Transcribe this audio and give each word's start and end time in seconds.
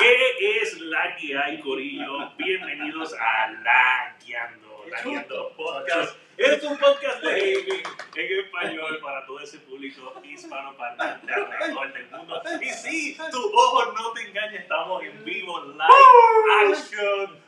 ¿Qué 0.00 0.62
es 0.62 0.80
la 0.80 1.14
que 1.16 1.36
hay, 1.36 1.60
Corillo? 1.60 2.30
Bienvenidos 2.38 3.12
a 3.12 3.50
La 3.62 4.16
Guiando, 4.24 4.86
La 4.88 5.02
Guiando 5.02 5.52
Podcast. 5.54 6.16
Es 6.38 6.62
un 6.62 6.78
podcast 6.78 7.22
de 7.22 7.28
gaming 7.38 7.82
en 8.14 8.40
español 8.40 8.98
para 9.02 9.26
todo 9.26 9.40
ese 9.40 9.58
público 9.58 10.14
hispano 10.24 10.74
parlante 10.78 11.30
alrededor 11.34 11.92
del 11.92 12.10
mundo. 12.12 12.42
Y 12.62 12.70
sí, 12.70 13.18
tus 13.30 13.44
ojos 13.52 13.92
no 13.92 14.12
te 14.12 14.22
engañan, 14.22 14.54
estamos 14.54 15.02
en 15.02 15.22
vivo, 15.22 15.64
live 15.64 16.70
action. 16.70 17.38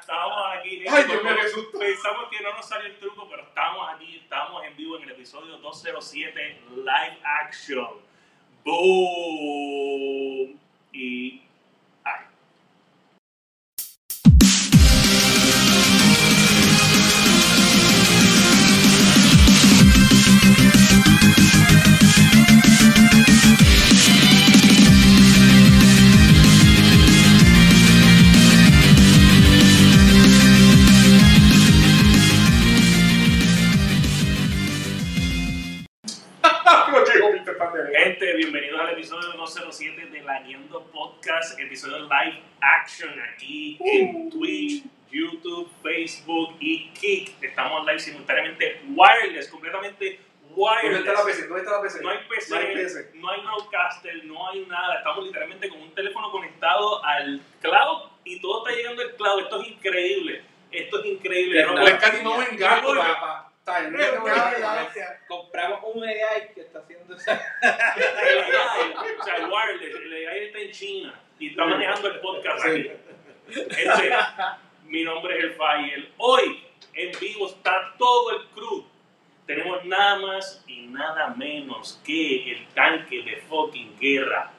Estamos 0.00 0.38
aquí. 0.56 0.84
Ay, 0.88 1.04
qué 1.04 1.48
susto. 1.48 1.78
Pensamos 1.80 2.28
que 2.30 2.44
no 2.44 2.52
nos 2.54 2.68
salió 2.68 2.86
el 2.86 2.96
truco, 2.98 3.28
pero 3.28 3.42
estamos 3.42 3.92
aquí, 3.92 4.18
estamos 4.22 4.64
en 4.64 4.76
vivo 4.76 4.98
en 4.98 5.02
el 5.02 5.10
episodio 5.10 5.56
207 5.56 6.60
Live 6.76 7.18
Action. 7.24 8.07
Boom. 8.64 10.58
Y. 10.92 11.47
Gente, 37.86 38.34
bienvenidos 38.34 38.80
al 38.80 38.90
episodio 38.90 39.30
207 39.34 40.06
de 40.06 40.20
La 40.22 40.40
Guiando 40.42 40.82
Podcast, 40.90 41.58
episodio 41.60 42.00
live 42.00 42.42
action 42.60 43.08
aquí 43.32 43.78
en 43.80 44.28
Twitch, 44.30 44.82
YouTube, 45.12 45.70
Facebook 45.80 46.56
y 46.58 46.88
Kick. 46.90 47.40
Estamos 47.40 47.86
live 47.86 48.00
simultáneamente 48.00 48.80
wireless, 48.88 49.46
completamente 49.48 50.18
¿Dónde 50.56 50.98
está 50.98 51.12
la 51.12 51.20
wireless. 51.24 51.36
PC? 51.36 51.46
¿Dónde 51.46 51.62
está 51.62 51.76
la 51.76 51.82
PC? 51.82 52.02
No 52.02 52.08
hay 52.10 52.18
PC, 52.28 52.50
No 52.50 52.56
hay 52.58 52.74
PC. 52.74 53.10
no 53.14 53.30
hay 53.30 53.42
no 54.24 54.66
nada. 54.66 54.96
Estamos 54.98 55.24
literalmente 55.24 55.68
con 55.68 55.80
un 55.80 55.94
teléfono 55.94 56.32
conectado 56.32 57.04
al 57.04 57.40
cloud 57.62 58.10
y 58.24 58.40
todo 58.40 58.66
está 58.66 58.76
llegando 58.76 59.02
al 59.02 59.14
cloud. 59.14 59.40
Esto 59.42 59.62
es 59.62 59.68
increíble. 59.68 60.42
Esto 60.72 60.98
es 61.00 61.06
increíble. 61.06 61.64
No, 61.64 61.74
Le 61.74 61.90
escatimamos 61.92 62.48
en 62.48 62.56
gato, 62.56 62.92
Yo- 62.92 63.00
papá. 63.00 63.47
No. 63.68 64.24
Compramos 65.28 65.80
un 65.94 66.04
AI 66.04 66.52
que 66.54 66.62
está 66.62 66.78
haciendo 66.78 67.14
eso. 67.14 67.30
El 67.30 68.38
AI, 68.38 68.94
o 69.18 69.24
sea, 69.24 69.36
el 69.36 69.44
wireless, 69.44 69.94
el 69.94 70.28
AI 70.28 70.44
está 70.46 70.58
en 70.58 70.70
China 70.70 71.20
y 71.38 71.50
está 71.50 71.64
manejando 71.66 72.08
el 72.08 72.20
podcast 72.20 72.64
aquí. 72.64 72.90
Gente, 73.50 74.16
mi 74.84 75.04
nombre 75.04 75.38
es 75.38 75.44
El 75.44 75.54
Fire. 75.54 76.12
Hoy 76.16 76.64
en 76.94 77.12
vivo 77.20 77.48
está 77.48 77.94
todo 77.98 78.38
el 78.38 78.46
crew. 78.48 78.86
Tenemos 79.46 79.84
nada 79.84 80.16
más 80.16 80.64
y 80.66 80.86
nada 80.86 81.28
menos 81.36 82.00
que 82.04 82.52
el 82.52 82.66
tanque 82.68 83.22
de 83.22 83.36
fucking 83.48 83.98
guerra. 83.98 84.50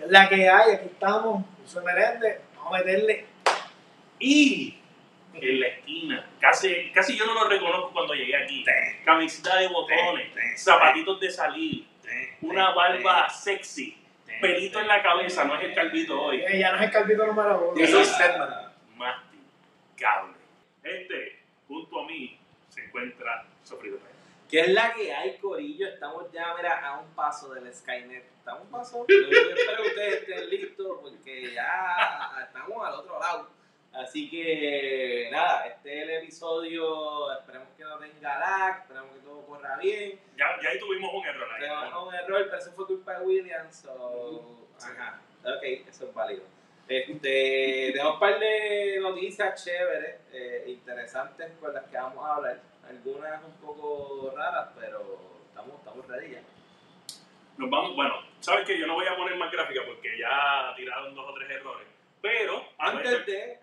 Es 0.00 0.10
la 0.10 0.28
que 0.28 0.48
hay, 0.48 0.72
aquí 0.74 0.86
estamos, 0.86 1.44
soy 1.64 1.84
Merende, 1.84 2.40
vamos 2.56 2.74
a 2.74 2.78
meterle. 2.78 3.26
Y 4.18 4.78
en 5.40 5.60
la 5.60 5.66
esquina, 5.66 6.26
casi, 6.40 6.90
casi 6.92 7.16
yo 7.16 7.26
no 7.26 7.34
lo 7.34 7.48
reconozco 7.48 7.92
cuando 7.92 8.14
llegué 8.14 8.36
aquí. 8.36 8.64
Camiseta 9.04 9.58
de 9.58 9.68
botones, 9.68 10.32
zapatitos 10.56 11.20
de 11.20 11.30
salir, 11.30 11.84
una 12.40 12.70
barba 12.70 13.28
sexy, 13.28 13.96
pelito 14.40 14.80
en 14.80 14.88
la 14.88 15.02
cabeza, 15.02 15.44
no 15.44 15.56
es 15.56 15.64
el 15.64 15.74
calvito 15.74 16.20
hoy. 16.20 16.42
Eh, 16.42 16.58
ya 16.58 16.72
no 16.72 16.78
es 16.78 16.84
el 16.84 16.90
calvito 16.90 17.26
número 17.26 17.70
uno. 17.70 17.82
Eso 17.82 18.00
es 18.00 18.16
masticable. 18.96 20.34
Gente, 20.82 21.38
junto 21.66 22.00
a 22.00 22.06
mí 22.06 22.38
se 22.68 22.84
encuentra 22.84 23.46
Sofrido 23.62 23.98
Pérez. 23.98 24.14
¿Qué 24.50 24.60
es 24.60 24.68
la 24.68 24.92
que 24.92 25.12
hay, 25.12 25.38
Corillo? 25.38 25.88
Estamos 25.88 26.30
ya, 26.30 26.54
mira, 26.56 26.86
a 26.86 27.00
un 27.00 27.08
paso 27.14 27.52
del 27.54 27.72
Skynet. 27.72 28.24
Estamos 28.38 28.60
a 28.60 28.64
un 28.64 28.70
paso. 28.70 29.06
Yo 29.08 29.16
espero 29.16 29.82
que 29.82 29.88
ustedes 29.88 30.14
estén 30.20 30.50
listos 30.50 30.98
porque 31.00 31.54
ya 31.54 32.38
estamos 32.46 32.86
al 32.86 32.94
otro 32.94 33.18
lado. 33.18 33.48
Así 34.14 34.30
que, 34.30 35.28
nada, 35.32 35.66
este 35.66 35.92
es 35.92 36.02
el 36.04 36.10
episodio. 36.10 37.32
Esperemos 37.32 37.66
que 37.76 37.82
no 37.82 37.98
tenga 37.98 38.38
lag, 38.38 38.82
esperemos 38.82 39.12
que 39.12 39.20
todo 39.22 39.44
corra 39.44 39.76
bien. 39.78 40.20
Ya, 40.36 40.56
ya 40.62 40.68
ahí 40.68 40.78
tuvimos 40.78 41.12
un 41.12 41.26
error 41.26 41.48
ahí. 41.52 41.62
Tenemos 41.62 42.06
un 42.06 42.14
error, 42.14 42.44
pero 42.44 42.58
eso 42.58 42.70
fue 42.76 42.86
culpa 42.86 43.18
de 43.18 43.24
Williams. 43.26 43.74
So, 43.74 44.68
ajá, 44.80 45.20
ok, 45.42 45.62
eso 45.88 46.06
es 46.06 46.14
válido. 46.14 46.44
Este, 46.86 47.90
tenemos 47.90 48.14
un 48.14 48.20
par 48.20 48.38
de 48.38 49.00
noticias 49.02 49.64
chéveres, 49.64 50.20
eh, 50.32 50.64
interesantes 50.68 51.50
con 51.58 51.74
las 51.74 51.82
que 51.86 51.96
vamos 51.96 52.24
a 52.24 52.36
hablar. 52.36 52.60
Algunas 52.88 53.42
un 53.42 53.54
poco 53.54 54.32
raras, 54.36 54.68
pero 54.78 55.40
estamos, 55.48 55.76
estamos 55.80 56.06
ready 56.06 56.34
ya. 56.34 56.42
Nos 57.56 57.68
vamos, 57.68 57.96
bueno, 57.96 58.14
sabes 58.38 58.64
que 58.64 58.78
yo 58.78 58.86
no 58.86 58.94
voy 58.94 59.08
a 59.08 59.16
poner 59.16 59.36
más 59.36 59.50
gráfica 59.50 59.80
porque 59.84 60.16
ya 60.16 60.72
tiraron 60.76 61.16
dos 61.16 61.28
o 61.28 61.34
tres 61.34 61.50
errores. 61.50 61.88
Pero, 62.24 62.64
Antes 62.78 63.26
de, 63.26 63.58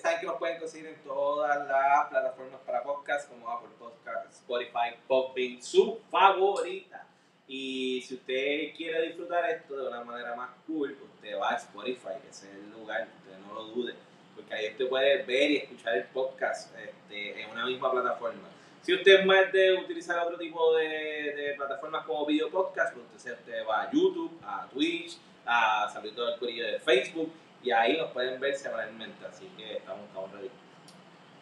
saben 0.00 0.20
que 0.20 0.26
nos 0.26 0.36
pueden 0.38 0.58
conseguir 0.58 0.86
en 0.88 0.96
todas 1.04 1.68
las 1.68 2.08
plataformas 2.08 2.60
para 2.66 2.82
podcast, 2.82 3.28
como 3.28 3.48
Apple 3.48 3.70
Podcast, 3.78 4.32
Spotify, 4.32 4.96
Podbean, 5.06 5.62
su 5.62 6.00
favorita. 6.10 7.06
Y 7.46 8.02
si 8.02 8.14
usted 8.14 8.74
quiere 8.76 9.02
disfrutar 9.08 9.48
esto 9.50 9.76
de 9.76 9.88
una 9.88 10.02
manera 10.02 10.34
más 10.34 10.50
cool, 10.66 10.96
usted 11.14 11.38
va 11.38 11.52
a 11.52 11.56
Spotify, 11.56 12.14
ese 12.28 12.48
es 12.48 12.54
el 12.56 12.70
lugar, 12.72 13.06
usted 13.18 13.38
no 13.46 13.54
lo 13.54 13.64
dude, 13.66 13.94
porque 14.34 14.54
ahí 14.54 14.70
usted 14.70 14.88
puede 14.88 15.22
ver 15.22 15.50
y 15.50 15.56
escuchar 15.58 15.96
el 15.96 16.04
podcast 16.04 16.74
este, 16.76 17.42
en 17.42 17.50
una 17.50 17.66
misma 17.66 17.92
plataforma. 17.92 18.48
Si 18.82 18.92
usted 18.94 19.20
es 19.20 19.26
más 19.26 19.52
de 19.52 19.74
utilizar 19.74 20.18
otro 20.18 20.38
tipo 20.38 20.74
de, 20.74 20.88
de 21.36 21.54
plataformas 21.56 22.04
como 22.04 22.26
video 22.26 22.50
podcast, 22.50 22.94
pues 22.94 23.06
usted, 23.14 23.34
usted 23.34 23.64
va 23.68 23.82
a 23.82 23.90
YouTube, 23.92 24.40
a 24.44 24.66
Twitch, 24.72 25.18
a 25.46 25.88
Saludito 25.92 26.26
del 26.26 26.38
Corillo 26.38 26.66
de 26.66 26.80
Facebook, 26.80 27.32
y 27.62 27.70
ahí 27.70 27.96
nos 27.96 28.10
pueden 28.10 28.40
ver 28.40 28.56
semanalmente, 28.56 29.24
así 29.24 29.46
que 29.56 29.76
estamos, 29.76 30.06
estamos 30.08 30.32
ready. 30.32 30.50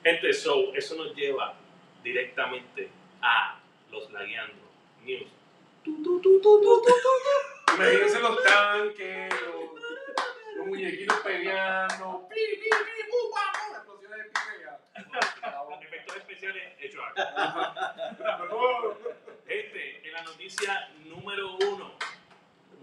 gente, 0.05 0.33
so, 0.33 0.75
eso 0.75 0.95
nos 0.97 1.15
lleva 1.17 1.55
directamente 2.03 2.91
a 3.23 3.59
los 3.91 4.11
Lagueando 4.13 4.71
News. 5.05 5.29
Imagínense 7.75 8.21
los 8.21 8.43
tanques, 8.43 9.31
los, 9.43 10.57
los 10.57 10.67
muñequitos 10.67 11.19
peleando. 11.21 12.29
pi, 12.29 12.37
pi, 12.37 12.69
pi, 12.69 13.11
bu, 13.11 13.17
bu, 13.21 13.37
Explosiones 13.77 14.27
de. 14.27 15.87
Efectos 15.87 16.17
especiales 16.17 16.63
hechos 16.79 17.03
Gente, 19.49 20.07
en 20.07 20.13
la 20.13 20.23
noticia 20.23 20.91
número 21.07 21.57
uno, 21.57 21.93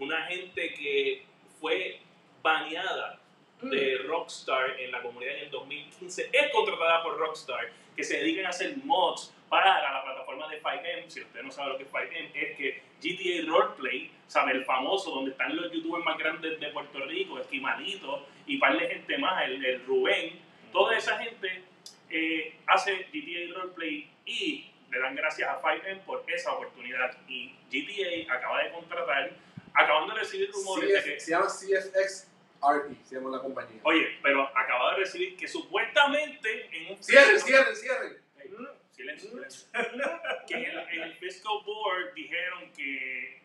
una 0.00 0.26
gente 0.26 0.74
que 0.74 1.24
fue 1.60 2.00
baneada 2.42 3.20
de 3.62 3.98
Rockstar 4.06 4.78
en 4.80 4.92
la 4.92 5.02
comunidad 5.02 5.34
en 5.36 5.44
el 5.44 5.50
2015 5.50 6.30
es 6.32 6.52
contratada 6.52 7.02
por 7.02 7.18
Rockstar 7.18 7.70
que 7.96 8.04
se 8.04 8.18
dedican 8.18 8.46
a 8.46 8.50
hacer 8.50 8.76
mods 8.84 9.34
para 9.48 9.82
la 9.82 10.04
plataforma 10.04 10.48
de 10.48 10.62
5M. 10.62 11.08
Si 11.08 11.20
usted 11.20 11.42
no 11.42 11.50
sabe 11.50 11.70
lo 11.70 11.78
que 11.78 11.84
es 11.84 11.90
5M, 11.90 12.30
es 12.34 12.56
que 12.56 12.82
GTA 13.00 13.50
Roleplay, 13.50 14.10
sabe 14.26 14.52
el 14.52 14.64
famoso 14.64 15.10
donde 15.10 15.32
están 15.32 15.56
los 15.56 15.72
youtubers 15.72 16.04
más 16.04 16.18
grandes 16.18 16.60
de 16.60 16.68
Puerto 16.68 17.00
Rico, 17.06 17.38
Esquimalito 17.38 18.26
y 18.46 18.58
par 18.58 18.78
de 18.78 18.88
gente 18.88 19.18
más, 19.18 19.44
el, 19.44 19.64
el 19.64 19.84
Rubén, 19.86 20.38
toda 20.72 20.96
esa 20.96 21.18
gente 21.18 21.62
eh, 22.10 22.56
hace 22.66 23.06
GTA 23.12 23.54
Roleplay 23.54 24.10
y 24.26 24.70
le 24.90 24.98
dan 25.00 25.14
gracias 25.14 25.48
a 25.48 25.60
5M 25.60 26.00
por 26.04 26.24
esa 26.28 26.52
oportunidad. 26.52 27.16
Y 27.28 27.54
GTA 27.70 28.32
acaba 28.32 28.62
de 28.62 28.70
contratar, 28.70 29.30
acaban 29.74 30.08
de 30.08 30.14
recibir 30.14 30.50
rumores 30.50 30.92
de 30.92 31.02
que 31.02 31.16
CF 31.16 31.22
se 31.24 31.30
llama 31.30 31.46
CFX 31.46 32.30
RE, 32.62 32.96
se 33.04 33.14
llama 33.16 33.30
la 33.36 33.42
compañía. 33.42 33.80
Oye, 33.84 34.18
pero 34.22 34.42
acaba 34.56 34.92
de 34.92 34.96
recibir 34.98 35.36
que 35.36 35.46
supuestamente 35.46 36.68
en 36.76 36.92
un 36.92 37.02
Cierren, 37.02 37.38
cierren, 37.40 37.76
cierren. 37.76 38.16
Ey, 38.38 38.50
Silencio, 38.90 39.30
silencio. 39.30 39.68
Que 40.48 40.54
en 40.54 40.64
el, 40.64 40.78
en 40.88 41.02
el 41.02 41.14
Fiscal 41.14 41.52
Board 41.64 42.14
dijeron 42.14 42.72
que 42.76 43.40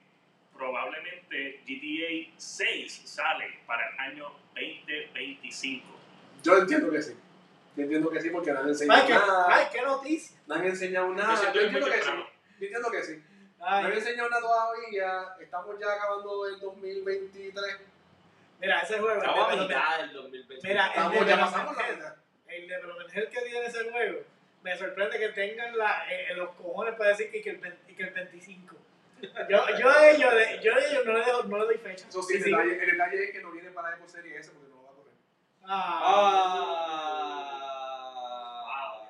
probablemente 0.57 1.62
GTA 1.68 2.33
6 2.38 3.01
sale 3.06 3.60
para 3.68 3.88
el 3.89 4.00
año 4.00 4.30
2025. 4.56 5.86
Yo 6.44 6.57
entiendo 6.57 6.92
que 6.92 7.01
sí. 7.01 7.13
Yo 7.75 7.83
entiendo 7.83 8.09
que 8.09 8.21
sí 8.21 8.30
porque 8.30 8.51
no 8.51 8.59
han 8.59 8.66
Ay, 8.66 8.71
enseñado 8.71 9.07
qué, 9.07 9.13
nada. 9.13 9.48
ay, 9.50 9.66
qué 9.74 9.81
noticia. 9.81 10.38
No 10.48 10.56
han 10.56 10.66
enseñado 10.66 11.09
nada. 11.13 11.54
Yo 11.54 11.62
entiendo 11.62 11.88
que 11.88 12.01
sí. 12.01 12.09
Yo 12.59 12.66
entiendo 12.66 12.92
que 12.92 13.04
sí. 13.04 13.24
No 13.59 13.66
Ay, 13.68 13.86
han 13.86 13.94
enseñado 13.94 14.30
nada 14.30 14.42
todavía. 14.42 15.36
Estamos 15.39 15.80
ya 15.80 15.94
acabando 15.94 16.48
el 16.48 16.59
2023. 16.59 17.77
Mira, 18.63 18.80
ese 18.81 19.00
juego. 19.00 19.18
Estamos 19.21 19.51
a 19.51 19.56
mitad 19.56 19.98
del 20.00 20.13
2020. 20.13 20.68
Mira, 20.68 20.88
el 20.88 21.12
de 21.12 21.18
ya 21.19 21.24
Venom 21.25 21.39
pasamos 21.51 21.77
la 21.77 22.15
el 22.48 22.68
development 22.68 23.10
hell 23.15 23.30
que 23.30 23.42
tiene 23.42 23.65
ese 23.65 23.89
juego, 23.92 24.19
me 24.62 24.77
sorprende 24.77 25.18
que 25.19 25.30
tengan 25.30 25.75
la, 25.77 26.06
eh, 26.12 26.33
los 26.36 26.50
cojones 26.56 26.94
para 26.95 27.10
decir 27.12 27.31
que, 27.31 27.42
que 27.42 27.50
el, 27.51 27.57
20 27.57 27.92
y 27.92 27.95
que 27.95 28.04
el 28.04 28.10
25. 28.12 28.75
Yo, 29.50 29.65
yo 29.80 29.89
a 29.89 30.10
ellos, 30.10 30.33
de- 30.36 30.60
yo 30.62 30.75
a 30.75 30.80
ellos 30.80 31.06
no 31.06 31.13
le, 31.13 31.19
dejo- 31.25 31.44
no 31.45 31.57
le 31.60 31.65
doy 31.65 31.77
fecha. 31.77 32.07
Eso 32.07 32.21
sí, 32.21 32.36
el, 32.36 32.44
Sí, 32.44 32.51
detalle, 32.51 32.77
el 32.83 32.92
detalle 32.92 33.24
es 33.24 33.31
que 33.31 33.42
no 33.42 33.51
viene 33.51 33.71
para 33.71 33.89
la 33.92 33.95
Epo 33.95 34.07
Serie 34.07 34.38
S 34.38 34.51
porque 34.51 34.68
no 34.69 34.75
lo 34.75 34.83
va 34.83 34.92
a 34.92 34.95
correr. 34.95 35.13
Ah. 35.66 36.00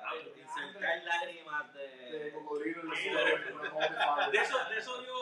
Ah, 0.06 0.14
insertar 0.36 1.02
lágrimas 1.04 1.74
De 1.74 2.18
de. 2.18 2.30
cocodrilo 2.32 2.82
de- 2.82 4.38
eso, 4.40 4.56
de 4.70 4.78
eso 4.78 5.04
yo, 5.04 5.14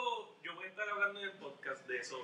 estar 0.83 0.95
hablando 0.95 1.21
en 1.21 1.27
el 1.27 1.33
podcast 1.39 1.87
de 1.87 1.99
eso. 1.99 2.23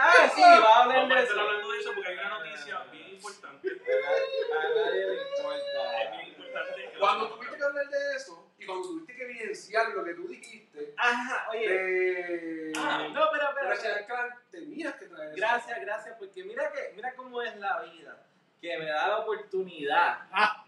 Ah, 0.00 0.30
sí, 0.34 0.40
va 0.42 0.48
a 0.48 0.82
hablar 0.82 0.96
Vamos 0.98 1.12
a 1.12 1.14
de 1.16 1.22
estar 1.22 1.36
eso. 1.36 1.40
hablando 1.40 1.70
de 1.72 1.78
eso 1.80 1.90
porque 1.94 2.08
hay 2.08 2.18
una 2.18 2.38
noticia 2.38 2.78
bien 2.92 3.08
importante. 3.10 3.68
A 3.68 4.68
nadie 4.74 5.06
le 5.06 5.14
Es 5.14 5.18
bien 5.18 5.28
importa. 5.36 6.24
importante. 6.24 6.90
que 6.92 6.98
Cuando 6.98 7.28
tuviste 7.34 7.56
que 7.56 7.64
hablar 7.64 7.88
de 7.88 8.16
eso 8.16 8.52
y 8.58 8.66
cuando 8.66 8.88
tuviste 8.88 9.14
que 9.16 9.22
evidenciar 9.22 9.88
lo 9.88 10.04
que 10.04 10.14
tú 10.14 10.28
dijiste 10.28 10.94
Ajá, 10.98 11.48
oye. 11.50 11.68
de 11.68 12.72
Ah, 12.76 13.08
no, 13.12 13.28
pero, 13.32 13.46
pero, 13.54 14.06
Clank, 14.06 14.34
tenías 14.50 14.94
que 14.96 15.06
traer 15.06 15.28
eso. 15.30 15.36
Gracias, 15.36 15.80
gracias, 15.80 16.16
porque 16.18 16.44
mira 16.44 16.70
que 16.72 16.92
mira 16.94 17.14
cómo 17.14 17.40
es 17.42 17.56
la 17.56 17.80
vida, 17.82 18.26
que 18.60 18.76
me 18.78 18.86
da 18.86 19.08
la 19.08 19.18
oportunidad 19.18 20.26
Ah. 20.32 20.64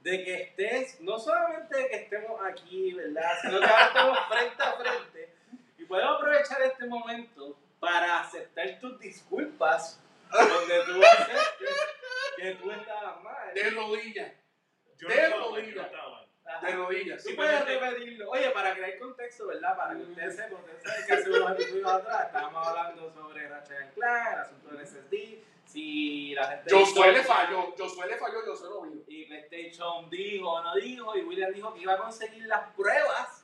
de 0.00 0.24
que 0.24 0.34
estés, 0.42 1.00
no 1.00 1.18
solamente 1.18 1.76
de 1.76 1.88
que 1.88 1.96
estemos 1.96 2.40
aquí, 2.44 2.92
¿verdad? 2.94 3.30
Sino 3.40 3.60
que 3.60 3.66
ahora 3.66 3.86
estamos 3.86 4.18
frente 4.28 4.62
a 4.62 4.72
frente 4.72 5.34
y 5.82 5.86
podemos 5.86 6.16
aprovechar 6.16 6.62
este 6.62 6.86
momento 6.86 7.56
para 7.80 8.20
aceptar 8.20 8.78
tus 8.80 8.98
disculpas 9.00 10.00
donde 10.30 10.84
tú 10.86 11.02
aceptes 11.04 11.76
que 12.36 12.54
tú 12.54 12.70
estabas 12.70 13.22
mal. 13.22 13.54
De 13.54 13.70
rodillas, 13.70 14.32
Yo 14.98 15.08
de 15.08 15.16
no 15.16 15.22
estaba 15.24 15.32
mal, 15.32 15.34
yo 15.34 15.40
no 15.40 15.50
rodillas. 15.50 15.90
de 16.62 16.72
rodillas. 16.76 17.24
Tú 17.24 17.36
puedes 17.36 17.64
repetirlo. 17.64 18.30
Oye, 18.30 18.50
para 18.50 18.74
crear 18.74 18.98
contexto, 18.98 19.46
¿verdad? 19.48 19.76
Para 19.76 19.94
que 19.94 20.02
ustedes 20.02 20.36
sepan, 20.36 20.54
ustedes 20.54 20.82
saben 20.82 21.06
que 21.06 21.12
hace 21.12 21.30
unos 21.30 21.50
episodios 21.52 21.92
atrás 21.92 22.26
estábamos 22.26 22.66
hablando 22.66 23.12
sobre 23.12 23.48
Ratchet 23.48 23.94
Clank, 23.94 24.32
el 24.32 24.38
asunto 24.38 24.68
del 24.70 24.86
SSD, 24.86 25.14
si 25.64 26.34
la 26.34 26.46
gente... 26.46 26.74
Josué 26.74 27.12
le 27.12 27.22
falló, 27.24 27.74
Josué 27.76 28.06
le 28.06 28.16
falló, 28.16 28.40
Josué 28.46 28.68
no 28.70 28.82
vino. 28.82 29.02
Y 29.08 29.24
PlayStation 29.26 30.08
dijo 30.08 30.50
o 30.50 30.62
no 30.62 30.74
dijo, 30.76 31.16
y 31.16 31.22
William 31.22 31.52
dijo 31.52 31.74
que 31.74 31.80
iba 31.80 31.94
a 31.94 31.98
conseguir 31.98 32.46
las 32.46 32.70
pruebas, 32.74 33.41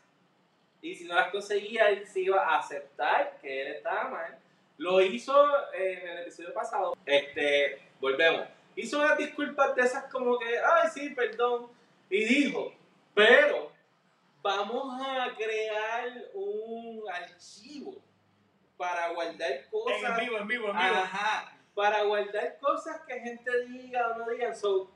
y 0.81 0.95
si 0.95 1.05
no 1.05 1.15
las 1.15 1.31
conseguía, 1.31 1.89
él 1.89 2.07
se 2.07 2.21
iba 2.21 2.43
a 2.45 2.59
aceptar 2.59 3.37
que 3.41 3.63
él 3.63 3.69
estaba 3.75 4.09
mal. 4.09 4.39
Lo 4.77 5.01
hizo 5.01 5.35
en 5.75 6.09
el 6.09 6.19
episodio 6.21 6.55
pasado. 6.55 6.97
Este, 7.05 7.81
volvemos. 8.01 8.47
Hizo 8.77 9.01
unas 9.01 9.19
disculpas 9.19 9.75
de 9.75 9.83
esas 9.83 10.05
como 10.05 10.39
que, 10.39 10.57
ay, 10.59 10.89
sí, 10.95 11.11
perdón. 11.11 11.69
Y 12.09 12.25
dijo, 12.25 12.73
pero 13.13 13.73
vamos 14.41 15.01
a 15.05 15.35
crear 15.37 16.13
un 16.33 17.03
archivo 17.11 17.97
para 18.77 19.09
guardar 19.09 19.51
En 19.51 19.65
cosas. 19.69 20.21
vivo, 20.21 20.39
en 20.39 20.47
vivo, 20.47 20.69
en 20.69 20.77
vivo. 20.77 20.93
Ajá. 20.97 21.53
Para 21.75 22.05
guardar 22.05 22.57
cosas 22.61 23.01
que 23.07 23.19
gente 23.19 23.51
diga 23.67 24.11
o 24.11 24.19
no 24.19 24.29
diga. 24.31 24.55
So, 24.55 24.89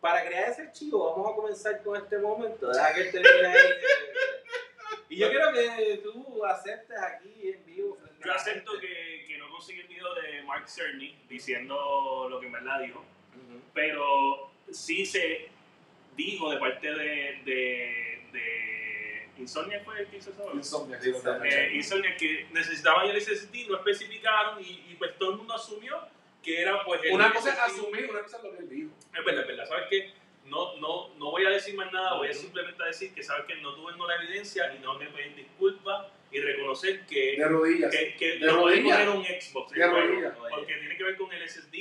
para 0.00 0.24
crear 0.24 0.50
ese 0.50 0.62
archivo, 0.62 1.10
vamos 1.10 1.32
a 1.32 1.34
comenzar 1.34 1.82
con 1.82 1.96
este 1.96 2.16
momento. 2.18 2.68
Deja 2.68 2.94
que 2.94 3.00
él 3.00 3.10
termine 3.10 3.46
ahí. 3.48 3.58
Y 5.10 5.16
yo 5.16 5.28
quiero 5.28 5.52
que 5.52 6.00
tú 6.04 6.44
aceptes 6.46 6.96
aquí 7.02 7.50
en 7.50 7.66
vivo. 7.66 7.98
Yo 8.24 8.32
acepto 8.32 8.78
que, 8.78 9.24
que 9.26 9.38
no 9.38 9.50
conseguí 9.50 9.80
el 9.80 9.88
video 9.88 10.14
de 10.14 10.42
Mark 10.44 10.68
Cerny 10.68 11.16
diciendo 11.28 12.28
lo 12.30 12.38
que 12.38 12.46
en 12.46 12.52
verdad 12.52 12.80
dijo, 12.80 13.00
Ujú. 13.00 13.60
pero 13.74 14.52
sí 14.70 15.04
se 15.04 15.48
dijo 16.16 16.50
de 16.52 16.58
parte 16.58 16.86
de, 16.92 17.40
de, 17.44 18.22
de 18.32 19.28
Insomnia 19.38 19.80
fue 19.84 20.00
el 20.00 20.06
que 20.06 20.18
hizo 20.18 20.30
eso. 20.30 20.52
Insomnia, 20.54 21.00
sí, 21.00 21.12
Eh, 21.44 21.70
Insomnia 21.74 22.16
que 22.16 22.46
necesitaban 22.52 23.08
el 23.08 23.20
SSD, 23.20 23.68
no 23.68 23.78
especificaron 23.78 24.62
y, 24.62 24.84
y 24.90 24.94
pues 24.96 25.18
todo 25.18 25.32
el 25.32 25.36
mundo 25.38 25.54
asumió 25.54 25.98
que 26.40 26.60
era 26.62 26.84
pues 26.84 27.00
el 27.02 27.12
Una 27.12 27.32
cosa 27.32 27.50
es 27.52 27.58
asumir, 27.58 28.08
una 28.10 28.22
cosa 28.22 28.36
es 28.36 28.44
lo 28.44 28.52
que 28.52 28.58
él 28.58 28.68
dijo. 28.70 28.90
Es 29.12 29.24
verdad, 29.24 29.42
es 29.42 29.48
verdad. 29.48 29.66
¿Sabes 29.66 29.86
qué? 29.90 30.12
No, 30.50 30.76
no, 30.78 31.08
no 31.16 31.30
voy 31.30 31.46
a 31.46 31.50
decir 31.50 31.74
más 31.76 31.92
nada, 31.92 32.16
voy 32.16 32.28
a 32.28 32.32
simplemente 32.34 32.82
decir 32.84 33.14
que 33.14 33.22
sabes 33.22 33.44
que 33.46 33.54
no 33.62 33.74
tuve 33.74 33.92
la 33.96 34.16
evidencia 34.16 34.74
y 34.74 34.80
no 34.80 34.98
me 34.98 35.06
pedir 35.06 35.34
disculpas 35.36 36.06
y 36.32 36.40
reconocer 36.40 37.06
que, 37.06 37.36
De 37.38 37.44
rodillas. 37.48 37.90
que, 37.94 38.16
que 38.16 38.38
De 38.38 38.46
no 38.46 38.56
rodillas. 38.56 38.98
poner 38.98 39.08
un 39.16 39.24
Xbox 39.24 39.72
De 39.72 39.86
rodillas. 39.86 40.34
porque 40.50 40.74
tiene 40.76 40.96
que 40.96 41.04
ver 41.04 41.16
con 41.16 41.32
el 41.32 41.48
SSD 41.48 41.76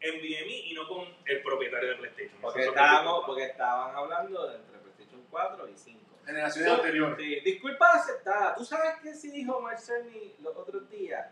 NVMe 0.00 0.56
y 0.66 0.74
no 0.74 0.86
con 0.88 1.06
el 1.26 1.42
propietario 1.42 1.90
de 1.90 1.94
PlayStation. 1.96 2.38
Porque, 2.42 2.60
que 2.60 2.66
estábamos, 2.68 3.24
porque 3.26 3.44
estaban 3.44 3.94
hablando 3.96 4.48
de 4.48 4.56
entre 4.56 4.78
PlayStation 4.78 5.22
4 5.30 5.68
y 5.68 5.76
5. 5.78 6.00
Generaciones 6.26 6.70
So, 6.70 6.76
anteriores. 6.76 7.16
Sí, 7.18 7.40
disculpas 7.50 7.94
aceptadas. 7.96 8.56
¿Tú 8.56 8.64
sabes 8.64 8.94
qué 9.02 9.14
sí 9.14 9.30
dijo 9.30 9.60
Mark 9.60 9.78
Cerny 9.78 10.34
los 10.42 10.56
otros 10.56 10.88
días? 10.90 11.26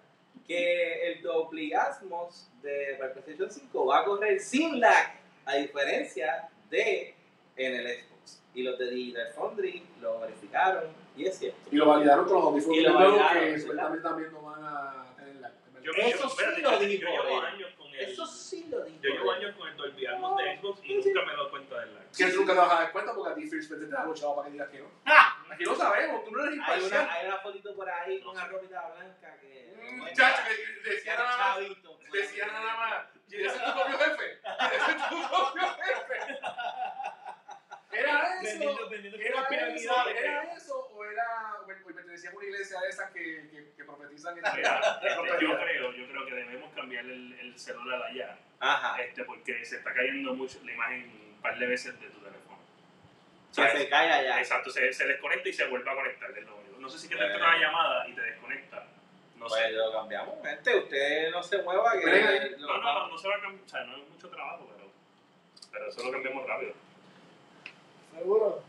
Que 0.46 1.12
el 1.12 1.22
Dobligasmos 1.22 2.50
de 2.62 2.96
para 2.98 3.12
el 3.12 3.18
PlayStation 3.22 3.50
5 3.50 3.86
va 3.86 4.00
a 4.00 4.04
correr 4.04 4.40
sin 4.40 4.80
lag, 4.80 5.18
a 5.44 5.56
diferencia 5.56 6.48
de 6.72 7.14
en 7.56 7.74
el 7.76 7.86
Xbox. 7.86 8.42
Y 8.54 8.62
los 8.64 8.78
de 8.78 8.90
Digital 8.90 9.32
Foundry 9.34 9.82
lo 10.00 10.20
verificaron 10.20 10.84
y 11.16 11.26
es 11.26 11.38
cierto. 11.38 11.58
Y 11.70 11.76
lo 11.76 11.86
validaron 11.86 12.24
con 12.26 12.34
los 12.34 12.44
audífonos 12.44 12.76
Y 12.78 12.80
lo 12.82 12.94
validaron, 12.94 13.44
que 13.44 13.60
supuestamente 13.60 14.02
también 14.02 14.32
no 14.32 14.42
van 14.42 14.64
a 14.64 15.14
tener 15.16 15.36
la. 15.36 15.52
Yo, 15.82 15.90
Eso 15.92 16.10
yo- 16.10 16.16
sí 16.16 16.26
espérate, 16.28 16.62
lo 16.62 16.78
dijo 16.78 17.02
Yo 17.02 17.08
llevo 17.24 17.40
años 17.42 17.70
con 17.76 17.88
el. 17.88 18.00
Eso 18.00 18.26
sí 18.26 18.66
lo 18.70 18.84
dijo. 18.84 18.98
Yo 19.02 19.10
llevo 19.10 19.32
años 19.32 19.56
con 19.56 19.68
el 19.68 19.76
Dolby 19.76 20.06
Atmos 20.06 20.36
de 20.36 20.58
Xbox 20.58 20.80
y 20.84 20.94
nunca 20.94 21.20
me 21.26 21.32
he 21.32 21.36
dado 21.36 21.50
cuenta 21.50 21.80
del 21.80 21.94
lag. 21.94 22.04
Que 22.16 22.26
nunca 22.26 22.52
te 22.52 22.58
vas 22.58 22.70
a 22.72 22.74
dar 22.74 22.92
cuenta 22.92 23.14
porque 23.14 23.30
a 23.30 23.34
ti 23.34 23.48
First 23.48 23.70
te 23.70 23.76
los 23.86 24.20
chavos 24.20 24.36
para 24.36 24.46
que 24.46 24.52
digas 24.52 24.68
que 24.70 24.78
no. 24.80 24.86
Ah. 25.06 25.44
Aquí 25.50 25.64
lo 25.64 25.74
sabemos, 25.74 26.24
tú 26.24 26.30
no 26.30 26.38
eres 26.40 26.52
Hay 26.52 26.58
imparcial. 26.58 27.02
una, 27.04 27.12
hay 27.14 27.26
una 27.26 27.38
fotito 27.38 27.74
por 27.74 27.90
ahí 27.90 28.20
con 28.20 28.36
una 28.36 28.46
ropita 28.48 28.92
blanca 28.94 29.36
que. 29.40 29.74
Mm, 29.82 29.98
Muchacho, 29.98 30.42
que 30.46 30.90
decía 30.90 31.14
nada 31.16 31.36
más. 31.36 31.58
Decía 32.12 32.46
nada 32.46 32.76
más. 32.76 33.11
¿Ese 33.32 33.46
es 33.46 33.64
tu 33.64 33.72
propio 33.72 33.98
jefe? 33.98 34.38
¿Ese 34.76 34.90
es 34.90 35.08
tu 35.08 35.28
propio 35.28 35.68
jefe? 35.82 36.38
¿Era 37.92 38.40
eso? 38.40 38.58
Vendiendo, 38.58 38.88
vendiendo 38.88 39.18
¿Era 39.18 39.68
eso? 39.74 40.08
¿Era 40.08 40.54
eso? 40.54 40.88
¿O 40.92 41.04
era 41.04 41.54
o 41.60 41.62
o 41.62 41.94
pertenecía 41.94 42.30
a 42.30 42.34
una 42.34 42.44
iglesia 42.44 42.80
de 42.80 42.88
esas 42.88 43.10
que, 43.10 43.48
que, 43.50 43.72
que 43.76 43.84
profetizan 43.84 44.38
en 44.38 44.44
Mira, 44.54 45.00
este, 45.02 45.44
yo 45.44 45.58
creo, 45.58 45.92
yo 45.92 46.08
creo 46.08 46.26
que 46.26 46.34
debemos 46.34 46.72
cambiar 46.74 47.04
el, 47.04 47.32
el 47.38 47.58
celular 47.58 48.02
allá, 48.02 48.38
Ajá. 48.60 49.00
este, 49.02 49.24
porque 49.24 49.64
se 49.64 49.76
está 49.76 49.92
cayendo 49.92 50.34
mucho 50.34 50.60
la 50.64 50.72
imagen 50.72 51.10
un 51.34 51.42
par 51.42 51.58
de 51.58 51.66
veces 51.66 51.98
de 52.00 52.08
tu 52.08 52.18
teléfono. 52.20 52.58
Que 53.48 53.54
¿Sabes? 53.54 53.82
se 53.82 53.88
cae 53.88 54.10
allá. 54.10 54.38
Exacto, 54.38 54.70
se, 54.70 54.92
se 54.92 55.06
desconecta 55.06 55.48
y 55.48 55.52
se 55.52 55.66
vuelve 55.66 55.90
a 55.90 55.94
conectar. 55.94 56.30
No 56.78 56.88
sé 56.88 56.98
si 56.98 57.08
que 57.08 57.16
te 57.16 57.24
entra 57.24 57.38
una 57.48 57.58
llamada 57.58 58.08
y 58.08 58.14
te 58.14 58.20
desconecta. 58.22 58.86
No 59.42 59.48
Pues 59.48 59.60
sé. 59.60 59.72
lo 59.72 59.92
cambiamos, 59.92 60.34
gente. 60.46 60.78
Usted 60.78 61.30
no 61.32 61.42
se 61.42 61.62
mueva. 61.62 61.92
Que 61.98 62.54
lo 62.58 62.66
No, 62.68 62.76
no, 62.78 62.84
vamos- 62.84 63.02
no, 63.02 63.08
no 63.08 63.18
se 63.18 63.28
va 63.28 63.34
a 63.34 63.40
cambiar. 63.40 63.64
O 63.64 63.68
sea, 63.68 63.84
no 63.84 63.96
es 63.96 64.08
mucho 64.08 64.28
trabajo, 64.30 64.68
pero, 64.76 64.88
pero 65.72 65.88
eso 65.88 66.04
lo 66.04 66.12
cambiamos 66.12 66.46
rápido. 66.46 66.72
Seguro. 68.16 68.62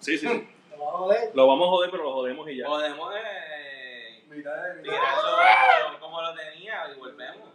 Sí, 0.00 0.18
sí. 0.18 0.26
Te 0.70 0.76
vas 0.76 0.88
a 0.88 0.92
joder. 0.98 1.30
Lo 1.34 1.46
vamos 1.48 1.66
a 1.66 1.70
joder, 1.70 1.90
pero 1.90 2.02
lo 2.04 2.12
jodemos 2.12 2.48
y 2.48 2.56
ya. 2.58 2.66
Podemos 2.66 3.14
eh, 3.16 4.24
Mitad 4.28 4.62
de- 4.62 4.74
mitad. 4.82 4.92
tirarlo 4.92 5.98
como 6.00 6.22
lo 6.22 6.34
tenía 6.34 6.92
y 6.94 6.98
volvemos. 6.98 7.48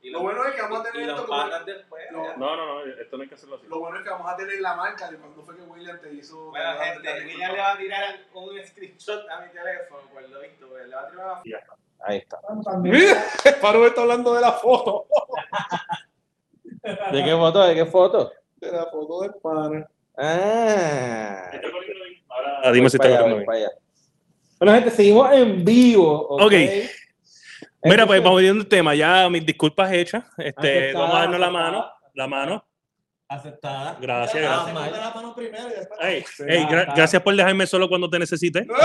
Y 0.00 0.10
Lo 0.10 0.20
bueno 0.20 0.44
es 0.46 0.54
que 0.54 0.62
vamos 0.62 0.78
a 0.86 0.88
y 0.88 0.92
tener 0.92 1.08
esto 1.10 1.26
como- 1.26 1.58
después. 1.64 2.12
No. 2.12 2.36
No, 2.36 2.56
no, 2.56 2.84
no, 2.86 2.92
esto 3.02 3.16
no 3.16 3.22
hay 3.24 3.28
que 3.28 3.34
hacerlo 3.34 3.56
así. 3.56 3.66
Lo 3.66 3.80
bueno 3.80 3.98
es 3.98 4.04
que 4.04 4.10
vamos 4.10 4.30
a 4.32 4.36
tener 4.36 4.60
la 4.60 4.76
marca 4.76 5.10
de 5.10 5.16
cuando 5.18 5.42
fue 5.42 5.56
que 5.56 5.62
William 5.62 6.00
te 6.00 6.12
hizo. 6.14 6.50
Bueno, 6.50 6.78
te- 6.78 6.84
gente, 6.84 7.02
te- 7.12 7.26
William 7.26 7.52
le 7.52 7.58
va 7.58 7.72
a 7.72 7.76
tirar 7.76 8.20
un 8.32 8.64
screenshot 8.64 9.28
a 9.28 9.40
mi 9.40 9.48
teléfono, 9.52 10.02
por 10.12 10.22
lo 10.22 10.40
visto. 10.40 10.68
pues, 10.68 10.86
Le 10.86 10.94
va 10.94 11.02
a 11.02 11.10
tirar 11.10 11.26
una 11.26 11.42
Ahí 12.00 12.18
está. 12.18 12.38
Mira, 12.82 13.22
Paro 13.60 13.86
está 13.86 14.02
hablando 14.02 14.34
de 14.34 14.40
la 14.40 14.52
foto. 14.52 15.06
¿De 17.12 17.24
qué 17.24 17.32
foto? 17.32 17.62
¿De 17.66 17.74
qué 17.74 17.86
foto? 17.86 18.32
De 18.56 18.72
la 18.72 18.86
foto 18.86 19.20
del 19.22 19.32
pana. 19.42 19.86
Ah. 20.16 21.50
Ahora 22.58 22.72
dime 22.72 22.88
si 22.90 22.96
está 22.96 23.08
allá, 23.08 23.22
bien. 23.24 23.44
Bueno, 24.58 24.74
gente, 24.74 24.90
seguimos 24.90 25.30
en 25.32 25.64
vivo. 25.64 26.26
Ok. 26.30 26.52
Mira, 27.84 28.06
pues 28.06 28.22
vamos 28.22 28.40
viendo 28.40 28.60
el 28.62 28.68
tema. 28.68 28.94
Ya 28.94 29.28
mis 29.30 29.44
disculpas 29.46 29.92
hechas. 29.92 30.24
Este, 30.36 30.78
Aceptada, 30.90 30.98
vamos 31.04 31.16
a 31.16 31.20
darnos 31.20 31.40
la 31.40 31.50
mano. 31.50 31.86
La 32.14 32.26
mano. 32.26 32.64
Aceptada. 33.28 33.96
Gracias, 34.00 34.44
Ah, 34.44 34.64
gracias. 34.66 34.74
mal. 34.74 34.90
la 34.92 35.10
mano 35.14 35.34
primero 35.34 35.68
y 35.68 35.72
después. 35.72 35.98
Gra- 36.40 36.94
gracias 36.96 37.22
por 37.22 37.36
dejarme 37.36 37.66
solo 37.66 37.88
cuando 37.88 38.08
te 38.10 38.18
necesite. 38.18 38.66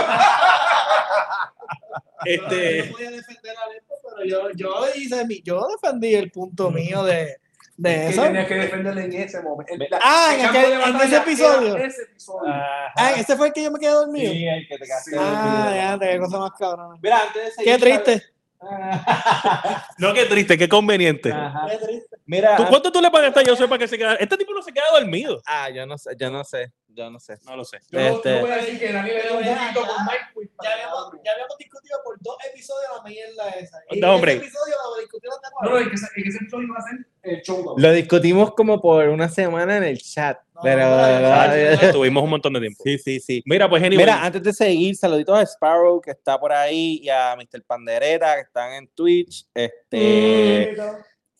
Este, 2.26 2.86
Yo 2.88 2.92
podía 2.94 3.12
defender 3.12 3.58
a 3.58 3.64
Alepo, 3.66 3.96
pero 4.16 4.26
yo, 4.26 4.50
yo, 4.56 4.86
hice 4.96 5.26
mi, 5.26 5.42
yo 5.44 5.68
defendí 5.68 6.16
el 6.16 6.32
punto 6.32 6.72
mío 6.72 7.04
de, 7.04 7.36
de 7.76 7.90
Que 7.96 8.08
eso. 8.10 8.22
tenías 8.24 8.48
que 8.48 8.56
defenderle 8.56 9.04
en 9.06 9.14
ese 9.14 9.42
momento. 9.42 9.74
La- 9.90 10.00
Ah, 10.02 10.34
en, 10.38 10.46
aquel- 10.46 10.90
en 10.90 10.96
ese 11.02 11.18
episodio. 11.18 11.78
Ese 11.78 12.04
episodio. 12.04 12.54
Ah, 12.54 13.14
ese 13.18 13.36
fue 13.36 13.48
el 13.48 13.54
que 13.54 13.64
yo 13.64 13.72
me 13.72 13.80
quedé 13.80 13.92
dormido. 13.92 14.32
Sí, 14.32 14.48
el 14.48 14.68
que 14.68 14.78
te 14.78 14.86
quedaste 14.86 15.12
Sí. 15.12 15.18
Ah, 15.20 15.98
ya, 16.00 16.00
qué 16.00 16.18
cosa 16.20 16.38
más 16.40 16.52
cabrona. 16.58 16.96
Mira, 17.02 17.22
antes 17.28 17.44
de 17.46 17.52
seguir. 17.52 17.74
Qué 17.74 17.80
triste. 17.80 18.24
no, 19.98 20.14
qué 20.14 20.26
triste, 20.26 20.58
qué 20.58 20.70
conveniente. 20.70 21.32
Ajá. 21.34 21.66
Qué 21.70 21.78
triste. 21.86 22.16
Mira, 22.26 22.56
¿Tú, 22.56 22.66
¿Cuánto 22.68 22.90
tú 22.92 23.02
le 23.02 23.12
pagaste 23.12 23.42
a 23.42 23.44
José 23.46 23.68
para 23.68 23.80
que 23.80 23.88
se 23.90 23.98
quedara? 23.98 24.16
Este 24.16 24.38
tipo 24.38 24.54
no 24.54 24.62
se 24.62 24.72
queda 24.72 24.86
dormido. 24.94 25.42
ah, 25.46 25.70
yo 25.70 25.86
no 25.86 25.98
sé, 25.98 26.12
yo 26.18 26.32
no 26.32 26.46
sé, 26.46 26.72
yo 26.96 27.10
no 27.10 27.20
sé. 27.20 27.38
No 27.46 27.56
lo 27.56 27.66
sé. 27.66 27.80
Yo, 27.92 28.00
Este- 28.00 28.36
yo 28.36 28.42
voy 28.42 28.52
a 28.52 28.56
decir 28.58 28.80
que 28.80 28.92
Daniel 28.92 29.16
dio 29.24 29.32
un 29.32 29.38
poquito 29.38 29.56
ya, 29.56 29.74
con 29.74 30.06
Mike 30.06 30.26
Quick 30.34 30.52
Ya 30.64 30.72
habíamos, 30.74 31.12
que- 31.12 31.18
ya 31.26 31.32
habíamos 31.32 31.58
discutido 31.58 31.98
por 32.04 32.18
dos 32.22 32.36
episodios 32.52 32.90
la 32.98 33.04
mierda 33.10 33.50
esa. 33.52 33.78
Y 33.90 34.00
No, 34.00 34.08
en 34.08 34.14
hombre. 34.14 34.32
ese 34.34 34.46
episodio 34.46 34.76
lo 34.96 35.02
discutimos 35.02 35.38
No, 35.62 35.70
no, 35.70 35.90
que 35.90 35.96
ese, 35.96 36.08
en 36.16 36.28
ese 36.28 36.38
episodio 36.38 36.68
iba 36.68 36.78
a 36.78 36.82
ser 36.82 37.06
el 37.24 37.42
showdown. 37.42 37.82
Lo 37.82 37.92
discutimos 37.92 38.54
como 38.54 38.82
por 38.82 39.08
una 39.10 39.30
semana 39.30 39.78
en 39.78 39.84
el 39.84 39.98
chat, 40.02 40.38
No, 40.56 40.62
pero... 40.62 40.86
no, 40.90 41.86
no, 41.88 41.92
Tuvimos 41.94 42.24
un 42.24 42.30
montón 42.30 42.54
de 42.54 42.60
tiempo. 42.62 42.84
Sí, 42.84 42.98
sí, 42.98 43.20
sí. 43.20 43.44
Mira, 43.46 43.70
pues 43.70 43.82
anyway, 43.84 44.06
Mira, 44.06 44.24
antes 44.24 44.44
de 44.44 44.54
seguir, 44.54 44.96
saluditos 44.96 45.38
a 45.38 45.42
Sparrow 45.44 46.00
que 46.02 46.12
está 46.12 46.40
por 46.40 46.52
ahí 46.54 47.00
y 47.02 47.10
a 47.10 47.36
Mr. 47.36 47.64
Pandereta 47.66 48.36
que 48.36 48.42
están 48.42 48.74
en 48.74 48.88
Twitch. 48.90 49.46
Este, 49.54 50.76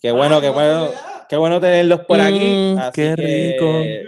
qué 0.02 0.12
bueno, 0.12 0.42
qué 0.42 0.50
bueno, 0.50 0.92
qué 1.30 1.38
bueno 1.38 1.60
tenerlos 1.62 2.02
por 2.06 2.20
aquí. 2.20 2.74
Mm, 2.76 2.78
así 2.80 2.92
qué 2.94 3.16
que- 3.18 4.04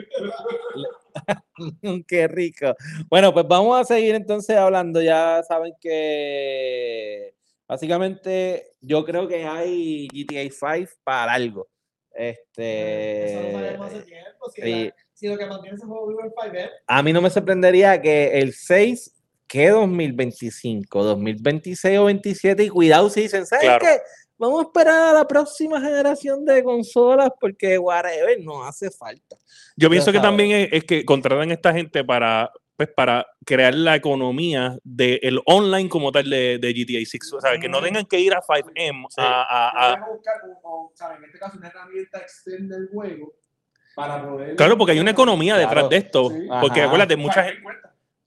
qué 2.07 2.27
rico. 2.27 2.75
Bueno, 3.09 3.33
pues 3.33 3.47
vamos 3.47 3.79
a 3.79 3.83
seguir 3.83 4.15
entonces 4.15 4.55
hablando. 4.57 5.01
Ya 5.01 5.41
saben 5.47 5.73
que 5.79 7.33
básicamente 7.67 8.71
yo 8.81 9.05
creo 9.05 9.27
que 9.27 9.45
hay 9.45 10.07
GTA 10.09 10.49
5 10.51 10.91
para 11.03 11.33
algo. 11.33 11.67
Este, 12.13 13.25
Eso 13.25 13.41
lo 13.41 13.51
sabemos 13.51 13.87
hace 13.87 14.01
tiempo. 14.03 14.49
Si, 14.53 14.61
y- 14.61 14.85
la- 14.85 14.95
si 15.13 15.27
lo 15.27 15.37
que 15.37 15.45
mantiene 15.45 15.75
ese 15.77 15.85
juego 15.85 16.07
vivo 16.07 16.21
es 16.23 16.33
5 16.51 16.57
a 16.87 17.03
mí 17.03 17.13
no 17.13 17.21
me 17.21 17.29
sorprendería 17.29 18.01
que 18.01 18.39
el 18.39 18.53
6 18.53 19.11
que 19.47 19.69
2025, 19.69 21.03
2026 21.03 21.99
o 21.99 22.05
27 22.05 22.63
y 22.63 22.69
cuidado 22.69 23.09
si 23.09 23.21
dicen, 23.21 23.45
¿sabes 23.45 23.65
Claro. 23.65 23.85
qué? 23.85 23.97
Vamos 24.37 24.59
a 24.59 24.63
esperar 24.63 25.01
a 25.09 25.13
la 25.13 25.25
próxima 25.27 25.79
generación 25.79 26.43
de 26.45 26.63
consolas 26.63 27.29
porque 27.39 27.77
whatever 27.77 28.37
no 28.43 28.65
hace 28.65 28.91
falta. 28.91 29.37
yo 29.77 29.89
pienso 29.89 30.11
que 30.11 30.19
también 30.19 30.51
es, 30.51 30.69
es 30.73 30.83
que 30.83 31.05
contratan 31.05 31.49
a 31.49 31.53
esta 31.53 31.71
gente 31.73 32.03
para, 32.03 32.51
pues, 32.75 32.89
para 32.95 33.25
crear 33.45 33.73
la 33.73 33.95
economía 33.95 34.77
del 34.83 35.39
online 35.45 35.87
como 35.87 36.11
tal 36.11 36.29
de, 36.29 36.57
de 36.59 36.73
GTA 36.73 37.05
6. 37.05 37.33
O 37.33 37.39
sea, 37.41 37.57
que 37.57 37.69
no 37.69 37.81
tengan 37.81 38.05
que 38.05 38.19
ir 38.19 38.33
a 38.33 38.41
5M 38.41 39.05
Sí. 39.09 39.15
a, 39.21 39.91
a- 39.93 40.05
buscar, 40.11 40.33
o, 40.63 40.91
¿sabes? 40.95 41.17
en 41.19 41.23
este 41.25 41.39
caso, 41.39 41.57
una 41.57 41.67
herramienta 41.69 42.17
externa 42.19 42.75
del 42.75 42.89
juego 42.89 43.33
para 43.95 44.21
poder. 44.29 44.55
Claro, 44.57 44.77
porque 44.77 44.91
hay 44.91 44.99
una 44.99 45.11
economía 45.11 45.55
detrás 45.55 45.73
Claro. 45.75 45.89
de 45.89 45.97
esto. 45.97 46.29
Sí. 46.29 46.47
Porque 46.59 46.79
Ajá. 46.81 46.87
acuérdate, 46.89 47.15
mucha 47.15 47.43
gente... 47.45 47.61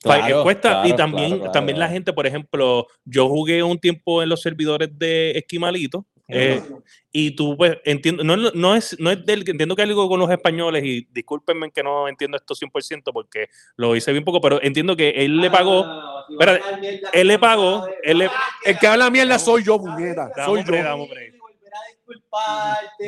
Fa- 0.00 0.18
Claro, 0.18 0.42
cuesta 0.44 0.70
y 0.84 0.92
claro, 0.92 0.96
también, 0.96 1.28
claro, 1.28 1.38
claro, 1.40 1.52
también 1.52 1.78
la 1.78 1.88
gente, 1.88 2.12
por 2.12 2.26
ejemplo, 2.26 2.86
yo 3.04 3.28
jugué 3.28 3.62
un 3.62 3.78
tiempo 3.78 4.22
en 4.22 4.28
los 4.28 4.40
servidores 4.42 4.88
de 4.96 5.32
Esquimalito 5.32 6.06
eh, 6.30 6.62
y 7.10 7.30
tú 7.32 7.56
pues 7.56 7.78
entiendo, 7.84 8.22
no, 8.22 8.36
no 8.36 8.74
es 8.76 8.94
no 9.00 9.10
es 9.10 9.24
del 9.24 9.40
entiendo 9.48 9.74
que 9.74 9.82
hay 9.82 9.88
algo 9.88 10.08
con 10.08 10.20
los 10.20 10.30
españoles 10.30 10.84
y 10.84 11.08
discúlpenme 11.10 11.70
que 11.72 11.82
no 11.82 12.06
entiendo 12.06 12.36
esto 12.36 12.54
100% 12.54 13.12
porque 13.12 13.48
lo 13.76 13.96
hice 13.96 14.12
bien 14.12 14.24
poco, 14.24 14.40
pero 14.40 14.62
entiendo 14.62 14.94
que 14.94 15.08
él 15.10 15.38
le 15.38 15.50
pagó, 15.50 15.84
Ah, 15.84 16.26
espérate, 16.30 17.00
él 17.14 17.26
le 17.28 17.38
pagó, 17.38 17.88
él 18.02 18.18
le 18.18 18.30
El 18.64 18.78
que 18.78 18.86
habla 18.86 19.10
mierda 19.10 19.38
soy 19.38 19.64
yo. 19.64 19.78
Dame 19.78 20.14
Soy 20.44 20.60
hombre, 20.60 20.78
yo. 20.78 20.84
dame 20.84 21.02
hombre. 21.02 21.32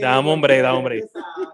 Dame, 0.00 0.28
hombre, 0.30 1.04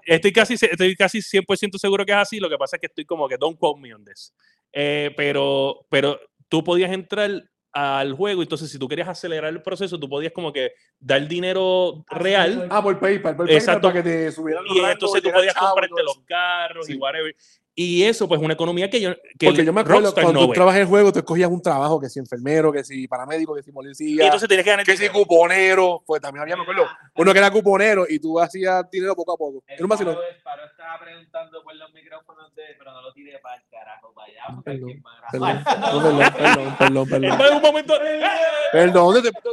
estoy 0.05 0.33
casi, 0.33 0.55
estoy 0.55 0.97
casi 0.97 1.21
100% 1.21 1.78
seguro 1.78 2.05
que 2.05 2.12
es 2.12 2.19
así, 2.19 2.38
lo 2.40 2.49
que 2.49 2.57
pasa 2.59 2.76
es 2.76 2.81
que 2.81 2.87
estoy 2.87 3.05
como 3.05 3.28
que 3.28 3.37
don't 3.37 3.59
quote 3.59 3.81
me 3.81 3.95
on 3.95 4.05
this. 4.05 4.33
Eh, 4.73 5.12
pero, 5.16 5.87
pero 5.90 6.18
tú 6.49 6.62
podías 6.64 6.92
entrar 6.92 7.30
al 7.73 8.14
juego, 8.14 8.40
entonces 8.42 8.70
si 8.70 8.78
tú 8.78 8.88
querías 8.88 9.08
acelerar 9.08 9.50
el 9.52 9.61
proceso, 9.61 9.99
tú 10.00 10.08
podías 10.08 10.32
como 10.32 10.50
que 10.52 10.73
dar 10.99 11.28
dinero 11.28 12.04
real 12.08 12.68
Ah, 12.70 12.82
por 12.82 12.99
PayPal, 12.99 13.37
por 13.37 13.50
Exacto. 13.50 13.88
PayPal 13.88 14.02
para 14.02 14.02
que 14.02 14.26
te 14.26 14.32
subieran 14.32 14.64
los 14.64 14.75
y 14.76 14.80
entonces 14.80 15.23
tú 15.23 15.30
podías 15.30 15.54
y 15.54 15.58
comprarte 15.58 16.02
los 16.02 16.18
carros 16.26 16.88
y 16.88 16.92
Sí. 16.94 16.99
whatever. 16.99 17.37
Y 17.78 18.04
eso, 18.04 18.26
pues, 18.26 18.40
una 18.40 18.54
economía 18.54 18.88
que 18.88 18.99
yo. 19.02 19.11
Que 19.38 19.49
Porque 19.49 19.61
el 19.61 19.66
yo 19.66 19.73
me 19.75 19.83
acuerdo 19.83 20.00
Rockstar 20.00 20.25
cuando 20.25 20.40
no 20.40 20.47
tú 20.47 20.52
trabajas 20.54 20.76
en 20.78 20.83
el 20.85 20.88
juego, 20.88 21.12
tú 21.12 21.18
escogías 21.18 21.50
un 21.50 21.61
trabajo, 21.61 22.00
que 22.00 22.09
si 22.09 22.18
enfermero, 22.18 22.73
que 22.73 22.83
si 22.83 23.06
paramédico, 23.06 23.54
que 23.54 23.62
si 23.62 23.68
Y 23.68 23.73
policía, 23.75 24.25
entonces 24.25 24.49
tienes 24.49 24.64
que 24.64 24.71
ganar. 24.71 24.87
que 24.87 24.92
si 24.97 25.02
dinero. 25.02 25.12
cuponero, 25.21 26.02
pues 26.06 26.23
también 26.23 26.40
había, 26.42 26.56
me 26.56 26.62
acuerdo, 26.62 26.87
uno 27.16 27.33
que 27.35 27.38
era 27.38 27.50
cuponero 27.50 28.06
y 28.09 28.18
tú 28.18 28.40
hacías 28.40 28.90
dinero 28.90 29.14
poco 29.14 29.35
a 29.35 29.37
poco. 29.37 29.62
Un 29.78 29.88
vacilón. 29.88 30.14
Paro- 30.14 30.26
el 30.26 30.42
Paro 30.42 30.64
estaba 30.64 30.99
preguntando 31.00 31.62
por 31.62 31.76
los 31.76 31.92
micrófonos 31.92 32.54
de, 32.54 32.62
pero 32.78 32.92
no 32.92 33.02
lo 33.02 33.12
tiré 33.12 33.38
para 33.40 33.56
el 33.56 33.62
carajo, 33.71 34.11
para 34.14 34.26
allá. 34.26 34.62
Perdón, 34.64 35.02
Perdón, 35.30 35.64
no, 35.64 36.02
perdón, 36.33 36.33
perdón, 36.38 36.76
perdón, 36.78 37.09
perdón. 37.11 37.40
En 37.47 37.56
un 37.56 37.62
momento. 37.62 37.95
Perdón, 38.73 39.23
te, 39.23 39.30
te- 39.33 39.33
te 39.33 39.49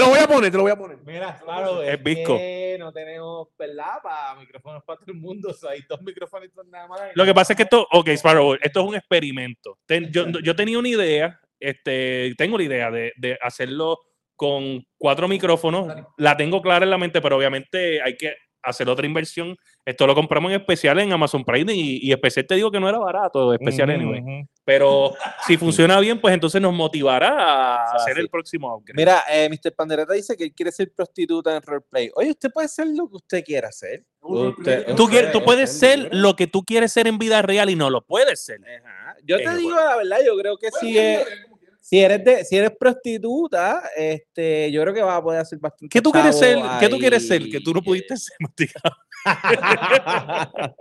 lo 0.00 0.08
voy 0.08 0.18
a 0.18 0.26
poner, 0.26 0.50
te 0.50 0.56
lo 0.56 0.62
voy 0.64 0.72
a 0.72 0.76
poner. 0.76 0.98
Mira, 1.04 1.38
claro, 1.42 1.82
Es 1.82 1.94
es, 1.94 2.02
visco. 2.02 2.36
que 2.36 2.76
no 2.78 2.92
tenemos, 2.92 3.48
¿verdad? 3.58 4.02
Para 4.02 4.34
micrófonos 4.36 4.82
para 4.84 4.98
todo 5.00 5.12
el 5.12 5.18
mundo, 5.18 5.50
o 5.50 5.54
sea, 5.54 5.70
hay 5.70 5.82
dos 5.88 6.00
micrófonos 6.02 6.48
nada 6.66 6.88
más. 6.88 7.00
Lo 7.14 7.24
que 7.24 7.34
pasa 7.34 7.52
es 7.52 7.56
que 7.56 7.62
esto, 7.64 7.86
ok, 7.92 8.08
Sparrow, 8.10 8.54
esto 8.60 8.80
es 8.80 8.86
un 8.86 8.94
experimento. 8.96 9.78
Ten- 9.86 10.10
yo, 10.10 10.26
yo 10.28 10.56
tenía 10.56 10.78
una 10.78 10.88
idea, 10.88 11.40
este, 11.60 12.34
tengo 12.36 12.58
la 12.58 12.64
idea 12.64 12.90
de, 12.90 13.12
de 13.16 13.38
hacerlo 13.40 13.98
con 14.36 14.84
cuatro 14.98 15.28
micrófonos. 15.28 15.94
La 16.16 16.36
tengo 16.36 16.60
clara 16.60 16.84
en 16.84 16.90
la 16.90 16.98
mente, 16.98 17.20
pero 17.20 17.36
obviamente 17.36 18.02
hay 18.02 18.16
que 18.16 18.34
hacer 18.62 18.88
otra 18.88 19.06
inversión. 19.06 19.56
Esto 19.86 20.06
lo 20.06 20.14
compramos 20.14 20.50
en 20.50 20.60
especial 20.60 20.98
en 20.98 21.12
Amazon 21.12 21.44
Prime 21.44 21.70
y, 21.74 21.98
y 22.08 22.10
especial 22.12 22.46
te 22.46 22.54
digo 22.54 22.70
que 22.70 22.80
no 22.80 22.88
era 22.88 22.98
barato, 22.98 23.52
especial 23.52 23.90
Ujú, 23.90 23.98
anyway. 24.00 24.46
Pero 24.64 25.12
si 25.46 25.58
funciona 25.58 26.00
bien, 26.00 26.18
pues 26.18 26.32
entonces 26.32 26.58
nos 26.60 26.72
motivará 26.72 27.28
a 27.28 27.84
O 27.84 27.88
sea, 27.90 27.96
hacer 27.96 28.14
sí. 28.14 28.20
el 28.22 28.30
próximo 28.30 28.74
upgrade. 28.74 28.96
Mira, 28.96 29.24
eh, 29.30 29.46
Mr. 29.50 29.74
Pandereta 29.74 30.14
dice 30.14 30.36
que 30.38 30.44
él 30.44 30.54
quiere 30.54 30.72
ser 30.72 30.90
prostituta 30.94 31.54
en 31.54 31.60
roleplay. 31.62 32.10
Oye, 32.14 32.30
usted 32.30 32.50
puede 32.50 32.68
ser 32.68 32.86
lo 32.86 33.08
que 33.10 33.16
usted 33.16 33.44
quiera 33.44 33.68
hacer. 33.68 34.04
Un 34.22 34.46
Usted- 34.48 34.94
tú, 34.96 35.04
usted 35.04 35.32
tú 35.32 35.38
es 35.40 35.44
puedes 35.44 35.70
ser 35.78 35.98
libre. 35.98 36.16
lo 36.18 36.34
que 36.34 36.46
tú 36.46 36.62
quieres 36.62 36.90
ser 36.90 37.06
en 37.06 37.18
vida 37.18 37.42
real 37.42 37.68
y 37.68 37.76
no 37.76 37.90
lo 37.90 38.00
puedes 38.02 38.42
ser. 38.42 38.60
Ajá. 38.82 39.16
Yo 39.22 39.36
te 39.36 39.54
digo 39.56 39.74
la 39.76 39.96
verdad, 39.96 40.18
yo 40.24 40.34
creo 40.38 40.56
que 40.56 40.70
si, 40.80 40.96
es- 40.96 41.26
si 41.82 42.00
eres 42.00 42.24
de, 42.24 42.42
si 42.46 42.56
eres 42.56 42.70
prostituta, 42.80 43.82
este, 43.94 44.72
yo 44.72 44.80
creo 44.80 44.94
que 44.94 45.02
vas 45.02 45.18
a 45.18 45.22
poder 45.22 45.40
hacer 45.42 45.58
bastante. 45.58 45.90
¿Qué 45.92 46.00
tú 46.00 46.10
quieres 46.10 46.38
ser? 46.38 46.58
¿Qué 46.80 46.88
tú 46.88 46.96
quieres 46.98 47.28
ser? 47.28 47.50
Que 47.50 47.60
tú 47.60 47.74
no 47.74 47.82
pudiste 47.82 48.16
ser, 48.16 48.34
masticado. 48.40 48.96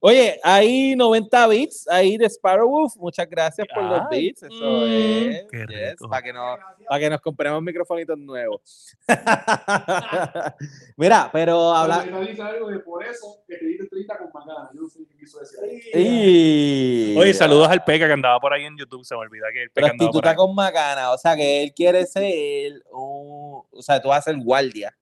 Oye, 0.00 0.38
hay 0.44 0.94
90 0.94 1.46
bits 1.48 1.88
ahí 1.88 2.16
de 2.16 2.28
Sparrowwolf. 2.30 2.94
Muchas 2.96 3.28
gracias 3.28 3.66
por 3.74 3.82
los 3.82 4.00
Ay, 4.10 4.28
bits. 4.28 4.44
Eso 4.44 4.54
mm, 4.64 4.84
es. 4.88 5.44
yes, 5.68 5.96
para 6.08 6.22
que, 6.22 6.32
no, 6.32 6.56
para 6.88 7.00
que 7.00 7.10
nos 7.10 7.20
compremos 7.20 7.60
microfonitos 7.62 8.16
nuevos. 8.16 8.96
Mira, 10.96 11.28
pero 11.32 11.72
habla. 11.74 11.96
Algo 12.00 12.68
de 12.68 12.78
por 12.80 13.04
eso 13.04 13.42
que 13.48 13.56
te 13.56 13.66
diste 13.66 13.86
30 13.88 14.18
con 14.18 14.30
macana. 14.32 14.70
Yo 14.72 14.82
no 14.82 14.88
sé 14.88 15.00
qué 15.08 15.16
quiso 15.16 15.40
decir. 15.40 15.58
Y- 15.94 17.16
Oye, 17.18 17.34
saludos 17.34 17.68
al 17.68 17.82
Peca 17.82 18.06
que 18.06 18.12
andaba 18.12 18.38
por 18.38 18.52
ahí 18.52 18.64
en 18.64 18.76
YouTube. 18.78 19.04
Se 19.04 19.14
me 19.16 19.20
olvida 19.22 19.46
que 19.52 19.64
el 19.64 19.70
Peca 19.70 19.88
andaba 19.90 19.98
por 19.98 20.20
Prostituta 20.22 20.30
ahí. 20.30 20.36
con 20.36 20.54
macana. 20.54 21.10
O 21.12 21.18
sea, 21.18 21.34
que 21.34 21.64
él 21.64 21.72
quiere 21.74 22.06
ser 22.06 22.82
un. 22.92 23.62
O 23.72 23.82
sea, 23.82 24.00
tú 24.00 24.08
vas 24.08 24.20
a 24.20 24.30
ser 24.30 24.40
guardia. 24.40 24.96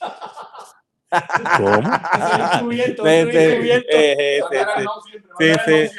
¿Cómo? 1.56 1.82
Sí. 5.38 5.90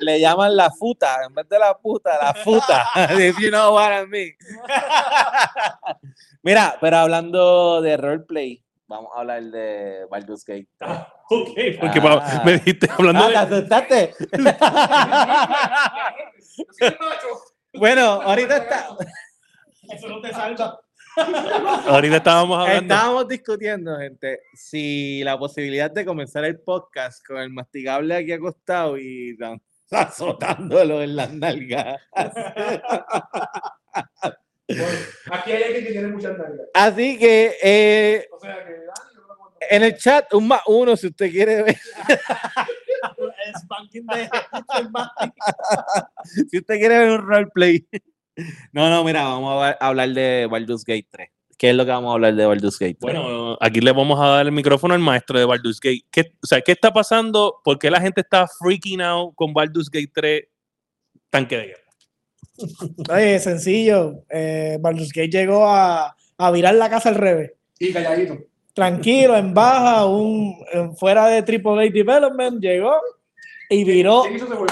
Le, 0.00 0.20
llaman 0.20 0.56
la 0.56 0.70
futa, 0.70 1.24
en 1.26 1.34
vez 1.34 1.48
de 1.48 1.58
la 1.58 1.76
puta, 1.76 2.18
la 2.20 2.34
futa. 2.34 2.88
If 3.18 3.38
you 3.38 3.50
know 3.50 3.74
what 3.74 3.92
I 3.92 4.06
mean. 4.06 4.32
Mira, 6.42 6.76
pero 6.80 6.96
hablando 6.98 7.80
de 7.82 7.96
roleplay, 7.96 8.62
vamos 8.86 9.10
a 9.14 9.20
hablar 9.20 9.42
de 9.44 10.06
Baldur's 10.10 10.44
Gate. 10.44 10.68
Ok, 11.30 11.50
porque 11.80 12.00
Ah. 12.02 12.42
me 12.44 12.52
dijiste 12.54 12.88
hablando 12.90 13.24
Ah, 13.24 13.46
¿te 13.46 13.54
de. 13.54 13.56
asustaste? 13.58 14.14
bueno, 17.74 18.02
ahorita 18.22 18.56
está, 18.56 18.88
Eso 19.92 20.08
no 20.08 20.20
te 20.20 20.32
salva. 20.32 20.80
Ahorita 21.86 22.16
estábamos 22.16 22.58
hablando. 22.58 22.94
estábamos 22.94 23.28
discutiendo, 23.28 23.96
gente, 23.98 24.40
si 24.54 25.22
la 25.24 25.38
posibilidad 25.38 25.90
de 25.90 26.04
comenzar 26.04 26.44
el 26.44 26.60
podcast 26.60 27.24
con 27.26 27.38
el 27.38 27.50
masticable 27.50 28.14
aquí 28.14 28.32
acostado 28.32 28.98
y 28.98 29.36
azotándolo 29.90 31.02
en 31.02 31.16
las 31.16 31.32
nalgas. 31.32 32.00
Aquí 35.30 35.52
hay 35.52 35.62
alguien 35.62 35.84
que 35.84 35.92
tiene 35.92 36.08
muchas 36.08 36.38
nalgas. 36.38 36.66
Así 36.74 37.18
que 37.18 37.56
eh, 37.62 38.28
O 38.32 38.40
sea 38.40 38.64
que 38.64 38.80
en 39.68 39.82
el 39.82 39.96
chat, 39.96 40.32
un 40.34 40.48
más 40.48 40.62
uno 40.66 40.96
si 40.96 41.08
usted 41.08 41.30
quiere 41.30 41.62
ver, 41.62 41.76
El 43.46 43.54
spanking 43.54 44.06
de. 44.06 44.22
el 44.22 44.90
si 46.50 46.58
usted 46.58 46.78
quiere 46.78 46.98
ver 46.98 47.10
un 47.10 47.26
roleplay. 47.26 47.86
No, 48.72 48.90
no, 48.90 49.04
mira, 49.04 49.24
vamos 49.24 49.64
a 49.64 49.70
hablar 49.80 50.10
de 50.10 50.46
Baldur's 50.50 50.84
Gate 50.84 51.06
3. 51.10 51.28
¿Qué 51.58 51.70
es 51.70 51.76
lo 51.76 51.84
que 51.84 51.90
vamos 51.90 52.10
a 52.10 52.14
hablar 52.14 52.34
de 52.34 52.46
Baldur's 52.46 52.78
Gate 52.78 52.96
3? 52.98 53.00
Bueno, 53.00 53.58
aquí 53.60 53.80
le 53.80 53.92
vamos 53.92 54.18
a 54.18 54.26
dar 54.28 54.46
el 54.46 54.52
micrófono 54.52 54.94
al 54.94 55.00
maestro 55.00 55.38
de 55.38 55.44
Baldur's 55.44 55.78
Gate. 55.78 56.04
¿Qué, 56.10 56.32
o 56.42 56.46
sea, 56.46 56.60
¿qué 56.62 56.72
está 56.72 56.92
pasando? 56.92 57.60
¿Por 57.62 57.78
qué 57.78 57.90
la 57.90 58.00
gente 58.00 58.22
está 58.22 58.46
freaking 58.46 59.02
out 59.02 59.34
con 59.34 59.52
Baldur's 59.52 59.90
Gate 59.90 60.10
3 60.14 60.42
tanque 61.28 61.56
de 61.56 61.66
guerra? 61.66 61.80
Oye, 63.14 63.38
sencillo. 63.40 64.24
Eh, 64.30 64.78
Baldur's 64.80 65.12
Gate 65.12 65.30
llegó 65.30 65.66
a, 65.66 66.16
a 66.38 66.50
virar 66.50 66.74
la 66.74 66.88
casa 66.88 67.10
al 67.10 67.16
revés. 67.16 67.52
Y 67.78 67.92
calladito. 67.92 68.38
Tranquilo, 68.72 69.36
en 69.36 69.52
baja, 69.52 70.06
un, 70.06 70.56
en 70.72 70.96
fuera 70.96 71.26
de 71.26 71.38
AAA 71.38 71.90
Development, 71.90 72.62
llegó 72.62 72.94
y 73.68 73.84
viró. 73.84 74.22
¿Quién 74.22 74.36
hizo? 74.36 74.66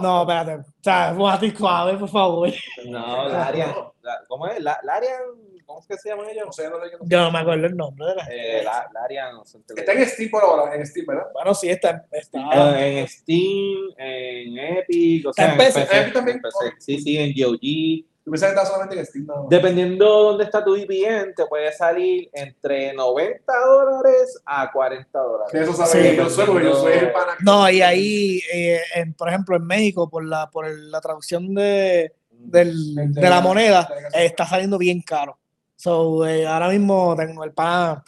No, 0.00 0.22
espérate. 0.22 0.54
O 0.56 0.64
sea, 0.82 1.12
Guati 1.12 1.50
suave, 1.50 1.96
por 1.96 2.08
favor. 2.08 2.50
No, 2.86 3.28
Larian. 3.28 3.74
la- 4.02 4.20
¿Cómo 4.28 4.46
es? 4.46 4.60
La- 4.62 4.78
Larian. 4.82 5.20
¿Cómo 5.66 5.80
es 5.80 5.86
que 5.86 5.98
se 5.98 6.08
llama 6.08 6.22
No 6.22 6.28
ellos? 6.30 6.56
sé, 6.56 6.70
no 6.70 6.76
sé. 6.80 6.90
Yo 7.02 7.20
no 7.20 7.30
me 7.30 7.38
acuerdo 7.40 7.66
el 7.66 7.76
nombre 7.76 8.06
de 8.06 8.14
la 8.14 8.26
Eh, 8.30 8.62
la, 8.64 8.88
Larian. 8.94 9.34
no 9.34 9.44
sé, 9.44 9.58
Está 9.76 9.92
en 9.92 10.06
Steam 10.08 10.30
por 10.30 10.42
ahora, 10.42 10.74
en 10.74 10.86
Steam, 10.86 11.04
¿verdad? 11.06 11.26
Bueno, 11.34 11.52
sí, 11.54 11.68
está. 11.68 12.06
está 12.12 12.80
Eh, 12.80 13.00
en 13.00 13.08
Steam, 13.08 13.76
en 13.98 14.58
Epic, 14.78 15.26
o 15.26 15.30
Está 15.30 15.42
sea, 15.42 15.52
en 15.52 15.58
PC. 15.58 15.82
Epic 16.00 16.14
también. 16.14 16.36
en 16.38 16.42
PC. 16.42 16.74
Sí, 16.78 16.98
sí, 17.00 17.18
en 17.18 17.34
GOG. 17.36 18.06
Yo 18.28 18.32
pensaba 18.32 18.52
que 18.52 18.58
estaba 18.60 18.66
solamente 18.66 18.98
en 19.00 19.06
Steam. 19.06 19.24
No. 19.26 19.46
Dependiendo 19.48 20.04
dónde 20.06 20.44
está 20.44 20.62
tu 20.62 20.74
VPN, 20.74 21.32
te 21.34 21.46
puede 21.46 21.72
salir 21.72 22.28
entre 22.34 22.92
90 22.92 23.52
dólares 23.66 24.38
a 24.44 24.70
40 24.70 25.18
dólares. 25.18 25.54
Eso 25.54 25.72
sabe 25.72 25.90
Sí, 25.90 26.10
que 26.10 26.16
yo 26.16 26.28
soy, 26.28 26.46
porque 26.46 26.64
yo 26.64 26.74
soy 26.74 26.92
el 26.92 27.12
pana. 27.12 27.32
No, 27.40 27.70
y 27.70 27.80
ahí, 27.80 28.40
eh, 28.52 28.80
en- 28.96 29.14
por 29.14 29.28
ejemplo, 29.30 29.56
en 29.56 29.64
México, 29.66 30.10
por 30.10 30.24
la, 30.26 30.50
por 30.50 30.66
el- 30.66 30.90
la 30.90 31.00
traducción 31.00 31.54
de, 31.54 32.12
del- 32.30 33.14
de 33.14 33.28
la 33.30 33.40
moneda, 33.40 33.88
eh, 34.12 34.26
está 34.26 34.46
saliendo 34.46 34.76
bien 34.76 35.00
caro. 35.00 35.38
So, 35.74 36.26
eh, 36.26 36.46
ahora 36.46 36.68
mismo 36.68 37.14
tengo 37.16 37.44
el 37.44 37.52
pana, 37.52 38.04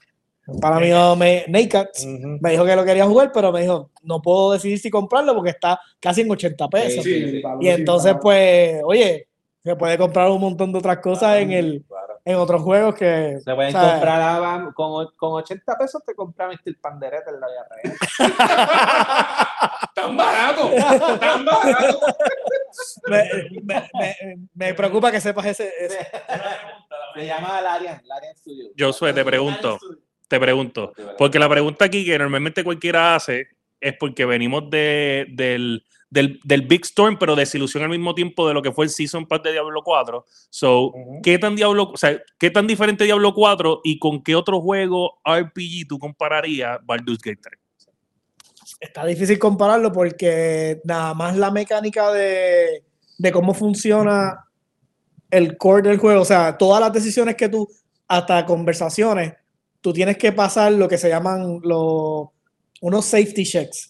el 0.46 0.58
pana 0.60 0.80
mío, 0.80 1.16
me, 1.16 1.44
Naked, 1.48 1.86
me 2.40 2.50
dijo 2.50 2.64
que 2.66 2.76
lo 2.76 2.84
quería 2.84 3.06
jugar, 3.06 3.30
pero 3.32 3.52
me 3.52 3.62
dijo, 3.62 3.90
no 4.02 4.20
puedo 4.20 4.52
decidir 4.52 4.78
si 4.78 4.90
comprarlo 4.90 5.34
porque 5.34 5.50
está 5.50 5.80
casi 5.98 6.20
en 6.22 6.30
80 6.30 6.68
pesos. 6.68 7.04
Sí, 7.04 7.14
sí, 7.24 7.30
sí. 7.30 7.40
Pablo, 7.40 7.62
Y 7.62 7.66
sí, 7.66 7.70
entonces, 7.72 8.16
pues, 8.20 8.80
oye, 8.84 9.28
se 9.62 9.76
puede 9.76 9.98
comprar 9.98 10.30
un 10.30 10.40
montón 10.40 10.72
de 10.72 10.78
otras 10.78 10.98
cosas 10.98 11.36
en 11.38 11.52
el 11.52 11.84
Claro. 11.86 12.20
en 12.24 12.36
otros 12.36 12.62
juegos 12.62 12.94
que 12.94 13.38
Se 13.44 13.54
pueden 13.54 13.74
o 13.76 13.80
sea, 13.80 13.90
comprar 13.92 14.20
a- 14.22 14.72
con, 14.74 15.06
con 15.16 15.32
80 15.32 15.76
pesos 15.78 16.02
te 16.04 16.14
compras 16.14 16.50
Mr. 16.64 16.76
Pandereta 16.80 17.30
en 17.30 17.40
la 17.40 17.46
vida 17.46 17.68
real. 17.70 17.96
¡Tan 19.94 20.16
barato! 20.16 20.70
¡Tan 21.20 21.44
barato! 21.44 22.00
me, 23.08 23.24
me- 23.62 23.90
me- 23.98 24.38
me 24.54 24.74
preocupa 24.74 25.10
que 25.10 25.20
sepas 25.20 25.44
ese, 25.46 25.70
ese- 25.80 26.06
Se 27.14 27.26
llama 27.26 27.60
Larian, 27.60 28.00
Larian 28.06 28.36
Studio. 28.36 28.70
Josué, 28.78 29.12
te 29.12 29.24
pregunto, 29.24 29.78
te 30.28 30.38
pregunto, 30.40 30.92
porque 31.18 31.38
la 31.38 31.48
pregunta 31.48 31.84
aquí 31.86 32.04
que 32.04 32.18
normalmente 32.18 32.64
cualquiera 32.64 33.14
hace 33.16 33.48
es 33.80 33.94
porque 33.98 34.24
venimos 34.24 34.70
de, 34.70 35.26
del, 35.30 35.84
del, 36.10 36.40
del 36.44 36.62
Big 36.62 36.84
Storm, 36.84 37.18
pero 37.18 37.36
desilusión 37.36 37.82
al 37.84 37.90
mismo 37.90 38.14
tiempo 38.14 38.46
de 38.46 38.54
lo 38.54 38.62
que 38.62 38.72
fue 38.72 38.84
el 38.84 38.90
Season 38.90 39.26
Pass 39.26 39.42
de 39.42 39.52
Diablo 39.52 39.82
4. 39.82 40.24
So. 40.50 40.92
¿qué 41.22 41.38
tan 41.38 41.56
Diablo, 41.56 41.90
o 41.92 41.96
sea, 41.96 42.20
qué 42.38 42.50
tan 42.50 42.66
diferente 42.66 43.04
Diablo 43.04 43.32
4 43.32 43.80
y 43.84 43.98
con 43.98 44.22
qué 44.22 44.34
otro 44.34 44.60
juego 44.60 45.20
RPG 45.24 45.88
tú 45.88 45.98
compararías 45.98 46.78
Baldur's 46.84 47.20
Gate 47.20 47.40
3? 47.42 47.60
está 48.80 49.04
difícil 49.04 49.38
compararlo 49.38 49.92
porque 49.92 50.80
nada 50.84 51.12
más 51.12 51.36
la 51.36 51.50
mecánica 51.50 52.10
de, 52.12 52.82
de 53.18 53.32
cómo 53.32 53.52
funciona 53.52 54.46
el 55.30 55.56
core 55.58 55.88
del 55.88 55.98
juego, 55.98 56.22
o 56.22 56.24
sea, 56.24 56.56
todas 56.56 56.80
las 56.80 56.92
decisiones 56.92 57.36
que 57.36 57.48
tú, 57.48 57.68
hasta 58.08 58.44
conversaciones, 58.46 59.34
tú 59.80 59.92
tienes 59.92 60.16
que 60.16 60.32
pasar 60.32 60.72
lo 60.72 60.88
que 60.88 60.98
se 60.98 61.08
llaman 61.08 61.60
los 61.62 62.28
unos 62.80 63.04
safety 63.04 63.44
checks. 63.44 63.89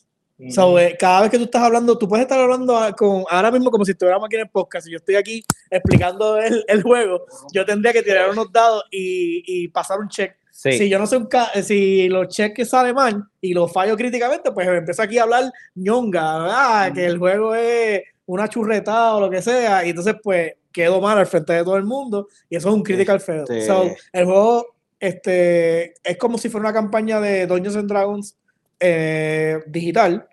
So, 0.51 0.79
eh, 0.79 0.97
cada 0.99 1.21
vez 1.23 1.31
que 1.31 1.39
tú 1.39 1.45
estás 1.45 1.63
hablando, 1.63 1.99
tú 1.99 2.09
puedes 2.09 2.23
estar 2.25 2.39
hablando 2.41 2.77
a- 2.79 2.93
con, 2.95 3.25
ahora 3.29 3.51
mismo 3.51 3.71
como 3.71 3.85
si 3.85 3.93
estuviéramos 3.93 4.27
aquí 4.27 4.37
en 4.37 4.43
el 4.43 4.49
podcast, 4.49 4.87
y 4.87 4.93
yo 4.93 4.97
estoy 4.97 5.17
aquí 5.17 5.45
explicando 5.71 6.39
el, 6.39 6.65
el 6.69 6.83
juego, 6.83 7.27
yo 7.53 7.65
tendría 7.67 7.93
que 7.93 8.03
tirar 8.03 8.31
unos 8.31 8.51
dados 8.53 8.85
y, 8.91 9.43
y 9.47 9.69
pasar 9.69 9.99
un 9.99 10.09
check. 10.09 10.35
Sí. 10.51 10.73
Si 10.73 10.89
yo 10.89 10.99
no 10.99 11.07
sé 11.07 11.17
un 11.17 11.29
si 11.63 12.09
los 12.09 12.29
cheques 12.29 12.69
sale 12.69 12.93
mal 12.93 13.25
y 13.41 13.55
los 13.55 13.73
fallo 13.73 13.97
críticamente, 13.97 14.51
pues 14.53 14.69
empiezo 14.69 15.03
aquí 15.03 15.19
a 15.19 15.23
hablar 15.25 15.45
ñonga, 15.75 16.39
¿verdad? 16.39 16.93
que 16.93 17.07
el 17.07 17.19
juego 17.19 17.55
es 17.55 18.03
una 18.27 18.49
churretada 18.49 19.17
o 19.17 19.21
lo 19.21 19.31
que 19.31 19.43
sea, 19.43 19.85
y 19.87 19.91
entonces 19.91 20.15
pues 20.23 20.53
quedo 20.73 21.01
mal 21.01 21.19
al 21.19 21.27
frente 21.27 21.53
de 21.53 21.65
todo 21.65 21.77
el 21.77 21.85
mundo, 21.85 22.29
y 22.49 22.57
eso 22.57 22.69
es 22.69 22.75
un 22.75 22.83
critical 22.83 23.21
fail. 23.21 23.41
Este- 23.41 23.67
So, 23.67 23.91
el 24.13 24.25
juego 24.25 24.67
este, 24.99 25.95
es 26.05 26.17
como 26.19 26.37
si 26.39 26.49
fuera 26.49 26.69
una 26.69 26.75
campaña 26.75 27.21
de 27.21 27.47
Dungeons 27.47 27.77
and 27.77 27.89
Dragons 27.89 28.37
eh, 28.81 29.59
digital, 29.67 30.27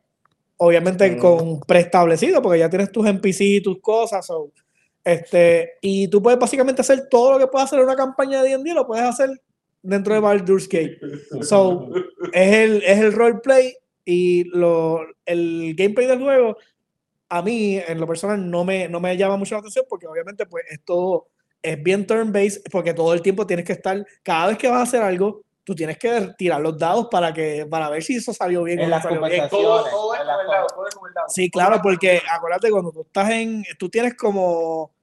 obviamente 0.58 1.12
Mm. 1.12 1.20
con 1.20 1.60
preestablecido, 1.62 2.42
porque 2.42 2.60
ya 2.60 2.70
tienes 2.70 2.92
tus 2.92 3.06
NPC 3.06 3.42
y 3.42 3.62
tus 3.62 3.80
cosas. 3.82 4.26
so, 4.26 4.52
este, 5.04 5.74
y 5.82 6.08
tú 6.10 6.22
puedes 6.22 6.40
básicamente 6.40 6.82
hacer 6.82 7.08
todo 7.10 7.34
lo 7.34 7.40
que 7.40 7.48
puedes 7.48 7.66
hacer 7.66 7.80
en 7.80 7.86
una 7.86 7.96
campaña 7.96 8.42
de 8.44 8.50
D&D, 8.50 8.74
lo 8.74 8.86
puedes 8.86 9.06
hacer 9.06 9.30
dentro 9.82 10.14
de 10.14 10.20
Baldur's 10.20 10.68
Gate. 10.68 11.00
So, 11.42 11.90
es 12.34 12.54
el, 12.56 12.84
es 12.84 13.00
el 13.00 13.14
roleplay 13.14 13.74
y 14.04 14.46
lo, 14.46 15.02
el 15.26 15.76
gameplay 15.78 16.08
del 16.08 16.20
juego, 16.22 16.58
a 17.30 17.42
mí, 17.42 17.80
en 17.88 18.00
lo 18.00 18.08
personal, 18.08 18.50
no 18.50 18.64
me, 18.66 18.88
no 18.90 19.00
me 19.00 19.16
llama 19.16 19.38
mucho 19.38 19.56
la 19.56 19.60
atención 19.60 19.86
porque 19.90 20.08
obviamente 20.08 20.46
pues 20.46 20.64
esto 20.70 21.28
es 21.62 21.82
bien 21.82 22.06
turn-based 22.06 22.64
porque 22.72 22.94
todo 22.94 23.14
el 23.14 23.22
tiempo 23.22 23.46
tienes 23.46 23.66
que 23.66 23.74
estar, 23.74 24.06
cada 24.24 24.48
vez 24.48 24.58
que 24.58 24.68
vas 24.68 24.80
a 24.80 24.84
hacer 24.84 25.02
algo, 25.02 25.42
tú 25.68 25.76
tienes 25.76 25.98
que 25.98 26.34
tirar 26.38 26.62
los 26.62 26.78
dados 26.78 27.10
para, 27.12 27.34
que, 27.34 27.68
para 27.70 27.90
ver 27.90 28.02
si 28.02 28.16
eso 28.16 28.34
salió 28.34 28.64
bien 28.64 28.80
En 28.80 28.86
o 28.86 28.88
no 28.88 28.96
las 28.96 29.04
salió 29.04 29.20
bien. 29.20 29.50
conversaciones. 29.50 29.68
Todo, 29.68 29.90
todo 29.90 30.16
es 30.16 30.22
con 30.22 30.30
el 30.30 30.48
dado, 30.48 30.68
todo 30.68 30.88
es 30.88 30.96
con 30.96 31.10
el 31.10 31.14
dado. 31.14 31.28
Sí, 31.28 31.52
claro, 31.52 31.82
porque 31.84 32.22
acuérdate, 32.32 32.72
cuando 32.72 32.94
tú 32.94 33.02
estás 33.02 33.30
en, 33.32 33.66
tú 33.78 33.90
tienes 33.90 34.16
como, 34.16 34.94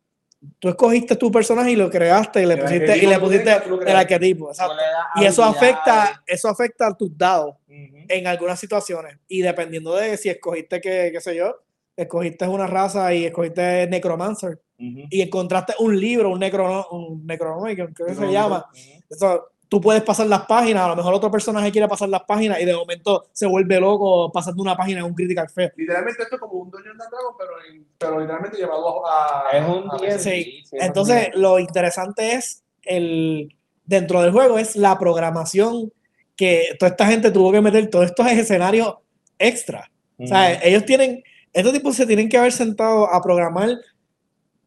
tú 0.59 0.70
escogiste 0.70 1.16
tu 1.16 1.31
personaje 1.31 1.72
y 1.72 1.77
lo 1.77 1.90
creaste 1.90 2.42
y 2.42 2.46
le 2.46 2.55
El 2.55 2.61
pusiste, 2.61 2.96
y 2.96 3.07
le 3.07 3.18
pusiste 3.18 3.53
el 3.87 3.94
arquetipo, 3.94 4.48
exacto. 4.48 4.74
Y 5.16 5.27
eso 5.27 5.44
afecta, 5.44 6.22
eso 6.27 6.48
afecta 6.48 6.87
a 6.87 6.96
tus 6.96 7.14
dados 7.14 7.57
en 7.68 8.27
algunas 8.27 8.59
situaciones. 8.59 9.18
Y 9.29 9.42
dependiendo 9.42 9.94
de 9.94 10.16
si 10.16 10.31
escogiste 10.31 10.81
que, 10.81 11.11
qué 11.12 11.20
sé 11.20 11.37
yo, 11.37 11.59
escogiste 11.94 12.48
una 12.48 12.66
raza 12.66 13.12
y 13.12 13.27
escogiste 13.27 13.87
Necromancer 13.87 14.62
y 14.79 15.20
encontraste 15.20 15.74
un 15.79 16.00
libro, 16.00 16.31
un 16.31 16.40
necro, 16.40 16.88
un 16.90 17.27
Necronomicon, 17.27 17.92
creo 17.92 18.09
que 18.09 18.14
se 18.14 18.33
llama. 18.33 18.64
Eso, 19.11 19.50
tú 19.68 19.81
puedes 19.81 20.03
pasar 20.03 20.27
las 20.27 20.46
páginas, 20.46 20.85
a 20.85 20.88
lo 20.88 20.96
mejor 20.96 21.14
otro 21.14 21.31
personaje 21.31 21.72
quiere 21.72 21.88
pasar 21.88 22.09
las 22.09 22.22
páginas 22.24 22.61
y 22.61 22.64
de 22.64 22.74
momento 22.74 23.27
se 23.33 23.46
vuelve 23.46 23.81
loco 23.81 24.31
pasando 24.33 24.62
una 24.62 24.77
página 24.77 25.00
en 25.00 25.07
un 25.07 25.14
critical 25.14 25.48
fail. 25.48 25.72
Literalmente 25.77 26.22
esto 26.22 26.37
es 26.37 26.40
como 26.40 26.53
un 26.55 26.70
Dungeons 26.70 27.00
and 27.00 27.11
Dragons, 27.11 27.37
pero, 27.38 27.53
pero 27.98 28.20
literalmente 28.20 28.57
llevado 28.59 29.07
a... 29.07 29.50
Es 29.53 29.64
un 29.66 29.90
a- 29.90 29.96
D&D. 29.96 30.18
Sí. 30.18 30.42
sí, 30.64 30.64
es 30.64 30.72
un 30.72 30.83
Entonces, 30.83 31.29
lo 31.35 31.59
interesante 31.59 32.35
es 32.35 32.62
el 32.83 33.55
dentro 33.85 34.22
del 34.22 34.33
juego 34.33 34.59
es 34.59 34.77
la 34.77 34.98
programación 34.98 35.92
que 36.37 36.77
toda 36.79 36.90
esta 36.90 37.07
gente 37.07 37.31
tuvo 37.31 37.53
que 37.53 37.61
meter 37.61 37.88
todos 37.90 38.07
estos 38.07 38.27
escenarios 38.27 38.94
extra. 39.38 39.90
O 40.18 40.27
sea, 40.27 40.62
ellos 40.62 40.85
tienen, 40.85 41.22
estos 41.53 41.72
tipos 41.72 41.96
se 41.96 42.07
tienen 42.07 42.29
que 42.29 42.37
haber 42.38 42.53
sentado 42.53 43.12
a 43.12 43.20
programar 43.20 43.77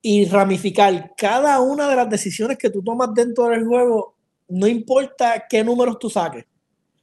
y 0.01 0.25
ramificar 0.25 1.13
cada 1.17 1.59
una 1.61 1.89
de 1.89 1.95
las 1.95 2.09
decisiones 2.09 2.57
que 2.57 2.69
tú 2.69 2.83
tomas 2.83 3.13
dentro 3.13 3.47
del 3.47 3.65
juego, 3.65 4.15
no 4.47 4.67
importa 4.67 5.45
qué 5.49 5.63
números 5.63 5.97
tú 5.99 6.09
saques. 6.09 6.45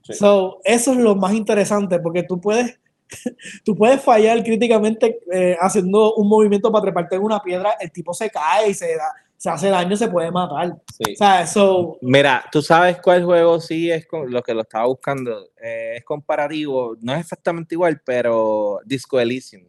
Sí. 0.03 0.15
So, 0.15 0.61
eso 0.65 0.93
es 0.93 0.99
lo 0.99 1.15
más 1.17 1.33
interesante, 1.35 1.99
porque 1.99 2.23
tú 2.23 2.41
puedes, 2.41 2.79
tú 3.65 3.75
puedes 3.75 4.01
fallar 4.03 4.43
críticamente 4.45 5.21
eh, 5.33 5.57
haciendo 5.61 6.15
un 6.15 6.29
movimiento 6.29 6.71
para 6.71 6.83
treparte 6.83 7.17
en 7.17 7.23
una 7.23 7.43
piedra, 7.43 7.75
el 7.81 7.91
tipo 7.91 8.13
se 8.13 8.29
cae 8.31 8.69
y 8.71 8.75
se, 8.75 8.97
da, 8.97 9.13
se 9.37 9.49
hace 9.51 9.69
daño, 9.69 9.97
se 9.97 10.09
puede 10.09 10.31
matar. 10.31 10.77
Sí. 10.93 11.13
O 11.13 11.17
sea, 11.17 11.43
eso, 11.43 11.99
Mira, 12.03 12.45
tú 12.53 12.61
sabes 12.63 13.01
cuál 13.01 13.25
juego 13.25 13.61
sí 13.61 13.91
es 13.91 14.07
con- 14.07 14.31
lo 14.31 14.43
que 14.43 14.53
lo 14.55 14.63
estaba 14.63 14.87
buscando. 14.87 15.49
eh, 15.63 15.95
es 15.97 16.05
comparativo, 16.05 16.97
no 17.01 17.15
es 17.15 17.21
exactamente 17.21 17.75
igual, 17.75 18.01
pero 18.05 18.81
Disco 18.85 19.19
Elysium. 19.19 19.65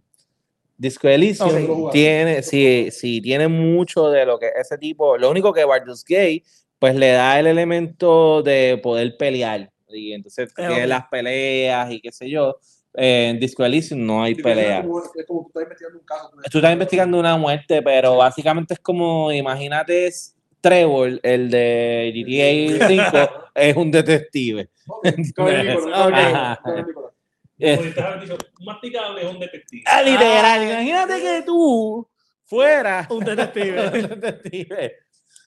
Disco 0.77 1.07
Elysium 1.07 1.89
tiene, 1.91 2.43
sí, 2.43 2.89
sí, 2.91 3.21
tiene 3.21 3.47
mucho 3.47 4.09
de 4.09 4.25
lo 4.25 4.38
que 4.38 4.49
ese 4.59 4.77
tipo. 4.77 5.17
Lo 5.17 5.29
único 5.31 5.53
que 5.53 5.63
Baldur's 5.63 6.03
Gate, 6.03 6.43
pues 6.79 6.95
le 6.95 7.11
da 7.11 7.39
el 7.39 7.47
elemento 7.47 8.41
de 8.43 8.79
poder 8.81 9.15
pelear. 9.17 9.71
Y 9.89 10.13
entonces 10.13 10.49
Eh, 10.51 10.53
tiene 10.67 10.83
ok. 10.83 10.88
las 10.89 11.07
peleas 11.09 11.91
y 11.91 12.01
qué 12.01 12.11
sé 12.11 12.29
yo. 12.29 12.57
Eh, 12.97 13.29
en 13.29 13.39
Disco 13.39 13.63
Elysium 13.65 14.05
no 14.05 14.23
hay 14.23 14.33
Es 14.33 14.41
pelea. 14.41 14.81
como, 14.81 14.99
es 15.03 15.25
como 15.27 15.41
tú 15.41 15.47
estás 15.59 15.63
investigando 15.63 15.99
un 15.99 16.05
caso. 16.05 16.31
Tú 16.51 16.57
estás 16.57 16.73
investigando 16.73 17.19
una 17.19 17.38
muerte, 17.38 17.81
pero 17.81 18.17
básicamente 18.17 18.73
es 18.73 18.79
como, 18.79 19.31
imagínate, 19.31 20.07
es 20.07 20.35
Trevor, 20.61 21.19
el 21.21 21.51
de 21.51 22.11
GTA 22.15 22.88
5, 22.88 23.29
es 23.55 23.75
un 23.75 23.91
detective. 23.91 24.69
Ok, 24.88 25.07
con 25.35 25.47
el 25.49 25.67
Nicolás, 25.67 25.77
con 26.03 26.13
el 26.13 26.13
Ok. 26.13 26.15
Nicolás, 26.15 26.59
con 26.59 26.77
el 26.77 26.85
Nicolás. 26.88 27.11
Pudiste 27.77 28.01
haber 28.01 28.19
dicho, 28.21 28.38
un 28.59 28.65
masticable 28.65 29.21
es 29.21 29.27
un 29.27 29.39
detective. 29.39 29.83
ah, 29.85 30.01
literal, 30.03 30.63
imagínate 30.63 31.21
que 31.21 31.43
tú 31.45 32.07
fueras 32.45 33.09
un 33.11 33.23
detective. 33.25 33.88
un 33.93 34.19
detective. 34.19 34.93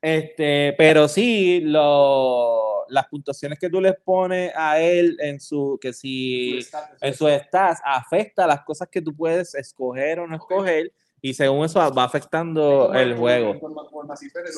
Este, 0.01 0.75
pero 0.79 1.09
sí, 1.09 1.61
lo, 1.61 2.87
las 2.89 3.07
puntuaciones 3.09 3.59
que 3.59 3.69
tú 3.69 3.81
les 3.81 3.97
pones 3.97 4.53
a 4.55 4.81
él 4.81 5.17
en 5.21 5.41
su, 5.41 5.79
que 5.81 5.93
si 5.93 6.61
en 7.01 7.15
su 7.15 7.29
stats 7.29 7.81
afecta 7.85 8.47
las 8.47 8.63
cosas 8.63 8.89
que 8.89 9.03
tú 9.03 9.15
puedes 9.15 9.55
escoger 9.55 10.21
o 10.21 10.27
no 10.27 10.37
escoger 10.37 10.93
Y 11.21 11.35
según 11.35 11.65
eso 11.65 11.81
va 11.93 12.05
afectando 12.05 12.93
el 12.95 13.17
juego. 13.17 13.53
El 13.53 13.61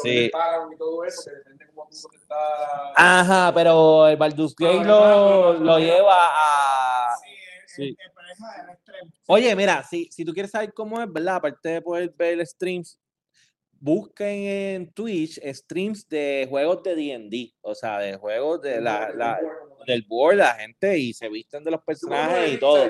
Sí. 0.03 0.31
Ajá, 2.97 3.53
pero 3.55 4.09
el 4.09 4.17
Baldur's 4.17 4.55
Gate 4.55 4.85
lo, 4.85 5.55
lo 5.55 5.79
lleva 5.79 6.17
a... 6.17 7.17
Sí. 7.67 7.97
Oye, 9.27 9.55
mira, 9.57 9.83
si, 9.85 10.09
si 10.11 10.25
tú 10.25 10.33
quieres 10.33 10.51
saber 10.51 10.75
cómo 10.75 11.01
es, 11.01 11.11
¿verdad? 11.11 11.37
Aparte 11.37 11.69
de 11.69 11.83
poder 11.83 12.13
ver 12.17 12.45
streams, 12.47 12.99
busquen 13.81 14.29
en 14.29 14.93
Twitch 14.93 15.41
streams 15.55 16.09
de 16.09 16.47
juegos 16.49 16.83
de 16.83 16.95
D&D, 16.95 17.55
o 17.63 17.75
sea, 17.75 17.99
de 17.99 18.17
juegos 18.17 18.61
de 18.63 18.81
la, 18.81 19.11
la- 19.15 19.41
del 19.87 20.03
board, 20.07 20.37
la 20.37 20.53
gente, 20.55 20.99
y 20.99 21.13
se 21.15 21.29
visten 21.29 21.65
de 21.65 21.71
los 21.71 21.81
personajes 21.83 22.53
y 22.55 22.61
todo. 22.61 22.85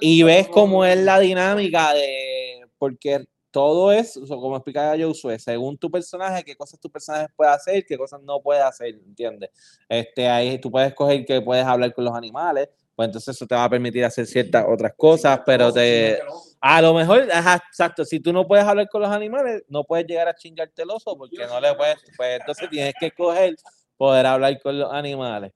Y 0.00 0.22
ves 0.24 0.48
cómo 0.48 0.84
es 0.84 0.98
la 0.98 1.18
dinámica 1.20 1.94
de. 1.94 2.66
Porque 2.76 3.24
todo 3.52 3.92
es, 3.92 4.16
o 4.16 4.26
sea, 4.26 4.36
como 4.36 4.56
explicaba 4.56 4.96
Josué, 5.00 5.38
según 5.38 5.78
tu 5.78 5.88
personaje, 5.88 6.42
qué 6.42 6.56
cosas 6.56 6.80
tu 6.80 6.90
personaje 6.90 7.28
puede 7.36 7.52
hacer, 7.52 7.84
qué 7.86 7.96
cosas 7.96 8.20
no 8.22 8.42
puede 8.42 8.60
hacer, 8.60 8.88
¿entiendes? 9.06 9.50
Este, 9.88 10.28
ahí 10.28 10.58
tú 10.58 10.70
puedes 10.72 10.88
escoger 10.88 11.24
que 11.24 11.40
puedes 11.40 11.64
hablar 11.64 11.94
con 11.94 12.04
los 12.04 12.14
animales, 12.14 12.68
pues 12.94 13.06
entonces 13.06 13.34
eso 13.34 13.46
te 13.46 13.54
va 13.54 13.64
a 13.64 13.70
permitir 13.70 14.04
hacer 14.04 14.26
ciertas 14.26 14.64
otras 14.68 14.92
cosas, 14.96 15.40
pero 15.44 15.72
te. 15.72 16.18
A 16.60 16.80
lo 16.80 16.94
mejor, 16.94 17.28
ajá, 17.30 17.62
exacto, 17.68 18.04
si 18.04 18.20
tú 18.20 18.32
no 18.32 18.46
puedes 18.46 18.64
hablar 18.64 18.88
con 18.88 19.02
los 19.02 19.10
animales, 19.10 19.64
no 19.68 19.84
puedes 19.84 20.06
llegar 20.06 20.28
a 20.28 20.34
chingarte 20.34 20.82
el 20.82 20.90
oso 20.90 21.16
porque 21.16 21.46
no 21.46 21.60
le 21.60 21.74
puedes, 21.74 21.96
pues 22.16 22.40
entonces 22.40 22.70
tienes 22.70 22.94
que 22.98 23.06
escoger 23.06 23.54
poder 23.96 24.26
hablar 24.26 24.58
con 24.62 24.78
los 24.78 24.92
animales. 24.92 25.52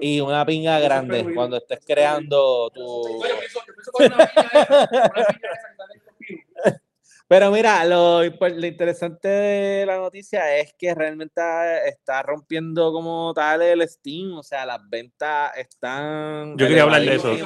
Y 0.00 0.20
una 0.20 0.46
pinga 0.46 0.78
grande 0.78 1.34
cuando 1.34 1.56
estés 1.56 1.80
creando 1.84 2.70
tu... 2.70 2.80
Yo 2.82 3.38
pienso, 3.38 3.60
yo 3.66 3.74
pienso 3.74 3.92
con 3.92 4.06
una 4.06 4.24
esa, 4.24 4.40
una 4.40 4.56
piña 4.56 4.88
esa 4.92 5.38
que 5.38 5.48
sale 5.76 5.94
en 5.94 6.02
los 6.06 6.14
pinos. 6.16 6.80
Pero 7.28 7.50
mira, 7.50 7.84
lo, 7.84 8.22
lo 8.22 8.66
interesante 8.66 9.26
de 9.26 9.86
la 9.86 9.98
noticia 9.98 10.56
es 10.58 10.72
que 10.78 10.94
realmente 10.94 11.30
está, 11.40 11.84
está 11.86 12.22
rompiendo 12.22 12.92
como 12.92 13.34
tal 13.34 13.62
el 13.62 13.88
Steam, 13.88 14.34
o 14.34 14.42
sea, 14.44 14.64
las 14.64 14.78
ventas 14.88 15.50
están... 15.56 16.56
Yo 16.56 16.68
quería 16.68 16.84
hablar 16.84 17.02
de 17.02 17.14
eso. 17.16 17.36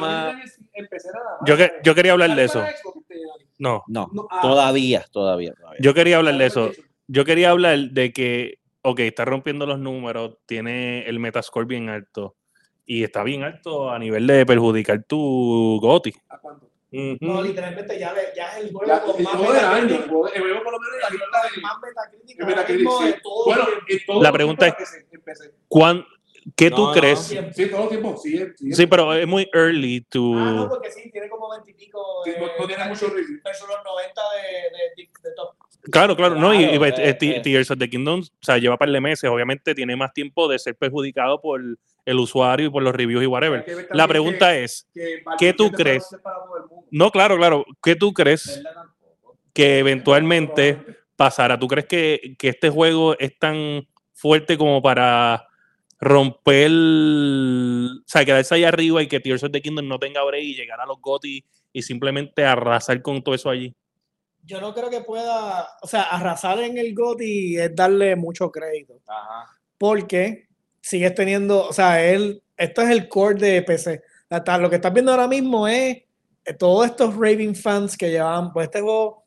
Yo, 1.47 1.57
que- 1.57 1.73
yo 1.83 1.95
quería 1.95 2.12
hablar 2.12 2.35
de 2.37 2.45
eso. 2.45 2.62
No, 3.59 3.83
No, 3.88 4.11
No, 4.12 4.29
ah, 4.31 4.40
todavía, 4.43 5.07
todavía, 5.11 5.55
todavía. 5.55 5.81
yo 5.81 5.95
quería 5.95 6.19
hablar 6.19 6.35
de 6.37 6.51
¿sale 6.51 6.71
eso. 6.71 6.83
Yo 7.07 7.25
quería 7.25 7.51
hablar 7.51 7.79
de 7.79 8.12
que, 8.12 8.59
ok, 8.83 9.01
está 9.01 9.25
rompiendo 9.25 9.66
los 9.66 9.79
números, 9.79 10.37
tiene 10.47 11.09
el 11.09 11.19
Metascore 11.19 11.66
bien 11.66 11.88
alto 11.88 12.37
y 12.85 13.03
está 13.03 13.23
bien 13.25 13.45
alto 13.45 13.90
a 13.90 13.99
nivel 13.99 14.27
de 14.27 14.45
perjudicar 14.45 15.03
tu 15.05 15.79
GOTI. 15.81 16.14
¿A 16.29 16.38
cuánto? 16.38 16.71
No, 16.92 17.40
literalmente 17.42 17.98
ya, 17.98 18.12
le- 18.12 18.33
ya 18.35 18.48
es 18.57 18.64
el 18.64 18.72
juego 18.72 18.87
Ya, 18.87 19.00
con 19.03 19.16
el 19.16 19.22
más 19.22 19.35
juego 19.35 19.53
del 19.53 19.64
año, 19.64 19.94
el 19.94 20.09
juego, 20.09 20.22
por 20.64 20.72
lo 20.72 20.79
menos 20.81 20.96
la 21.03 21.11
lista 21.11 21.42
de 21.55 21.61
más 21.61 21.76
Metacritic, 22.46 22.90
sí. 22.90 23.05
de 23.07 23.12
todo 23.22 23.44
Bueno, 23.44 23.62
el 23.62 23.85
tiempo. 23.87 23.87
en 23.90 24.07
todo 24.07 24.22
La 24.22 24.33
pregunta 24.33 24.66
es- 24.66 24.72
empecé, 24.74 25.07
empecé. 25.12 25.55
¿Cuán- 25.68 26.05
¿Qué 26.57 26.70
No, 26.70 26.76
tú 26.76 26.87
no, 26.87 26.92
crees? 26.94 27.18
siempre. 27.20 27.53
Sí, 27.53 27.66
todo 27.70 27.83
el 27.83 27.88
tiempo, 27.90 28.16
sí. 28.16 28.38
sí 28.57 28.72
Sí, 28.72 28.87
pero 28.87 29.12
es 29.12 29.26
muy 29.26 29.48
early 29.53 30.00
to... 30.09 30.33
Ah, 30.37 30.53
no, 30.53 30.68
porque 30.70 30.90
sí, 30.90 31.11
tiene 31.12 31.29
como 31.29 31.50
20 31.50 31.70
y 31.70 31.74
pico. 31.74 32.22
Sí, 32.24 32.33
no, 32.38 32.46
eh, 32.46 32.53
no 32.59 32.66
tiene 32.66 32.85
mucho 32.87 33.09
review. 33.09 33.40
Versus 33.44 33.68
los 33.68 33.85
90 33.85 34.22
de, 34.37 35.03
de, 35.03 35.11
de 35.22 35.35
top. 35.37 35.55
Claro, 35.83 36.14
claro, 36.16 36.35
no, 36.35 36.53
y, 36.53 36.64
y, 36.64 36.79
Claro, 36.79 36.85
eh, 36.85 37.09
eh, 37.11 37.16
eh. 37.21 37.40
Tears 37.43 37.71
of 37.71 37.79
the 37.79 37.88
Kingdom, 37.88 38.21
o 38.21 38.25
sea, 38.40 38.59
lleva 38.59 38.75
un 38.75 38.79
par 38.79 38.90
de 38.90 39.01
meses, 39.01 39.31
obviamente 39.31 39.75
tiene 39.75 39.97
más 39.97 40.12
tiempo 40.12 40.47
de 40.49 40.59
ser 40.59 40.75
perjudicado 40.77 41.40
por 41.40 41.61
el 42.05 42.19
usuario 42.19 42.66
y 42.66 42.71
por 42.71 42.83
los 42.83 42.95
reviews 42.95 43.23
y 43.23 43.27
whatever. 43.27 43.64
La 43.93 44.07
pregunta 44.07 44.53
que- 44.53 44.64
es, 44.64 44.87
que 44.93 45.23
¿qué 45.38 45.53
tú 45.55 45.71
crees? 45.71 46.12
es 46.12 46.19
para 46.21 46.37
todo 46.37 46.57
el 46.59 46.62
mundo. 46.69 46.87
no, 46.90 47.11
claro, 47.11 47.37
claro, 47.37 47.64
¿qué 47.83 47.97
tú 47.97 48.12
crees 48.12 48.62
que 49.55 49.79
eventualmente 49.79 50.79
pasará? 51.16 51.59
¿Tú 51.59 51.66
crees 51.69 51.87
que, 51.87 52.35
que 52.38 52.49
este 52.49 52.69
juego 52.71 53.19
es 53.19 53.38
tan 53.38 53.87
fuerte 54.12 54.59
como 54.59 54.83
para 54.83 55.47
romper, 55.99 56.71
o 56.71 58.03
sea, 58.07 58.25
quedarse 58.25 58.55
ahí 58.55 58.64
arriba 58.64 59.03
y 59.03 59.07
que 59.07 59.21
Tears 59.21 59.43
of 59.45 59.51
the 59.53 59.61
Kingdom 59.61 59.87
no 59.87 59.99
tenga 59.99 60.23
break 60.25 60.43
y 60.43 60.55
llegar 60.55 60.81
a 60.81 60.87
los 60.87 60.99
GOTY 61.01 61.45
y 61.73 61.83
simplemente 61.83 62.45
arrasar 62.45 63.03
con 63.03 63.23
todo 63.23 63.35
eso 63.35 63.51
allí? 63.51 63.75
Yo 64.44 64.61
no 64.61 64.74
creo 64.74 64.90
que 64.90 65.00
pueda, 65.03 65.68
o 65.83 65.87
sea, 65.87 66.03
arrasar 66.03 66.59
en 66.61 66.79
el 66.79 66.94
GOTY 66.94 67.59
es 67.59 67.74
darle 67.74 68.16
mucho 68.16 68.50
crédito. 68.50 69.00
Ajá. 69.07 69.46
Porque 69.79 70.48
sigues 70.81 71.14
teniendo, 71.14 71.66
o 71.66 71.72
sea, 71.72 72.03
él, 72.05 72.42
esto 72.57 72.83
es 72.83 72.90
el 72.90 73.09
core 73.09 73.35
de 73.35 73.62
PC. 73.62 74.03
Hasta 74.29 74.59
lo 74.59 74.70
que 74.70 74.76
estás 74.76 74.92
viendo 74.92 75.12
ahora 75.12 75.29
mismo 75.29 75.66
es 75.66 76.03
eh, 76.44 76.55
todos 76.55 76.87
estos 76.87 77.14
Raving 77.14 77.55
fans 77.55 77.96
que 77.96 78.11
llevan, 78.11 78.53
pues 78.53 78.66
este 78.66 78.81
juego 78.81 79.24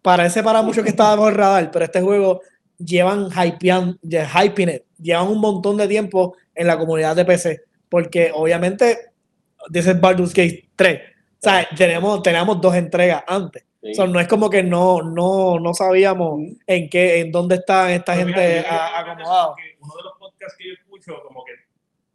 parece 0.00 0.42
para 0.42 0.62
muchos 0.62 0.82
que 0.82 0.90
estaba 0.90 1.16
bajo 1.16 1.28
el 1.28 1.34
radar, 1.34 1.70
pero 1.70 1.84
este 1.84 2.00
juego 2.00 2.40
llevan 2.78 3.28
hypean, 3.30 3.98
hyping 4.02 4.68
it, 4.68 4.82
llevan 4.98 5.28
un 5.28 5.40
montón 5.40 5.76
de 5.76 5.86
tiempo 5.86 6.36
en 6.54 6.66
la 6.66 6.78
comunidad 6.78 7.14
de 7.16 7.24
PC, 7.24 7.62
porque 7.88 8.32
obviamente 8.34 9.12
dice 9.70 9.94
Baldur's 9.94 10.34
Gate 10.34 10.70
3, 10.74 11.00
o 11.00 11.38
sea, 11.40 11.68
tenemos, 11.76 12.22
teníamos 12.22 12.60
dos 12.60 12.74
entregas 12.74 13.22
antes, 13.26 13.64
Sí. 13.82 13.90
O 13.90 13.94
sea, 13.94 14.06
no 14.06 14.20
es 14.20 14.28
como 14.28 14.48
que 14.48 14.62
no, 14.62 15.02
no, 15.02 15.58
no 15.58 15.74
sabíamos 15.74 16.40
en 16.66 16.88
qué, 16.88 17.20
en 17.20 17.32
dónde 17.32 17.56
está 17.56 17.92
esta 17.92 18.14
Pero 18.14 18.26
gente 18.26 18.60
acomodada. 18.68 19.54
Uno 19.80 19.94
de 19.96 20.02
los 20.04 20.12
podcasts 20.18 20.56
que 20.56 20.68
yo 20.68 20.74
escucho, 20.74 21.20
como 21.26 21.44
que 21.44 21.52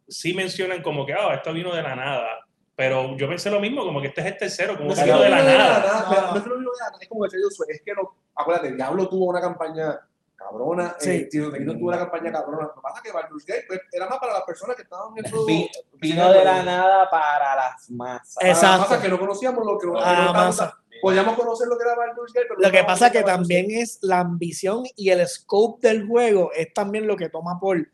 sí 0.08 0.32
mencionan 0.32 0.82
como 0.82 1.04
que, 1.04 1.12
ah, 1.12 1.34
esto 1.34 1.52
vino 1.52 1.74
de 1.74 1.82
la 1.82 1.94
nada. 1.94 2.26
Pero 2.74 3.16
yo 3.16 3.28
pensé 3.28 3.50
lo 3.50 3.60
mismo, 3.60 3.84
como 3.84 4.00
que 4.00 4.06
este 4.08 4.20
es 4.22 4.26
el 4.28 4.38
tercero, 4.38 4.76
como 4.76 4.88
No 4.90 4.94
que 4.94 5.00
es 5.00 5.06
vino 5.06 5.18
que 5.18 5.24
de 5.24 5.30
no 5.30 5.36
la 5.36 5.42
nada. 5.44 6.06
No. 6.32 6.36
es 6.36 6.42
que 6.42 6.48
no 6.48 6.56
vino 6.56 6.70
de 6.70 6.78
la 6.78 6.86
nada, 6.86 6.98
es 7.02 7.08
como 7.08 7.20
Josué, 7.24 7.66
es 7.70 7.82
que 7.84 7.92
no, 7.92 8.14
acuérdate, 8.34 8.72
Diablo 8.72 9.08
tuvo 9.08 9.26
una 9.26 9.40
campaña 9.40 9.98
cabrona, 10.36 10.94
Sí. 11.00 11.10
eh, 11.10 11.28
Tears 11.30 11.48
of 11.48 11.52
the 11.52 11.58
Kingdom 11.58 11.78
tuvo 11.80 11.88
una 11.88 11.98
campaña 11.98 12.30
cabrona, 12.32 12.62
lo 12.68 12.74
que 12.74 12.80
pasa 12.80 12.96
es 12.98 13.02
que 13.02 13.12
Baldur's 13.12 13.44
Gate 13.44 13.64
pues, 13.66 13.80
era 13.92 14.08
más 14.08 14.18
para 14.20 14.32
las 14.34 14.42
personas 14.42 14.76
que 14.76 14.82
estaban 14.82 15.12
viendo... 15.12 15.44
Vi- 15.44 15.68
Vino 15.94 16.32
de 16.32 16.44
la 16.44 16.62
nada 16.62 17.10
para 17.10 17.56
las 17.56 17.90
masas. 17.90 18.34
para 18.36 18.48
las 18.48 18.56
Exacto. 18.62 18.80
masas 18.82 19.02
que 19.02 19.08
no 19.08 19.18
conocíamos 19.18 19.66
lo 19.66 19.76
que 19.78 19.88
que 19.88 19.92
Ah, 19.96 19.98
estábamos- 20.28 20.34
masa. 20.60 20.78
Podíamos 21.00 21.36
conocer 21.36 21.68
lo 21.68 21.76
que 21.76 21.84
era 21.84 21.94
Baldur's 21.96 22.32
Gate, 22.32 22.46
pero 22.48 22.60
Lo 22.60 22.70
que 22.70 22.84
pasa 22.84 23.06
es 23.06 23.12
que 23.12 23.22
también 23.22 23.70
es 23.70 23.98
la 24.02 24.20
ambición 24.20 24.84
y 24.96 25.10
el 25.10 25.26
scope 25.26 25.88
del 25.88 26.06
juego 26.06 26.50
es 26.52 26.72
también 26.72 27.06
lo 27.06 27.16
que 27.16 27.28
toma 27.28 27.58
por, 27.60 27.88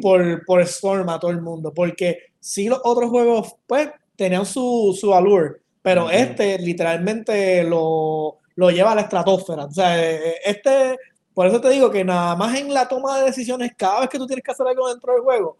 por, 0.00 0.44
por 0.44 0.60
Storm 0.62 1.08
a 1.08 1.18
todo 1.18 1.30
el 1.30 1.40
mundo. 1.40 1.72
Porque 1.72 2.18
si 2.40 2.68
los 2.68 2.80
otros 2.84 3.10
juegos, 3.10 3.54
pues, 3.66 3.90
tenían 4.16 4.46
su, 4.46 4.96
su 4.98 5.14
allure, 5.14 5.60
pero 5.82 6.10
este 6.10 6.58
literalmente 6.58 7.64
lo, 7.64 8.38
lo 8.56 8.70
lleva 8.70 8.92
a 8.92 8.94
la 8.94 9.02
estratosfera. 9.02 9.64
O 9.64 9.70
sea, 9.70 10.02
eh, 10.02 10.36
este, 10.44 10.96
por 11.32 11.46
eso 11.46 11.60
te 11.60 11.70
digo 11.70 11.90
que 11.90 12.04
nada 12.04 12.36
más 12.36 12.58
en 12.58 12.72
la 12.72 12.88
toma 12.88 13.18
de 13.18 13.26
decisiones, 13.26 13.72
cada 13.76 14.00
vez 14.00 14.08
que 14.08 14.18
tú 14.18 14.26
tienes 14.26 14.44
que 14.44 14.52
hacer 14.52 14.66
algo 14.66 14.88
dentro 14.88 15.12
del 15.12 15.22
juego, 15.22 15.58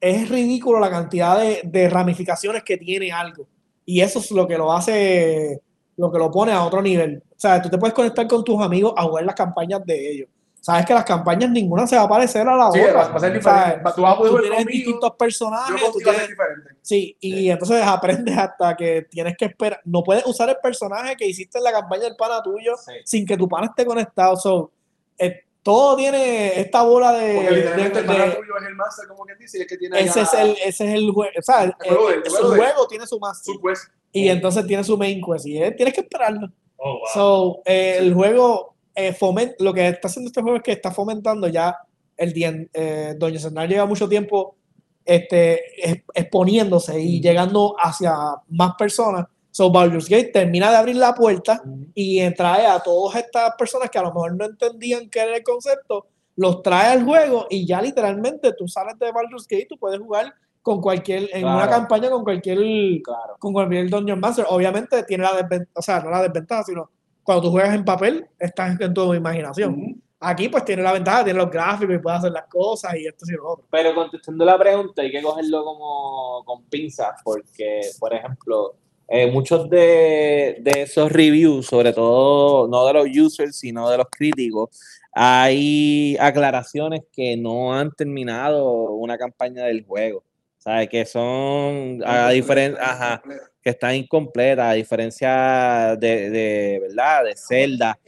es 0.00 0.28
ridículo 0.28 0.80
la 0.80 0.90
cantidad 0.90 1.38
de, 1.38 1.60
de 1.64 1.88
ramificaciones 1.88 2.62
que 2.64 2.78
tiene 2.78 3.12
algo. 3.12 3.46
Y 3.84 4.00
eso 4.00 4.20
es 4.20 4.30
lo 4.30 4.46
que 4.46 4.56
lo 4.56 4.72
hace, 4.72 5.60
lo 5.96 6.10
que 6.10 6.18
lo 6.18 6.30
pone 6.30 6.52
a 6.52 6.64
otro 6.64 6.80
nivel. 6.82 7.22
O 7.30 7.38
sea, 7.40 7.60
tú 7.60 7.68
te 7.68 7.78
puedes 7.78 7.94
conectar 7.94 8.26
con 8.26 8.42
tus 8.44 8.60
amigos 8.62 8.94
a 8.96 9.02
jugar 9.04 9.24
las 9.24 9.34
campañas 9.34 9.84
de 9.84 10.10
ellos. 10.12 10.28
Sabes 10.62 10.84
que 10.84 10.92
las 10.92 11.04
campañas 11.04 11.50
ninguna 11.50 11.86
se 11.86 11.96
va 11.96 12.02
a 12.02 12.08
parecer 12.08 12.46
a 12.46 12.54
la 12.54 12.70
Sí, 12.70 12.80
otra. 12.80 12.92
va, 13.08 13.16
a 13.16 13.18
ser 13.18 13.32
diferente. 13.32 13.80
Tú 13.96 14.02
vas 14.02 14.14
a 14.14 14.18
poder 14.18 14.32
tú 14.32 14.40
tienes 14.42 14.58
conmigo, 14.58 14.70
distintos 14.76 15.10
yo 15.10 15.16
personajes, 15.16 15.80
tú 15.80 15.86
a 15.88 15.92
ser 15.92 16.02
tienes- 16.02 16.28
diferente. 16.28 16.70
sí, 16.82 17.16
y 17.18 17.48
entonces 17.50 17.82
aprendes 17.82 18.36
hasta 18.36 18.76
que 18.76 19.06
tienes 19.10 19.36
que 19.38 19.46
esperar. 19.46 19.80
No 19.86 20.02
puedes 20.02 20.26
usar 20.26 20.50
el 20.50 20.56
personaje 20.62 21.16
que 21.16 21.26
hiciste 21.26 21.56
en 21.56 21.64
la 21.64 21.72
campaña 21.72 22.02
del 22.02 22.16
pana 22.16 22.42
tuyo 22.42 22.76
Sí. 22.76 22.92
sin 23.04 23.24
que 23.26 23.38
tu 23.38 23.48
pana 23.48 23.68
esté 23.68 23.86
conectado. 23.86 24.36
So, 24.36 24.70
eh, 25.16 25.44
todo 25.62 25.96
tiene 25.96 26.60
esta 26.60 26.82
bola 26.82 27.12
de. 27.12 27.36
Porque 27.36 27.50
literalmente 27.52 27.94
de- 27.94 28.00
el 28.00 28.06
pana 28.06 28.34
tuyo 28.34 28.58
es 28.60 28.66
el 28.66 28.74
master, 28.74 29.08
como 29.08 29.24
quien 29.24 29.38
dice, 29.38 29.58
y 29.58 29.60
es 29.62 29.66
que 29.66 29.76
tiene 29.78 29.98
ese, 30.00 30.20
allá 30.20 30.22
es 30.22 30.34
el, 30.34 30.50
ese 30.68 30.88
es 30.88 30.94
el 30.94 31.10
juego. 31.10 31.32
O 31.38 31.42
sea, 31.42 31.64
el- 31.64 31.74
el- 31.84 31.90
juego 32.30 32.50
de- 32.50 32.58
juego 32.58 32.86
tiene 32.86 33.06
su 33.06 33.18
master. 33.18 33.54
su 33.54 33.60
quest. 33.62 33.84
Y 34.12 34.28
entonces 34.28 34.66
tiene 34.66 34.82
su 34.84 34.96
main 34.98 35.20
quest. 35.22 35.46
Y 35.46 35.62
eh, 35.62 35.72
tienes 35.72 35.94
que 35.94 36.00
esperarlo. 36.00 36.48
Oh, 36.76 36.98
wow. 36.98 37.06
So, 37.14 37.62
eh, 37.64 37.96
el 37.98 38.14
juego 38.14 38.74
eh, 38.94 39.14
foment- 39.14 39.54
lo 39.60 39.72
que 39.72 39.88
está 39.88 40.08
haciendo 40.08 40.28
este 40.28 40.42
juego 40.42 40.56
es 40.58 40.62
que 40.62 40.72
está 40.72 40.90
fomentando 40.90 41.46
ya 41.48 41.76
el 42.16 42.32
día. 42.32 42.52
Eh, 42.72 43.14
Doña 43.18 43.38
Cernar 43.38 43.68
lleva 43.68 43.86
mucho 43.86 44.08
tiempo 44.08 44.56
este, 45.04 45.60
es- 45.90 46.02
exponiéndose 46.14 47.00
y 47.00 47.20
llegando 47.20 47.74
hacia 47.78 48.14
más 48.48 48.72
personas. 48.78 49.26
So, 49.52 49.70
Baldur's 49.70 50.08
Gate 50.08 50.30
termina 50.32 50.70
de 50.70 50.76
abrir 50.76 50.96
la 50.96 51.12
puerta 51.14 51.60
y 51.94 52.28
trae 52.34 52.66
a 52.66 52.78
todas 52.80 53.16
estas 53.16 53.54
personas 53.56 53.90
que 53.90 53.98
a 53.98 54.02
lo 54.02 54.08
mejor 54.12 54.36
no 54.36 54.44
entendían 54.44 55.08
qué 55.10 55.20
era 55.20 55.36
el 55.36 55.42
concepto, 55.42 56.06
los 56.36 56.62
trae 56.62 56.92
al 56.92 57.04
juego 57.04 57.46
y 57.50 57.66
ya 57.66 57.82
literalmente 57.82 58.52
tú 58.52 58.68
sales 58.68 58.96
de 58.98 59.10
Baldur's 59.10 59.48
Gate, 59.48 59.66
tú 59.68 59.76
puedes 59.76 59.98
jugar 59.98 60.32
con 60.62 60.80
cualquier, 60.80 61.28
en 61.32 61.44
una 61.44 61.68
campaña 61.68 62.10
con 62.10 62.22
cualquier 62.22 62.58
Claro. 63.02 63.36
con 63.38 63.52
cualquier 63.52 63.88
Dungeon 63.88 64.20
Master. 64.20 64.46
Obviamente 64.48 65.02
tiene 65.04 65.24
la 65.24 65.32
desventaja, 65.36 65.70
o 65.74 65.82
sea, 65.82 66.00
no 66.00 66.10
la 66.10 66.22
desventaja, 66.22 66.64
sino 66.64 66.90
cuando 67.22 67.42
tú 67.42 67.50
juegas 67.50 67.74
en 67.74 67.84
papel, 67.84 68.26
estás 68.38 68.80
en 68.80 68.94
tu 68.94 69.14
imaginación. 69.14 70.02
Aquí 70.22 70.50
pues 70.50 70.64
tiene 70.66 70.82
la 70.82 70.92
ventaja, 70.92 71.24
tiene 71.24 71.38
los 71.38 71.50
gráficos 71.50 71.94
y 71.94 71.98
puedes 71.98 72.18
hacer 72.18 72.32
las 72.32 72.46
cosas 72.46 72.94
y 72.96 73.06
esto 73.06 73.24
y 73.26 73.32
lo 73.32 73.52
otro. 73.52 73.64
Pero 73.70 73.94
contestando 73.94 74.44
la 74.44 74.58
pregunta, 74.58 75.00
hay 75.00 75.10
que 75.10 75.22
cogerlo 75.22 75.64
como 75.64 76.44
con 76.44 76.64
pinzas, 76.64 77.20
porque, 77.24 77.80
por 77.98 78.12
ejemplo, 78.12 78.74
eh, 79.08 79.30
muchos 79.30 79.70
de, 79.70 80.58
de 80.60 80.82
esos 80.82 81.10
reviews, 81.10 81.66
sobre 81.66 81.94
todo 81.94 82.68
no 82.68 82.84
de 82.86 82.92
los 82.92 83.06
users, 83.08 83.56
sino 83.56 83.88
de 83.88 83.96
los 83.96 84.06
críticos, 84.10 84.68
hay 85.12 86.16
aclaraciones 86.20 87.02
que 87.10 87.36
no 87.36 87.74
han 87.74 87.90
terminado 87.92 88.90
una 88.92 89.16
campaña 89.16 89.64
del 89.64 89.84
juego. 89.84 90.22
¿Sabes? 90.60 90.90
Que 90.90 91.06
son 91.06 92.02
a 92.04 92.28
diferencia, 92.30 92.82
ajá, 92.82 93.22
que 93.62 93.70
están 93.70 93.94
incompletas, 93.94 94.66
a 94.66 94.74
diferencia 94.74 95.96
de, 95.98 96.28
de 96.28 96.78
¿verdad? 96.82 97.24
De 97.24 97.34
Zelda. 97.34 97.98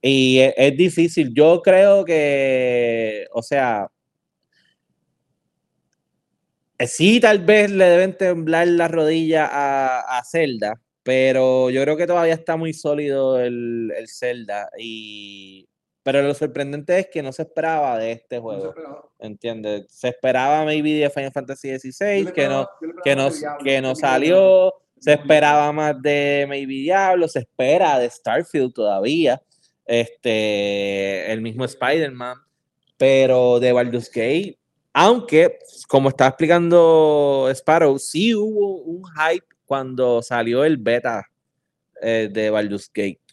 Y 0.00 0.38
es, 0.38 0.54
es 0.56 0.76
difícil. 0.76 1.34
Yo 1.34 1.60
creo 1.62 2.04
que, 2.04 3.26
o 3.32 3.42
sea, 3.42 3.88
eh, 6.78 6.86
sí, 6.86 7.18
tal 7.18 7.40
vez 7.40 7.70
le 7.72 7.84
deben 7.86 8.16
temblar 8.16 8.68
la 8.68 8.86
rodilla 8.86 9.46
a, 9.46 10.18
a 10.18 10.24
Zelda, 10.24 10.80
pero 11.02 11.70
yo 11.70 11.82
creo 11.82 11.96
que 11.96 12.06
todavía 12.06 12.34
está 12.34 12.56
muy 12.56 12.72
sólido 12.72 13.40
el, 13.40 13.92
el 13.96 14.08
Zelda. 14.08 14.70
Y, 14.78 15.68
pero 16.04 16.22
lo 16.22 16.34
sorprendente 16.34 16.98
es 16.98 17.08
que 17.10 17.22
no 17.22 17.32
se 17.32 17.42
esperaba 17.42 17.98
de 17.98 18.12
este 18.12 18.38
juego, 18.38 18.74
¿entiendes? 19.18 19.86
Se 19.88 20.08
esperaba 20.08 20.64
maybe 20.64 20.92
de 20.92 21.08
Final 21.08 21.32
Fantasy 21.32 21.76
XVI, 21.78 22.30
que 22.32 22.46
no, 22.46 22.68
que 23.02 23.16
no, 23.16 23.30
que 23.64 23.80
no 23.80 23.96
salió, 23.96 24.72
se 25.00 25.14
esperaba 25.14 25.72
más 25.72 26.00
de 26.00 26.44
maybe 26.46 26.74
Diablo, 26.74 27.26
se 27.26 27.40
espera 27.40 27.98
de 27.98 28.10
Starfield 28.10 28.74
todavía, 28.74 29.40
este, 29.86 31.32
el 31.32 31.40
mismo 31.40 31.64
Spider-Man, 31.64 32.36
pero 32.98 33.58
de 33.58 33.72
Baldur's 33.72 34.10
Gate, 34.10 34.58
aunque, 34.92 35.58
como 35.88 36.10
estaba 36.10 36.28
explicando 36.28 37.48
Sparrow, 37.50 37.98
sí 37.98 38.34
hubo 38.34 38.76
un 38.82 39.02
hype 39.06 39.46
cuando 39.64 40.22
salió 40.22 40.64
el 40.64 40.76
beta 40.76 41.26
eh, 42.00 42.28
de 42.30 42.50
Baldur's 42.50 42.90
Gate. 42.94 43.23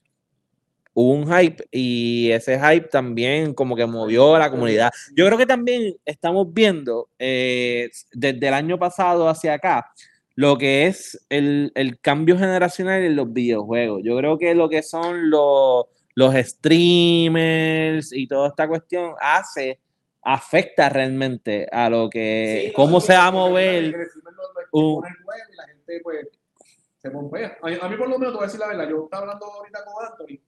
Hubo 0.93 1.13
un 1.13 1.25
hype 1.33 1.63
y 1.71 2.31
ese 2.31 2.59
hype 2.59 2.87
también 2.89 3.53
como 3.53 3.75
que 3.75 3.85
movió 3.85 4.35
a 4.35 4.39
la 4.39 4.51
comunidad. 4.51 4.91
Yo 5.15 5.25
creo 5.25 5.37
que 5.37 5.45
también 5.45 5.95
estamos 6.05 6.53
viendo 6.53 7.09
eh, 7.17 7.89
desde 8.11 8.47
el 8.47 8.53
año 8.53 8.77
pasado 8.77 9.29
hacia 9.29 9.53
acá 9.53 9.91
lo 10.35 10.57
que 10.57 10.87
es 10.87 11.23
el, 11.29 11.71
el 11.75 11.99
cambio 11.99 12.37
generacional 12.37 13.03
en 13.03 13.15
los 13.15 13.31
videojuegos. 13.31 14.01
Yo 14.03 14.17
creo 14.17 14.37
que 14.37 14.55
lo 14.55 14.69
que 14.69 14.81
son 14.81 15.29
los, 15.29 15.85
los 16.15 16.33
streamers 16.35 18.11
y 18.13 18.27
toda 18.27 18.49
esta 18.49 18.67
cuestión 18.67 19.13
hace 19.19 19.79
afecta 20.23 20.89
realmente 20.89 21.67
a 21.71 21.89
lo 21.89 22.09
que, 22.09 22.65
Sí, 22.67 22.73
cómo 22.73 23.01
se 23.01 23.13
va 23.13 23.27
a 23.27 23.31
mover. 23.31 23.83
el 23.83 23.89
y 23.89 25.55
la 25.55 25.67
gente 25.67 25.99
pues 26.03 26.27
se 27.01 27.07
a 27.07 27.89
mí 27.89 27.95
por 27.97 28.09
lo 28.09 28.19
menos 28.19 28.33
te 28.33 28.37
voy 28.37 28.43
a 28.43 28.45
decir 28.45 28.59
la 28.59 28.67
verdad, 28.67 28.87
yo 28.87 29.03
estaba 29.05 29.23
hablando 29.23 29.45
ahorita 29.47 29.79
con 29.83 30.05
Anthony 30.05 30.39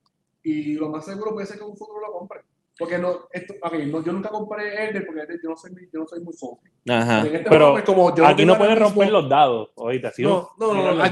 y 0.43 0.73
lo 0.75 0.89
más 0.89 1.05
seguro 1.05 1.33
puede 1.33 1.47
ser 1.47 1.57
que 1.57 1.63
en 1.63 1.69
un 1.71 1.77
futuro 1.77 1.99
lo 2.01 2.11
compre. 2.11 2.41
Porque 2.77 2.97
no, 2.97 3.27
esto, 3.31 3.53
a 3.61 3.69
mí, 3.69 3.85
no, 3.85 4.03
yo 4.03 4.11
nunca 4.11 4.29
compré 4.29 4.89
Elder 4.89 5.05
porque 5.05 5.21
yo 5.43 5.49
no 5.51 5.55
soy, 5.55 5.71
muy- 5.71 5.87
yo 5.93 5.99
no 5.99 6.07
soy 6.07 6.21
muy 6.21 6.33
soft. 6.33 6.59
Ajá. 6.89 7.19
En 7.19 7.27
este 7.27 7.39
Pero 7.49 7.49
juego, 7.49 7.71
pues, 7.73 7.83
como 7.83 8.15
yo 8.15 8.25
Aquí 8.25 8.45
no 8.45 8.57
puedes 8.57 8.79
romper 8.79 9.05
mismo- 9.05 9.19
los 9.21 9.29
dados 9.29 9.69
ahorita. 9.77 10.11
¿sí? 10.11 10.23
No, 10.23 10.49
no, 10.57 10.73
no, 10.73 10.83
no, 10.83 10.91
los 10.93 11.05
ah, 11.05 11.11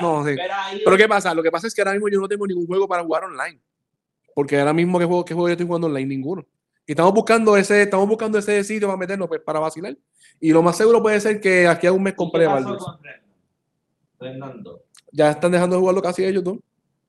no, 0.00 0.22
no, 0.22 0.28
sí. 0.28 0.36
Pero 0.84 0.96
¿qué 0.96 1.06
pasa? 1.08 1.32
Lo 1.32 1.44
que 1.44 1.50
pasa 1.52 1.68
es 1.68 1.74
que 1.74 1.80
ahora 1.80 1.92
mismo 1.92 2.08
yo 2.08 2.18
no 2.20 2.26
tengo 2.26 2.44
ningún 2.44 2.66
juego 2.66 2.88
para 2.88 3.04
jugar 3.04 3.22
online. 3.24 3.60
Porque 4.34 4.58
ahora 4.58 4.72
mismo, 4.72 4.98
¿qué 4.98 5.04
juego, 5.04 5.24
qué 5.24 5.32
juego 5.32 5.48
yo 5.48 5.52
estoy 5.52 5.66
jugando 5.66 5.86
online? 5.86 6.06
Ninguno. 6.08 6.44
Y 6.84 6.92
estamos 6.92 7.14
buscando 7.14 7.56
ese, 7.56 7.82
estamos 7.82 8.08
buscando 8.08 8.38
ese 8.38 8.62
sitio 8.64 8.88
para 8.88 8.98
meternos 8.98 9.28
pues, 9.28 9.40
para 9.40 9.60
vacilar. 9.60 9.96
Y 10.40 10.50
lo 10.52 10.60
más 10.62 10.76
seguro 10.76 11.00
puede 11.00 11.20
ser 11.20 11.40
que 11.40 11.68
aquí 11.68 11.86
a 11.86 11.92
un 11.92 12.02
mes 12.02 12.14
compré 12.14 12.42
¿Qué 12.42 12.46
pasó 12.48 12.64
Baldur's. 12.64 12.84
con 12.84 12.98
Fernando? 14.18 14.82
Ya 15.12 15.30
están 15.30 15.52
dejando 15.52 15.76
de 15.76 15.80
jugarlo 15.80 16.02
casi 16.02 16.24
ellos 16.24 16.42
dos. 16.44 16.58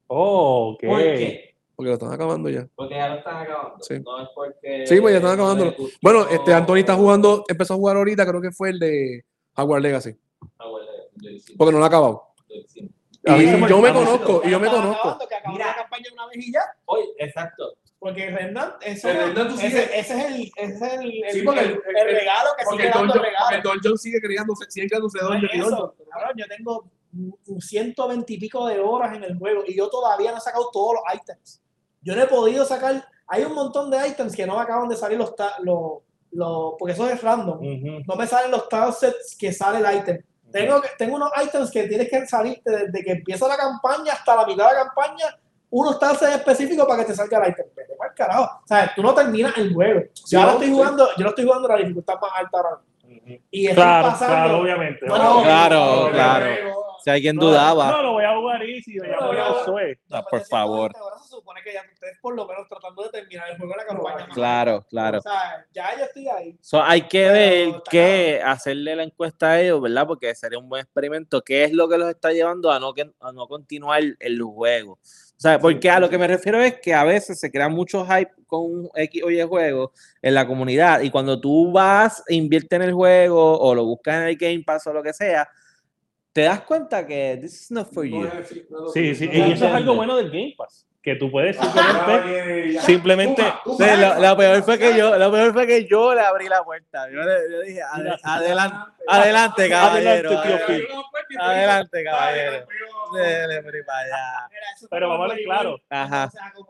Oh, 0.08 0.74
ok. 0.74 0.84
¿Por 0.88 1.00
qué? 1.00 1.47
Porque 1.78 1.90
lo 1.90 1.94
están 1.94 2.12
acabando 2.12 2.50
ya. 2.50 2.68
Porque 2.76 2.96
ya 2.96 3.08
lo 3.08 3.16
están 3.20 3.38
acabando. 3.38 3.78
Sí. 3.84 4.00
No 4.04 4.20
es 4.24 4.30
porque. 4.34 4.86
Sí, 4.88 5.00
pues 5.00 5.14
ya 5.14 5.18
están 5.20 5.38
no 5.38 5.66
gustó- 5.66 5.84
Bueno, 6.02 6.28
este 6.28 6.52
Anthony 6.54 6.78
está 6.78 6.96
jugando, 6.96 7.46
empezó 7.48 7.76
a 7.76 7.78
jugar 7.78 7.96
ahorita, 7.98 8.26
creo 8.26 8.42
que 8.42 8.52
fue 8.52 8.72
el 8.72 8.80
de 8.80 9.24
Hogwarts 9.56 9.84
Legacy. 9.84 10.10
Hicimos, 11.22 11.54
Porque 11.58 11.72
no 11.72 11.78
lo 11.78 11.84
ha 11.84 11.88
acabado. 11.88 12.24
Y 12.50 13.46
yo 13.70 13.80
me 13.82 13.94
conozco, 13.94 14.42
y 14.44 14.50
yo 14.50 14.60
me 14.60 14.70
conozco. 14.70 14.96
acabando, 15.10 15.28
que 15.28 15.36
acabó 15.36 15.54
Mira. 15.54 15.68
la 15.68 15.76
campaña 15.76 16.06
una 16.14 16.26
vez 16.28 16.38
y 16.48 16.52
ya. 16.52 16.62
Oye, 16.86 17.06
exacto. 17.20 17.76
Porque 18.00 18.28
tú 18.32 19.56
ese, 19.60 19.84
ese 19.84 20.00
es 20.00 20.12
el, 20.26 20.52
ese 20.56 20.74
es 20.86 20.94
el, 20.94 21.24
el, 21.26 21.32
Sí, 21.32 21.42
porque 21.44 21.60
el- 21.62 21.66
el- 21.68 21.74
el 21.90 21.98
el- 22.10 22.16
regalo 22.16 22.50
que 22.58 22.64
Porque 22.66 22.78
sigue 22.84 22.88
el 22.88 22.94
dando 22.94 23.14
Don, 23.14 23.24
regalo. 23.24 23.56
el 23.56 23.62
Don 23.64 23.78
John 23.84 23.98
sigue 23.98 24.22
creándose, 24.22 24.66
sigue 24.70 24.88
creándose 24.88 25.18
No 25.20 25.28
Don 25.30 25.42
John 25.42 25.92
cabrón, 26.12 26.32
yo 26.38 26.46
tengo 26.48 26.86
un 27.48 27.62
120 27.62 28.34
y 28.34 28.38
pico 28.40 28.68
de 28.68 28.80
horas 28.80 29.16
en 29.16 29.24
el 29.24 29.38
juego 29.38 29.64
y 29.66 29.76
yo 29.76 29.90
todavía 29.90 30.32
no 30.32 30.38
he 30.38 30.42
sacado 30.42 30.70
todos 30.72 30.94
los 30.96 31.16
items. 31.16 31.62
Yo 32.08 32.16
no 32.16 32.22
he 32.24 32.28
podido 32.28 32.64
sacar, 32.64 33.06
hay 33.28 33.44
un 33.44 33.54
montón 33.54 33.92
de 33.92 34.08
items 34.08 34.34
que 34.34 34.46
no 34.48 34.56
me 34.56 34.62
acaban 34.62 34.88
de 34.88 34.96
salir 34.96 35.18
los, 35.18 35.36
ta- 35.36 35.56
los, 35.62 35.98
los 36.32 36.76
porque 36.80 36.94
eso 36.94 37.06
es 37.10 37.22
random. 37.22 37.60
No 38.08 38.16
me 38.16 38.26
salen 38.26 38.50
los 38.50 38.64
sets 38.98 39.36
que 39.38 39.52
sale 39.52 39.80
el 39.86 39.98
item. 39.98 40.22
Tengo, 40.50 40.82
tengo 40.98 41.18
unos 41.18 41.30
items 41.44 41.70
que 41.70 41.84
tienes 41.84 42.10
que 42.10 42.26
salirte 42.26 42.72
desde 42.72 43.04
que 43.04 43.12
empieza 43.12 43.46
la 43.50 43.58
campaña 43.58 44.14
hasta 44.14 44.38
la 44.38 44.46
mitad 44.46 44.70
de 44.70 44.76
la 44.76 44.84
campaña, 44.86 45.26
unos 45.70 46.00
tile 46.00 46.16
sets 46.16 46.36
específicos 46.38 46.86
para 46.88 47.00
que 47.02 47.08
te 47.10 47.14
salga 47.16 47.40
el 47.44 47.52
item. 47.52 47.66
Vete 47.76 47.94
pa'l 48.00 48.14
carajo. 48.16 48.62
O 48.64 48.68
sea, 48.68 48.94
tú 48.96 49.04
no 49.04 49.14
terminas 49.14 49.58
el 49.58 49.74
juego. 49.74 50.04
Sí, 50.14 50.24
yo, 50.30 50.40
ahora 50.40 50.52
no, 50.54 50.58
estoy 50.60 50.68
sí. 50.70 50.74
jugando, 50.76 51.08
yo 51.18 51.24
lo 51.26 51.30
estoy 51.32 51.44
jugando 51.46 51.68
la 51.68 51.76
dificultad 51.76 52.14
más 52.22 52.32
alta 52.38 52.58
ahora. 52.58 52.78
Y 53.52 53.66
estoy 53.68 53.76
Claro, 53.84 54.08
pasando. 54.08 54.34
claro, 54.34 54.58
obviamente. 54.60 55.06
Bueno, 55.10 55.42
Claro, 55.44 56.04
no, 56.06 56.12
claro. 56.12 56.46
no, 56.70 56.76
Si 57.04 57.10
alguien 57.10 57.36
No, 57.36 57.46
dudaba. 57.46 57.92
No, 57.92 58.02
lo 58.04 58.12
voy 58.14 58.24
a 58.26 58.36
jugar 58.38 58.64
easy, 58.64 58.96
No, 58.96 59.28
voy 59.28 59.38
a 59.38 59.50
no. 59.50 59.66
Sue. 59.66 60.00
Ah, 60.12 60.18
no, 60.18 60.24
por 60.30 60.42
favor. 60.46 60.92
Supone 61.48 61.64
que 61.64 61.72
ya 61.74 61.82
ustedes 61.94 62.18
por 62.22 62.36
lo 62.36 62.46
menos 62.46 62.68
tratando 62.68 63.04
de 63.04 63.10
terminar 63.10 63.50
el 63.50 63.58
juego 63.58 63.72
de 63.72 63.78
la 63.78 63.86
campaña. 63.86 64.28
más 64.28 64.36
Claro, 64.36 64.86
claro. 64.90 65.20
O 65.20 65.22
sea, 65.22 65.66
ya 65.72 65.98
yo 65.98 66.04
estoy 66.04 66.28
ahí. 66.28 66.58
So, 66.60 66.84
hay 66.84 67.04
que 67.04 67.22
Pero 67.22 67.34
ver 67.34 67.82
qué 67.90 68.42
hacerle 68.44 68.98
la 68.98 69.04
encuesta 69.04 69.52
a 69.52 69.62
ellos, 69.62 69.82
¿verdad? 69.82 70.06
Porque 70.06 70.36
sería 70.36 70.60
un 70.60 70.68
buen 70.68 70.82
experimento. 70.84 71.42
¿Qué 71.42 71.64
es 71.64 71.72
lo 71.72 71.88
que 71.88 71.98
los 71.98 72.10
está 72.10 72.34
llevando 72.34 72.70
a 72.70 72.82
no, 72.82 72.94
que, 72.94 73.10
a 73.22 73.32
no 73.32 73.48
continuar 73.48 74.02
el 74.20 74.42
juego? 74.42 74.94
O 74.96 75.40
sea, 75.40 75.58
porque 75.58 75.90
a 75.90 76.02
lo 76.02 76.10
que 76.10 76.18
me 76.18 76.28
refiero 76.28 76.60
es 76.62 76.82
que 76.82 76.94
a 76.94 77.06
veces 77.06 77.40
se 77.40 77.50
crea 77.50 77.70
mucho 77.70 78.06
hype 78.06 78.32
con 78.46 78.64
un 78.66 78.90
X 78.94 79.24
o 79.24 79.32
Y 79.32 79.42
juego 79.44 79.94
en 80.22 80.34
la 80.34 80.46
comunidad 80.46 81.00
y 81.00 81.10
cuando 81.10 81.40
tú 81.40 81.72
vas 81.72 82.24
e 82.28 82.36
inviertes 82.36 82.76
en 82.76 82.82
el 82.82 82.94
juego 82.94 83.58
o 83.58 83.74
lo 83.74 83.86
buscas 83.86 84.16
en 84.16 84.24
el 84.28 84.36
Game 84.36 84.64
Pass 84.66 84.86
o 84.88 84.94
lo 84.94 85.02
que 85.02 85.14
sea, 85.14 85.48
te 86.34 86.42
das 86.42 86.62
cuenta 86.62 87.06
que 87.06 87.38
this 87.42 87.62
is 87.64 87.72
not 87.72 87.92
for 87.94 88.04
you. 88.06 88.28
Sí, 88.94 89.16
sí, 89.16 89.30
y 89.32 89.42
es- 89.42 89.54
eso 89.54 89.68
es 89.68 89.74
algo 89.74 89.96
bueno 89.96 90.16
del 90.18 90.30
Game 90.30 90.54
Pass, 90.58 90.87
que 91.02 91.16
tú 91.16 91.32
puedes 91.32 91.56
simplemente, 91.58 92.74
ya. 92.74 92.82
simplemente, 92.82 93.54
lo, 93.66 94.20
lo 94.20 94.38
peor 94.38 94.64
fue 94.64 94.78
que 94.78 94.98
yo, 94.98 95.18
lo 95.18 95.32
peor 95.32 95.54
fue 95.54 95.66
que 95.66 95.86
yo 95.86 96.14
le 96.14 96.22
abrí 96.22 96.50
la 96.50 96.64
puerta. 96.64 97.10
Yo 97.10 97.22
le 97.22 97.50
yo 97.52 97.62
dije, 97.62 97.82
"Ade- 97.82 98.04
Mira, 98.04 98.18
adelante, 98.24 98.78
adelante, 99.08 99.70
caballero. 99.70 100.30
Adelante, 100.40 100.88
tío 101.30 101.42
adelante". 101.42 102.04
Caballero. 102.04 102.68
Dele, 103.14 103.64
pero 104.90 105.08
vamos 105.10 105.32
a 105.32 105.34
ver 105.36 105.44
claro, 105.46 105.80
Ajá. 105.90 106.30
como- 106.54 106.68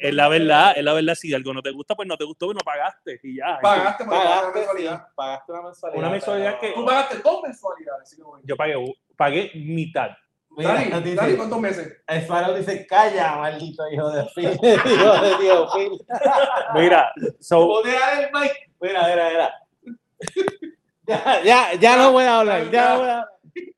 es 0.00 0.14
la 0.14 0.28
verdad, 0.28 0.72
es 0.76 0.82
la 0.82 0.92
verdad, 0.92 1.14
si 1.14 1.32
algo 1.32 1.54
no 1.54 1.62
te 1.62 1.70
gusta, 1.70 1.94
pues 1.94 2.08
no 2.08 2.16
te 2.16 2.24
gustó, 2.24 2.46
pues 2.46 2.56
no 2.56 2.60
pagaste 2.64 3.20
y 3.22 3.36
ya. 3.36 3.60
Pagaste, 3.62 4.04
pero 4.04 4.10
pagaste 4.10 4.26
una 4.26 4.42
Pagaste, 4.42 4.58
mensualidad. 4.58 5.06
pagaste 5.14 5.52
una 5.52 5.62
mensualidad. 5.62 5.98
Una 6.00 6.10
mensualidad 6.10 6.56
pero- 6.60 6.74
Tú 6.74 6.84
pagaste 6.86 7.16
dos 7.18 7.42
mensualidades. 7.44 8.16
Yo 8.42 8.56
pagué, 8.56 8.94
pagué 9.16 9.50
mitad. 9.54 10.10
Mira, 10.56 10.72
Dani, 10.74 11.02
dice- 11.02 11.14
Dani, 11.16 11.36
¿cuántos 11.36 11.60
meses? 11.60 11.92
El 12.06 12.22
faro 12.22 12.54
dice, 12.54 12.86
calla, 12.86 13.36
maldito 13.36 13.82
hijo 13.92 14.10
de 14.10 14.24
Phil. 14.34 14.50
hijo 14.52 15.22
de 15.22 15.34
tío 15.40 15.68
Phil. 15.74 15.90
Mira, 16.74 17.12
so, 17.40 17.66
Podea 17.66 18.20
el 18.22 18.30
mic. 18.32 18.52
Mira, 18.80 19.06
mira, 19.08 19.28
mira. 19.30 19.54
Ya, 21.08 21.40
ya, 21.44 21.74
ya 21.78 21.96
no 21.96 22.10
voy 22.10 22.24
a 22.24 22.40
hablar. 22.40 22.68
Ya 22.68 22.88
no 22.94 22.98
voy 22.98 23.08
a 23.08 23.12
hablar. 23.20 23.28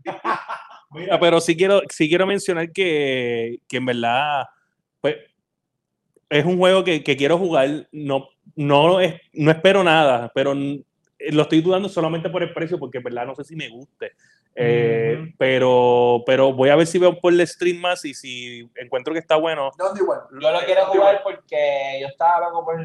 Mira, 0.92 1.20
pero 1.20 1.40
sí 1.42 1.54
quiero, 1.54 1.82
sí 1.90 2.08
quiero 2.08 2.26
mencionar 2.26 2.72
que, 2.72 3.58
que 3.68 3.76
en 3.76 3.84
verdad, 3.84 4.46
pues, 5.02 5.16
es 6.30 6.44
un 6.46 6.56
juego 6.56 6.82
que, 6.84 7.04
que 7.04 7.16
quiero 7.18 7.36
jugar. 7.36 7.86
No, 7.92 8.30
no, 8.56 8.98
es, 9.00 9.20
no 9.34 9.50
espero 9.50 9.84
nada, 9.84 10.32
pero 10.34 10.54
lo 11.30 11.42
estoy 11.42 11.60
dudando 11.60 11.88
solamente 11.88 12.30
por 12.30 12.42
el 12.42 12.52
precio, 12.52 12.78
porque 12.78 12.98
en 12.98 13.04
verdad 13.04 13.26
no 13.26 13.34
sé 13.34 13.44
si 13.44 13.56
me 13.56 13.68
guste. 13.68 14.12
Eh, 14.54 15.16
Ujú. 15.20 15.32
pero, 15.38 16.22
pero 16.26 16.52
voy 16.52 16.68
a 16.70 16.76
ver 16.76 16.86
si 16.86 16.98
veo 16.98 17.18
por 17.20 17.32
el 17.32 17.46
stream 17.46 17.80
más 17.80 18.04
y 18.04 18.12
si 18.14 18.68
encuentro 18.76 19.12
que 19.12 19.20
está 19.20 19.36
bueno. 19.36 19.70
No, 19.78 19.92
da 19.92 19.98
igual. 20.00 20.20
Yo 20.40 20.50
lo 20.50 20.58
quiero 20.60 20.86
jugar 20.86 21.20
porque 21.22 21.98
yo 22.00 22.08
estaba 22.08 22.40
loco 22.48 22.64
por 22.64 22.76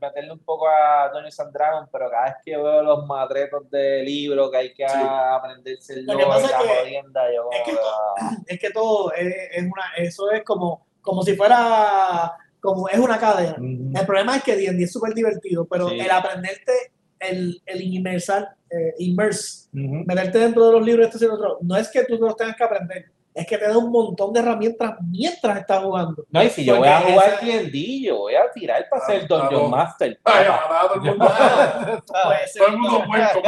meterle 0.00 0.32
un 0.32 0.38
poco 0.38 0.66
a 0.68 1.10
Dungeons 1.12 1.40
and 1.40 1.52
Dragons, 1.52 1.88
pero 1.92 2.08
cada 2.10 2.24
vez 2.24 2.34
que 2.42 2.56
veo 2.56 2.82
los 2.82 3.06
matretos 3.06 3.68
de 3.70 4.02
libro 4.02 4.50
que 4.50 4.56
hay 4.56 4.72
que 4.74 4.88
Sí. 4.88 4.94
aprenderse 4.98 5.92
el 5.94 6.06
la 6.06 6.12
es 6.14 6.18
que- 6.18 6.24
yo 6.24 7.48
es 7.52 7.62
que 7.64 7.70
como, 7.72 7.82
to- 7.82 8.14
ah, 8.20 8.36
es 8.46 8.58
que 8.60 8.70
todo 8.70 9.12
es, 9.12 9.34
es 9.52 9.62
una, 9.64 9.84
eso 9.98 10.30
es 10.30 10.42
como, 10.42 10.86
como 11.02 11.22
si 11.22 11.34
fuera, 11.36 12.32
como 12.60 12.88
es 12.88 12.98
una 12.98 13.18
cadena. 13.18 13.56
El 13.58 14.06
problema 14.06 14.36
es 14.36 14.42
que 14.42 14.56
D&D 14.56 14.84
es 14.84 14.92
súper 14.92 15.12
divertido, 15.12 15.66
pero 15.66 15.90
Sí. 15.90 16.00
el 16.00 16.10
aprenderte, 16.10 16.72
el, 17.20 17.62
el 17.66 17.80
inmersar, 17.82 18.48
eh, 18.70 18.94
immerse, 18.98 19.68
Ujú. 19.72 20.04
meterte 20.06 20.38
dentro 20.38 20.66
de 20.66 20.72
los 20.72 20.82
libros, 20.84 21.06
esto 21.06 21.24
y 21.24 21.28
lo 21.28 21.34
otro, 21.34 21.58
no 21.62 21.76
es 21.76 21.88
que 21.88 22.04
tú 22.04 22.16
los 22.16 22.34
tengas 22.36 22.56
que 22.56 22.64
aprender, 22.64 23.06
es 23.32 23.46
que 23.46 23.56
te 23.58 23.68
da 23.68 23.78
un 23.78 23.92
montón 23.92 24.32
de 24.32 24.40
herramientas 24.40 24.94
mientras 25.08 25.58
estás 25.60 25.82
jugando. 25.84 26.24
No, 26.30 26.42
y 26.42 26.50
si 26.50 26.64
yo 26.64 26.78
voy 26.78 26.88
a 26.88 27.00
jugar 27.00 27.40
D&D, 27.40 28.00
yo 28.02 28.18
voy 28.18 28.34
a 28.34 28.50
tirar 28.52 28.86
para 28.90 29.06
ser 29.06 29.28
Dungeon. 29.28 29.70
Master. 29.70 30.18
Ay, 30.24 30.46
todo 30.88 30.94
el 30.94 31.00
mundo. 31.02 31.26
Todo 32.06 32.66
el 32.68 32.76
mundo 32.78 33.04
muerto. 33.06 33.40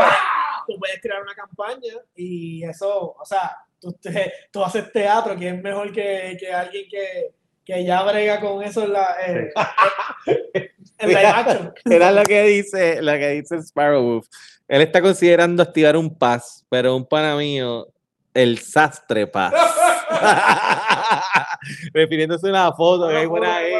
tú 0.66 0.74
puedes 0.78 1.00
crear 1.00 1.22
una 1.22 1.34
campaña 1.34 1.94
y 2.14 2.62
eso, 2.64 3.16
o 3.18 3.24
sea, 3.24 3.56
tú, 3.80 3.92
te- 3.94 4.32
tú 4.52 4.62
haces 4.62 4.92
teatro, 4.92 5.36
que 5.36 5.48
es 5.48 5.60
mejor 5.62 5.90
que, 5.92 6.36
que 6.38 6.52
alguien 6.52 6.84
que, 6.88 7.34
que 7.64 7.84
ya 7.84 8.02
brega 8.02 8.40
con 8.40 8.62
eso 8.62 8.84
en 8.84 8.92
la, 8.92 9.16
en 9.26 9.50
action. 11.26 11.72
Era 11.84 12.12
lo 12.12 12.22
que 12.24 12.42
dice, 12.44 13.02
lo 13.02 13.12
que 13.12 13.28
dice 13.30 13.62
Sparrow 13.62 14.02
Wolf. 14.02 14.26
Él 14.68 14.82
está 14.82 15.00
considerando 15.02 15.62
activar 15.62 15.96
un 15.96 16.16
pass, 16.16 16.64
pero 16.68 16.96
un 16.96 17.06
pana 17.06 17.36
mío, 17.36 17.86
el 18.34 18.58
sastre 18.58 19.26
pass. 19.26 19.52
Refiriéndose 21.92 22.46
a 22.46 22.50
una 22.50 22.72
foto 22.72 23.08
que 23.08 23.16
hay 23.16 23.26
por 23.26 23.44
ahí. 23.44 23.72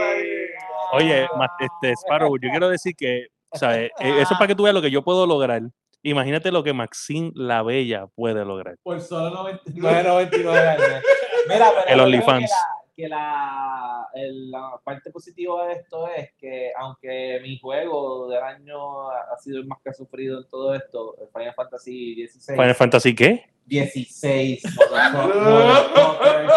Oye, 0.92 1.27
este, 1.61 1.92
Sparrow, 1.92 2.37
yo 2.38 2.51
quiero 2.51 2.68
decir 2.68 2.95
que, 2.95 3.29
¿sabes? 3.55 3.90
Eh, 3.99 4.21
Eso 4.21 4.35
es 4.35 4.38
para 4.38 4.49
que 4.49 4.55
tú 4.55 4.64
veas 4.64 4.75
lo 4.75 4.83
que 4.83 4.90
yo 4.90 5.03
puedo 5.03 5.27
lograr. 5.27 5.62
Imagínate 6.03 6.51
lo 6.51 6.62
que 6.62 6.73
Maxine 6.73 7.31
la 7.35 7.62
Bella 7.62 8.07
puede 8.14 8.45
lograr. 8.45 8.77
Por 8.83 9.01
solo 9.01 9.31
99 9.31 10.68
años. 10.68 11.03
Mira, 11.49 11.71
pero 11.75 11.88
El 11.88 12.01
OnlyFans. 12.01 12.53
Que, 12.95 13.09
la, 13.09 14.07
el- 14.15 14.51
la 14.51 14.73
parte 14.85 15.11
positiva 15.11 15.67
de 15.67 15.73
esto 15.75 16.09
es 16.09 16.33
que, 16.39 16.73
aunque 16.79 17.41
mi 17.43 17.59
juego 17.59 18.29
del 18.29 18.43
año 18.43 19.11
ha 19.11 19.37
sido 19.39 19.59
el 19.61 19.67
más 19.67 19.81
que 19.83 19.91
ha 19.91 19.95
sufrido 19.95 20.39
en 20.41 20.49
todo 20.49 20.75
esto, 20.75 21.17
el 21.21 21.29
Final 21.29 21.55
Fantasy 21.55 22.15
16. 22.15 22.59
Final 22.59 22.75
Fantasy, 22.75 23.15
¿qué? 23.15 23.45
16. 23.65 24.63
motherfucker. 25.13 26.51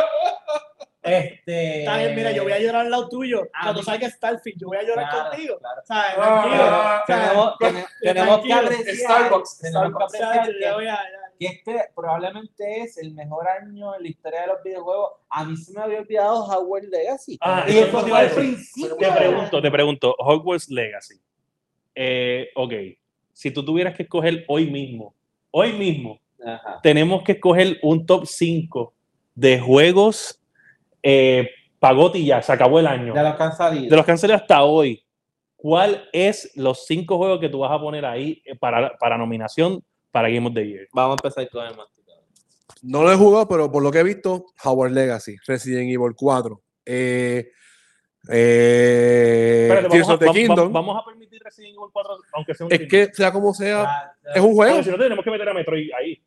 este. 1.01 1.79
Está 1.79 1.97
bien, 1.99 2.15
mira, 2.15 2.31
yo 2.31 2.43
voy 2.43 2.51
a 2.51 2.59
llorar 2.59 2.81
al 2.81 2.91
lado 2.91 3.07
tuyo. 3.09 3.43
Ah, 3.53 3.59
Cuando 3.63 3.83
salga 3.83 4.09
Starfield, 4.09 4.59
yo 4.59 4.67
voy 4.67 4.77
a 4.77 4.83
llorar 4.83 5.09
Claro, 5.09 5.29
contigo. 5.29 5.57
claro. 5.59 5.81
¿Sabes? 5.85 6.15
Tranquilo. 6.15 6.63
Ah, 6.63 7.01
O 7.01 7.05
sea, 7.05 7.15
Tenemos, 7.29 7.57
ten- 7.59 7.85
tenemos 8.01 8.39
que 8.41 8.53
apreciar, 8.53 8.95
Starbucks, 8.95 9.57
tenemos 9.59 9.83
que 9.83 9.89
Starbucks. 9.89 10.03
apreciar 10.15 10.35
¿sabes? 10.35 10.55
que- 10.57 10.65
Yo 10.65 10.73
voy 10.73 10.87
a- 10.87 10.99
que 11.39 11.47
este 11.47 11.79
probablemente 11.95 12.81
es 12.81 12.97
el 12.97 13.13
mejor 13.13 13.47
año 13.47 13.95
en 13.95 14.03
la 14.03 14.07
historia 14.07 14.41
de 14.41 14.47
los 14.47 14.63
videojuegos. 14.63 15.11
A 15.29 15.45
mí 15.45 15.57
se 15.57 15.73
me 15.73 15.81
había 15.81 15.99
olvidado 15.99 16.45
Howard 16.45 16.85
Legacy. 16.85 17.37
Ah, 17.41 17.65
y 17.67 17.77
eso 17.77 18.15
al 18.15 18.29
principio. 18.31 18.95
Te 18.97 19.11
pregunto, 19.11 19.61
te 19.61 19.71
pregunto, 19.71 20.15
Hogwarts 20.17 20.69
Legacy. 20.69 21.15
Eh, 21.93 22.49
ok, 22.55 22.73
si 23.33 23.51
tú 23.51 23.63
tuvieras 23.63 23.95
que 23.95 24.03
escoger 24.03 24.45
hoy 24.47 24.69
mismo, 24.69 25.13
hoy 25.51 25.73
mismo, 25.73 26.19
Ajá. 26.45 26.79
tenemos 26.81 27.23
que 27.23 27.33
escoger 27.33 27.77
un 27.81 28.05
top 28.05 28.25
5 28.25 28.93
de 29.33 29.59
juegos 29.59 30.41
eh, 31.03 31.49
pagote 31.79 32.17
y 32.17 32.25
ya, 32.25 32.41
se 32.41 32.51
acabó 32.51 32.79
el 32.79 32.87
año. 32.87 33.13
De 33.13 33.21
los 33.21 33.55
salido. 33.55 33.89
De 33.89 33.95
los 33.95 34.19
salido 34.19 34.35
hasta 34.35 34.63
hoy, 34.63 35.03
¿cuál 35.55 36.09
es 36.11 36.51
los 36.55 36.85
cinco 36.85 37.17
juegos 37.17 37.39
que 37.39 37.49
tú 37.49 37.59
vas 37.59 37.71
a 37.71 37.79
poner 37.79 38.05
ahí 38.05 38.41
eh, 38.45 38.55
para, 38.55 38.97
para 38.97 39.17
nominación 39.17 39.83
para 40.15 40.29
Game 40.29 40.47
of 40.47 40.53
the 40.53 40.65
Year? 40.65 40.87
Vamos 40.93 41.17
a 41.21 41.27
empezar 41.27 41.49
con 41.49 41.65
el 41.65 41.75
más. 41.75 41.87
No 42.81 43.03
lo 43.03 43.11
he 43.11 43.15
jugado, 43.17 43.47
pero 43.49 43.69
por 43.69 43.83
lo 43.83 43.91
que 43.91 43.99
he 43.99 44.03
visto, 44.03 44.45
Howard 44.63 44.91
Legacy, 44.93 45.35
Resident 45.45 45.91
Evil 45.91 46.13
4, 46.15 46.61
eh, 46.85 47.51
eh, 48.29 49.67
Espérate, 49.69 49.87
vamos, 49.99 50.09
a, 50.09 50.15
vamos- 50.15 50.71
vamos 50.71 51.05
permitir 51.05 51.41
Resident 51.43 51.75
Evil 51.75 51.89
4, 51.91 52.17
aunque 52.33 52.53
sea 52.53 52.65
un 52.65 52.71
Es 52.71 52.87
que, 52.87 53.09
sea 53.13 53.33
como 53.33 53.53
sea, 53.53 53.83
ya. 54.23 54.31
es 54.35 54.41
un 54.41 54.53
juego. 54.53 54.83
Si 54.83 54.89
no 54.89 54.97
tenemos 54.97 55.25
que 55.25 55.31
meter 55.31 55.49
a 55.49 55.53
Metroid 55.53 55.89
ahí. 55.99 56.23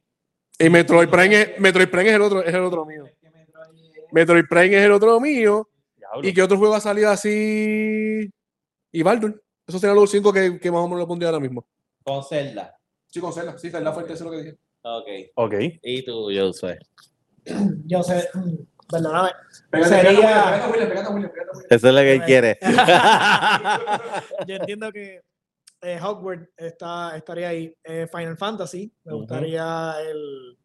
Y 0.58 0.68
Metroid 0.68 1.08
Prime 1.08 1.40
es, 1.40 1.60
Metroid 1.60 1.88
Prime 1.88 2.08
es 2.10 2.14
el 2.14 2.22
otro, 2.22 2.42
es 2.42 2.54
el 2.54 2.60
otro 2.62 2.84
mío. 2.84 3.04
Metroid 4.12 4.44
Prime 4.48 4.76
es 4.76 4.84
el 4.84 4.92
otro 4.92 5.18
mío. 5.20 5.68
Diablo. 5.96 6.28
¿Y 6.28 6.34
qué 6.34 6.42
otro 6.42 6.58
juego 6.58 6.74
ha 6.74 6.80
salido 6.80 7.10
así? 7.10 8.28
Y 8.92 9.02
Baldur. 9.02 9.42
Esos 9.66 9.80
serían 9.80 9.96
los 9.96 10.10
cinco 10.10 10.32
que, 10.32 10.58
que 10.58 10.70
más 10.70 10.80
o 10.80 10.84
menos 10.88 10.98
lo 11.00 11.06
pondría 11.06 11.28
ahora 11.30 11.40
mismo. 11.40 11.64
Con 12.02 12.22
Zelda. 12.24 12.77
Sí, 13.18 13.22
con 13.22 13.32
Zelda. 13.32 13.58
Sí, 13.58 13.68
Zelda 13.70 13.92
fue 13.92 14.02
el 14.02 14.08
tercero 14.08 14.30
que 14.30 14.36
dije. 14.36 14.58
Ok. 14.82 15.06
Ok. 15.34 15.54
Y 15.82 16.04
tú, 16.04 16.30
yo 16.30 16.52
sé. 16.52 16.78
Yo 17.84 18.02
sé, 18.04 18.28
perdóname. 18.88 19.30
Pégate, 19.70 19.88
Sería- 19.90 20.60
pégate, 20.70 21.12
William. 21.12 21.30
Eso 21.68 21.88
es 21.88 21.94
lo 21.94 22.00
que 22.00 22.22
quiere. 22.24 22.58
Yo 24.46 24.54
entiendo 24.54 24.92
que 24.92 25.20
eh, 25.82 25.98
Hogwarts 26.00 26.48
está, 26.56 27.16
estaría 27.16 27.48
ahí. 27.48 27.74
Eh, 27.84 28.06
Final 28.12 28.36
Fantasy, 28.36 28.92
me 29.04 29.12
Ujú. 29.12 29.20
gustaría 29.22 29.94
el. 30.08 30.56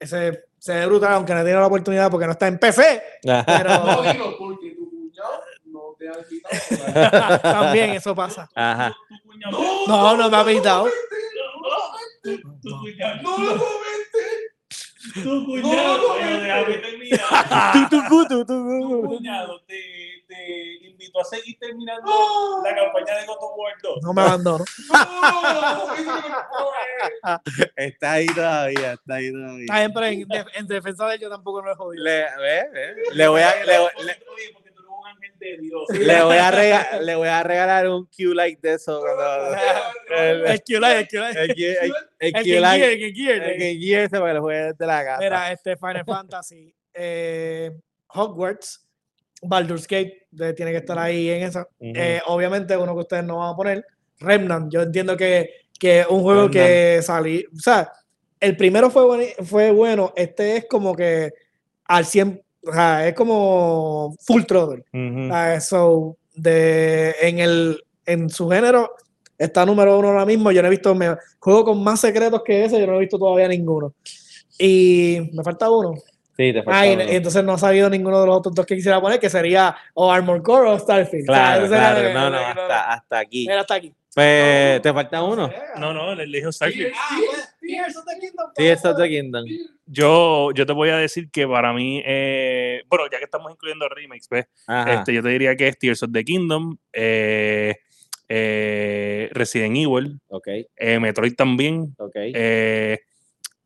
Ese 0.00 0.44
se 0.58 0.74
ve 0.74 0.86
brutal, 0.86 1.12
aunque 1.14 1.34
no 1.34 1.42
tiene 1.44 1.58
la 1.60 1.66
oportunidad 1.66 2.10
porque 2.10 2.26
no 2.26 2.32
está 2.32 2.48
en 2.48 2.58
PC. 2.58 3.02
No, 3.24 3.42
Pero 3.46 4.02
dilo, 4.12 4.38
porque 4.38 4.70
tu 4.76 4.88
cuñado 4.90 5.42
no 5.66 5.96
te 5.98 6.08
ha 6.08 6.12
invitado. 6.22 7.38
también 7.40 7.90
eso 7.90 8.14
pasa. 8.14 8.48
Ajá. 8.54 8.94
Cuñado- 9.26 9.58
No, 9.88 10.16
no 10.16 10.30
me 10.30 10.36
ha 10.36 10.44
pintado. 10.44 10.86
Tu 12.36 12.70
cuñado- 12.80 13.22
¡No 13.22 13.38
lo 13.38 13.56
comenté! 13.56 14.26
tu 15.22 15.44
cuñado, 15.46 16.16
pero 16.18 16.40
déjame 16.40 16.78
terminar. 16.78 17.72
Tú, 17.72 17.78
tú, 17.88 18.02
tú, 18.08 18.26
tú, 18.28 18.44
Tu 18.46 18.46
tú. 18.46 19.02
cuñado 19.06 19.60
te, 19.66 19.80
te 20.26 20.86
invitó 20.86 21.20
a 21.20 21.24
seguir 21.24 21.56
terminando 21.58 22.60
la 22.62 22.74
campaña 22.74 23.18
de 23.18 23.26
God 23.26 23.36
of 23.40 23.52
War 23.56 23.72
2. 23.82 23.98
No 24.02 24.12
me 24.12 24.22
abandono. 24.22 24.64
¡No! 24.92 25.42
No 27.32 27.42
Está 27.76 28.12
ahí 28.12 28.26
todavía, 28.26 28.92
está 28.94 29.14
ahí 29.14 29.32
todavía. 29.32 29.60
Está 29.64 29.78
bien, 29.78 29.92
pero 29.94 30.06
en, 30.06 30.28
def- 30.28 30.50
en 30.54 30.66
defensa 30.66 31.06
de 31.06 31.14
él 31.14 31.20
yo 31.20 31.30
tampoco 31.30 31.62
lo 31.62 31.72
he 31.72 31.74
jodido. 31.74 32.04
Le, 32.04 32.20
ve, 32.36 32.68
ve. 32.72 32.94
le 33.12 33.28
voy 33.28 33.40
a, 33.42 33.64
le, 33.64 33.78
voy- 33.78 33.90
le- 34.04 34.18
de 35.38 35.58
Dios. 35.58 35.82
le 35.98 36.22
voy 36.22 36.36
a 36.36 36.50
rega- 36.50 37.00
le 37.00 37.14
voy 37.14 37.28
a 37.28 37.42
regalar 37.42 37.88
un 37.88 38.06
Q 38.06 38.34
like 38.34 38.60
de 38.60 38.74
eso. 38.74 39.02
el, 40.16 40.46
El 40.46 40.62
Q-Light, 40.62 40.98
el 40.98 41.08
Q-Light. 41.08 41.36
el, 41.36 41.54
Q- 41.54 41.62
el, 41.62 41.76
el 41.80 41.92
El 42.20 42.32
Q 42.32 42.38
Game 42.50 42.60
like. 42.60 43.12
Gear, 43.14 43.42
el 43.42 43.78
Gear. 43.78 44.34
Lo 44.34 44.42
juegue 44.42 44.62
desde 44.72 44.86
la 44.86 45.04
casa. 45.04 45.20
Mira, 45.20 45.52
este 45.52 45.76
Final 45.76 46.04
Fantasy, 46.04 46.74
eh, 46.94 47.70
Hogwarts, 48.08 48.84
Baldur's 49.42 49.86
Gate 49.86 50.26
tiene 50.56 50.72
que 50.72 50.78
estar 50.78 50.98
ahí 50.98 51.30
en 51.30 51.42
esa. 51.44 51.60
Ujú. 51.78 51.92
Eh, 51.94 52.20
obviamente, 52.26 52.76
uno 52.76 52.94
que 52.94 53.00
ustedes 53.00 53.24
no 53.24 53.38
van 53.38 53.52
a 53.52 53.56
poner, 53.56 53.84
Remnant. 54.20 54.72
Yo 54.72 54.82
entiendo 54.82 55.16
que, 55.16 55.50
que 55.78 56.04
un 56.08 56.22
juego 56.22 56.50
que 56.50 57.00
salí, 57.02 57.44
o 57.54 57.58
sea, 57.60 57.90
el 58.40 58.56
primero 58.56 58.90
fue, 58.90 59.34
fue 59.44 59.70
bueno, 59.70 60.12
este 60.16 60.56
es 60.56 60.66
como 60.66 60.94
que 60.96 61.32
al 61.84 62.04
100, 62.04 62.42
o 62.68 62.72
sea, 62.72 63.08
es 63.08 63.14
como 63.14 64.14
full 64.20 64.42
throttle. 64.44 64.84
So, 65.60 66.16
de, 66.34 67.14
en, 67.20 67.38
el, 67.38 67.82
en 68.06 68.30
su 68.30 68.48
género 68.48 68.94
está 69.36 69.64
número 69.64 69.98
uno 69.98 70.08
ahora 70.08 70.26
mismo. 70.26 70.50
Yo 70.52 70.62
no 70.62 70.68
he 70.68 70.70
visto, 70.70 70.94
me, 70.94 71.16
juego 71.38 71.64
con 71.64 71.82
más 71.82 72.00
secretos 72.00 72.42
que 72.44 72.64
ese, 72.64 72.78
yo 72.80 72.86
no 72.86 72.96
he 72.96 73.00
visto 73.00 73.18
todavía 73.18 73.48
ninguno. 73.48 73.94
Y 74.58 75.30
me 75.32 75.42
falta 75.42 75.70
uno. 75.70 75.94
Sí, 76.36 76.52
te 76.52 76.62
falta 76.62 76.80
Ah, 76.80 76.86
y, 76.86 76.94
uno. 76.94 77.04
y 77.04 77.16
entonces 77.16 77.44
no 77.44 77.52
ha 77.54 77.58
sabido 77.58 77.90
ninguno 77.90 78.20
de 78.20 78.26
los 78.26 78.36
otros 78.36 78.54
dos 78.54 78.66
que 78.66 78.76
quisiera 78.76 79.00
poner, 79.00 79.18
que 79.18 79.30
sería 79.30 79.74
o 79.94 80.10
Armor 80.12 80.42
Core 80.42 80.70
o 80.70 80.78
Starfield. 80.78 81.28
O 81.30 81.34
sea, 81.34 81.66
Claro, 81.66 81.98
era 82.00 82.14
No, 82.14 82.30
no, 82.30 82.38
hasta, 82.46 82.92
hasta 82.92 83.18
aquí. 83.18 83.48
Hasta 83.50 83.74
aquí. 83.74 83.94
Pues, 84.18 84.82
¿te 84.82 84.92
falta 84.92 85.22
uno? 85.22 85.48
No, 85.78 85.94
no, 85.94 86.12
le 86.12 86.26
dijo 86.26 86.50
Starfield. 86.50 86.92
Tears 87.60 87.96
of 87.96 88.04
the 88.04 88.18
Kingdom. 88.18 88.50
Sí, 88.56 88.66
eso 88.66 88.90
es 88.90 88.96
The 88.96 89.08
Kingdom. 89.08 89.44
Yo, 89.86 90.50
yo 90.54 90.66
te 90.66 90.72
voy 90.72 90.88
a 90.88 90.96
decir 90.96 91.30
que 91.30 91.46
para 91.46 91.72
mí, 91.72 92.02
eh, 92.04 92.82
bueno, 92.88 93.04
ya 93.12 93.18
que 93.18 93.24
estamos 93.26 93.52
incluyendo 93.52 93.88
remakes, 93.88 94.28
¿ves? 94.28 94.46
Este, 94.88 95.14
yo 95.14 95.22
te 95.22 95.28
diría 95.28 95.54
que 95.54 95.68
es 95.68 95.78
Tears 95.78 96.02
of 96.02 96.10
the 96.12 96.24
Kingdom, 96.24 96.76
eh, 96.92 97.76
eh, 98.28 99.28
Resident 99.30 99.76
Evil, 99.76 100.18
eh, 100.76 100.98
Metroid 100.98 101.36
también. 101.36 101.94
ok. 101.96 102.12
eh, 102.16 102.98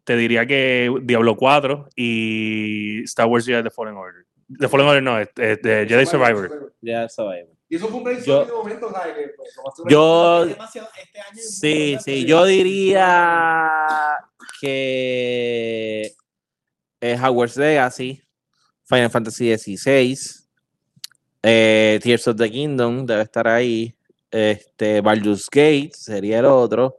te 0.04 0.16
diría 0.16 0.44
que 0.44 0.94
Diablo 1.02 1.34
4 1.34 1.88
y 1.96 3.04
Star 3.04 3.26
Wars 3.26 3.46
Jedi 3.46 3.62
The 3.62 3.70
Fallen 3.70 3.94
Order. 3.96 4.26
The 4.58 4.68
Fallen 4.68 4.86
Order 4.86 5.02
no, 5.02 5.18
es, 5.18 5.30
es 5.38 5.62
de 5.62 5.86
Jedi 5.88 6.04
Survivor. 6.04 6.74
Ya 6.82 7.08
sabemos. 7.08 7.56
Y 7.72 7.76
eso 7.76 7.88
fue 7.88 7.96
un 7.98 8.04
brainstorming 8.04 8.46
Yo- 8.48 8.52
de 8.52 8.52
momento, 8.52 8.92
¿sabes? 8.92 9.14
Que, 9.16 9.28
pues, 9.34 9.48
Yo, 9.88 10.44
este 10.44 11.20
año 11.20 11.40
sí, 11.42 11.96
sí, 12.04 12.26
yo 12.26 12.44
diría 12.44 14.18
que 14.60 16.12
es 17.00 17.18
Hogwarts 17.22 17.56
Legacy, 17.56 18.20
Final 18.84 19.10
Fantasy 19.10 19.56
XVI, 19.56 20.18
eh, 21.42 21.98
Tears 22.02 22.28
of 22.28 22.36
the 22.36 22.50
Kingdom 22.50 23.06
debe 23.06 23.22
estar 23.22 23.48
ahí, 23.48 23.96
este, 24.30 25.00
Baldur's 25.00 25.48
Gate 25.50 25.92
sería 25.94 26.40
el 26.40 26.44
otro, 26.44 26.98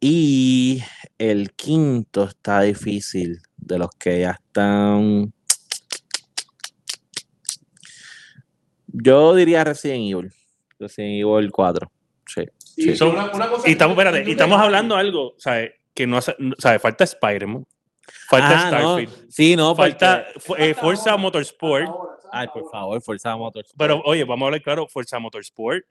y 0.00 0.82
el 1.18 1.52
quinto 1.52 2.24
está 2.24 2.62
difícil 2.62 3.42
de 3.58 3.78
los 3.78 3.90
que 3.98 4.20
ya 4.20 4.30
están. 4.30 5.34
Yo 8.92 9.34
diría 9.34 9.64
Resident 9.64 10.00
Evil, 10.12 10.32
Resident 10.78 11.20
Evil 11.20 11.50
4. 11.50 11.90
Sí. 12.26 12.42
Y 12.76 12.82
sí. 12.84 12.96
Son- 12.96 13.10
una- 13.10 13.30
una 13.32 13.48
cosa 13.48 13.68
Y 13.68 13.72
estamos, 13.72 13.96
espérate, 13.96 14.28
y 14.28 14.32
estamos 14.32 14.60
hablando 14.60 14.94
de 14.94 15.00
algo, 15.00 15.34
¿sabes? 15.38 15.72
Que 15.94 16.06
no 16.06 16.16
hace, 16.18 16.34
¿sabes? 16.58 16.80
Falta 16.80 17.04
Spider-Man, 17.04 17.66
Falta 18.28 18.68
Ah, 18.68 18.70
no. 18.80 18.98
Starfield. 18.98 19.30
Sí, 19.30 19.56
no, 19.56 19.74
Falta 19.74 20.26
porque- 20.46 20.70
eh, 20.70 20.74
Forza 20.74 21.16
Motorsport. 21.16 21.88
Ay, 22.32 22.48
por 22.48 22.68
favor, 22.70 23.00
Forza 23.02 23.36
Motorsport. 23.36 23.76
Pero 23.78 24.02
oye, 24.04 24.24
vamos 24.24 24.42
a 24.42 24.46
hablar 24.46 24.62
claro, 24.62 24.86
Forza 24.88 25.18
Motorsport. 25.18 25.84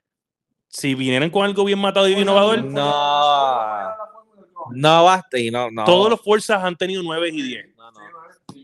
Si 0.68 0.94
vinieran 0.94 1.30
con 1.30 1.44
algo 1.44 1.64
bien 1.64 1.78
matado 1.78 2.06
y 2.06 2.10
bien 2.10 2.22
innovador, 2.22 2.62
No. 2.64 3.90
No 4.72 5.04
basta 5.04 5.38
y 5.38 5.50
no, 5.50 5.70
no. 5.70 5.84
todos 5.84 6.10
los 6.10 6.20
Forzas 6.20 6.62
han 6.62 6.76
tenido 6.76 7.02
9 7.02 7.30
y 7.32 7.42
10. 7.42 7.66
No, 7.76 7.90
no. 7.90 8.00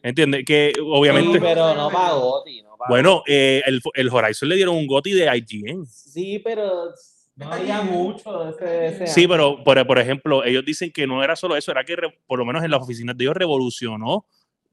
¿Entiendes? 0.03 0.45
Que 0.47 0.73
Sí, 0.75 0.81
obviamente. 0.85 1.41
pero 1.41 1.75
no 1.75 1.89
pagó, 1.91 2.43
tío. 2.45 2.66
Pagó. 2.77 2.89
Bueno, 2.89 3.23
eh, 3.27 3.63
el, 3.67 3.81
el 3.95 4.09
Horizon 4.09 4.49
le 4.49 4.57
dieron 4.57 4.77
un 4.77 4.87
GOTY 4.87 5.13
de 5.13 5.37
IGN. 5.37 5.87
Sí, 5.87 6.39
pero 6.39 6.91
no 7.37 7.53
había 7.53 7.81
mucho 7.83 8.45
de 8.45 8.51
ese, 8.51 8.87
ese 8.87 9.07
Sí, 9.07 9.27
pero 9.29 9.63
por, 9.65 9.87
por 9.87 9.99
ejemplo, 9.99 10.45
ellos 10.45 10.65
dicen 10.65 10.91
que 10.93 11.07
no 11.07 11.23
era 11.23 11.37
solo 11.37 11.57
eso, 11.57 11.71
era 11.71 11.85
que 11.85 11.97
re- 11.97 12.19
por 12.27 12.39
lo 12.39 12.45
menos 12.45 12.65
en 12.65 12.71
las 12.71 12.83
oficinas 12.83 13.17
de 13.17 13.25
ellos 13.25 13.37
revolucionó 13.37 14.27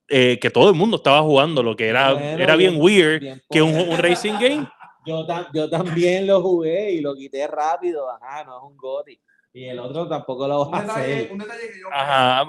eh, 0.10 0.38
que 0.42 0.50
todo 0.50 0.70
el 0.70 0.76
mundo 0.76 0.98
estaba 0.98 1.22
jugando, 1.22 1.64
lo 1.64 1.76
que 1.76 1.88
era, 1.88 2.14
Bueno, 2.14 2.44
era 2.44 2.56
bien 2.56 2.72
bien- 2.72 2.84
weird 2.84 3.20
bien 3.22 3.42
que 3.50 3.62
un, 3.62 3.74
un 3.76 3.98
racing 3.98 4.34
game. 4.34 4.68
Yo, 5.06 5.28
tam- 5.28 5.48
yo 5.54 5.70
también 5.70 6.26
lo 6.26 6.42
jugué 6.42 6.94
y 6.94 7.02
lo 7.02 7.14
quité 7.14 7.46
rápido. 7.46 8.10
Ajá, 8.10 8.46
no 8.46 8.56
es 8.56 8.64
un 8.72 8.78
GOTY. 8.78 9.20
Y 9.54 9.66
el 9.66 9.78
otro 9.80 10.08
tampoco 10.08 10.48
lo 10.48 10.70
va 10.70 10.78
a 10.78 10.82
detalle, 10.82 11.14
hacer. 11.16 11.32
un 11.34 11.38
detalle 11.40 11.62
que 11.74 11.80
yo. 11.82 11.88
Ajá, 11.92 12.46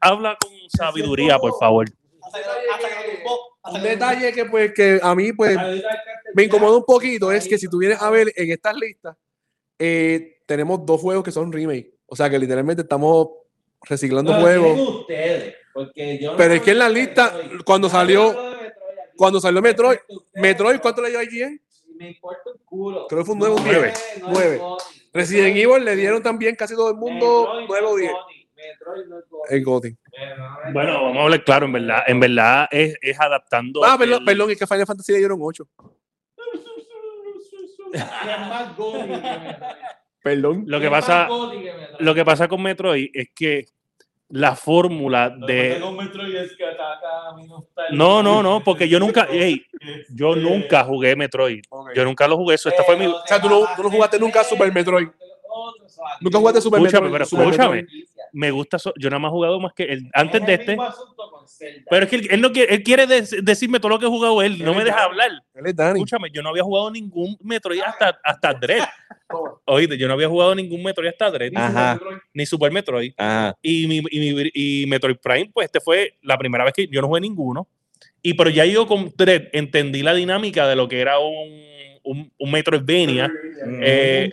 habla 0.00 0.36
con 0.40 0.50
sabiduría, 0.74 1.38
por 1.38 1.52
favor. 1.58 1.84
Un 1.90 2.32
detalle 2.32 2.88
que- 3.12 3.22
Un 3.64 3.82
detalle 3.82 4.32
que, 4.32 4.44
pues, 4.46 4.72
que 4.74 4.98
a 5.02 5.14
mí, 5.14 5.32
pues, 5.32 5.56
me 6.34 6.44
incomoda 6.44 6.76
un 6.76 6.84
poquito 6.84 7.30
es 7.30 7.46
que 7.46 7.58
si 7.58 7.68
tú 7.68 7.78
vienes 7.78 8.00
a 8.02 8.10
ver 8.10 8.32
en 8.34 8.50
estas 8.50 8.74
listas, 8.76 9.16
eh, 9.78 10.38
tenemos 10.46 10.84
dos 10.84 11.00
juegos 11.00 11.24
que 11.24 11.30
son 11.32 11.52
remake. 11.52 11.92
O 12.06 12.16
sea 12.16 12.28
que 12.28 12.38
literalmente 12.38 12.82
estamos 12.82 13.28
reciclando 13.82 14.32
No, 14.32 14.40
juegos. 14.40 14.74
tienen 14.74 14.94
ustedes, 14.94 15.54
porque 15.72 16.18
yo 16.20 16.32
no 16.32 16.36
Pero 16.36 16.54
es 16.54 16.62
que 16.62 16.70
en 16.72 16.78
la 16.78 16.88
lista, 16.88 17.32
Metroid. 17.36 17.60
cuando 17.64 17.88
salió- 17.88 18.36
cuando 19.16 19.40
salió 19.40 19.62
Metroid, 19.62 19.98
Metroid, 20.34 20.80
¿cuánto 20.80 21.02
le 21.02 21.10
dio 21.10 21.18
a 21.20 21.24
IGN? 21.24 21.60
Me 21.96 22.10
importa 22.10 22.50
un 22.52 22.58
culo. 22.64 23.06
Creo 23.06 23.20
que 23.20 23.24
fue 23.26 23.34
un 23.34 23.38
nueve, 23.38 23.54
un 23.54 23.64
No 23.64 23.70
diez. 23.70 23.84
es- 24.16 24.22
no 24.22 24.26
es 24.28 24.32
Nueve. 24.38 24.56
GOTY. 24.58 24.84
Resident 25.12 25.54
Metroid- 25.56 25.62
Evil 25.72 25.84
le 25.84 25.96
dieron 25.96 26.22
también 26.22 26.56
casi 26.56 26.74
todo 26.74 26.90
el 26.90 26.96
mundo 26.96 27.42
Metroid 27.44 27.60
no 27.60 27.66
9 27.68 27.86
o 27.86 27.96
es 27.96 28.00
10. 28.02 28.12
Es 29.50 29.64
GOTY. 29.64 29.96
Bueno, 30.72 31.02
vamos 31.02 31.16
a 31.18 31.22
hablar 31.22 31.44
claro, 31.44 31.66
en 31.66 31.72
verdad, 31.72 32.02
en 32.06 32.20
verdad 32.20 32.68
es, 32.70 32.96
es 33.00 33.20
adaptando. 33.20 33.84
Ah, 33.84 33.96
perdón, 33.98 34.20
el- 34.20 34.24
perdón, 34.24 34.50
es 34.50 34.58
que 34.58 34.66
Final 34.66 34.86
Fantasy 34.86 35.12
le 35.12 35.18
dieron 35.18 35.38
8. 35.42 35.66
Y 37.94 37.96
es 37.96 38.04
más 38.48 38.76
GOTY 38.76 38.98
que 39.00 39.06
Metroid. 39.06 39.54
Perdón. 40.22 40.64
Lo 40.66 40.80
que 40.80 40.90
pasa, 40.90 41.28
lo 41.98 42.14
que 42.14 42.24
pasa 42.24 42.48
con 42.48 42.62
Metroid 42.62 43.10
es 43.12 43.28
que 43.34 43.66
la 44.28 44.54
fórmula 44.56 45.28
de. 45.30 45.78
No, 47.90 48.22
no, 48.22 48.42
no, 48.42 48.62
porque 48.64 48.88
yo 48.88 48.98
nunca, 48.98 49.26
ey, 49.30 49.66
yo 50.10 50.30
Este, 50.34 50.40
nunca 50.40 50.84
jugué 50.84 51.16
Metroid. 51.16 51.62
Yo 51.94 52.04
nunca 52.04 52.26
lo 52.28 52.36
jugué, 52.36 52.54
eso 52.54 52.68
esta 52.68 52.84
fue 52.84 52.96
mi. 52.96 53.06
O 53.06 53.20
sea, 53.26 53.40
tú 53.40 53.48
no- 53.48 53.66
tú 53.76 53.82
no 53.82 53.90
jugaste 53.90 54.18
nunca 54.18 54.42
Super 54.44 54.72
Metroid. 54.72 55.08
Nunca 56.20 56.38
jugaste 56.38 56.60
Super 56.62 56.80
Escúchame, 56.80 57.08
Metroid. 57.08 57.12
pero 57.12 57.26
Super 57.26 57.44
escúchame. 57.48 57.82
Metroid. 57.82 58.04
Me 58.32 58.50
gusta, 58.50 58.78
so- 58.78 58.94
yo 58.98 59.10
nada 59.10 59.18
más 59.20 59.28
he 59.28 59.32
jugado 59.32 59.60
más 59.60 59.72
que 59.74 59.82
el, 59.84 60.10
antes 60.14 60.40
Es 60.40 60.46
de 60.46 60.54
el 60.54 60.60
este. 60.60 60.76
Pero 61.90 62.04
es 62.04 62.10
que 62.10 62.16
él, 62.16 62.28
él 62.30 62.40
no 62.40 62.50
quiere, 62.52 62.74
él 62.74 62.82
quiere 62.82 63.06
decirme 63.06 63.78
todo 63.78 63.90
lo 63.90 63.98
que 63.98 64.06
he 64.06 64.08
jugado 64.08 64.40
él, 64.42 64.62
no 64.64 64.74
me 64.74 64.84
deja 64.84 65.04
hablar. 65.04 65.30
Él 65.54 65.66
es 65.66 65.76
Dani. 65.76 65.98
Escúchame, 66.00 66.28
yo 66.32 66.42
no 66.42 66.48
había 66.48 66.62
jugado 66.62 66.90
ningún 66.90 67.36
Metroid 67.42 67.80
hasta, 67.80 68.18
hasta 68.24 68.54
Dread. 68.54 68.82
Oíste, 69.66 69.96
yo 69.98 70.08
no 70.08 70.14
había 70.14 70.28
jugado 70.28 70.54
ningún 70.54 70.82
Metroid 70.82 71.08
hasta 71.10 71.30
Dread, 71.30 71.52
Ajá. 71.54 72.00
ni 72.34 72.46
Super 72.46 72.72
Metroid. 72.72 73.12
Ajá. 73.16 73.54
Y, 73.62 73.86
mi, 73.86 73.98
y, 74.10 74.34
mi- 74.34 74.50
y 74.54 74.86
Metroid 74.86 75.16
Prime, 75.22 75.50
pues 75.52 75.66
este 75.66 75.80
fue 75.80 76.14
la 76.22 76.36
primera 76.38 76.64
vez 76.64 76.72
que 76.74 76.86
yo 76.88 77.00
no 77.00 77.08
jugué 77.08 77.20
ninguno. 77.20 77.68
Y 78.22 78.34
pero 78.34 78.50
ya 78.50 78.64
yo 78.64 78.86
con 78.86 79.12
Dread 79.16 79.48
entendí 79.52 80.02
la 80.02 80.14
dinámica 80.14 80.66
de 80.68 80.76
lo 80.76 80.88
que 80.88 81.00
era 81.00 81.18
un, 81.18 81.50
un, 82.04 82.30
un 82.38 82.50
Metroidvania. 82.50 83.30
Eh, 83.80 84.28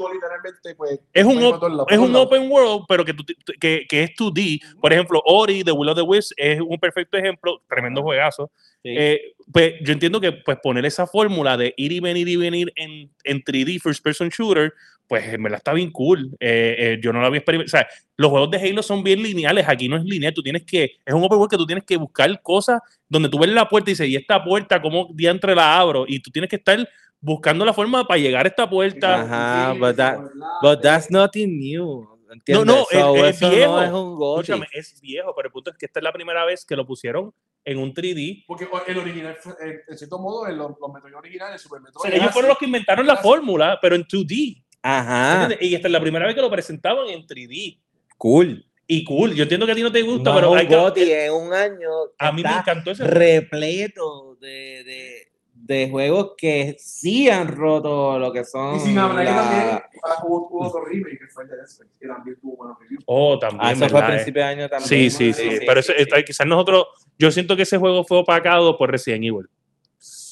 pues, 0.77 0.99
Es 1.13 1.25
un, 1.25 1.35
lados, 1.41 1.85
es 1.89 1.97
un 1.97 2.15
open 2.15 2.49
world, 2.51 2.85
pero 2.87 3.05
que, 3.05 3.13
tú- 3.13 3.23
que, 3.59 3.85
que 3.87 4.03
es 4.03 4.11
2D. 4.15 4.61
Por 4.81 4.91
ejemplo, 4.93 5.21
Ori 5.25 5.63
de 5.63 5.71
Will 5.71 5.89
of 5.89 5.95
the 5.95 6.01
Wisps 6.01 6.33
es 6.37 6.59
un 6.61 6.77
perfecto 6.79 7.17
ejemplo, 7.17 7.61
tremendo 7.69 8.01
juegazo. 8.01 8.51
Sí. 8.83 8.89
Eh, 8.97 9.33
pues 9.51 9.73
yo 9.81 9.93
entiendo 9.93 10.21
que 10.21 10.31
pues 10.31 10.57
poner 10.61 10.85
esa 10.85 11.05
fórmula 11.07 11.57
de 11.57 11.73
ir 11.77 11.91
y 11.91 11.99
venir 11.99 12.27
y 12.27 12.35
venir 12.37 12.71
en, 12.75 13.09
en 13.23 13.43
3D 13.43 13.79
first 13.81 14.03
person 14.03 14.29
shooter, 14.29 14.73
pues 15.07 15.33
en 15.33 15.41
verdad 15.41 15.57
está 15.57 15.73
bien 15.73 15.91
cool. 15.91 16.29
Eh, 16.39 16.75
eh, 16.77 16.99
yo 17.01 17.11
no 17.11 17.19
lo 17.19 17.25
había 17.27 17.39
experimentado. 17.39 17.79
O 17.79 17.81
sea, 17.81 17.87
los 18.15 18.29
juegos 18.29 18.51
de 18.51 18.57
Halo 18.57 18.83
son 18.83 19.03
bien 19.03 19.21
lineales, 19.23 19.65
aquí 19.67 19.89
no 19.89 19.97
es 19.97 20.03
lineal. 20.03 20.33
Tú 20.33 20.43
tienes 20.43 20.63
que, 20.63 20.83
es 21.05 21.13
un 21.13 21.23
open 21.23 21.37
world 21.39 21.49
que 21.51 21.57
tú 21.57 21.65
tienes 21.65 21.83
que 21.83 21.97
buscar 21.97 22.41
cosas 22.41 22.79
donde 23.07 23.27
tú 23.27 23.39
ves 23.39 23.49
la 23.49 23.67
puerta 23.67 23.89
y 23.89 23.93
dices, 23.93 24.07
¿y 24.07 24.15
esta 24.15 24.43
puerta 24.43 24.79
cómo 24.81 25.09
diantre 25.13 25.55
la 25.55 25.79
abro? 25.79 26.05
Y 26.07 26.19
tú 26.19 26.29
tienes 26.29 26.47
que 26.49 26.57
estar 26.57 26.87
buscando 27.21 27.65
la 27.65 27.73
forma 27.73 28.05
para 28.07 28.19
llegar 28.19 28.45
a 28.45 28.49
esta 28.49 28.69
puerta. 28.69 29.21
Ajá, 29.21 29.73
but 29.73 29.95
that- 29.95 30.19
But 30.61 30.81
that's 30.81 31.09
nothing 31.11 31.57
new. 31.59 32.07
¿entiendes? 32.31 32.65
No, 32.65 32.73
no, 32.73 32.81
es- 32.91 32.99
So, 32.99 33.15
es 33.25 33.35
eso 33.37 33.49
viejo. 33.49 33.71
No 33.75 33.83
es 33.83 33.91
un. 33.91 34.39
Escúchame, 34.41 34.67
es 34.73 35.01
viejo, 35.01 35.33
pero 35.35 35.47
el 35.47 35.51
punto 35.51 35.71
es 35.71 35.77
que 35.77 35.85
esta 35.87 35.99
es 35.99 36.03
la 36.03 36.13
primera 36.13 36.45
vez 36.45 36.63
que 36.65 36.75
lo 36.75 36.85
pusieron 36.85 37.33
en 37.65 37.77
un 37.79 37.93
3D. 37.93 38.43
Porque 38.47 38.67
el 38.87 38.97
original, 38.99 39.35
en- 39.89 39.97
cierto 39.97 40.19
modo, 40.19 40.47
en 40.47 40.57
los, 40.57 40.71
los 40.79 40.93
Metroid 40.93 41.15
originales, 41.15 41.61
Super 41.61 41.79
O 41.79 41.83
Metroid. 41.83 42.01
sea, 42.03 42.11
era 42.11 42.23
ellos 42.23 42.31
fueron 42.33 42.49
los 42.49 42.57
que 42.57 42.65
inventaron 42.65 43.05
la 43.07 43.17
fórmula, 43.17 43.79
pero 43.81 43.95
en 43.95 44.03
2D. 44.05 44.63
Ajá, 44.81 45.41
¿entiendes? 45.43 45.69
Y 45.69 45.75
esta 45.75 45.87
es 45.87 45.91
la 45.91 45.99
primera 45.99 46.25
vez 46.25 46.35
que 46.35 46.41
lo 46.41 46.49
presentaban 46.51 47.07
en 47.09 47.25
3D. 47.25 47.79
cool. 48.17 48.63
Y 48.91 49.03
cool, 49.03 49.35
yo 49.35 49.43
entiendo 49.43 49.67
que 49.67 49.71
a 49.73 49.75
ti 49.75 49.83
no 49.83 49.91
te 49.91 50.01
gusta, 50.01 50.31
No 50.31 50.35
pero 50.35 50.55
hay 50.55 50.67
que- 50.67 51.25
en 51.25 51.31
un 51.33 51.53
año. 51.53 51.89
a 52.17 52.31
mí 52.31 52.41
me 52.41 52.49
encantó 52.49 52.89
ese. 52.91 53.03
repleto 53.05 54.35
de, 54.41 54.83
de, 54.83 55.18
de 55.75 55.87
juegos 55.89 56.31
que 56.35 56.75
sí 56.79 57.29
han 57.29 57.47
roto 57.47 58.17
lo 58.17 58.33
que 58.33 58.43
son. 58.43 58.77
Y 58.77 58.79
sin 58.79 58.97
hablar 58.97 59.23
la- 59.25 59.33
también 59.35 59.79
hubo, 60.23 60.47
hubo 60.49 60.67
otro 60.67 60.83
remake 60.83 61.19
que 61.19 61.27
fue 61.27 61.43
el 61.43 61.49
de 61.51 61.55
Space, 61.63 61.91
que 61.99 62.07
también 62.07 62.37
tuvo 62.41 62.55
buenos 62.57 62.79
reviews. 62.79 63.03
Oh, 63.05 63.37
también. 63.37 63.61
Ah, 63.63 63.71
eso 63.73 63.87
fue 63.87 63.99
a 63.99 64.01
¿verdad? 64.01 64.15
principio 64.15 64.41
de 64.41 64.47
año 64.47 64.67
también. 64.69 64.87
Sí, 64.89 65.09
sí, 65.11 65.31
sí. 65.33 65.59
pero 65.67 65.79
ese- 65.79 65.93
esta- 66.01 66.23
quizás 66.23 66.47
nosotros, 66.47 66.87
yo 67.19 67.29
siento 67.31 67.55
que 67.55 67.61
ese 67.63 67.77
juego 67.77 68.03
fue 68.03 68.17
opacado 68.17 68.75
por 68.77 68.89
Resident 68.91 69.23
Evil. 69.25 69.47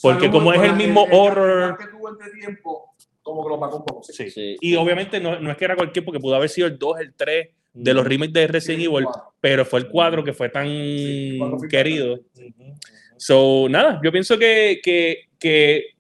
Porque 0.02 0.30
como 0.32 0.54
es 0.54 0.62
el 0.62 0.76
mismo 0.76 1.06
el- 1.06 1.12
el 1.12 1.18
horror. 1.20 1.78
que 1.78 1.86
tuvo 1.88 2.10
entre 2.10 2.32
tiempo, 2.32 2.96
como 3.22 3.44
que 3.44 3.50
lo 3.50 3.60
pagó 3.60 3.78
un 3.78 3.86
poco. 3.86 4.04
sí. 4.04 4.14
Sí. 4.14 4.30
Sí. 4.32 4.56
Y 4.60 4.76
obviamente 4.76 5.20
no, 5.20 5.40
no 5.40 5.52
es 5.52 5.58
que 5.58 5.66
era 5.66 5.76
cualquier, 5.76 6.04
porque 6.04 6.20
pudo 6.20 6.36
haber 6.36 6.50
sido 6.50 6.66
el 6.68 6.80
2, 6.80 7.00
el 7.00 7.14
3 7.14 7.50
de 7.74 7.94
los 7.94 8.06
remakes 8.08 8.34
de 8.34 8.48
Resident 8.48 8.84
Evil, 8.86 9.06
pero 9.40 9.66
fue 9.66 9.82
el 9.82 9.88
4 9.88 10.24
que 10.24 10.34
fue 10.34 10.50
tan 10.50 10.66
Sí, 10.68 11.40
querido. 11.70 12.14
Ujú. 12.16 12.74
So, 13.20 13.68
nada, 13.70 14.00
yo 14.04 14.12
pienso 14.12 14.38
que, 14.38 14.80
que, 14.84 15.27
que 15.40 15.96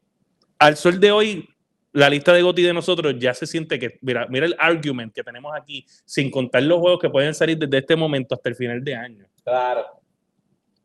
al 0.60 0.78
sol 0.78 1.00
de 1.00 1.12
hoy, 1.12 1.50
la 1.94 2.10
lista 2.10 2.34
de 2.34 2.42
GOTY 2.42 2.64
de 2.64 2.74
nosotros 2.74 3.16
ya 3.18 3.34
se 3.34 3.48
siente 3.48 3.80
que, 3.80 3.98
mira, 4.02 4.28
mira 4.28 4.46
el 4.46 4.56
argument 4.60 5.14
que 5.14 5.24
tenemos 5.24 5.54
aquí, 5.56 5.86
sin 6.06 6.30
contar 6.30 6.64
los 6.64 6.80
juegos 6.80 7.00
que 7.00 7.10
pueden 7.10 7.34
salir 7.34 7.58
desde 7.58 7.78
este 7.78 7.96
momento 7.96 8.36
hasta 8.36 8.50
el 8.50 8.56
final 8.56 8.84
de 8.84 8.96
año. 8.96 9.26
Claro. 9.44 9.86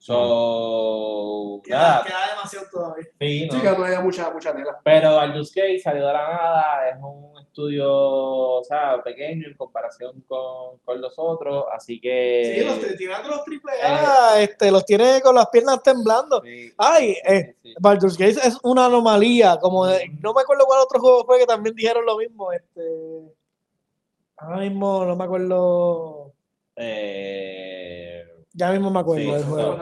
So, 0.04 1.60
Queda, 1.64 1.78
nada, 1.78 2.04
queda 2.04 2.28
demasiado 2.34 2.66
todavía. 2.72 3.04
sí, 3.20 3.46
¿no? 3.46 3.52
Sí, 3.54 3.60
que 3.60 3.70
no 3.70 3.84
había 3.84 4.00
mucha, 4.00 4.30
mucha 4.30 4.52
tela. 4.52 4.80
Pero 4.82 5.14
Baldur's 5.14 5.54
Gate 5.54 5.78
salió 5.78 6.04
de 6.08 6.12
la 6.12 6.28
nada, 6.28 6.88
es 6.88 6.96
un 7.00 7.38
estudio, 7.40 7.88
o 7.88 8.64
sea, 8.64 9.00
pequeño 9.00 9.46
en 9.46 9.54
comparación 9.56 10.20
con, 10.26 10.78
con 10.84 11.00
los 11.00 11.14
otros, 11.16 11.66
así 11.72 12.00
que... 12.00 12.56
Sí, 12.58 12.64
los 12.64 12.96
tirando 12.96 13.28
los 13.28 13.44
triple 13.44 13.72
A, 13.80 14.40
este, 14.40 14.72
los 14.72 14.84
tiene 14.84 15.20
con 15.22 15.36
las 15.36 15.46
piernas 15.50 15.80
temblando. 15.84 16.40
Sí, 16.42 16.72
Ay, 16.78 17.16
eh, 17.24 17.54
sí. 17.62 17.72
Baldur's 17.78 18.18
Gate 18.18 18.40
es 18.44 18.58
una 18.64 18.86
anomalía, 18.86 19.56
como 19.60 19.86
de- 19.86 20.08
no 20.20 20.34
me 20.34 20.40
acuerdo 20.42 20.64
cuál 20.66 20.80
otro 20.80 20.98
juego 20.98 21.24
fue 21.24 21.38
que 21.38 21.46
también 21.46 21.76
dijeron 21.76 22.04
lo 22.04 22.16
mismo, 22.18 22.50
este 22.52 22.82
ahora 24.36 24.56
mismo 24.56 25.04
no 25.04 25.14
me 25.14 25.22
acuerdo, 25.24 26.32
Eh, 26.74 28.24
ya 28.54 28.70
mismo 28.72 28.90
me 28.90 29.00
acuerdo 29.00 29.24
Sí, 29.24 29.30
del 29.32 29.44
juego. 29.44 29.76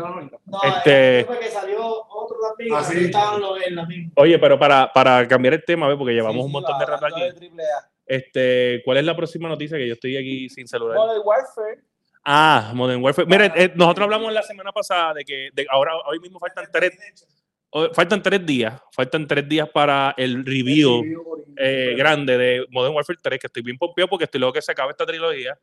No, 0.46 0.58
Este- 0.62 1.24
fue 1.26 1.38
que 1.38 1.48
salió 1.50 2.04
otro 2.08 2.36
también, 2.48 2.74
Ah, 2.74 2.84
sí. 2.84 3.10
en 3.66 3.74
la 3.76 3.86
misma. 3.86 4.12
Oye, 4.16 4.38
pero 4.38 4.58
para, 4.58 4.92
para 4.92 5.26
cambiar 5.26 5.54
el 5.54 5.64
tema, 5.64 5.88
¿ve? 5.88 5.96
porque 5.96 6.12
llevamos 6.14 6.36
sí, 6.42 6.46
un 6.46 6.52
montón 6.52 6.78
de 6.78 6.86
rato 6.86 7.06
aquí. 7.06 7.20
de. 7.20 7.50
Este, 8.06 8.82
¿Cuál 8.84 8.98
es 8.98 9.04
la 9.04 9.14
próxima 9.16 9.48
noticia 9.48 9.78
que 9.78 9.86
yo 9.86 9.94
estoy 9.94 10.16
aquí 10.16 10.48
sin 10.48 10.66
celular? 10.66 10.96
Modern 10.96 11.22
Warfare. 11.24 11.80
Ah, 12.24 12.72
Modern 12.74 13.02
Warfare. 13.02 13.26
Mira, 13.28 13.46
eh, 13.56 13.72
nosotros 13.74 14.04
hablamos 14.04 14.32
la 14.32 14.42
semana 14.42 14.72
pasada 14.72 15.14
de 15.14 15.24
que 15.24 15.48
de 15.52 15.66
ahora 15.70 15.92
hoy 16.06 16.18
mismo 16.20 16.38
faltan 16.38 16.66
tres, 16.72 16.92
faltan 17.94 18.20
tres 18.22 18.44
días, 18.44 18.80
faltan 18.92 19.26
tres 19.28 19.48
días 19.48 19.68
para 19.68 20.12
el 20.16 20.44
review 20.44 21.02
eh, 21.56 21.94
grande 21.96 22.36
de 22.36 22.66
Modern 22.70 22.94
Warfare 22.94 23.18
3, 23.22 23.38
que 23.38 23.46
estoy 23.46 23.62
bien 23.62 23.78
pompeado 23.78 24.08
porque 24.08 24.24
estoy 24.24 24.40
luego 24.40 24.52
que 24.52 24.62
se 24.62 24.72
acabe 24.72 24.90
esta 24.90 25.06
trilogía. 25.06 25.56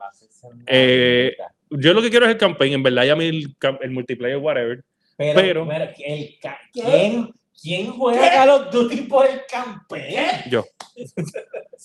Eh. 0.68 1.36
Yo 1.70 1.94
lo 1.94 2.02
que 2.02 2.10
quiero 2.10 2.26
es 2.26 2.32
el 2.32 2.38
campaign, 2.38 2.74
en 2.74 2.84
verdad, 2.84 3.04
ya 3.06 3.14
a 3.14 3.16
mí 3.16 3.26
el, 3.26 3.56
el 3.82 3.92
multiplayer, 3.92 4.38
whatever. 4.38 4.84
Pero, 5.18 5.42
pero- 5.42 5.68
pero 5.68 5.84
el 5.84 6.38
¿quién, 6.72 7.34
¿quién 7.62 7.92
juega 7.92 8.30
Call 8.32 8.50
of 8.50 8.72
Duty 8.72 9.02
por 9.02 9.26
el 9.26 9.42
campeón? 9.50 10.26
Yo. 10.50 10.64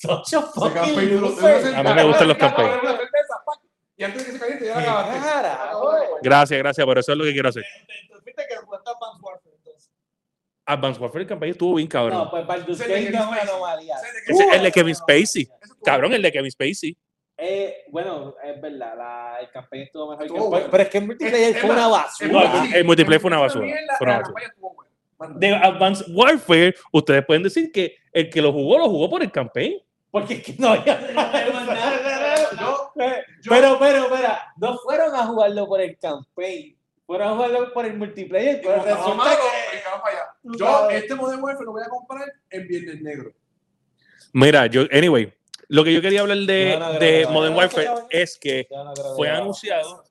A 0.08 0.22
Ese 0.24 0.42
fucking 0.42 0.72
campaign, 0.74 1.20
loser. 1.20 1.74
A 1.76 1.82
mí 1.82 1.94
me 1.94 2.04
gustan 2.04 2.28
los 2.28 2.36
campaigns. 2.36 2.80
Y 3.96 4.04
antes 4.04 4.20
de 4.20 4.26
que 4.26 4.32
se 4.32 4.38
caliente, 4.38 4.64
ya 4.66 4.74
la 4.76 4.80
acabaste. 4.80 5.20
Carajo. 5.28 5.92
Gracias, 6.22 6.58
gracias, 6.58 6.86
pero 6.86 7.00
eso 7.00 7.12
es 7.12 7.18
lo 7.18 7.24
que 7.24 7.32
quiero 7.32 7.48
hacer. 7.50 7.64
Viste 8.24 8.42
que 8.48 8.54
Advanced 8.54 9.22
Warfare, 9.22 9.54
entonces. 9.56 9.90
Advanced 10.64 11.00
Warfare 11.02 11.26
campaña 11.26 11.52
estuvo 11.52 11.74
bien 11.74 11.88
cabrón. 11.88 12.18
No, 12.18 12.30
pues 12.30 12.46
Baldur's 12.46 12.80
Ese 12.80 13.08
es 13.08 13.10
una 13.10 13.40
anomalía. 13.42 13.96
El 14.54 14.62
de 14.62 14.72
Kevin 14.72 14.94
Spacey. 14.94 15.48
Cabrón, 15.84 16.12
el 16.14 16.22
de 16.22 16.32
Kevin 16.32 16.50
Spacey. 16.50 16.96
Eh, 17.44 17.84
bueno, 17.88 18.36
es 18.44 18.60
verdad, 18.60 18.94
la, 18.96 19.38
el 19.40 19.50
campaña 19.50 19.82
estuvo 19.82 20.10
mejor 20.12 20.26
que 20.28 20.32
el 20.34 20.40
bueno. 20.40 20.66
Pero 20.70 20.82
es 20.84 20.88
que 20.88 20.98
el 20.98 21.06
multiplayer 21.06 21.56
Es- 21.56 21.60
fue 21.60 21.70
una 21.70 21.88
basura. 21.88 22.64
el- 22.66 22.74
el 22.76 22.84
multiplayer 22.84 23.20
fue 23.20 23.28
una 23.28 23.38
basura, 23.40 23.66
fue 23.98 24.06
una 24.06 24.18
basura. 24.20 24.42
De 25.38 25.54
Advanced 25.54 26.06
Warfare, 26.14 26.74
ustedes 26.92 27.24
pueden 27.26 27.42
decir 27.42 27.72
que 27.72 27.96
el 28.12 28.30
que 28.30 28.40
lo 28.42 28.52
jugó, 28.52 28.78
lo 28.78 28.88
jugó 28.88 29.10
por 29.10 29.22
el 29.22 29.32
campaign. 29.32 29.80
Porque 30.10 30.34
es 30.34 30.42
que 30.44 30.54
no 30.58 30.68
había 30.68 31.00
Yo- 31.00 32.58
yo- 32.60 32.92
Pero, 33.48 33.78
pero, 33.78 34.04
espera, 34.04 34.52
no 34.56 34.78
fueron 34.78 35.14
a 35.14 35.26
jugarlo 35.26 35.66
por 35.66 35.80
el 35.80 35.96
campaign, 35.98 36.76
fueron 37.06 37.28
a 37.28 37.34
jugarlo 37.34 37.72
por 37.72 37.86
el 37.86 37.96
multiplayer. 37.96 38.60
Pero 38.62 38.82
resulta 38.84 39.14
malo, 39.14 39.30
que-. 39.36 40.48
Tú 40.48 40.54
Yo 40.58 40.90
este 40.90 41.14
Modern 41.16 41.42
Warfare 41.42 41.64
lo 41.64 41.72
voy 41.72 41.82
a 41.82 41.88
comprar 41.88 42.32
en 42.50 42.68
Viernes 42.68 43.00
Negro. 43.02 43.32
Mira, 44.32 44.66
yo, 44.66 44.82
anyway, 44.92 45.32
lo 45.68 45.84
que 45.84 45.92
yo 45.92 46.00
quería 46.02 46.20
hablar 46.20 46.38
de, 46.38 46.76
No, 46.78 46.92
no, 46.92 46.98
de 46.98 47.26
Modern 47.30 47.54
Warfare 47.54 47.88
es 48.10 48.38
que 48.38 48.66
fue 49.16 49.26
que- 49.28 49.32
anunciado. 49.32 50.04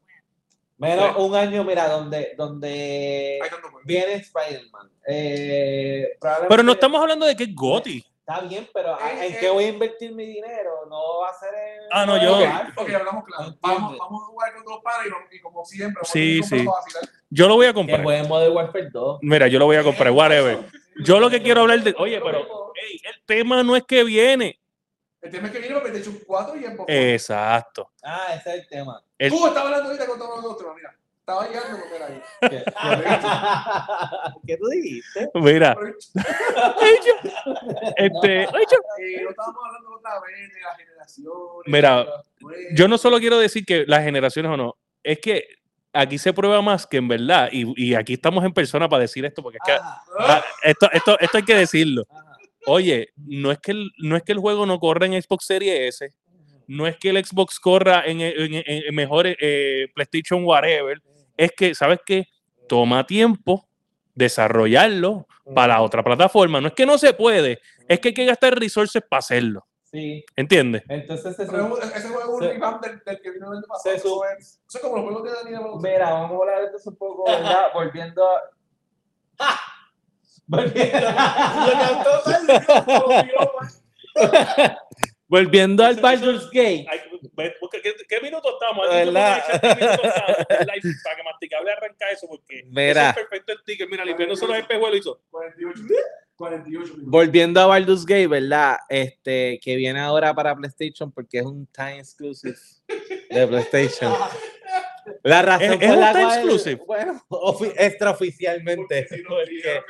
Menos 0.78 1.16
un 1.18 1.36
año, 1.36 1.64
mira, 1.64 1.88
donde, 1.88 2.34
donde 2.36 3.40
viene 3.86 4.14
Spider-Man. 4.16 4.90
Eh, 5.08 6.18
Pero 6.50 6.64
no 6.64 6.72
estamos 6.72 7.00
hablando 7.02 7.26
de 7.28 7.36
que 7.36 7.44
es 7.44 7.54
Gotti. 7.56 8.04
Está 8.20 8.40
bien, 8.42 8.68
pero 8.74 8.96
¿a- 9.00 9.12
Eh, 9.12 9.28
¿en 9.28 9.34
eh. 9.34 9.38
qué 9.40 9.50
voy 9.50 9.66
a 9.66 9.68
invertir 9.68 10.14
mi 10.16 10.26
dinero? 10.26 10.86
No 10.90 11.20
va 11.20 11.30
a 11.30 11.34
ser 11.40 11.50
en. 11.54 11.80
Ah, 11.92 12.06
no, 12.06 12.18
yo-. 12.22 12.38
Ok, 12.78 12.90
hablamos 12.94 13.26
claro. 13.26 13.56
Vamos, 13.62 13.98
vamos 13.98 14.24
a 14.24 14.26
jugar 14.28 14.54
con 14.56 14.64
dos 14.64 14.80
pares 14.84 15.12
y, 15.32 15.40
como 15.42 15.66
siempre, 15.66 16.02
Sí, 16.06 16.42
sí. 16.44 16.66
vacilar. 16.66 17.04
Yo 17.30 17.48
lo 17.48 17.56
voy 17.56 17.66
a 17.66 17.70
Que 17.70 17.74
comprar. 17.76 18.00
en 18.00 18.28
Modern 18.28 18.56
Warfare 18.56 18.90
2. 18.90 19.20
Mira, 19.22 19.48
yo 19.48 19.60
lo 19.60 19.66
voy 19.66 19.76
a 19.78 19.84
comprar, 19.84 20.12
whatever. 20.12 20.60
Yo 21.04 21.20
lo 21.20 21.30
que 21.30 21.42
quiero 21.42 21.62
hablar 21.62 21.82
de. 21.82 21.94
Oye, 21.98 22.20
pero 22.22 22.40
ey, 22.76 23.02
el 23.04 23.22
tema 23.26 23.62
no 23.64 23.76
es 23.76 23.84
que 23.84 24.04
viene. 24.04 24.60
El 25.22 25.32
tema 25.32 25.48
es 25.48 25.54
que 25.54 25.60
viene 25.60 25.76
porque 25.76 25.92
te 25.92 26.00
hecho 26.00 26.12
4 26.26 26.58
y 26.58 26.66
en 26.66 26.76
poco. 26.78 26.92
Exacto. 26.92 27.92
Ah, 28.04 28.34
ese 28.36 28.50
es 28.56 28.62
el 28.62 28.68
tema. 28.68 29.02
el- 29.18 29.30
Tú 29.32 29.46
estabas 29.48 29.66
hablando 29.66 29.88
ahorita 29.90 30.08
con 30.08 30.18
todos 30.20 30.42
nosotros, 30.44 30.76
mira. 30.76 30.96
Estaba 31.20 31.48
llegando 31.48 31.78
porque 31.80 31.96
era 31.96 32.08
ahí. 32.08 32.22
¿Qué, 32.50 32.64
¿Qué 34.48 34.58
tú 34.58 34.68
dijiste? 34.70 35.30
Mira, 35.36 35.78
este, 37.98 38.44
eh, 38.44 38.50
lo 39.22 39.30
estábamos 39.30 39.62
hablando 39.66 39.92
otra 39.98 40.20
vez 40.22 40.54
de 40.54 40.60
las 40.62 40.78
generaciones. 40.78 41.64
Mira, 41.68 42.06
juegos. 42.42 42.64
yo 42.74 42.88
no 42.88 42.98
solo 42.98 43.20
quiero 43.20 43.38
decir 43.38 43.66
que 43.66 43.86
las 43.88 44.04
generaciones 44.04 44.52
o 44.52 44.58
no, 44.58 44.76
es 45.04 45.20
que 45.20 45.46
aquí 45.94 46.18
se 46.18 46.34
prueba 46.34 46.62
más 46.62 46.88
que 46.88 46.98
en 46.98 47.08
verdad, 47.08 47.50
y, 47.52 47.72
y 47.82 47.96
aquí 47.96 48.14
estamos 48.14 48.44
en 48.44 48.54
persona 48.54 48.90
para 48.90 49.02
decir 49.02 49.24
esto, 49.26 49.44
porque 49.44 49.58
es 49.58 49.64
que 49.66 49.74
Ajá, 49.74 50.04
ah, 50.20 50.44
esto, 50.64 50.90
esto, 50.92 51.20
esto 51.20 51.38
hay 51.38 51.44
que 51.46 51.56
decirlo. 51.56 52.04
ajá. 52.10 52.31
Oye, 52.68 53.10
no 53.16 53.52
es 53.52 53.60
que 53.60 53.72
el, 53.72 53.90
no 53.98 54.16
es 54.16 54.24
que 54.24 54.32
el 54.34 54.40
juego 54.40 54.66
no 54.66 54.80
corra 54.80 55.06
en 55.06 55.22
Xbox 55.22 55.46
Series 55.46 55.96
S, 56.02 56.14
no 56.68 56.88
es 56.88 56.96
que 56.98 57.10
el 57.10 57.24
Xbox 57.26 57.60
corra 57.60 58.04
en, 58.06 58.22
en, 58.22 58.54
en- 58.54 58.64
en 58.66 58.96
mejor 58.96 59.26
eh, 59.28 59.88
PlayStation 59.96 60.44
whatever, 60.46 61.02
es 61.38 61.52
que, 61.58 61.74
¿sabes 61.76 62.00
qué? 62.06 62.26
Toma 62.68 63.06
tiempo 63.06 63.68
desarrollarlo 64.14 65.28
para 65.56 65.74
la 65.74 65.82
otra 65.82 66.04
plataforma. 66.04 66.62
No 66.62 66.68
es 66.68 66.74
que 66.74 66.86
no 66.86 66.98
se 66.98 67.14
puede, 67.14 67.60
es 67.88 68.00
que 68.00 68.10
hay 68.10 68.14
que 68.14 68.26
gastar 68.26 68.58
resources 68.58 69.02
para 69.10 69.20
hacerlo. 69.20 69.66
Sí, 69.84 70.24
¿Entiendes? 70.38 70.84
entonces 70.88 71.38
ese 71.38 71.50
juego 71.52 71.78
es 71.82 71.94
un 72.30 72.40
revamp 72.42 72.82
del, 72.82 73.02
del 73.06 73.22
que 73.22 73.32
vino 73.32 73.52
el 73.52 73.58
año 73.58 73.68
pasado. 73.68 73.94
Eso 73.96 74.22
es, 74.40 74.62
como 74.82 74.96
los 74.98 75.04
juegos 75.06 75.24
de 75.24 75.32
Daniel. 75.32 75.62
Mira, 75.82 76.12
vamos 76.14 76.32
a 76.32 76.36
hablar 76.54 76.72
de 76.72 76.78
eso 76.78 76.92
un 76.92 76.96
poco, 76.96 77.26
¿verdad? 77.30 77.66
Volviendo 77.74 78.24
a. 78.24 78.42
Volviendo, 80.48 81.08
Volviendo 85.28 85.86
al 85.86 85.96
Baldur's 85.96 86.46
Gate. 86.52 86.86
¿Qué, 87.82 87.94
qué 88.10 88.20
minuto 88.22 88.50
estamos? 88.54 88.90
¿Verdad? 88.90 89.42
para 89.50 91.16
que 91.16 91.24
masticable 91.24 91.72
arranca 91.72 92.10
eso, 92.12 92.28
porque 92.28 92.64
Mira. 92.68 93.12
eso 93.12 93.20
es 93.20 93.28
perfecto 93.28 93.54
el 93.54 93.64
ticket. 93.64 93.90
Mira, 93.90 94.04
limpiando 94.04 94.36
solo 94.36 94.54
el 94.56 94.62
espejuelo 94.62 94.96
hizo. 94.96 95.22
48. 95.32 95.82
48 96.36 96.80
minutos. 96.94 97.04
Volviendo 97.10 97.62
a 97.62 97.66
Baldur's 97.68 98.06
Gate, 98.06 98.28
¿verdad? 98.28 98.78
Este, 98.90 99.60
que 99.64 99.76
viene 99.78 100.00
ahora 100.02 100.34
para 100.34 100.54
PlayStation 100.56 101.12
porque 101.12 101.38
es 101.40 101.46
un 101.46 101.66
time 101.68 102.00
exclusive 102.00 102.58
de 103.30 103.48
PlayStation. 103.48 104.14
La 105.24 105.42
razón 105.44 105.64
¿Es- 105.64 105.76
por 105.76 105.84
es 105.84 105.92
un 105.92 106.00
la 106.02 106.12
time 106.12 106.24
cual- 106.26 106.38
exclusive? 106.40 106.76
Bueno, 106.86 107.26
ofi- 107.30 107.74
extraoficialmente. 107.78 109.02
Porque 109.04 109.16
si 109.18 109.24
no, 109.24 109.30
porque- 109.30 109.82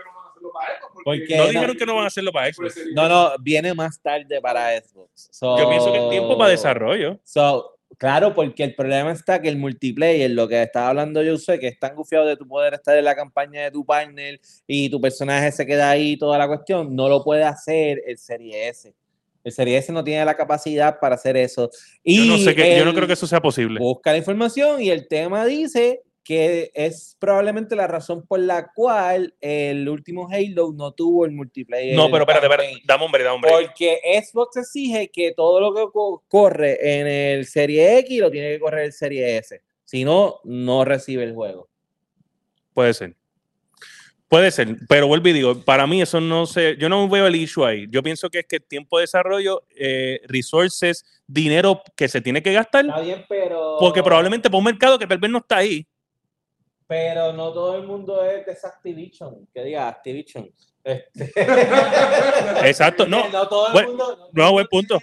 hacerlo 0.41 0.51
para 0.53 0.73
esto, 0.73 0.87
porque- 0.93 1.03
porque 1.05 1.37
No 1.37 1.43
no- 1.43 1.49
dijeron 1.49 1.77
que 1.77 1.85
no 1.85 1.95
van 1.95 2.03
a 2.03 2.07
hacerlo 2.07 2.31
para 2.31 2.53
Xbox. 2.53 2.75
No, 2.93 3.07
no, 3.09 3.31
viene 3.39 3.73
más 3.73 4.01
tarde 4.01 4.41
para 4.41 4.77
Xbox. 4.81 5.29
So- 5.31 5.57
Yo 5.57 5.69
pienso 5.69 5.91
que 5.91 5.99
el 5.99 6.09
tiempo 6.09 6.37
para 6.37 6.49
desarrollo. 6.51 7.19
So, 7.23 7.77
claro, 7.97 8.33
porque 8.33 8.63
el 8.63 8.75
problema 8.75 9.11
está 9.11 9.41
que 9.41 9.49
el 9.49 9.57
multiplayer, 9.57 10.31
lo 10.31 10.47
que 10.47 10.61
estaba 10.63 10.89
hablando 10.89 11.21
yo 11.23 11.37
sé, 11.37 11.59
que 11.59 11.67
es 11.67 11.79
tan 11.79 11.95
gufiado 11.95 12.25
de 12.25 12.37
tu 12.37 12.47
poder 12.47 12.73
estar 12.73 12.97
en 12.97 13.05
la 13.05 13.15
campaña 13.15 13.63
de 13.63 13.71
tu 13.71 13.85
partner 13.85 14.39
y 14.67 14.89
tu 14.89 14.99
personaje 14.99 15.51
se 15.51 15.65
queda 15.65 15.89
ahí 15.89 16.17
toda 16.17 16.37
la 16.37 16.47
cuestión, 16.47 16.95
no 16.95 17.07
lo 17.09 17.23
puede 17.23 17.43
hacer 17.43 18.01
el 18.05 18.17
Serie 18.17 18.69
S. 18.69 18.93
El 19.43 19.51
Serie 19.51 19.77
S 19.77 19.91
no 19.91 20.03
tiene 20.03 20.23
la 20.23 20.35
capacidad 20.37 20.99
para 20.99 21.15
hacer 21.15 21.35
eso. 21.35 21.69
Y 22.03 22.27
Yo 22.27 22.33
no, 22.33 22.37
sé 22.37 22.53
que, 22.55 22.77
yo 22.77 22.83
no 22.85 22.91
el- 22.91 22.95
creo 22.95 23.07
que 23.07 23.13
eso 23.13 23.25
sea 23.25 23.41
posible. 23.41 23.79
busca 23.79 24.11
la 24.11 24.19
información 24.19 24.79
y 24.81 24.91
el 24.91 25.07
tema 25.07 25.45
dice 25.45 26.01
que 26.31 26.71
es 26.73 27.17
probablemente 27.19 27.75
la 27.75 27.87
razón 27.87 28.25
por 28.25 28.39
la 28.39 28.71
cual 28.73 29.35
el 29.41 29.89
último 29.89 30.29
Halo 30.31 30.71
no 30.73 30.93
tuvo 30.93 31.25
el 31.25 31.31
multiplayer. 31.31 31.93
No, 31.93 32.05
pero 32.09 32.19
espérate, 32.23 32.45
espérate. 32.45 32.81
Dame 32.85 33.03
hombre, 33.03 33.23
dame 33.25 33.35
hombre. 33.35 33.51
Porque 33.51 33.99
Xbox 34.23 34.55
exige 34.55 35.09
que 35.09 35.33
todo 35.33 35.59
lo 35.59 35.75
que 35.75 35.91
co- 35.91 36.23
corre 36.29 36.99
en 37.01 37.07
el 37.07 37.45
Serie 37.47 37.97
X 37.99 38.19
lo 38.21 38.31
tiene 38.31 38.51
que 38.51 38.59
correr 38.61 38.85
el 38.85 38.93
Serie 38.93 39.37
S. 39.39 39.61
Si 39.83 40.05
no, 40.05 40.39
no 40.45 40.85
recibe 40.85 41.25
el 41.25 41.33
juego. 41.33 41.67
Puede 42.73 42.93
ser. 42.93 43.13
Puede 44.29 44.49
ser, 44.51 44.77
pero 44.87 45.07
vuelvo 45.07 45.27
y 45.27 45.33
digo, 45.33 45.61
para 45.65 45.85
mí 45.85 46.01
eso 46.01 46.21
no 46.21 46.45
sé, 46.45 46.77
yo 46.79 46.87
no 46.87 47.09
veo 47.09 47.27
el 47.27 47.35
issue 47.35 47.65
ahí. 47.65 47.87
Yo 47.89 48.01
pienso 48.01 48.29
que 48.29 48.39
es 48.39 48.45
que 48.47 48.61
tiempo 48.61 48.97
de 48.97 49.01
desarrollo, 49.03 49.63
eh, 49.75 50.21
resources, 50.29 51.03
dinero 51.27 51.81
que 51.97 52.07
se 52.07 52.21
tiene 52.21 52.41
que 52.41 52.53
gastar, 52.53 52.85
Está 52.85 53.01
bien, 53.01 53.25
pero. 53.27 53.75
porque 53.81 54.01
probablemente 54.01 54.49
para 54.49 54.59
un 54.59 54.63
mercado 54.63 54.97
que 54.97 55.05
tal 55.05 55.17
vez 55.17 55.29
no 55.29 55.39
está 55.39 55.57
ahí. 55.57 55.85
Pero 56.91 57.31
no 57.31 57.53
todo 57.53 57.77
el 57.77 57.83
mundo 57.83 58.21
es 58.25 58.45
de 58.45 58.51
esa 58.51 58.67
Activision. 58.67 59.47
Que 59.53 59.63
diga 59.63 59.87
Activision. 59.87 60.51
Este- 60.83 61.31
Exacto, 62.67 63.07
no, 63.07 63.29
no 63.29 63.47
todo 63.47 63.67
el 63.67 63.73
buen- 63.73 63.85
mundo. 63.87 64.17
no, 64.17 64.27
todo 64.33 64.47
el 64.47 64.51
buen 64.51 64.67
punto. 64.67 64.99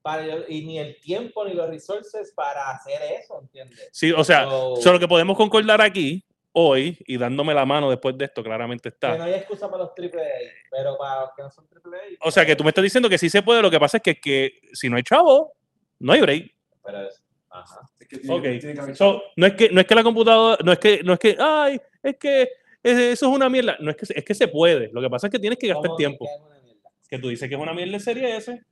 para- 0.00 0.24
y 0.48 0.64
ni 0.64 0.78
el 0.78 0.98
tiempo 1.00 1.44
ni 1.44 1.52
los 1.52 1.68
resources 1.68 2.32
para 2.34 2.70
hacer 2.70 3.02
eso, 3.20 3.38
¿entiendes? 3.42 3.90
Sí, 3.92 4.12
o 4.12 4.24
sea, 4.24 4.44
So, 4.44 4.76
solo 4.76 4.98
que 4.98 5.06
podemos 5.06 5.36
concordar 5.36 5.82
aquí, 5.82 6.24
hoy, 6.52 6.96
y 7.06 7.18
dándome 7.18 7.52
la 7.52 7.66
mano 7.66 7.90
después 7.90 8.16
de 8.16 8.24
esto, 8.24 8.42
claramente 8.42 8.88
que 8.88 8.94
está. 8.94 9.18
no 9.18 9.24
hay 9.24 9.34
excusa 9.34 9.70
para 9.70 9.82
los 9.84 9.94
triple 9.94 10.22
A, 10.22 10.26
pero 10.70 10.96
para 10.96 11.20
los 11.22 11.30
que 11.36 11.42
no 11.42 11.50
son 11.50 11.68
triple 11.68 11.98
A. 11.98 12.26
O 12.26 12.30
sea, 12.30 12.46
que 12.46 12.56
tú 12.56 12.64
me 12.64 12.70
estás 12.70 12.82
diciendo 12.84 13.10
que 13.10 13.18
sí 13.18 13.28
se 13.28 13.42
puede, 13.42 13.60
lo 13.60 13.70
que 13.70 13.78
pasa 13.78 13.98
es 13.98 14.02
que, 14.02 14.18
que 14.18 14.52
si 14.72 14.88
no 14.88 14.96
hay 14.96 15.02
chavo, 15.02 15.52
no 15.98 16.12
hay 16.14 16.20
break. 16.22 16.54
Pero 16.82 17.02
es- 17.08 17.22
ajá. 17.62 17.80
Es 18.00 18.08
que 18.08 18.18
tiene- 18.18 18.34
Ok. 18.36 18.42
tiene 18.60 18.74
que 18.74 18.80
haber- 18.80 18.96
So, 18.96 19.22
no 19.36 19.46
es 19.46 19.54
que 19.54 19.70
no 19.70 19.80
es 19.80 19.86
que 19.86 19.94
la 19.94 20.02
computadora, 20.02 20.58
no 20.64 20.72
es 20.72 20.78
que 20.78 21.02
no 21.02 21.12
es 21.14 21.18
que 21.18 21.36
ay, 21.38 21.80
es 22.02 22.16
que 22.16 22.42
es- 22.82 22.98
eso 22.98 23.26
es 23.26 23.32
una 23.32 23.48
mierda, 23.48 23.76
no 23.80 23.90
es 23.90 23.96
que 23.96 24.06
se- 24.06 24.18
es 24.18 24.24
que 24.24 24.34
se 24.34 24.48
puede. 24.48 24.88
Lo 24.92 25.00
que 25.00 25.10
pasa 25.10 25.26
es 25.26 25.30
que 25.32 25.38
tienes 25.38 25.58
que 25.58 25.68
gastar 25.68 25.86
¿Cómo 25.86 25.96
tiempo. 25.96 26.26
que 27.08 27.18
tú 27.18 27.28
dices 27.28 27.48
que 27.48 27.54
es 27.54 27.60
una 27.60 27.72
mierda 27.74 27.92
de 27.92 28.00
serie 28.00 28.36
S. 28.36 28.62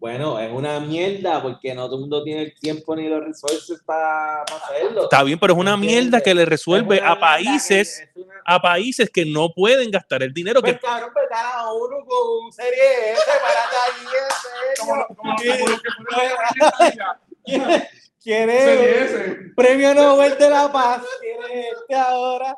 Bueno, 0.00 0.38
es 0.38 0.52
una 0.52 0.78
mierda 0.78 1.42
porque 1.42 1.74
no 1.74 1.86
todo 1.86 1.96
el 1.96 2.00
mundo 2.02 2.22
tiene 2.22 2.42
el 2.42 2.54
tiempo 2.54 2.94
ni 2.94 3.08
los 3.08 3.20
resources 3.24 3.82
para 3.84 4.42
hacerlo. 4.42 5.02
Está 5.04 5.24
bien, 5.24 5.40
pero 5.40 5.54
es 5.54 5.58
una 5.58 5.76
mierda 5.76 6.20
que 6.20 6.32
le 6.36 6.44
resuelve 6.44 7.00
a 7.02 7.18
países, 7.18 7.98
que 8.14 8.20
es 8.20 8.26
una- 8.26 8.34
a 8.44 8.60
países 8.62 9.10
que 9.10 9.24
no 9.26 9.48
pueden 9.52 9.90
gastar 9.90 10.22
el 10.22 10.32
dinero 10.32 10.60
Pues 10.60 10.74
que 10.74 10.78
cabrón, 10.80 11.10
pues 11.12 11.26
cada 11.28 11.72
uno 11.72 11.96
con 12.06 12.44
un 12.44 12.52
serie 12.52 13.10
S 13.12 13.22
para 13.42 13.64
allí, 13.86 14.06
en 14.06 14.76
Como 14.78 14.94
serio. 14.94 15.16
como 15.16 15.66
lo- 15.66 15.78
como 17.42 17.78
lo 18.28 18.36
que 18.36 18.44
fue 18.44 18.46
la 18.46 18.52
¿Quiere- 18.52 18.60
Serie 18.60 18.78
¿Quiere 18.78 19.04
S. 19.04 19.52
premio 19.56 19.94
Nobel 19.94 20.38
de 20.38 20.50
la 20.50 20.72
Paz? 20.72 21.02
¿Quiere 21.20 21.68
este 21.70 21.94
ahora? 21.94 22.56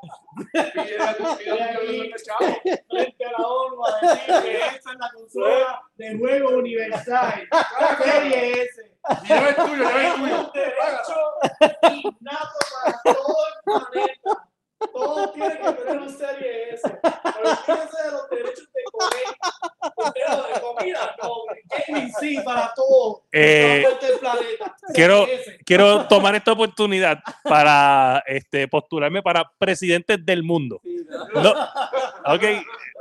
Frente 2.89 3.25
a 3.25 3.31
la 3.33 3.47
ONU 3.47 3.83
a 3.87 4.01
decir 4.01 4.43
que 4.43 4.57
esa 4.59 4.91
es 4.93 4.99
la 4.99 5.11
consola 5.14 5.83
de 5.97 6.18
juego 6.18 6.49
universal. 6.59 7.49
Serie 8.03 8.62
S. 8.62 8.91
Lleva 9.29 9.49
el 9.49 9.55
tuyo, 9.57 9.77
lleva 9.77 10.03
el 10.03 10.14
tuyo. 10.14 10.41
Un 10.41 10.51
derecho 10.53 11.16
innato 11.91 12.59
para 12.85 13.14
todo 13.14 13.37
el 13.49 13.55
planeta. 13.64 14.50
Todos 14.93 15.33
tienen 15.35 15.59
que 15.59 15.72
tener 15.72 15.99
un 15.99 16.11
Serie 16.11 16.74
S. 16.74 16.83
Olvídense 16.87 18.03
de 18.05 18.11
los 18.12 18.31
derechos 18.31 18.68
de 18.72 18.83
comer. 18.91 20.31
Lo 20.37 20.43
de 20.55 20.61
comida, 20.61 21.16
no. 21.22 21.31
gaming, 21.89 22.12
sí, 22.18 22.39
para 22.45 22.72
todo. 22.74 23.22
Eh, 23.33 23.85
planeta. 24.20 24.76
quiero- 24.95 25.26
Ese. 25.26 25.59
Quiero 25.64 26.07
tomar 26.09 26.35
esta 26.35 26.53
oportunidad 26.53 27.18
para 27.45 28.22
este, 28.26 28.66
postularme 28.68 29.22
para 29.22 29.51
presidente 29.59 30.16
del 30.18 30.43
mundo. 30.43 30.81
No, 31.35 31.51
ok, 32.35 32.43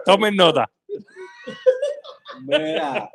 tomen 0.05 0.35
nota. 0.35 0.69
Mira, 2.41 3.09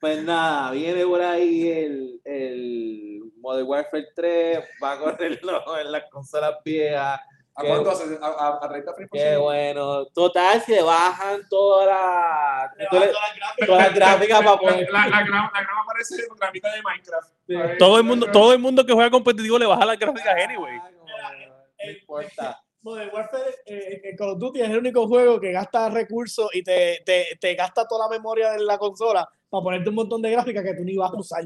pues 0.00 0.22
nada, 0.22 0.70
viene 0.72 1.04
por 1.04 1.20
ahí 1.22 1.68
el, 1.68 2.20
el 2.24 3.22
Modern 3.38 3.66
Warfare 3.68 4.06
3, 4.14 4.58
va 4.82 4.92
a 4.92 4.98
correrlo 4.98 5.78
en 5.78 5.92
las 5.92 6.04
consolas 6.10 6.56
viejas. 6.64 7.20
¿A 7.54 7.62
Qué- 7.62 7.68
cuánto 7.68 7.90
hace? 7.90 8.04
¿A, 8.22 8.26
a, 8.26 8.64
a 8.64 8.68
30 8.68 8.92
frames 8.94 9.10
por 9.10 9.18
Qué 9.18 9.36
bueno. 9.36 10.06
Total, 10.06 10.60
se 10.62 10.80
bajan 10.82 11.42
todas 11.50 11.86
las 11.86 12.76
Le 12.78 12.86
todas 12.86 13.08
bajo 13.08 13.20
las 13.20 13.36
gráficas. 13.36 13.66
todas 13.68 13.82
las 13.86 13.94
gráficas 13.94 14.38
para 14.38 14.50
La, 14.52 14.58
poder. 14.58 14.90
la, 14.90 15.06
la, 15.08 15.22
grama, 15.22 15.50
la 15.54 15.60
grama 15.62 15.82
parece 15.86 16.16
gramita 16.40 16.72
de 16.72 16.82
Minecraft. 16.82 17.78
Todo 17.78 17.98
el 17.98 18.04
mundo, 18.04 18.26
todo 18.32 18.52
el 18.54 18.58
mundo 18.58 18.86
que 18.86 18.92
juega 18.94 19.10
competitivo 19.10 19.58
le 19.58 19.66
baja 19.66 19.84
las 19.84 19.98
gráficas 19.98 20.34
anyway. 20.42 20.78
No 20.78 21.90
importa. 21.90 22.62
Modern 22.84 23.10
Warfare 23.14 23.54
eh, 23.66 24.14
Call 24.18 24.30
of 24.30 24.38
Duty 24.38 24.60
es 24.60 24.70
el 24.70 24.78
único 24.78 25.06
juego 25.06 25.38
que 25.38 25.52
gasta 25.52 25.88
recursos 25.88 26.48
y 26.52 26.64
te, 26.64 27.00
te, 27.06 27.36
te 27.40 27.54
gasta 27.54 27.86
toda 27.86 28.06
la 28.08 28.10
memoria 28.16 28.52
de 28.52 28.60
la 28.64 28.76
consola 28.76 29.28
para 29.48 29.62
ponerte 29.62 29.88
un 29.90 29.94
montón 29.94 30.20
de 30.22 30.30
gráficas 30.32 30.64
que 30.64 30.74
tú 30.74 30.82
ni 30.82 30.96
vas 30.96 31.12
a 31.12 31.16
usar. 31.16 31.44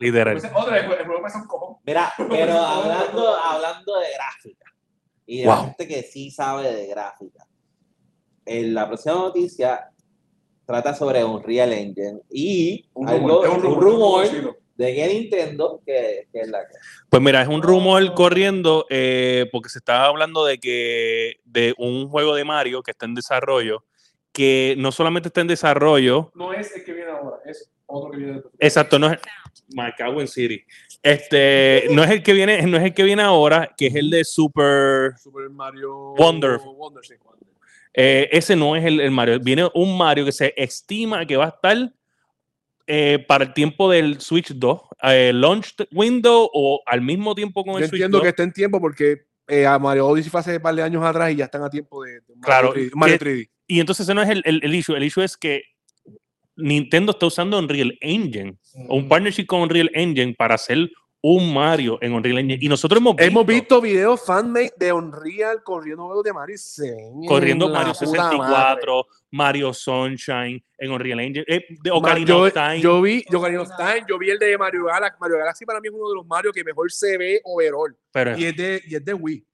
Literal. 0.00 0.36
Otra, 0.54 0.78
el 0.78 0.86
juego 0.86 1.22
un 1.22 1.46
cojón. 1.46 1.76
Mira, 1.84 2.12
pero 2.28 2.58
hablando, 2.58 3.36
hablando 3.36 3.98
de 4.00 4.06
gráfica 4.14 4.64
y 5.28 5.40
de 5.40 5.46
la 5.46 5.54
Wow. 5.56 5.64
gente 5.66 5.86
que 5.86 6.02
sí 6.02 6.30
sabe 6.30 6.72
de 6.74 6.86
gráfica, 6.88 7.46
en 8.46 8.74
la 8.74 8.86
próxima 8.88 9.14
noticia 9.16 9.90
trata 10.66 10.94
sobre 10.94 11.22
Unreal 11.22 11.72
Engine 11.72 12.20
y 12.30 12.88
Un 12.94 13.08
algo- 13.08 13.44
rumor, 13.44 13.48
un 13.50 13.62
rumor, 13.62 14.24
un 14.26 14.34
rumor, 14.34 14.58
de 14.76 14.94
que 14.94 15.06
Nintendo, 15.08 15.82
que, 15.84 16.28
que 16.32 16.40
es 16.40 16.48
la 16.48 16.60
que 16.60 16.74
Pues 17.10 17.22
mira, 17.22 17.42
es 17.42 17.48
un 17.48 17.62
rumor 17.62 18.14
corriendo 18.14 18.86
eh, 18.90 19.46
porque 19.52 19.68
se 19.68 19.78
estaba 19.78 20.06
hablando 20.06 20.44
de 20.44 20.58
que 20.58 21.36
de 21.44 21.74
un 21.78 22.08
juego 22.08 22.34
de 22.34 22.44
Mario 22.44 22.82
que 22.82 22.92
está 22.92 23.04
en 23.06 23.14
desarrollo, 23.14 23.84
que 24.32 24.76
no 24.78 24.92
solamente 24.92 25.28
está 25.28 25.40
en 25.42 25.48
desarrollo, 25.48 26.30
No 26.34 26.52
es 26.54 26.74
el 26.76 26.84
que 26.84 26.92
viene 26.92 27.10
ahora, 27.10 27.38
es 27.44 27.70
otro 27.86 28.10
que 28.12 28.16
viene 28.18 28.32
después. 28.34 28.54
exacto, 28.60 28.98
no 28.98 29.10
es 29.10 29.18
me 29.74 29.92
cago 29.96 30.20
en 30.20 30.28
City. 30.28 30.62
Este, 31.02 31.84
no 31.92 32.02
es 32.02 32.10
el 32.10 32.22
que 32.22 32.32
viene, 32.32 32.60
no 32.66 32.76
es 32.76 32.82
el 32.84 32.94
que 32.94 33.02
viene 33.04 33.22
ahora, 33.22 33.72
que 33.76 33.86
es 33.86 33.94
el 33.94 34.10
de 34.10 34.24
Super 34.24 35.12
Super 35.22 35.48
Mario 35.50 36.14
Wonder. 36.16 36.58
Wonder, 36.58 37.04
sí, 37.04 37.14
Wonder. 37.24 37.48
eh, 37.94 38.28
ese 38.32 38.56
no 38.56 38.74
es 38.76 38.84
el, 38.84 39.00
el 39.00 39.10
Mario, 39.10 39.38
viene 39.40 39.68
un 39.74 39.96
Mario 39.96 40.24
que 40.24 40.32
se 40.32 40.52
estima 40.56 41.24
que 41.24 41.36
va 41.36 41.46
a 41.46 41.48
estar 41.48 41.92
eh, 42.86 43.24
para 43.28 43.44
el 43.44 43.52
tiempo 43.54 43.90
del 43.90 44.20
Switch 44.20 44.48
2, 44.54 44.80
eh, 45.04 45.30
launch 45.34 45.74
window 45.92 46.50
o 46.52 46.82
al 46.86 47.00
mismo 47.00 47.34
tiempo 47.34 47.64
con 47.64 47.74
Yo 47.74 47.78
el 47.80 47.84
Switch 47.88 48.00
entiendo 48.00 48.18
2. 48.18 48.22
que 48.24 48.28
está 48.30 48.42
en 48.42 48.52
tiempo 48.52 48.80
porque 48.80 49.22
eh, 49.46 49.66
a 49.66 49.78
Mario 49.78 50.08
Odyssey 50.08 50.30
fue 50.30 50.40
hace 50.40 50.56
un 50.56 50.62
par 50.62 50.74
de 50.74 50.82
años 50.82 51.04
atrás 51.04 51.30
y 51.32 51.36
ya 51.36 51.44
están 51.44 51.62
a 51.62 51.70
tiempo 51.70 52.02
de, 52.02 52.14
de 52.14 52.20
Mario 52.36 52.40
Claro, 52.42 52.74
3D, 52.74 52.90
Mario 52.94 53.18
que- 53.18 53.24
3D. 53.24 53.50
Y 53.70 53.80
entonces 53.80 54.04
ese 54.06 54.14
no 54.14 54.22
es 54.22 54.30
el, 54.30 54.42
el, 54.46 54.60
el 54.64 54.74
issue. 54.74 54.96
El 54.96 55.04
issue 55.04 55.22
es 55.22 55.36
que 55.36 55.62
Nintendo 56.58 57.12
está 57.12 57.26
usando 57.26 57.58
Unreal 57.58 57.96
Engine 58.00 58.58
o 58.88 58.96
un 58.96 59.08
partnership 59.08 59.46
con 59.46 59.62
Unreal 59.62 59.90
Engine 59.94 60.34
para 60.34 60.56
hacer 60.56 60.90
un 61.20 61.52
Mario 61.52 61.98
en 62.00 62.12
Unreal 62.12 62.38
Engine. 62.38 62.58
Y 62.60 62.68
nosotros 62.68 63.00
hemos 63.00 63.16
visto, 63.16 63.30
Hemos 63.30 63.46
visto 63.46 63.80
videos 63.80 64.24
fanmade 64.24 64.72
de 64.76 64.92
Unreal 64.92 65.62
corriendo 65.62 66.04
juegos 66.04 66.24
de 66.24 66.32
Mario 66.32 66.56
corriendo 67.26 67.68
Mario 67.68 67.92
puta 67.92 68.06
64, 68.06 69.06
Mario 69.30 69.74
Sunshine 69.74 70.64
en 70.78 70.90
Unreal 70.90 71.20
Engine, 71.20 71.44
eh, 71.48 71.64
de. 71.82 71.90
Ocarina 71.90 72.26
yo, 72.26 72.42
of 72.44 72.52
Time. 72.52 72.80
yo 72.80 73.02
vi 73.02 73.24
yo, 73.30 73.38
Ocarina 73.38 73.62
of 73.62 73.70
Time, 73.76 74.04
yo 74.08 74.18
vi 74.18 74.30
el 74.30 74.38
de 74.38 74.56
Mario 74.56 74.84
Galaxy. 74.84 75.18
Mario 75.20 75.38
Galaxy 75.38 75.64
para 75.64 75.80
mí 75.80 75.88
es 75.88 75.94
uno 75.94 76.08
de 76.08 76.14
los 76.14 76.26
Mario 76.26 76.52
que 76.52 76.62
mejor 76.62 76.90
se 76.90 77.18
ve 77.18 77.40
overall. 77.44 77.96
pero 78.12 78.38
Y 78.38 78.44
es 78.44 78.56
de, 78.56 78.82
y 78.86 78.94
es 78.94 79.04
de 79.04 79.14
Wii. 79.14 79.44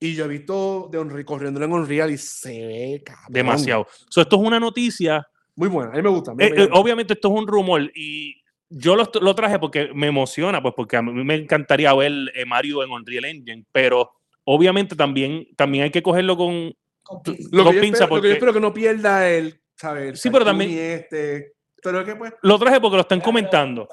Y 0.00 0.14
yo 0.14 0.24
he 0.24 0.28
visto 0.28 0.88
de 0.90 0.98
Unreal, 0.98 1.24
corriendo 1.24 1.62
en 1.62 1.72
Unreal 1.72 2.10
y 2.10 2.18
se 2.18 2.66
ve 2.66 3.02
cabrón. 3.04 3.26
demasiado. 3.28 3.86
So, 4.08 4.22
esto 4.22 4.36
es 4.36 4.42
una 4.42 4.58
noticia. 4.58 5.26
Muy 5.56 5.68
buena, 5.68 5.92
a 5.92 5.96
mí 5.96 6.02
me 6.02 6.08
gusta. 6.08 6.32
a 6.32 6.34
mí 6.34 6.44
Eh, 6.44 6.50
me 6.50 6.62
eh, 6.64 6.68
obviamente 6.72 7.14
esto 7.14 7.28
es 7.28 7.34
un 7.40 7.46
rumor 7.46 7.82
y 7.94 8.40
yo 8.70 8.96
lo, 8.96 9.10
lo 9.20 9.34
traje 9.34 9.58
porque 9.58 9.90
me 9.94 10.06
emociona, 10.06 10.62
pues 10.62 10.74
porque 10.76 10.96
a 10.96 11.02
mí 11.02 11.12
me 11.24 11.34
encantaría 11.34 11.92
ver 11.94 12.12
eh, 12.34 12.44
Mario 12.46 12.82
en 12.82 12.90
Unreal 12.90 13.24
Engine, 13.26 13.64
pero 13.70 14.12
obviamente 14.44 14.96
también, 14.96 15.46
también 15.56 15.84
hay 15.84 15.90
que 15.90 16.02
cogerlo 16.02 16.36
con, 16.36 16.54
lo, 16.64 16.74
con 17.14 17.22
que 17.24 17.42
yo 17.76 17.80
pinza 17.80 18.04
espero, 18.04 18.06
lo 18.06 18.06
que 18.06 18.08
porque- 18.08 18.28
yo 18.28 18.32
espero 18.34 18.52
que 18.54 18.60
no 18.60 18.72
pierda 18.72 19.28
el, 19.28 19.60
¿sabes? 19.76 20.08
El 20.10 20.16
Sí, 20.16 20.30
pero 20.30 20.44
también- 20.44 20.70
Este, 20.70 21.52
pero 21.82 22.04
que 22.04 22.16
pues, 22.16 22.32
Lo 22.42 22.58
traje 22.58 22.80
porque 22.80 22.96
lo 22.96 23.02
están 23.02 23.20
comentando. 23.20 23.88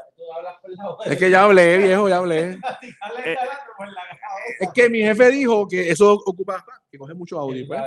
Es 1.06 1.18
que 1.18 1.30
ya 1.30 1.44
hablé, 1.44 1.78
viejo, 1.78 2.10
ya 2.10 2.18
hablé. 2.18 2.58
Eh, 3.26 3.38
Es 4.60 4.70
que 4.74 4.90
mi 4.90 5.00
jefe 5.00 5.30
dijo 5.30 5.68
que 5.68 5.90
eso 5.90 6.14
ocupa, 6.14 6.66
que 6.92 6.98
coge 6.98 7.14
mucho 7.14 7.40
audio, 7.40 7.66
pues. 7.68 7.82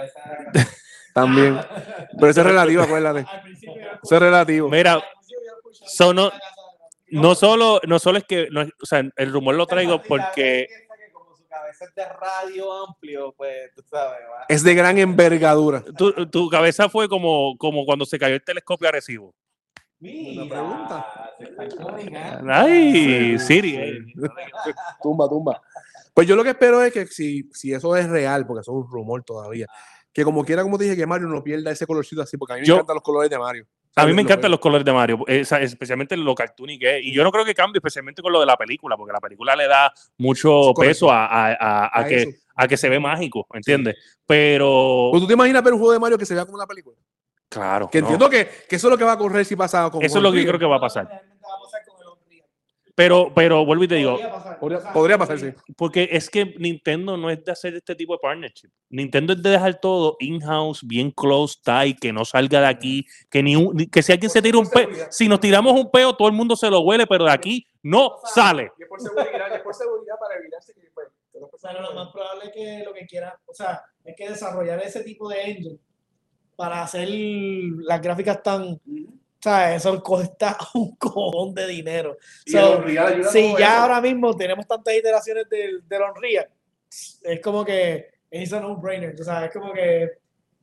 También. 1.14 1.60
Pero 2.18 2.28
eso 2.30 2.40
es 2.40 2.46
relativo, 2.46 2.82
acuérdate. 2.82 3.26
Eso 4.02 4.14
es 4.14 4.20
relativo. 4.20 4.68
Mira, 4.70 5.02
so 5.86 6.14
no, 6.14 6.30
no 7.10 7.34
solo, 7.34 7.80
no 7.86 7.98
solo 7.98 8.18
es 8.18 8.24
que, 8.24 8.48
no 8.50 8.62
es- 8.62 8.70
o 8.82 8.86
sea, 8.86 9.02
el 9.16 9.32
rumor 9.32 9.54
lo 9.54 9.66
traigo 9.66 10.00
porque 10.02 10.66
cabeza 11.48 11.84
es 11.84 11.94
de 11.94 12.04
radio 12.08 12.72
amplio, 12.86 13.34
pues 13.36 13.70
tú 13.74 13.82
sabes, 13.90 14.20
va. 14.30 14.46
Es 14.48 14.62
de 14.62 14.74
gran 14.74 14.96
envergadura. 14.98 15.82
tu, 15.96 16.26
tu 16.30 16.48
cabeza 16.48 16.88
fue 16.88 17.08
como, 17.08 17.56
como 17.58 17.84
cuando 17.84 18.06
se 18.06 18.18
cayó 18.18 18.34
el 18.34 18.42
telescopio 18.44 18.88
a 18.88 18.90
Arecibo. 18.90 19.34
Mira, 20.02 20.44
pregunta. 20.48 21.06
se 21.38 21.44
están 21.44 21.70
comunicando. 21.70 22.52
Ay, 22.52 23.38
Siri. 23.38 23.76
eh. 23.76 23.98
Tumba, 25.02 25.28
tumba. 25.28 25.62
Pues 26.12 26.26
yo 26.26 26.36
lo 26.36 26.42
que 26.44 26.50
espero 26.50 26.82
es 26.82 26.92
que 26.92 27.06
si, 27.06 27.48
si 27.52 27.72
eso 27.72 27.96
es 27.96 28.08
real, 28.08 28.46
porque 28.46 28.60
eso 28.62 28.72
es 28.72 28.84
un 28.84 28.90
rumor 28.90 29.22
todavía, 29.22 29.66
que 30.12 30.24
como 30.24 30.44
quiera, 30.44 30.62
como 30.62 30.76
te 30.76 30.84
dije, 30.84 30.96
que 30.96 31.06
Mario 31.06 31.28
no 31.28 31.42
pierda 31.42 31.70
ese 31.70 31.86
colorcito 31.86 32.20
así, 32.20 32.36
porque 32.36 32.54
a 32.54 32.56
mí 32.56 32.60
me 32.62 32.66
Yo- 32.66 32.74
encantan 32.74 32.94
los 32.96 33.02
colores 33.04 33.30
de 33.30 33.38
Mario. 33.38 33.66
A 33.94 34.06
mí 34.06 34.14
me 34.14 34.22
encantan 34.22 34.50
los 34.50 34.58
colores 34.58 34.84
de 34.86 34.92
Mario, 34.92 35.22
esa- 35.26 35.60
especialmente 35.60 36.16
lo 36.16 36.34
cartoony 36.34 36.78
que 36.78 36.96
es. 36.98 37.04
Y 37.04 37.12
yo 37.12 37.22
no 37.22 37.30
creo 37.30 37.44
que 37.44 37.54
cambie, 37.54 37.76
especialmente 37.78 38.22
con 38.22 38.32
lo 38.32 38.40
de 38.40 38.46
la 38.46 38.56
película, 38.56 38.96
porque 38.96 39.12
la 39.12 39.20
película 39.20 39.54
le 39.54 39.68
da 39.68 39.92
mucho 40.16 40.72
peso 40.74 41.10
a, 41.12 41.26
a- 41.26 41.52
a- 41.52 42.00
a 42.00 42.06
que, 42.06 42.22
eso. 42.22 42.30
a 42.56 42.66
que 42.66 42.76
se 42.78 42.88
ve 42.88 42.98
mágico, 42.98 43.46
¿entiendes? 43.52 43.96
Pero, 44.26 45.08
Pues 45.12 45.20
tú 45.22 45.26
te 45.26 45.34
imaginas 45.34 45.62
ver 45.62 45.74
un 45.74 45.78
juego 45.78 45.92
de 45.92 45.98
Mario 45.98 46.16
que 46.18 46.24
se 46.24 46.34
vea 46.34 46.44
como 46.46 46.56
una 46.56 46.66
película. 46.66 46.96
Claro, 47.52 47.88
Que 47.90 48.00
no. 48.00 48.06
entiendo 48.08 48.30
que, 48.30 48.48
que 48.68 48.76
eso 48.76 48.88
es 48.88 48.90
lo 48.90 48.98
que 48.98 49.04
va 49.04 49.12
a 49.12 49.18
correr 49.18 49.44
si 49.44 49.56
pasa 49.56 49.90
con 49.90 50.02
eso 50.02 50.18
es 50.18 50.22
lo 50.22 50.32
que 50.32 50.40
yo 50.42 50.48
creo 50.48 50.58
que 50.58 50.66
va 50.66 50.76
a 50.76 50.80
pasar. 50.80 51.22
Pero, 52.94 53.32
pero 53.34 53.64
vuelvo 53.64 53.84
y 53.84 53.88
te 53.88 53.94
digo, 53.94 54.18
Podría, 54.60 54.92
podría 54.92 55.18
pasar, 55.18 55.38
sí. 55.40 55.46
porque 55.76 56.10
es 56.12 56.28
que 56.28 56.44
Nintendo 56.58 57.16
no 57.16 57.30
es 57.30 57.42
de 57.42 57.50
hacer 57.50 57.74
este 57.74 57.94
tipo 57.94 58.12
de 58.12 58.18
partnership. 58.18 58.68
Nintendo 58.90 59.32
es 59.32 59.42
de 59.42 59.48
dejar 59.48 59.80
todo 59.80 60.16
in-house, 60.20 60.80
bien 60.86 61.10
close 61.10 61.58
tie, 61.64 61.96
que 61.98 62.12
no 62.12 62.26
salga 62.26 62.60
de 62.60 62.66
aquí, 62.66 63.06
que 63.30 63.42
ni, 63.42 63.56
un- 63.56 63.74
que 63.90 64.02
si 64.02 64.12
alguien 64.12 64.30
se 64.30 64.42
tira 64.42 64.58
un 64.58 64.68
peo, 64.68 64.88
si 65.10 65.26
nos 65.26 65.40
tiramos 65.40 65.72
un 65.72 65.90
peo, 65.90 66.14
todo 66.14 66.28
el 66.28 66.34
mundo 66.34 66.54
se 66.54 66.68
lo 66.68 66.80
huele, 66.80 67.06
pero 67.06 67.24
de 67.24 67.32
aquí 67.32 67.66
no 67.82 68.16
sale. 68.26 68.70
Y 68.78 68.82
es 68.82 68.88
por 68.90 69.00
seguridad, 69.00 69.48
y 69.50 69.54
es 69.54 69.62
por 69.62 69.74
seguridad 69.74 70.14
para 70.20 70.38
evitarse 70.38 70.74
que 70.74 70.90
pues, 70.92 71.08
personas- 71.32 71.76
Pero 71.78 71.80
lo 71.90 71.94
más 71.94 72.12
probable 72.12 72.44
es 72.44 72.50
que 72.52 72.82
lo 72.84 72.92
que 72.92 73.06
quieran, 73.06 73.32
o 73.46 73.54
sea, 73.54 73.82
es 74.04 74.14
que 74.14 74.28
desarrollar 74.28 74.80
ese 74.82 75.02
tipo 75.02 75.30
de 75.30 75.40
engine 75.42 75.78
para 76.62 76.84
hacer 76.84 77.08
las 77.10 78.00
gráficas 78.00 78.40
tan, 78.40 78.62
o 78.62 78.78
sea, 79.40 79.74
eso 79.74 80.00
cuesta 80.00 80.56
un 80.74 80.94
cojón 80.94 81.52
de 81.52 81.66
dinero. 81.66 82.16
So, 82.46 82.84
si 83.32 83.52
ya 83.58 83.74
eso. 83.74 83.82
ahora 83.82 84.00
mismo 84.00 84.36
tenemos 84.36 84.64
tantas 84.68 84.94
iteraciones 84.94 85.48
del, 85.48 85.82
del 85.88 86.02
Unreal, 86.02 86.48
es 87.22 87.40
como 87.40 87.64
que 87.64 88.12
es 88.30 88.52
un 88.52 88.60
no-brainer, 88.62 89.20
o 89.20 89.24
sea, 89.24 89.46
es 89.46 89.52
como 89.52 89.72
que 89.72 90.08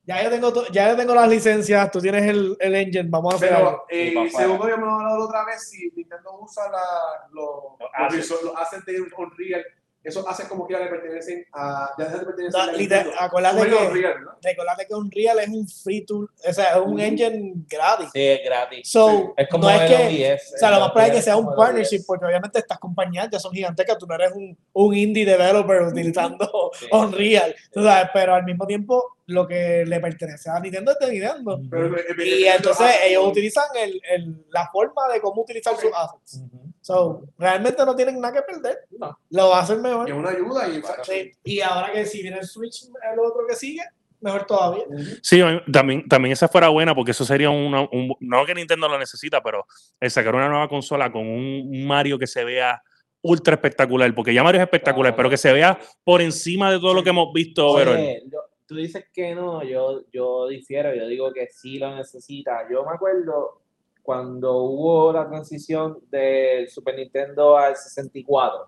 ya 0.05 0.23
yo 0.23 0.29
tengo, 0.29 0.53
to- 0.53 0.67
ya 0.71 0.89
yo 0.89 0.95
tengo 0.95 1.13
las 1.13 1.27
licencias, 1.27 1.91
tú 1.91 1.99
tienes 1.99 2.23
el, 2.23 2.55
el 2.61 2.75
engine, 2.75 3.09
vamos 3.09 3.33
a 3.33 3.35
hacer. 3.37 3.49
Pero, 3.49 3.83
eh, 3.89 4.29
según 4.31 4.61
habíamos 4.63 4.89
hablado 5.01 5.17
la 5.19 5.25
otra 5.25 5.45
vez, 5.45 5.69
si 5.69 5.91
Nintendo 5.97 6.39
usa 6.39 6.63
la, 6.71 7.27
los, 7.33 7.77
Los 7.77 7.79
los, 7.79 7.89
assets. 7.93 8.31
resor- 8.31 8.43
los 8.45 8.55
assets 8.55 8.85
de 8.85 9.01
Unreal, 9.01 9.65
esos 10.03 10.25
assets 10.27 10.47
como 10.47 10.65
que 10.65 10.73
ya 10.73 10.79
le 10.79 10.87
pertenecen 10.87 11.45
a. 11.53 11.89
Ya 11.97 12.05
le 12.05 12.25
pertenecen 12.25 12.51
Da- 12.51 12.63
a 12.63 12.71
liter- 12.73 12.97
Nintendo. 13.05 13.21
acuérdate 13.21 13.57
que- 13.69 13.75
Unreal, 13.75 14.13
¿verdad? 14.19 14.33
Recordate 14.41 14.87
que 14.87 14.95
Unreal 14.95 15.39
es 15.39 15.47
un 15.49 15.67
free 15.67 16.05
tool, 16.05 16.29
o 16.47 16.53
sea, 16.53 16.69
es 16.71 16.77
un 16.85 16.99
engine 16.99 17.53
gratis. 17.67 18.09
Sí, 18.13 18.21
es 18.21 18.39
gratis. 18.45 18.89
So, 18.89 19.33
Es 19.35 19.47
como 19.49 19.65
no 19.65 19.69
es 19.71 19.89
que, 19.89 19.95
OBS, 20.33 20.53
o 20.55 20.57
sea, 20.57 20.71
lo 20.71 20.79
más 20.79 20.91
probable 20.91 21.13
es 21.13 21.19
que 21.19 21.23
sea 21.23 21.35
un 21.37 21.53
partnership, 21.55 22.03
porque 22.07 22.25
obviamente 22.25 22.59
estas 22.59 22.79
compañías 22.79 23.27
ya 23.31 23.39
son 23.39 23.51
gigantescas, 23.53 23.97
tú 23.97 24.07
no 24.07 24.15
eres 24.15 24.31
un, 24.33 24.57
un 24.73 24.95
indie 24.95 25.25
developer 25.25 25.81
utilizando 25.81 26.71
Sí. 26.79 26.87
Unreal, 26.91 27.55
tú 27.71 27.83
sabes, 27.83 28.09
pero 28.13 28.33
al 28.35 28.43
mismo 28.45 28.65
tiempo 28.65 29.17
lo 29.25 29.45
que 29.47 29.83
le 29.85 29.99
pertenece 29.99 30.49
a 30.49 30.59
Nintendo 30.59 30.91
es 30.91 30.99
de 31.05 31.11
Nintendo. 31.11 31.61
Pero, 31.69 31.95
Y 32.25 32.45
entonces 32.45 32.85
los 32.87 32.95
ellos 33.05 33.27
utilizan 33.27 33.65
el, 33.75 34.01
el- 34.09 34.45
la 34.49 34.67
forma 34.71 35.07
de 35.13 35.21
cómo 35.21 35.41
utilizar 35.43 35.75
sus 35.75 35.91
assets. 35.93 36.41
So, 36.81 37.23
realmente 37.37 37.83
no 37.85 37.95
tienen 37.95 38.19
nada 38.19 38.33
que 38.33 38.41
perder. 38.41 38.79
No. 38.97 39.17
Lo 39.29 39.49
va 39.49 39.59
a 39.59 39.63
hacer 39.63 39.77
mejor. 39.79 40.09
Es 40.09 40.15
una 40.15 40.29
ayuda 40.29 40.67
y 40.67 40.81
Sí. 41.03 41.31
Y 41.43 41.61
ahora 41.61 41.91
que 41.91 42.05
si 42.05 42.21
viene 42.21 42.39
el 42.39 42.45
Switch, 42.45 42.85
el 42.85 43.19
otro 43.19 43.45
que 43.47 43.55
sigue, 43.55 43.81
mejor 44.21 44.45
todavía. 44.45 44.83
Sí, 45.21 45.41
también, 45.71 46.07
también 46.07 46.33
esa 46.33 46.47
fuera 46.47 46.69
buena 46.69 46.95
porque 46.95 47.11
eso 47.11 47.25
sería 47.25 47.49
una, 47.49 47.81
un, 47.81 48.13
no 48.19 48.45
que 48.45 48.55
Nintendo 48.55 48.87
lo 48.87 48.97
necesita, 48.97 49.41
pero 49.43 49.65
el 49.99 50.09
sacar 50.11 50.35
una 50.35 50.49
nueva 50.49 50.67
consola 50.67 51.11
con 51.11 51.25
un, 51.27 51.85
Mario 51.85 52.17
que 52.17 52.27
se 52.27 52.43
vea 52.43 52.81
ultra 53.21 53.55
espectacular, 53.55 54.13
porque 54.15 54.33
ya 54.33 54.43
Mario 54.43 54.61
es 54.61 54.65
espectacular, 54.65 55.11
Claro. 55.11 55.17
pero 55.17 55.29
que 55.29 55.37
se 55.37 55.51
vea 55.51 55.77
por 56.03 56.21
encima 56.21 56.71
de 56.71 56.79
todo 56.79 56.93
lo 56.93 57.03
que 57.03 57.09
hemos 57.09 57.33
visto. 57.33 57.67
Oye, 57.67 58.23
yo- 58.31 58.45
tú 58.65 58.75
dices 58.75 59.05
que 59.11 59.33
no, 59.35 59.63
yo, 59.63 60.03
yo 60.13 60.47
difiero, 60.47 60.93
yo 60.93 61.07
digo 61.07 61.33
que 61.33 61.47
sí 61.51 61.79
lo 61.79 61.95
necesita. 61.95 62.67
Yo 62.71 62.85
me 62.85 62.91
acuerdo 62.93 63.61
cuando 64.01 64.57
hubo 64.63 65.13
la 65.13 65.27
transición 65.27 65.99
del 66.09 66.69
Super 66.69 66.95
Nintendo 66.95 67.57
al 67.57 67.75
64. 67.75 68.65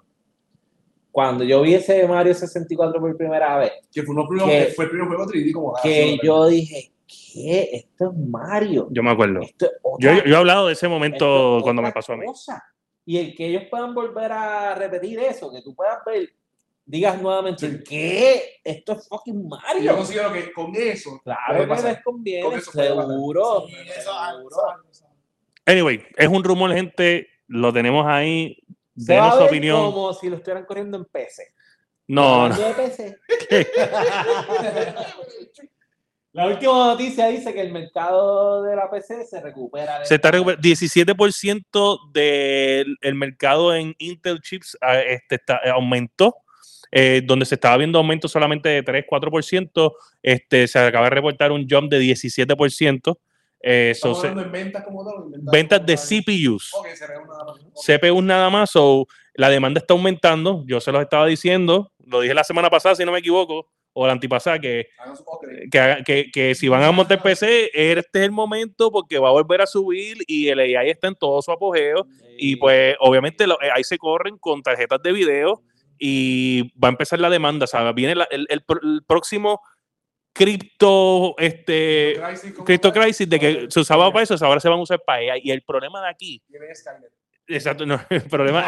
Cuando 1.11 1.43
yo 1.43 1.61
vi 1.61 1.73
ese 1.73 2.07
Mario 2.07 2.33
64 2.33 2.99
por 3.01 3.17
primera 3.17 3.57
vez, 3.57 3.71
Que 3.91 4.03
fue, 4.03 4.15
los 4.15 4.27
Que- 4.45 4.71
fue 4.75 4.85
el 4.85 4.91
primer 4.91 5.07
juego 5.09 5.25
3D 5.25 5.51
como 5.51 5.73
que 5.83 6.17
yo 6.23 6.47
dije, 6.47 6.93
¿qué? 7.05 7.69
Esto 7.73 8.11
es 8.11 8.17
Mario. 8.29 8.87
Yo 8.91 9.03
me 9.03 9.11
acuerdo. 9.11 9.41
Es 9.41 9.53
Yo, 9.99 10.23
yo 10.23 10.35
he 10.35 10.37
hablado 10.37 10.67
de 10.67 10.73
ese 10.73 10.87
momento 10.87 11.57
es 11.57 11.63
cuando 11.63 11.81
me 11.81 11.91
pasó 11.91 12.13
a 12.13 12.17
mí. 12.17 12.25
cosa. 12.25 12.63
Y 13.05 13.17
el 13.17 13.35
que 13.35 13.47
ellos 13.47 13.63
puedan 13.69 13.93
volver 13.93 14.31
a 14.31 14.75
repetir 14.75 15.19
eso, 15.19 15.51
que 15.51 15.61
tú 15.61 15.75
puedas 15.75 15.97
ver, 16.05 16.29
digas 16.85 17.21
nuevamente, 17.21 17.69
Sí. 17.69 17.83
¿qué? 17.83 18.41
Esto 18.63 18.93
es 18.93 19.07
fucking 19.09 19.35
Y 19.39 19.41
yo 19.43 19.47
Mario. 19.49 19.95
considero 19.97 20.31
que 20.31 20.53
con 20.53 20.73
eso 20.75 21.19
Claro 21.23 21.67
que 21.75 21.81
les 21.89 22.03
conviene, 22.03 22.43
Con 22.45 22.53
eso 22.57 22.71
seguro. 22.71 23.65
Sí, 23.67 23.73
eso, 23.73 24.11
seguro. 24.11 24.47
eso, 24.47 24.61
eso. 24.90 24.90
Anyway, 25.65 26.03
es 26.17 26.27
un 26.27 26.43
rumor, 26.43 26.73
gente. 26.73 27.27
Lo 27.47 27.71
tenemos 27.73 28.05
ahí. 28.07 28.57
Se 28.97 29.15
va 29.15 29.23
Denos 29.25 29.35
a 29.35 29.39
ver 29.41 29.47
opinión. 29.49 29.91
como 29.91 30.13
si 30.13 30.29
lo 30.29 30.35
estuvieran 30.37 30.65
corriendo 30.65 30.97
en 30.97 31.05
PC. 31.05 31.53
No, 32.07 32.49
no. 32.49 32.53
Hablando 32.55 32.67
de 32.67 32.73
PC. 32.73 33.17
La 36.33 36.47
última 36.47 36.71
noticia 36.87 37.27
dice 37.27 37.53
que 37.53 37.59
el 37.59 37.73
mercado 37.73 38.63
de 38.63 38.73
la 38.73 38.89
PC 38.89 39.25
se 39.25 39.41
recupera. 39.41 40.05
Se 40.05 40.15
está 40.15 40.31
recuper- 40.31 40.57
17% 40.59 42.09
del 42.13 42.95
el 43.01 43.15
mercado 43.15 43.75
en 43.75 43.93
Intel 43.97 44.39
chips 44.39 44.77
ah, 44.79 44.97
este, 45.01 45.35
está- 45.35 45.59
eh, 45.65 45.69
aumentó, 45.69 46.33
eh, 46.89 47.21
donde 47.25 47.45
se 47.45 47.55
estaba 47.55 47.75
viendo 47.75 47.97
aumento 47.99 48.29
solamente 48.29 48.69
de 48.69 48.81
3-4%, 48.81 49.91
este, 50.23 50.67
se 50.69 50.79
acaba 50.79 51.05
de 51.05 51.15
reportar 51.15 51.51
un 51.51 51.67
jump 51.69 51.91
de 51.91 51.99
17%. 51.99 53.17
Eh, 53.63 53.93
so 53.95 54.13
se- 54.15 54.27
en 54.29 54.51
ventas 54.51 54.83
como 54.83 55.05
tal. 55.05 55.23
o 55.23 55.35
en 55.35 55.45
ventas 55.49 55.79
como 55.79 55.87
de. 55.91 55.97
CPUs. 55.97 56.71
CPUs 57.75 58.23
nada 58.23 58.49
más, 58.49 58.71
so, 58.71 59.07
la 59.35 59.49
demanda 59.49 59.79
está 59.79 59.93
aumentando, 59.93 60.63
yo 60.67 60.79
se 60.81 60.91
los 60.91 61.01
estaba 61.01 61.25
diciendo, 61.25 61.91
lo 62.05 62.21
dije 62.21 62.33
la 62.33 62.43
semana 62.43 62.69
pasada, 62.69 62.95
si 62.95 63.05
no 63.05 63.11
me 63.11 63.19
equivoco, 63.19 63.67
o 63.93 64.05
la 64.07 64.13
antipasada, 64.13 64.59
que 64.59 64.87
que, 65.71 66.03
que, 66.05 66.31
que 66.31 66.55
si 66.55 66.67
van 66.69 66.83
a 66.83 66.91
montar 66.91 67.21
PC, 67.21 67.71
este 67.73 68.19
es 68.19 68.25
el 68.25 68.31
momento 68.31 68.91
porque 68.91 69.19
va 69.19 69.29
a 69.29 69.33
volver 69.33 69.61
a 69.61 69.65
subir 69.67 70.17
y 70.27 70.47
el 70.47 70.59
AI 70.59 70.89
está 70.89 71.07
en 71.07 71.15
todo 71.15 71.41
su 71.41 71.51
apogeo. 71.51 72.07
Y 72.37 72.55
pues 72.55 72.95
obviamente 72.99 73.45
lo- 73.47 73.57
ahí 73.73 73.83
se 73.83 73.97
corren 73.97 74.37
con 74.37 74.61
tarjetas 74.63 75.01
de 75.03 75.11
video 75.11 75.61
y 75.99 76.71
va 76.79 76.87
a 76.87 76.91
empezar 76.91 77.19
la 77.19 77.29
demanda. 77.29 77.67
¿sabes? 77.67 77.93
Viene 77.93 78.15
la- 78.15 78.27
el, 78.31 78.45
el 78.49 78.61
pro- 78.63 78.79
el 78.81 79.03
próximo 79.05 79.61
cripto, 80.33 81.35
este, 81.37 82.19
Crisis 82.25 82.53
Crypto. 82.65 82.91
Crisis 82.93 83.29
de 83.29 83.39
que 83.39 83.65
se 83.69 83.79
usaba 83.79 84.11
para 84.11 84.23
eso, 84.23 84.35
ahora 84.45 84.59
se 84.59 84.69
van 84.69 84.79
a 84.79 84.83
usar 84.83 85.01
para 85.05 85.19
AI. 85.19 85.41
Y 85.43 85.51
el 85.51 85.61
problema 85.61 86.01
de 86.01 86.09
aquí, 86.09 86.41
exacto, 87.47 87.85
no, 87.85 87.99
el 88.09 88.23
problema, 88.23 88.65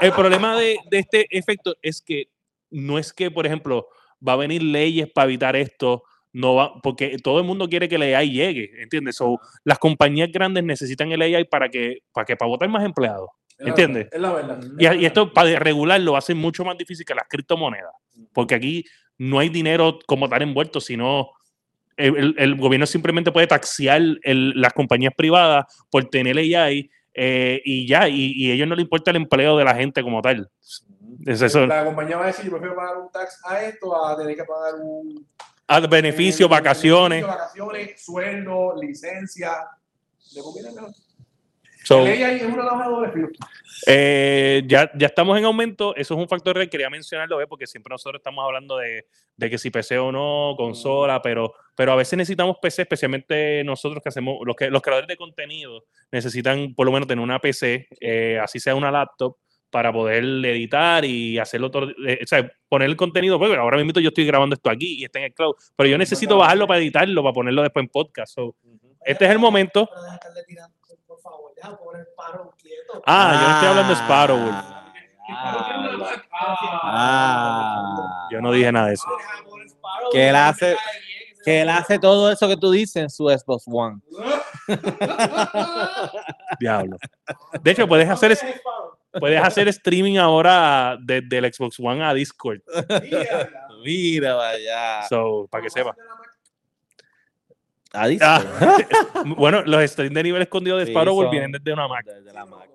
el 0.00 0.12
problema 0.12 0.56
de, 0.56 0.78
de 0.90 0.98
este 0.98 1.26
efecto 1.30 1.74
es 1.82 2.00
que 2.00 2.28
no 2.70 2.98
es 2.98 3.12
que, 3.12 3.30
por 3.30 3.46
ejemplo, 3.46 3.88
va 4.26 4.32
a 4.32 4.36
venir 4.36 4.62
leyes 4.62 5.10
para 5.12 5.26
evitar 5.26 5.56
esto, 5.56 6.04
no 6.32 6.54
va, 6.54 6.80
porque 6.82 7.16
todo 7.22 7.38
el 7.38 7.44
mundo 7.44 7.68
quiere 7.68 7.88
que 7.88 7.96
el 7.96 8.14
AI 8.14 8.30
llegue, 8.30 8.82
¿entiendes? 8.82 9.16
So, 9.16 9.38
las 9.64 9.78
compañías 9.78 10.30
grandes 10.32 10.64
necesitan 10.64 11.12
el 11.12 11.20
AI 11.20 11.44
para 11.44 11.68
que, 11.68 11.98
para 12.12 12.24
que 12.24 12.36
para 12.36 12.48
votar 12.48 12.68
más 12.68 12.84
empleados. 12.84 13.28
Es 13.58 13.64
la 13.66 13.68
¿Entiendes? 13.68 14.10
verdad, 14.10 14.40
Es 14.40 14.48
la 14.48 14.54
verdad. 14.56 14.96
Y, 14.96 15.02
y 15.02 15.06
esto 15.06 15.32
para 15.32 15.58
regularlo 15.58 16.12
va 16.12 16.18
a 16.18 16.22
ser 16.22 16.36
mucho 16.36 16.64
más 16.64 16.78
difícil 16.78 17.04
que 17.04 17.14
las 17.14 17.28
criptomonedas, 17.28 17.92
porque 18.32 18.54
aquí 18.54 18.84
no 19.22 19.38
hay 19.38 19.48
dinero 19.48 20.00
como 20.04 20.28
tal 20.28 20.42
envuelto, 20.42 20.80
sino 20.80 21.30
el, 21.96 22.56
gobierno 22.56 22.86
simplemente 22.86 23.30
puede 23.30 23.46
taxiar 23.46 24.00
el- 24.22 24.52
las 24.60 24.72
compañías 24.72 25.12
privadas 25.16 25.66
por 25.90 26.04
tener 26.06 26.36
AI 26.36 26.90
eh, 27.14 27.62
y 27.64 27.86
ya, 27.86 28.08
y, 28.08 28.32
y 28.32 28.50
a 28.50 28.54
ellos 28.54 28.66
no 28.66 28.74
les 28.74 28.82
importa 28.82 29.12
el 29.12 29.18
empleo 29.18 29.56
de 29.56 29.64
la 29.64 29.76
gente 29.76 30.02
como 30.02 30.20
tal. 30.20 30.50
Es 31.24 31.40
eso. 31.40 31.66
La 31.66 31.84
compañía 31.84 32.16
va 32.16 32.24
a 32.24 32.26
decir, 32.28 32.46
yo 32.46 32.50
prefiero 32.50 32.74
pagar 32.74 32.96
un 32.96 33.12
tax 33.12 33.40
a 33.44 33.62
esto 33.62 34.04
a 34.04 34.16
tener 34.16 34.34
que 34.34 34.44
pagar 34.44 34.74
un... 34.80 35.24
Beneficios, 35.88 36.48
eh, 36.48 36.50
vacaciones. 36.50 37.22
beneficio, 37.22 37.28
vacaciones, 37.28 38.04
sueldo, 38.04 38.74
licencia. 38.82 39.52
Le 40.34 40.42
conviene 40.42 40.72
mejor. 40.72 40.90
So, 41.84 42.06
El 42.06 42.22
AI 42.22 42.36
es 42.36 42.42
una 42.44 42.64
navaja 42.64 42.84
de 42.84 42.90
doble 42.90 43.12
filo. 43.12 43.28
eh, 43.86 44.62
ya, 44.66 44.90
ya 44.94 45.06
estamos 45.06 45.36
en 45.38 45.44
aumento. 45.44 45.94
Eso 45.96 46.14
es 46.14 46.20
un 46.20 46.28
factor 46.28 46.58
que 46.58 46.68
quería 46.68 46.90
mencionarlo, 46.90 47.40
¿eh? 47.40 47.46
porque 47.46 47.66
siempre 47.66 47.90
nosotros 47.90 48.20
estamos 48.20 48.44
hablando 48.44 48.76
de, 48.78 49.06
de 49.36 49.50
que 49.50 49.58
si 49.58 49.70
PC 49.70 49.98
o 49.98 50.12
no, 50.12 50.54
consola, 50.56 51.20
pero, 51.22 51.54
pero 51.74 51.92
a 51.92 51.96
veces 51.96 52.16
necesitamos 52.16 52.56
PC, 52.60 52.82
especialmente 52.82 53.64
nosotros 53.64 54.02
que 54.02 54.08
hacemos, 54.08 54.38
los, 54.44 54.54
que, 54.56 54.70
los 54.70 54.82
creadores 54.82 55.08
de 55.08 55.16
contenido 55.16 55.84
necesitan 56.10 56.74
por 56.74 56.86
lo 56.86 56.92
menos 56.92 57.08
tener 57.08 57.22
una 57.22 57.38
PC, 57.38 57.88
eh, 58.00 58.38
así 58.40 58.60
sea 58.60 58.74
una 58.74 58.90
laptop, 58.90 59.36
para 59.72 59.90
poder 59.90 60.22
editar 60.22 61.02
y 61.02 61.38
hacerlo 61.38 61.70
todo, 61.70 61.88
eh, 62.06 62.20
o 62.22 62.26
sea, 62.26 62.46
poner 62.68 62.90
el 62.90 62.96
contenido, 62.96 63.38
porque 63.38 63.56
ahora 63.56 63.78
mismo 63.78 63.98
yo 64.00 64.08
estoy 64.08 64.26
grabando 64.26 64.54
esto 64.54 64.68
aquí 64.68 65.00
y 65.00 65.04
está 65.04 65.18
en 65.18 65.24
el 65.24 65.34
cloud, 65.34 65.54
pero 65.74 65.88
yo 65.88 65.96
necesito 65.96 66.36
bajarlo 66.36 66.66
para 66.66 66.78
editarlo, 66.78 67.22
para 67.22 67.32
ponerlo 67.32 67.62
después 67.62 67.82
en 67.82 67.88
podcast. 67.88 68.34
So, 68.34 68.54
este 69.02 69.24
es 69.24 69.30
el 69.30 69.38
momento. 69.38 69.88
Favor, 71.22 71.52
deja 71.54 71.76
poner 71.78 72.00
el 72.02 72.06
paro 72.16 72.52
quieto. 72.60 73.02
Ah, 73.06 73.32
yo 73.34 73.40
no 73.48 73.54
estoy 73.54 73.68
hablando 73.68 73.94
de 73.94 74.00
Sparrow. 74.00 74.50
Ah, 75.28 76.22
ah. 76.82 78.28
Yo 78.30 78.40
no 78.40 78.52
dije 78.52 78.72
nada 78.72 78.88
de 78.88 78.94
eso. 78.94 79.06
Sparrow, 79.68 80.10
Que 80.12 80.28
él 80.28 80.36
hace- 80.36 80.76
Que 81.44 81.60
él 81.62 81.68
hace 81.70 81.98
todo 81.98 82.30
eso 82.30 82.46
que 82.46 82.56
tú 82.56 82.70
dices 82.70 82.96
en 83.02 83.10
su 83.10 83.28
Xbox 83.28 83.64
One. 83.66 84.00
Diablo. 86.60 86.96
De 87.62 87.70
hecho, 87.70 87.86
puedes 87.88 88.08
hacer, 88.08 88.32
es- 88.32 88.38
Sparrow. 88.40 88.96
puedes 89.18 89.42
hacer 89.42 89.68
streaming 89.68 90.18
ahora 90.18 90.96
desde 91.00 91.38
el 91.38 91.52
Xbox 91.52 91.78
One 91.80 92.04
a 92.04 92.14
Discord. 92.14 92.60
Mira, 93.02 93.50
Mira, 93.84 94.34
vaya. 94.34 95.02
So, 95.08 95.48
para 95.50 95.64
que 95.64 95.70
sepa. 95.70 95.94
A 97.94 98.08
Ah, 98.20 98.42
bueno, 99.36 99.62
los 99.66 99.82
streams 99.90 100.14
de 100.14 100.22
nivel 100.22 100.42
escondido 100.42 100.76
de 100.78 100.86
Sí, 100.86 100.92
Sparrow 100.92 101.28
vienen 101.30 101.52
desde 101.52 101.72
una 101.72 101.86
Mac 101.88 102.04
Desde 102.06 102.32
la 102.32 102.46
Mac. 102.46 102.68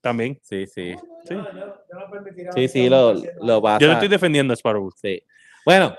también. 0.00 0.38
Sí, 0.42 0.66
sí. 0.66 0.94
Sí. 1.28 1.34
yo- 1.34 1.44
yo 1.92 1.98
no 1.98 2.10
permitiré 2.10 2.50
Sí, 2.52 2.68
sí, 2.68 2.88
lo, 2.88 3.14
lo 3.42 3.60
pasa. 3.62 3.78
Yo 3.80 3.86
no 3.88 3.92
estoy 3.94 4.08
defendiendo 4.08 4.52
a 4.52 4.56
Sparrow. 4.56 4.90
Sí. 4.96 5.22
Bueno, 5.64 5.94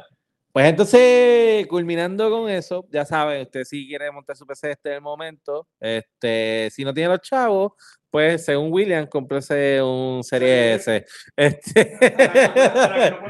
pues 0.51 0.65
entonces, 0.65 1.65
culminando 1.67 2.29
con 2.29 2.49
eso, 2.49 2.85
ya 2.89 3.05
saben, 3.05 3.43
usted 3.43 3.63
si 3.63 3.87
quiere 3.87 4.11
montar 4.11 4.35
su 4.35 4.45
PC 4.45 4.71
este 4.71 4.89
es 4.89 4.95
el 4.95 5.01
momento. 5.01 5.67
Este, 5.79 6.69
si 6.71 6.83
no 6.83 6.93
tiene 6.93 7.09
los 7.09 7.21
chavos, 7.21 7.73
pues 8.09 8.43
según 8.43 8.73
William, 8.73 9.05
cómprese 9.07 9.81
un 9.81 10.21
Serie 10.23 10.73
S. 10.73 11.05
Este, 11.35 11.97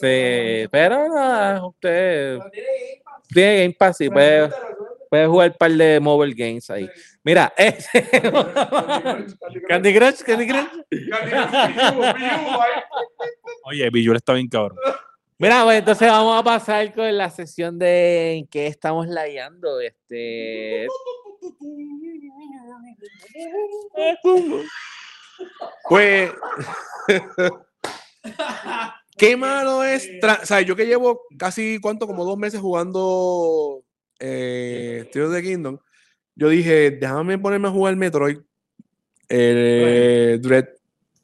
sí, 0.00 0.68
pero 0.70 1.08
nada, 1.08 1.66
usted 1.66 2.38
Pero 2.38 2.50
tiene 3.28 3.62
Game 3.62 3.76
Pass, 3.78 4.00
y 4.00 4.08
puede, 4.08 4.46
resuelve, 4.46 4.66
resuelve. 4.68 5.06
puede 5.10 5.26
jugar 5.26 5.50
un 5.50 5.56
par 5.56 5.70
de 5.72 6.00
mobile 6.00 6.34
games 6.34 6.70
ahí. 6.70 6.88
Mira, 7.22 7.52
este, 7.56 8.08
Candy 9.68 9.94
Crush, 9.94 10.22
Candy 10.22 10.46
Crush. 10.46 10.66
Oye, 13.64 13.90
Visual 13.90 14.16
está 14.16 14.32
bien 14.34 14.48
cabrón. 14.48 14.78
Mira, 15.38 15.64
pues 15.64 15.78
entonces 15.80 16.08
vamos 16.08 16.40
a 16.40 16.42
pasar 16.42 16.94
con 16.94 17.16
la 17.16 17.28
sesión 17.28 17.78
de 17.78 18.36
en 18.38 18.46
qué 18.46 18.68
estamos 18.68 19.06
layando. 19.08 19.80
Este. 19.80 20.86
Pues. 25.88 26.30
Qué 29.16 29.36
malo 29.36 29.82
es. 29.84 30.08
tra- 30.20 30.42
O 30.42 30.46
sea, 30.46 30.60
yo 30.60 30.76
que 30.76 30.86
llevo 30.86 31.22
casi, 31.38 31.78
¿cuánto? 31.80 32.06
Como 32.06 32.24
dos 32.24 32.36
meses 32.36 32.60
jugando 32.60 33.82
eh, 34.18 35.08
Tears 35.12 35.28
of 35.28 35.34
the 35.34 35.42
Kingdom. 35.42 35.78
Yo 36.34 36.48
dije, 36.50 36.90
déjame 36.90 37.38
ponerme 37.38 37.68
a 37.68 37.70
jugar 37.70 37.96
Metroid. 37.96 38.38
Eh, 39.28 40.38
Dread, 40.40 40.66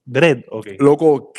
Dread, 0.05 0.39
ok. 0.51 0.67
loco. 0.79 1.33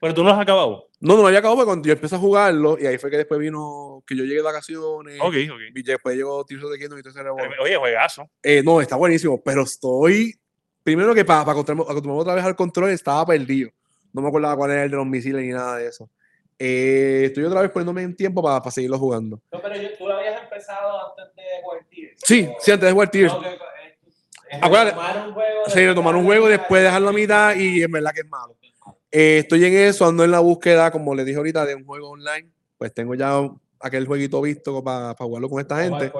Pero 0.00 0.14
tú 0.14 0.22
no 0.22 0.28
lo 0.28 0.34
has 0.34 0.40
acabado. 0.40 0.88
No, 1.00 1.14
no 1.16 1.22
lo 1.22 1.26
había 1.28 1.40
acabado 1.40 1.56
porque 1.56 1.66
cuando 1.68 1.86
yo 1.86 1.92
empecé 1.92 2.14
a 2.14 2.18
jugarlo, 2.18 2.78
y 2.80 2.86
ahí 2.86 2.96
fue 2.98 3.10
que 3.10 3.18
después 3.18 3.38
vino 3.40 4.02
que 4.06 4.16
yo 4.16 4.22
llegué 4.24 4.36
de 4.36 4.42
vacaciones. 4.42 5.18
Ok, 5.20 5.34
ok. 5.52 5.60
Y 5.74 5.82
después 5.82 6.16
llegó 6.16 6.44
Tears 6.44 6.64
of 6.64 6.72
the 6.72 6.78
Kingdom 6.78 6.98
y 6.98 7.02
todo 7.02 7.10
ese 7.10 7.22
revolú. 7.22 7.50
Oye, 7.62 7.76
juegazo. 7.76 8.30
Eh, 8.42 8.62
no, 8.64 8.80
está 8.80 8.96
buenísimo, 8.96 9.42
pero 9.42 9.62
estoy. 9.62 10.34
Primero 10.82 11.14
que 11.14 11.24
para 11.24 11.40
acostumbrarme, 11.40 11.82
acostumbrarme 11.82 12.20
otra 12.22 12.34
vez 12.36 12.44
al 12.44 12.56
control 12.56 12.90
estaba 12.90 13.26
perdido. 13.26 13.70
No 14.16 14.22
me 14.22 14.28
acordaba 14.28 14.56
cuál 14.56 14.70
era 14.72 14.84
el 14.84 14.90
de 14.90 14.96
los 14.96 15.06
misiles 15.06 15.42
ni 15.42 15.50
nada 15.52 15.76
de 15.76 15.88
eso. 15.88 16.08
eh, 16.58 17.24
estoy 17.26 17.44
otra 17.44 17.60
vez 17.60 17.70
poniéndome 17.70 18.00
en 18.02 18.16
tiempo 18.16 18.42
para, 18.42 18.60
para 18.60 18.70
seguirlo 18.70 18.98
jugando. 18.98 19.38
No, 19.52 19.60
pero 19.60 19.76
yo- 19.76 19.90
tú 19.98 20.08
lo 20.08 20.14
habías 20.16 20.42
empezado 20.42 21.10
antes 21.10 21.36
de 21.36 21.42
jugar 21.62 21.80
Tears. 21.90 22.14
Sí, 22.24 22.48
o- 22.50 22.56
sí, 22.60 22.70
antes 22.72 22.86
de 22.86 22.92
jugar 22.92 23.10
Tears. 23.10 23.32
No, 23.34 23.40
que- 23.42 23.48
es- 23.48 23.56
es 24.52 24.62
Acuérdate- 24.62 24.90
retomar 24.92 25.28
un 25.28 25.34
juego, 25.34 25.62
Sí, 25.66 25.80
de 25.82 25.94
tomar 25.94 26.16
un 26.16 26.24
juego 26.24 26.48
y 26.48 26.52
después 26.52 26.82
dejarlo 26.82 27.08
a 27.10 27.12
mitad 27.12 27.54
y 27.56 27.82
en 27.82 27.90
verdad 27.92 28.12
que 28.14 28.20
es 28.22 28.28
malo. 28.30 28.56
Eh, 29.12 29.38
estoy 29.40 29.66
en 29.66 29.74
eso, 29.74 30.06
ando 30.06 30.24
en 30.24 30.30
la 30.30 30.40
búsqueda, 30.40 30.90
como 30.90 31.14
les 31.14 31.26
dije 31.26 31.36
ahorita, 31.36 31.66
de 31.66 31.74
un 31.74 31.84
juego 31.84 32.08
online. 32.12 32.48
Pues 32.78 32.94
tengo 32.94 33.14
ya 33.14 33.38
aquel 33.80 34.06
jueguito 34.06 34.40
visto 34.40 34.82
para 34.82 35.12
jugarlo 35.18 35.50
con 35.50 35.60
esta 35.60 35.82
gente. 35.82 36.10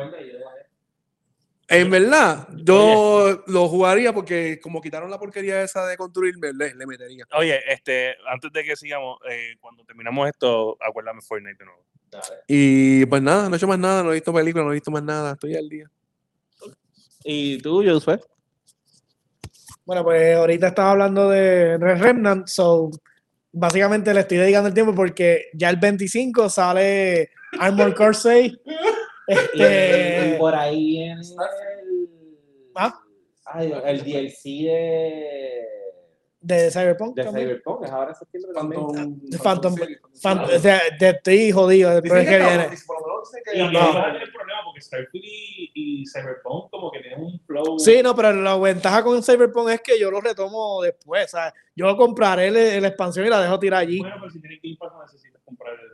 En 1.68 1.90
verdad, 1.90 2.46
yo 2.54 3.42
lo 3.48 3.68
jugaría 3.68 4.12
porque 4.12 4.60
como 4.60 4.80
quitaron 4.80 5.10
la 5.10 5.18
porquería 5.18 5.62
esa 5.62 5.84
de 5.84 5.96
construirme, 5.96 6.52
le, 6.52 6.74
le 6.74 6.86
metería. 6.86 7.24
Oye, 7.36 7.60
este, 7.72 8.14
antes 8.28 8.52
de 8.52 8.62
que 8.62 8.76
sigamos, 8.76 9.18
eh, 9.28 9.56
cuando 9.60 9.84
terminamos 9.84 10.28
esto, 10.28 10.76
acuérdame 10.80 11.22
Fortnite 11.22 11.58
de 11.58 11.64
nuevo. 11.64 11.84
Y 12.46 13.04
pues 13.06 13.20
nada, 13.20 13.48
no 13.48 13.56
he 13.56 13.58
hecho 13.58 13.66
más 13.66 13.80
nada, 13.80 14.04
no 14.04 14.12
he 14.12 14.14
visto 14.14 14.32
películas, 14.32 14.64
no 14.64 14.70
he 14.70 14.74
visto 14.74 14.92
más 14.92 15.02
nada, 15.02 15.32
estoy 15.32 15.56
al 15.56 15.68
día. 15.68 15.90
¿Y 17.24 17.58
tú, 17.58 17.82
Josué? 17.84 18.20
Bueno, 19.84 20.04
pues 20.04 20.36
ahorita 20.36 20.68
estaba 20.68 20.92
hablando 20.92 21.28
de 21.30 21.78
Red 21.78 22.00
Remnant, 22.00 22.46
so 22.46 22.90
básicamente 23.52 24.14
le 24.14 24.20
estoy 24.20 24.38
dedicando 24.38 24.68
el 24.68 24.74
tiempo 24.74 24.94
porque 24.94 25.46
ya 25.52 25.68
el 25.70 25.76
25 25.76 26.48
sale 26.48 27.30
Armor 27.58 27.94
Core 27.94 28.14
6. 28.14 28.52
Este, 29.26 30.34
y 30.34 30.38
por 30.38 30.54
ahí 30.54 30.86
viene 30.86 31.20
el, 31.20 32.08
¿Ah? 32.74 33.00
ay, 33.44 33.72
el 33.84 34.04
DLC 34.04 34.42
de, 34.44 35.62
de 36.40 36.70
Cyberpunk. 36.70 37.16
de 37.16 37.24
también. 37.24 37.46
Cyberpunk, 37.48 37.84
es 37.84 37.90
ahora 37.90 38.10
en 38.10 38.14
septiembre 38.16 38.52
también. 38.54 38.82
Phantom, 39.42 39.74
Phantom- 39.74 39.98
Fan- 40.22 40.44
o 40.44 40.58
sea, 40.58 40.80
te 40.98 41.08
estoy 41.10 41.50
jodido 41.50 41.90
el 41.92 42.02
Dicen 42.02 42.18
que 42.24 42.30
que 42.30 42.38
viene. 42.38 42.68
Y 43.54 43.58
no. 43.62 43.70
no 43.72 43.94
va 43.94 44.08
a 44.08 44.12
tener 44.12 44.32
problema 44.32 44.60
porque 44.64 44.80
Starfield 44.80 45.24
y, 45.24 45.72
y 45.74 46.04
Cyberpunk 46.06 46.70
como 46.70 46.90
que 46.92 47.00
tienen 47.00 47.20
un 47.20 47.40
flow. 47.40 47.78
Sí, 47.78 48.00
no, 48.02 48.14
pero 48.14 48.32
la 48.32 48.56
ventaja 48.56 49.02
con 49.02 49.22
Cyberpunk 49.22 49.70
es 49.70 49.80
que 49.80 49.98
yo 49.98 50.10
lo 50.10 50.20
retomo 50.20 50.80
después. 50.82 51.24
O 51.26 51.36
sea, 51.36 51.52
yo 51.74 51.96
compraré 51.96 52.50
la, 52.80 52.86
expansión 52.88 53.26
y 53.26 53.30
la 53.30 53.40
dejo 53.40 53.58
tirar 53.58 53.80
allí. 53.82 53.98
Bueno, 53.98 54.16
pero 54.20 54.30
si 54.30 54.40
tienes 54.40 54.60
que 54.60 54.68
ir 54.68 54.78
para 54.78 54.92
necesitas 55.02 55.42
comprar 55.44 55.74
el 55.74 55.80
de. 55.80 55.86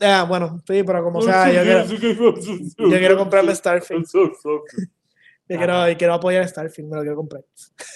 Ah, 0.00 0.24
bueno, 0.28 0.60
sí, 0.66 0.82
pero 0.84 1.02
como 1.02 1.20
sea, 1.22 1.50
yo 1.50 1.62
quiero, 1.62 2.34
yo 2.76 2.98
quiero 2.98 3.18
comprarme 3.18 3.54
Starfield. 3.54 4.06
Yo 5.50 5.56
quiero, 5.56 5.88
y 5.88 5.96
quiero 5.96 6.12
apoyar 6.12 6.46
Starfield, 6.46 6.90
me 6.90 6.96
lo 6.96 7.00
quiero 7.02 7.16
comprar. 7.16 7.42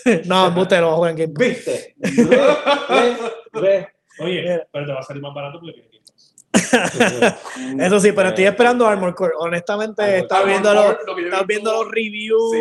no, 0.24 0.46
embuste, 0.46 0.80
lo 0.80 0.86
voy 0.86 0.92
a 0.92 0.96
jugar 0.96 1.11
en 1.11 1.16
Game 1.18 1.32
Pass. 1.34 1.46
¿Viste? 1.46 1.94
¿Ves? 2.00 3.18
¿Ves? 3.61 3.86
Oye, 4.20 4.40
Mira. 4.42 4.66
pero 4.72 4.86
te 4.86 4.92
va 4.92 5.00
a 5.00 5.03
salir 5.03 5.22
más 5.22 5.34
barato 5.34 5.61
porque. 5.61 5.90
Eso 7.78 8.00
sí, 8.00 8.12
pero 8.12 8.28
estoy 8.30 8.44
esperando 8.44 8.86
Armor 8.86 9.14
Core. 9.14 9.32
Honestamente, 9.38 10.26
Core, 10.28 10.46
viendo 10.46 10.72
los, 10.72 10.96
visto- 11.16 11.44
viendo 11.46 11.72
los 11.72 11.90
reviews. 11.90 12.53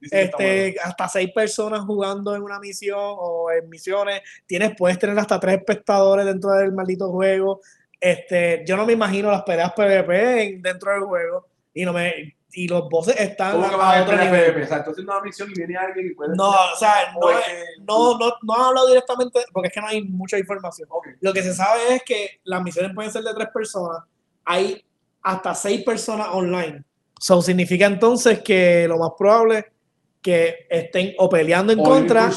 Sí, 0.00 0.08
Este, 0.10 0.76
hasta 0.82 1.08
seis 1.08 1.30
personas 1.34 1.80
jugando 1.80 2.34
en 2.34 2.42
una 2.42 2.58
misión 2.58 2.98
o 2.98 3.50
en 3.50 3.68
misiones. 3.68 4.22
Tienes, 4.46 4.74
puedes 4.78 4.98
tener 4.98 5.18
hasta 5.18 5.38
tres 5.40 5.58
espectadores 5.58 6.24
dentro 6.24 6.52
del 6.52 6.72
maldito 6.72 7.10
juego. 7.10 7.60
Este, 8.00 8.64
yo 8.66 8.76
no 8.76 8.86
me 8.86 8.92
imagino 8.92 9.30
las 9.30 9.42
peleas 9.42 9.72
PvP 9.72 10.42
en- 10.42 10.62
dentro 10.62 10.92
del 10.92 11.02
juego. 11.02 11.46
Y 11.74 11.84
no 11.84 11.92
me, 11.92 12.36
y 12.52 12.66
los 12.68 12.88
bosses 12.88 13.18
están 13.20 13.52
¿Cómo 13.52 13.68
que 13.68 13.74
a, 13.74 13.98
a 13.98 14.02
otro 14.02 14.16
nivel. 14.16 14.44
PvP? 14.52 14.62
O 14.62 14.66
sea, 14.66 14.76
entonces 14.78 15.04
una 15.04 15.20
misión 15.20 15.50
y 15.50 15.54
viene 15.54 15.76
alguien 15.76 16.06
y 16.10 16.14
puede. 16.14 16.34
No, 16.36 16.48
o 16.50 16.76
sea, 16.78 17.12
no, 17.20 17.30
es- 17.30 17.44
que- 17.44 17.64
no, 17.86 18.18
no, 18.18 18.32
no 18.42 18.54
han 18.54 18.62
hablado 18.62 18.88
directamente 18.88 19.40
porque 19.52 19.68
es 19.68 19.74
que 19.74 19.80
no 19.80 19.86
hay 19.88 20.02
mucha 20.04 20.38
información. 20.38 20.88
Lo 21.20 21.32
que 21.32 21.42
se 21.42 21.54
sabe 21.54 21.96
es 21.96 22.02
que 22.04 22.40
las 22.44 22.62
misiones 22.62 22.92
pueden 22.94 23.10
ser 23.12 23.22
de 23.22 23.34
tres 23.34 23.48
personas. 23.52 24.02
Hay 24.44 24.84
hasta 25.22 25.54
seis 25.54 25.82
personas 25.84 26.28
online. 26.32 26.82
So 27.20 27.42
significa 27.42 27.86
entonces 27.86 28.40
que 28.42 28.86
lo 28.88 28.96
más 28.98 29.10
probable 29.18 29.66
que 30.28 30.66
estén 30.68 31.14
o 31.16 31.28
peleando 31.28 31.72
en 31.72 31.80
O 31.80 31.84
contra 31.84 32.30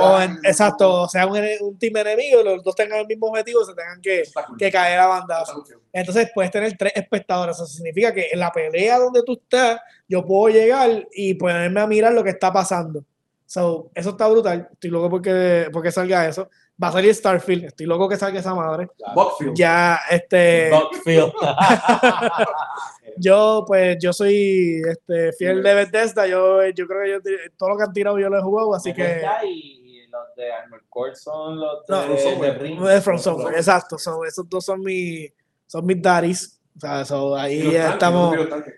o 0.00 0.20
en- 0.20 0.38
exacto, 0.42 1.02
o 1.02 1.08
sea, 1.08 1.26
un, 1.26 1.38
un 1.60 1.78
team 1.78 1.96
enemigo 1.98 2.42
los 2.42 2.64
dos 2.64 2.74
tengan 2.74 3.00
el 3.00 3.06
mismo 3.06 3.26
objetivo 3.26 3.62
se 3.64 3.74
tengan 3.74 4.00
que, 4.00 4.22
cool. 4.46 4.56
que 4.56 4.70
caer 4.70 4.98
a 4.98 5.06
bandazo. 5.06 5.62
cool. 5.62 5.82
Entonces 5.92 6.30
puedes 6.34 6.50
tener 6.50 6.74
tres 6.78 6.92
espectadores. 6.96 7.56
Eso 7.56 7.66
significa 7.66 8.14
que 8.14 8.28
en 8.32 8.38
la 8.38 8.50
pelea 8.50 8.98
donde 8.98 9.22
tú 9.22 9.34
estás, 9.34 9.80
yo 10.08 10.24
puedo 10.24 10.54
llegar 10.54 11.06
y 11.12 11.34
ponerme 11.34 11.80
a 11.80 11.86
mirar 11.86 12.14
lo 12.14 12.24
que 12.24 12.30
está 12.30 12.50
pasando. 12.50 13.04
So, 13.44 13.90
eso 13.94 14.10
está 14.10 14.26
brutal. 14.28 14.68
Estoy 14.72 14.90
loco 14.90 15.10
porque, 15.10 15.68
porque 15.72 15.92
salga 15.92 16.26
eso. 16.26 16.48
Va 16.82 16.88
a 16.88 16.92
salir 16.92 17.14
Starfield. 17.14 17.64
Estoy 17.64 17.84
loco 17.84 18.08
que 18.08 18.16
salga 18.16 18.40
esa 18.40 18.54
madre. 18.54 18.88
Buckfield. 19.14 19.54
Ya, 19.54 20.00
este. 20.08 20.70
Yo, 23.20 23.64
pues, 23.66 23.98
yo 24.00 24.12
soy 24.14 24.80
este, 24.88 25.32
fiel 25.34 25.62
de 25.62 25.74
Bethesda. 25.74 26.26
Yo, 26.26 26.66
yo 26.68 26.86
creo 26.86 27.02
que 27.02 27.10
yo, 27.10 27.50
todo 27.56 27.70
lo 27.70 27.76
que 27.76 27.82
han 27.82 27.92
tirado 27.92 28.18
yo 28.18 28.30
lo 28.30 28.38
he 28.38 28.42
jugado, 28.42 28.74
así 28.74 28.94
que. 28.94 29.22
Y 29.46 30.06
los 30.08 30.34
de 30.36 30.50
Armor 30.50 30.82
Core 30.88 31.14
son 31.14 31.60
los 31.60 31.86
de, 31.86 31.94
No, 31.94 32.08
de, 32.08 32.18
Software. 32.18 32.58
Ring. 32.62 32.80
de 32.80 33.00
From 33.02 33.18
Software, 33.18 33.56
exacto. 33.56 33.98
So, 33.98 34.24
esos 34.24 34.48
dos 34.48 34.64
son 34.64 34.80
mis, 34.80 35.30
son 35.66 35.84
mis 35.84 36.00
daddies. 36.00 36.60
O 36.76 36.80
sea, 36.80 37.04
so, 37.04 37.36
ahí 37.36 37.62
tanques, 37.62 37.90
estamos. 37.90 38.36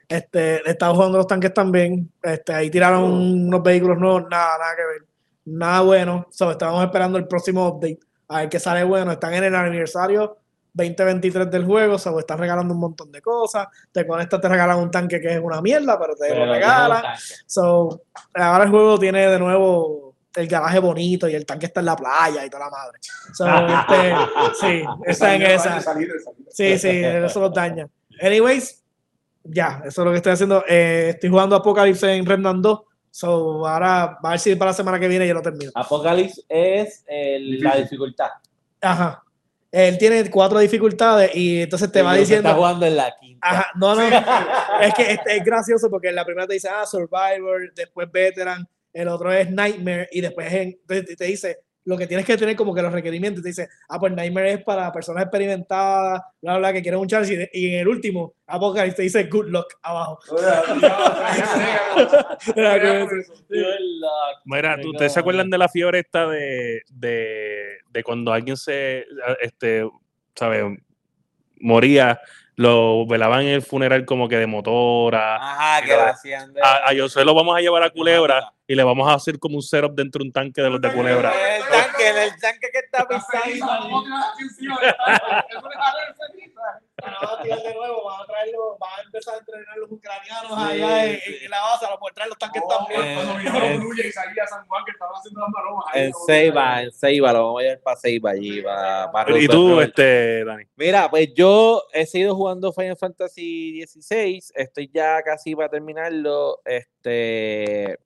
Este, 0.09 0.71
estaba 0.71 0.95
jugando 0.95 1.19
los 1.19 1.27
tanques 1.29 1.55
también. 1.55 2.11
Este, 2.21 2.53
ahí 2.53 2.69
tiraron 2.69 3.05
unos 3.05 3.63
vehículos 3.63 3.97
nuevos, 3.99 4.25
nada, 4.29 4.59
nada 4.59 4.77
que 4.77 4.83
ver. 4.83 5.09
Nada 5.45 5.81
bueno. 5.83 6.27
So, 6.31 6.51
estábamos 6.51 6.85
esperando 6.85 7.17
el 7.17 7.29
próximo 7.29 7.69
update. 7.69 8.01
A 8.27 8.41
ver 8.41 8.49
qué 8.49 8.59
sale 8.59 8.83
bueno. 8.83 9.13
Están 9.13 9.35
en 9.35 9.45
el 9.45 9.55
aniversario 9.55 10.42
2023 10.73 11.51
del 11.51 11.65
juego. 11.65 11.99
So, 11.99 12.19
están 12.19 12.39
regalando 12.39 12.73
un 12.75 12.81
montón 12.81 13.11
de 13.13 13.21
cosas. 13.21 13.69
Te 13.91 14.07
conectas, 14.07 14.41
te 14.41 14.49
regalan 14.49 14.79
un 14.79 14.91
tanque 14.91 15.21
que 15.21 15.35
es 15.35 15.41
una 15.43 15.61
mierda, 15.61 15.99
pero 15.99 16.15
te 16.15 16.29
Pero 16.29 16.47
lo 16.47 16.53
regalan. 16.53 17.03
So, 17.47 18.03
ahora 18.35 18.65
el 18.65 18.71
juego 18.71 18.99
tiene 18.99 19.27
de 19.29 19.39
nuevo 19.39 20.15
el 20.35 20.49
garaje 20.49 20.79
bonito 20.79 21.29
y 21.29 21.35
el 21.35 21.45
tanque 21.45 21.67
está 21.67 21.81
en 21.81 21.87
la 21.87 21.97
playa 21.97 22.45
y 22.45 22.49
toda 22.49 22.65
la 22.65 22.71
madre. 22.71 22.99
So, 23.35 23.47
este, 23.47 24.15
sí, 24.61 24.85
está 25.05 25.35
en 25.35 25.43
esa. 25.43 25.81
salir, 25.81 26.11
salir. 26.25 26.47
Sí, 26.51 26.79
sí, 26.79 26.89
eso 27.05 27.41
los 27.41 27.53
daña. 27.53 27.87
Anyways, 28.21 28.83
ya, 29.45 29.83
eso 29.85 30.01
es 30.03 30.05
lo 30.07 30.11
que 30.11 30.17
estoy 30.19 30.33
haciendo. 30.33 30.65
Eh, 30.69 31.11
estoy 31.11 31.29
jugando 31.29 31.57
Apocalypse 31.57 32.11
en 32.15 32.25
Remnant 32.25 32.63
2. 32.63 32.81
So, 33.11 33.67
ahora, 33.67 34.19
a 34.23 34.31
ver 34.31 34.39
si 34.39 34.55
para 34.57 34.71
la 34.71 34.75
semana 34.75 34.99
que 34.99 35.07
viene 35.07 35.29
yo 35.29 35.35
lo 35.35 35.43
termino. 35.43 35.71
Apocalypse 35.75 36.43
es 36.49 37.05
el- 37.07 37.61
la 37.61 37.77
dificultad. 37.77 38.31
Ajá. 38.81 39.22
Él 39.73 39.97
tiene 39.99 40.29
cuatro 40.31 40.59
dificultades 40.61 41.35
y 41.35 41.63
entonces 41.63 41.91
te 41.91 42.03
va 42.03 42.13
que 42.15 42.21
Está 42.21 42.35
diciendo. 42.35 42.55
jugando 42.55 42.85
en 42.87 42.97
la 42.97 43.17
quinta. 43.19 43.49
Ajá, 43.49 43.67
no, 43.77 43.95
no. 43.95 44.03
Es 44.83 44.95
que 44.95 45.13
este 45.13 45.37
es 45.39 45.45
gracioso 45.45 45.89
porque 45.91 46.09
en 46.11 46.15
la 46.15 46.25
primera 46.27 46.47
te 46.47 46.55
dice, 46.55 46.69
ah, 46.69 46.85
Survivor, 46.87 47.73
después 47.75 48.11
Veteran, 48.13 48.69
el 48.93 49.09
otro 49.09 49.33
es 49.33 49.51
Nightmare 49.51 50.09
y 50.13 50.21
después 50.21 50.53
en- 50.53 50.79
te, 50.87 51.03
te 51.03 51.25
dice 51.25 51.59
lo 51.85 51.99
que 51.99 52.07
tienes 52.07 52.25
que 52.25 52.37
tener 52.37 52.55
como 52.57 52.75
que 52.75 52.83
los 52.83 52.93
requerimientos. 52.93 53.43
Te 53.43 53.49
dice, 53.49 53.69
ah, 53.89 53.99
pues 53.99 54.13
Nightmare 54.13 54.53
es 54.53 54.63
para 54.65 54.93
personas 54.93 55.23
experimentadas, 55.25 56.23
bla, 56.41 56.59
bla, 56.59 56.73
que 56.73 56.81
quieren 56.83 57.01
un 57.01 57.09
chance. 57.09 57.49
Y, 57.53 57.61
y 57.67 57.75
en 57.75 57.81
el 57.81 57.89
último, 57.89 58.35
Apocalypse 58.47 58.97
te 58.97 59.03
dice 59.03 59.25
Good 59.25 59.49
Luck 59.49 59.67
abajo. 59.83 60.19
Mira, 64.45 64.77
¿tú- 64.81 64.91
Venga, 64.91 64.91
¿ustedes 64.91 65.13
se 65.13 65.21
acuerdan 65.21 65.51
de 65.51 65.59
la 65.59 65.69
fiebre 65.69 65.99
esta 66.01 66.27
de, 66.27 66.83
de, 66.91 67.79
de 67.91 68.03
cuando 68.05 68.33
alguien 68.33 68.57
se, 68.57 69.07
este, 69.41 69.89
¿sabes? 70.35 70.65
Moría, 71.61 72.21
lo 72.57 73.07
velaban 73.07 73.43
en 73.43 73.49
el 73.55 73.63
funeral 73.63 74.05
como 74.05 74.29
que 74.29 74.37
de 74.37 74.47
motora. 74.47 75.37
Ajá, 75.37 75.85
que 75.87 75.97
la 75.97 76.09
hacían 76.11 76.53
de. 76.53 76.61
A, 76.61 76.89
a 76.89 76.97
Josué 76.99 77.25
lo 77.25 77.35
vamos 77.35 77.57
a 77.57 77.61
llevar 77.61 77.83
a 77.83 77.91
Culebra 77.91 78.53
y 78.67 78.75
le 78.75 78.83
vamos 78.85 79.09
a 79.09 79.15
hacer 79.15 79.39
como 79.39 79.57
un 79.57 79.63
setup 79.63 79.95
dentro 79.95 80.21
de 80.21 80.27
un 80.27 80.33
tanque 80.33 80.61
de 80.61 80.69
los 80.71 80.81
de 80.81 80.93
Culebra. 80.93 81.33
Tanque, 82.05 82.09
en 82.11 82.17
el 82.33 82.41
tanque 82.41 82.71
que 82.73 82.79
está 82.79 83.09
pisando. 83.09 84.03
tirar 87.43 87.59
de 87.63 87.75
nuevo, 87.75 88.05
van 88.05 88.21
a 88.23 88.27
traerlo, 88.27 88.77
van 88.79 88.91
a 88.99 89.03
empezar 89.03 89.35
a 89.35 89.39
entrenar 89.39 89.77
los 89.79 89.91
ucranianos 89.91 90.53
Sí, 90.53 90.65
allá 90.83 91.05
en, 91.07 91.21
sí. 91.21 91.39
en 91.45 91.51
la 91.51 91.61
base, 91.63 91.87
a 91.87 91.91
lo 91.91 91.97
mejor 91.97 92.13
traer 92.15 92.29
los 92.29 92.39
tanques 92.39 92.63
Oh, 92.65 92.69
también. 92.69 93.15
Cuando 93.15 93.33
Eh, 93.33 93.37
vinieron 93.39 93.63
eh. 93.73 93.79
Brulla 93.79 94.07
y 94.07 94.13
salía 94.13 94.47
San 94.47 94.67
Juan 94.67 94.85
que 94.85 94.91
estaban 94.93 95.15
haciendo 95.17 95.41
las 95.41 95.51
maromas. 95.51 95.85
En 95.95 96.13
Ceiba, 96.27 96.83
en 96.83 96.93
Ceiba, 96.93 97.33
lo 97.33 97.45
vamos 97.47 97.61
a 97.61 97.63
llevar 97.65 97.81
para 97.81 97.97
Ceiba 97.97 98.31
allí. 98.31 98.63
Para 98.63 99.39
Y 99.39 99.49
tú, 99.49 99.81
este, 99.81 100.45
Dani. 100.45 100.65
Mira, 100.77 101.11
pues 101.11 101.33
yo 101.35 101.83
he 101.93 102.07
seguido 102.07 102.35
jugando 102.37 102.73
Final 102.73 102.97
Fantasy 102.97 103.83
XVI, 103.87 104.43
estoy 104.55 104.91
ya 104.93 105.23
casi 105.23 105.55
para 105.57 105.69
terminarlo. 105.69 106.61
Este 106.65 107.99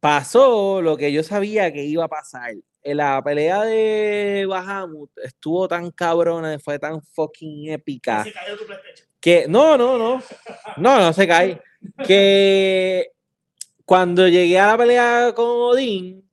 pasó 0.00 0.82
lo 0.82 0.96
que 0.96 1.12
yo 1.12 1.22
sabía 1.22 1.72
que 1.72 1.84
iba 1.84 2.04
a 2.04 2.08
pasar. 2.08 2.52
En 2.84 2.96
la 2.96 3.22
pelea 3.22 3.62
de 3.62 4.44
Bahamut 4.48 5.10
estuvo 5.22 5.68
tan 5.68 5.90
cabrona, 5.92 6.58
fue 6.58 6.78
tan 6.78 7.00
fucking 7.02 7.70
épica. 7.70 8.24
Se 8.24 8.32
cayó 8.32 8.56
tu 8.58 8.66
PlayStation. 8.66 9.08
Que 9.20 9.46
no, 9.48 9.78
no, 9.78 9.96
no. 9.96 10.22
No, 10.78 10.98
no 11.00 11.12
se 11.12 11.28
cae. 11.28 11.60
Que 12.04 13.12
cuando 13.84 14.26
llegué 14.26 14.58
a 14.58 14.68
la 14.68 14.78
pelea 14.78 15.32
con 15.34 15.46
Odín, 15.46 16.28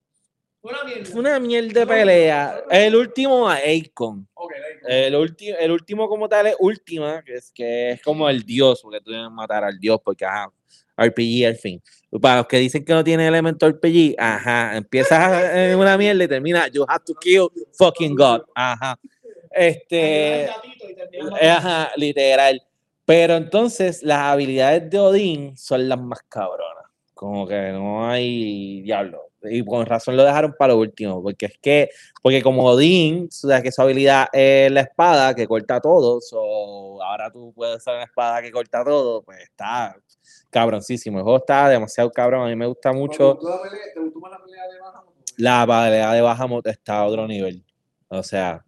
Una 0.62 0.84
mierda. 0.84 1.06
fue 1.06 1.20
una 1.20 1.40
mierda 1.40 1.80
de 1.82 1.88
pelea. 1.88 2.64
El 2.72 2.96
último 2.96 3.48
a 3.48 3.58
Akon. 3.58 4.28
Ok, 4.34 4.52
ahí. 4.54 5.04
El, 5.06 5.14
el 5.60 5.72
último 5.72 6.10
como 6.10 6.28
tal 6.28 6.48
es 6.48 6.56
última, 6.60 7.22
que 7.24 7.36
es, 7.36 7.52
que 7.52 7.92
es 7.92 8.02
como 8.02 8.28
el 8.28 8.44
dios, 8.44 8.82
porque 8.82 9.02
tú 9.02 9.12
debes 9.12 9.30
matar 9.30 9.64
al 9.64 9.78
dios, 9.80 10.00
porque 10.04 10.26
ajá, 10.26 10.52
RPG 10.98 11.46
al 11.46 11.56
fin. 11.56 11.82
Para 12.22 12.38
los 12.38 12.48
que 12.48 12.58
dicen 12.58 12.84
que 12.84 12.94
no 12.94 13.04
tiene 13.04 13.28
elemento 13.28 13.70
RPG, 13.70 14.16
ajá, 14.18 14.76
empiezas 14.76 15.56
en 15.56 15.78
una 15.78 15.98
mierda 15.98 16.24
y 16.24 16.28
termina, 16.28 16.68
you 16.68 16.84
have 16.88 17.04
to 17.06 17.14
kill 17.16 17.48
fucking 17.78 18.16
God, 18.16 18.42
ajá. 18.56 19.00
Este, 19.52 20.50
ajá, 21.42 21.92
literal. 21.96 22.62
Pero 23.06 23.36
entonces 23.36 24.04
las 24.04 24.20
habilidades 24.20 24.90
de 24.90 25.00
Odín 25.00 25.58
son 25.58 25.90
las 25.90 26.00
más 26.00 26.20
cabronas. 26.30 26.86
Como 27.14 27.48
que 27.48 27.72
no 27.72 28.08
hay 28.08 28.82
diablo. 28.82 29.29
Y 29.44 29.64
con 29.64 29.86
razón 29.86 30.18
lo 30.18 30.24
dejaron 30.24 30.54
para 30.58 30.74
lo 30.74 30.80
último, 30.80 31.22
porque 31.24 31.46
es 31.48 31.58
que, 31.62 31.90
porque 32.22 32.42
como 32.44 32.66
Odín, 32.66 33.30
que 33.64 33.72
su 33.72 33.82
habilidad 33.82 34.28
es 34.34 34.70
la 34.72 34.82
espada 34.82 35.34
que 35.34 35.48
corta 35.48 35.80
todo, 35.80 36.20
so, 36.22 37.02
ahora 37.02 37.32
tú 37.32 37.54
puedes 37.56 37.78
usar 37.78 37.96
una 37.96 38.04
espada 38.04 38.42
que 38.42 38.52
corta 38.52 38.84
todo, 38.84 39.22
pues 39.24 39.40
está 39.44 39.96
cabroncísimo. 40.50 41.20
El 41.20 41.24
juego 41.24 41.38
está 41.38 41.70
demasiado 41.70 42.12
cabrón, 42.12 42.46
a 42.46 42.50
mí 42.50 42.56
me 42.56 42.66
gusta 42.66 42.92
mucho. 42.92 43.36
¿Te 43.38 43.46
gustó 43.46 43.50
la 43.50 43.62
pelea- 43.62 43.94
¿Te 43.94 44.00
gustó 44.02 44.20
más 44.20 44.32
la 44.32 44.44
pelea 44.44 44.64
de 44.68 44.80
Bahamut? 44.80 45.14
La 45.38 45.66
pelea 45.68 46.14
de 46.14 46.22
Bahamut 46.22 46.68
está 46.68 46.98
a 47.00 47.06
otro 47.06 47.28
nivel. 47.28 47.64
O 48.10 48.24
sea, 48.24 48.64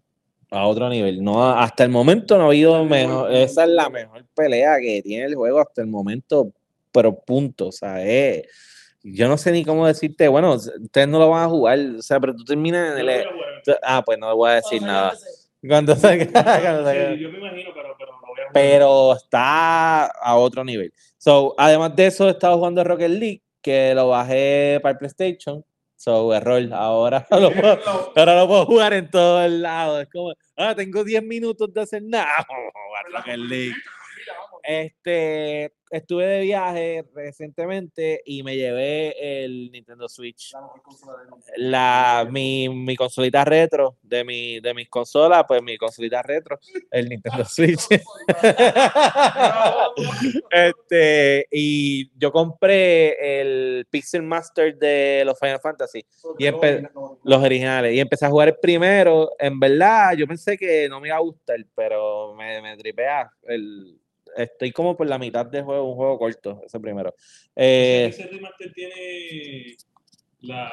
a 0.52 0.68
otro 0.68 0.88
nivel. 0.90 1.24
No, 1.24 1.50
hasta 1.50 1.84
el 1.84 1.90
momento 1.90 2.38
no 2.38 2.46
ha 2.46 2.48
habido 2.48 2.84
mejor. 2.86 3.32
Esa 3.34 3.64
es 3.64 3.70
la 3.70 3.90
mejor 3.90 4.26
pelea 4.36 4.78
que 4.80 5.02
tiene 5.02 5.26
el 5.26 5.36
juego 5.36 5.60
hasta 5.60 5.82
el 5.82 5.88
momento, 5.88 6.52
pero 6.92 7.14
punto. 7.20 7.68
O 7.68 7.72
sea, 7.72 8.04
es- 8.06 8.44
yo 9.04 9.28
no 9.28 9.38
sé 9.38 9.52
ni 9.52 9.64
cómo 9.66 9.88
decirte. 9.88 10.28
Bueno, 10.28 10.54
ustedes 10.54 11.08
no 11.08 11.20
lo 11.20 11.30
van 11.30 11.44
a 11.44 11.50
jugar. 11.50 11.80
O 11.98 12.02
sea, 12.02 12.20
pero 12.20 12.36
tú 12.36 12.44
terminas 12.44 12.98
en 13.00 13.10
el. 13.10 13.26
Ah, 13.84 14.02
pues 14.06 14.18
no 14.20 14.30
le 14.30 14.36
voy 14.36 14.52
a 14.52 14.56
decir 14.56 14.82
nada. 14.82 15.14
Cuando 15.68 15.96
salga- 15.96 16.32
cuando 16.32 16.84
salga. 16.84 17.14
Sí, 17.14 17.20
yo 17.20 17.30
me 17.30 17.38
imagino, 17.40 17.70
pero, 17.74 17.96
pero 17.98 18.12
lo 18.14 18.28
voy 18.28 18.40
a 18.42 18.52
pero 18.54 19.16
está 19.16 20.06
a 20.06 20.36
otro 20.38 20.64
nivel. 20.64 20.92
So, 21.18 21.54
además 21.58 21.96
de 21.96 22.08
eso, 22.08 22.28
he 22.28 22.32
estado 22.32 22.58
jugando 22.58 22.84
Rocket 22.84 23.10
League, 23.12 23.44
que 23.62 23.94
lo 23.94 24.08
bajé 24.10 24.80
para 24.82 24.94
el 24.94 24.98
PlayStation. 24.98 25.64
So, 25.96 26.34
error. 26.34 26.68
Ahora 26.74 27.28
lo 27.30 27.52
puedo, 27.54 27.80
ahora 28.16 28.36
lo 28.40 28.48
puedo 28.48 28.66
jugar 28.66 28.94
en 28.94 29.10
todos 29.12 29.50
lados. 29.52 30.02
Es 30.02 30.10
como, 30.10 30.34
ah, 30.58 30.74
tengo 30.76 31.04
10 31.04 31.22
minutos 31.24 31.72
de 31.72 31.82
hacer 31.82 32.02
nada. 32.02 32.26
Vamos 32.50 32.72
a 32.74 32.88
jugar 32.88 33.06
Rocket 33.24 33.38
League. 33.50 33.76
Este, 34.64 35.74
estuve 35.92 36.26
de 36.26 36.42
viaje 36.42 37.06
recientemente 37.14 38.22
y 38.26 38.44
me 38.44 38.56
llevé 38.56 39.44
el 39.44 39.70
Nintendo 39.72 40.08
Switch. 40.08 40.54
La 40.54 40.62
mejor 40.62 40.82
consola 40.82 41.18
del 41.20 41.30
mundo. 41.30 41.46
La, 41.58 42.28
mi, 42.30 42.70
mi 42.70 42.96
consolita 42.96 43.44
retro 43.44 43.98
de, 44.02 44.24
mi, 44.24 44.60
de 44.62 44.74
mis 44.74 44.90
consolas, 44.90 45.44
pues 45.48 45.62
mi 45.62 45.78
consolita 45.78 46.22
retro, 46.22 46.60
el 46.90 47.10
Nintendo 47.10 47.44
Switch. 47.46 47.82
este, 50.50 51.48
y 51.52 52.10
yo 52.18 52.32
compré 52.32 53.42
el 53.42 53.86
Pixel 53.90 54.24
Master 54.24 54.78
de 54.78 55.24
los 55.26 55.38
Final 55.38 55.60
Fantasy, 55.60 56.06
Y 56.40 56.46
los 57.24 57.44
originales, 57.44 57.94
y 57.94 58.00
empecé 58.00 58.26
a 58.26 58.30
jugar 58.30 58.48
el 58.48 58.56
primero. 58.56 59.32
En 59.38 59.60
verdad, 59.60 60.14
yo 60.16 60.26
pensé 60.26 60.58
que 60.58 60.88
no 60.88 61.02
me 61.02 61.10
iba 61.10 61.18
a 61.18 61.22
gustar, 61.22 61.58
pero 61.76 62.34
me, 62.36 62.62
me 62.62 62.78
tripea. 62.78 63.30
El, 63.44 64.01
estoy 64.38 64.72
como 64.72 64.96
por 64.98 65.08
la 65.08 65.18
mitad 65.20 65.46
del 65.46 65.64
juego, 65.64 65.90
un 65.90 65.96
juego 65.96 66.18
corto, 66.20 66.62
ese 66.66 66.80
primero. 66.80 67.14
Eh, 67.56 68.08
Ese 68.10 68.28
remaster 68.28 68.72
tiene 68.74 69.76
la, 70.42 70.72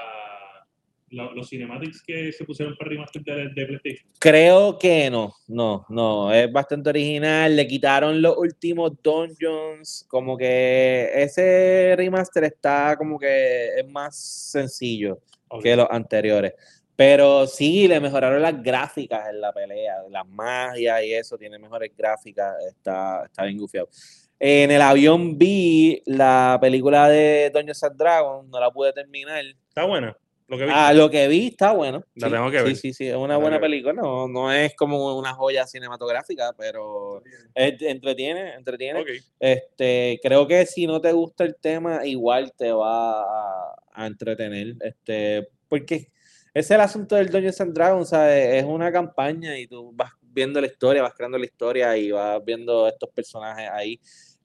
la- 1.10 1.30
los 1.32 1.48
cinematics 1.48 2.02
que 2.02 2.32
se 2.32 2.44
pusieron 2.44 2.76
para 2.76 2.90
remaster 2.90 3.22
de, 3.22 3.48
de 3.54 3.66
PlayStation. 3.66 4.10
Creo 4.18 4.78
que 4.78 5.10
no, 5.10 5.32
no, 5.46 5.86
no, 5.88 6.32
es 6.32 6.50
bastante 6.52 6.90
original. 6.90 7.54
Le 7.56 7.66
quitaron 7.66 8.20
los 8.20 8.36
últimos 8.36 8.92
dungeons, 9.02 10.04
como 10.08 10.36
que 10.36 11.10
ese 11.14 11.94
remaster 11.96 12.44
está 12.44 12.94
como 12.96 13.18
que 13.18 13.78
es 13.78 13.88
más 13.90 14.16
sencillo 14.18 15.20
que 15.62 15.74
los 15.76 15.86
anteriores. 15.90 16.52
Pero 16.98 17.46
sí, 17.46 17.86
le 17.86 18.00
mejoraron 18.00 18.42
las 18.42 18.60
gráficas 18.60 19.28
en 19.28 19.40
la 19.40 19.52
pelea, 19.52 20.02
las 20.10 20.26
magias 20.26 21.04
y 21.04 21.14
eso, 21.14 21.38
tiene 21.38 21.56
mejores 21.56 21.92
gráficas, 21.96 22.56
está, 22.66 23.22
está 23.24 23.44
bien 23.44 23.56
gufiado. 23.56 23.88
En 24.36 24.72
el 24.72 24.82
avión 24.82 25.38
vi 25.38 26.02
la 26.06 26.58
película 26.60 27.08
de 27.08 27.52
Dungeons 27.54 27.84
and 27.84 27.96
Dragons, 27.96 28.48
no 28.48 28.58
la 28.58 28.72
pude 28.72 28.92
terminar. 28.92 29.44
Está 29.68 29.84
buena. 29.84 30.16
Lo 30.48 30.58
que 30.58 30.64
vi. 30.64 30.70
Ah, 30.74 30.92
lo 30.92 31.08
que 31.08 31.28
vi 31.28 31.46
está 31.46 31.70
bueno. 31.70 32.02
La 32.16 32.26
sí, 32.26 32.32
tengo 32.32 32.50
que 32.50 32.58
sí, 32.58 32.64
ver. 32.64 32.76
Sí, 32.76 32.92
sí, 32.92 33.06
es 33.06 33.14
una 33.14 33.34
tengo 33.34 33.42
buena 33.42 33.60
película. 33.60 33.92
No, 33.92 34.26
no 34.26 34.52
es 34.52 34.74
como 34.74 35.16
una 35.16 35.34
joya 35.34 35.68
cinematográfica, 35.68 36.52
pero 36.58 37.22
entretiene, 37.54 38.54
entretiene. 38.54 39.02
Ok. 39.02 39.08
Este, 39.38 40.18
creo 40.20 40.48
que 40.48 40.66
si 40.66 40.88
no 40.88 41.00
te 41.00 41.12
gusta 41.12 41.44
el 41.44 41.54
tema, 41.54 42.04
igual 42.04 42.52
te 42.58 42.72
va 42.72 43.22
a, 43.22 43.76
a 43.92 44.06
entretener. 44.08 44.74
Este, 44.80 45.48
porque 45.68 46.08
es 46.54 46.70
el 46.70 46.80
asunto 46.80 47.16
del 47.16 47.28
Dungeons 47.30 47.60
and 47.60 47.74
Dragons, 47.74 48.08
¿sabes? 48.08 48.54
Es 48.56 48.64
una 48.64 48.90
campaña 48.92 49.58
y 49.58 49.66
tú 49.66 49.92
vas 49.94 50.10
viendo 50.22 50.60
la 50.60 50.66
historia, 50.66 51.02
vas 51.02 51.14
creando 51.14 51.38
la 51.38 51.44
historia 51.46 51.96
y 51.96 52.10
vas 52.10 52.44
viendo 52.44 52.86
estos 52.88 53.10
personajes 53.10 53.68
ahí. 53.72 54.00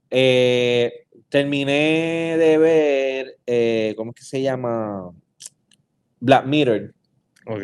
Eh, 0.09 1.05
terminé 1.29 2.35
de 2.37 2.57
ver, 2.57 3.37
eh, 3.45 3.93
¿cómo 3.97 4.11
es 4.11 4.15
que 4.17 4.23
se 4.23 4.41
llama? 4.41 5.11
Black 6.19 6.45
Mirror. 6.45 6.93
Ok. 7.47 7.61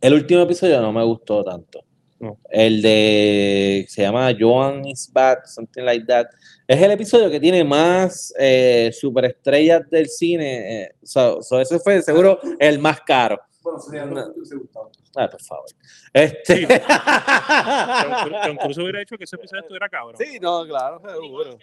El 0.00 0.14
último 0.14 0.42
episodio 0.42 0.80
no 0.80 0.92
me 0.92 1.02
gustó 1.04 1.42
tanto. 1.44 1.84
No. 2.20 2.38
El 2.50 2.82
de 2.82 3.84
se 3.88 4.02
llama 4.02 4.32
Joan 4.38 4.84
is 4.86 5.08
Bad, 5.12 5.38
something 5.44 5.82
like 5.82 6.04
that. 6.06 6.26
Es 6.66 6.80
el 6.82 6.90
episodio 6.90 7.30
que 7.30 7.38
tiene 7.38 7.62
más 7.64 8.32
eh, 8.38 8.90
superestrellas 8.92 9.88
del 9.90 10.08
cine. 10.08 10.82
eh, 10.84 10.90
so- 11.02 11.42
so 11.42 11.60
ese 11.60 11.78
fue 11.78 12.00
seguro 12.02 12.40
el 12.58 12.78
más 12.78 13.00
caro. 13.02 13.38
Bueno, 13.68 13.80
sería 13.80 14.06
No. 14.06 14.14
lo 14.14 14.32
que 14.32 14.38
hubiese 14.38 14.56
gustado. 14.56 14.90
Ah, 15.16 15.28
por 15.28 15.42
favor. 15.42 15.66
Este... 16.12 16.66
Cruise- 16.66 18.46
Tom 18.46 18.56
Cruise 18.56 18.78
hubiera 18.78 19.02
hecho 19.02 19.18
que 19.18 19.24
ese 19.24 19.36
episodio 19.36 19.60
estuviera 19.62 19.88
cabrón. 19.88 20.14
sí, 20.18 20.38
no, 20.40 20.64
claro, 20.66 21.00
seguro. 21.06 21.58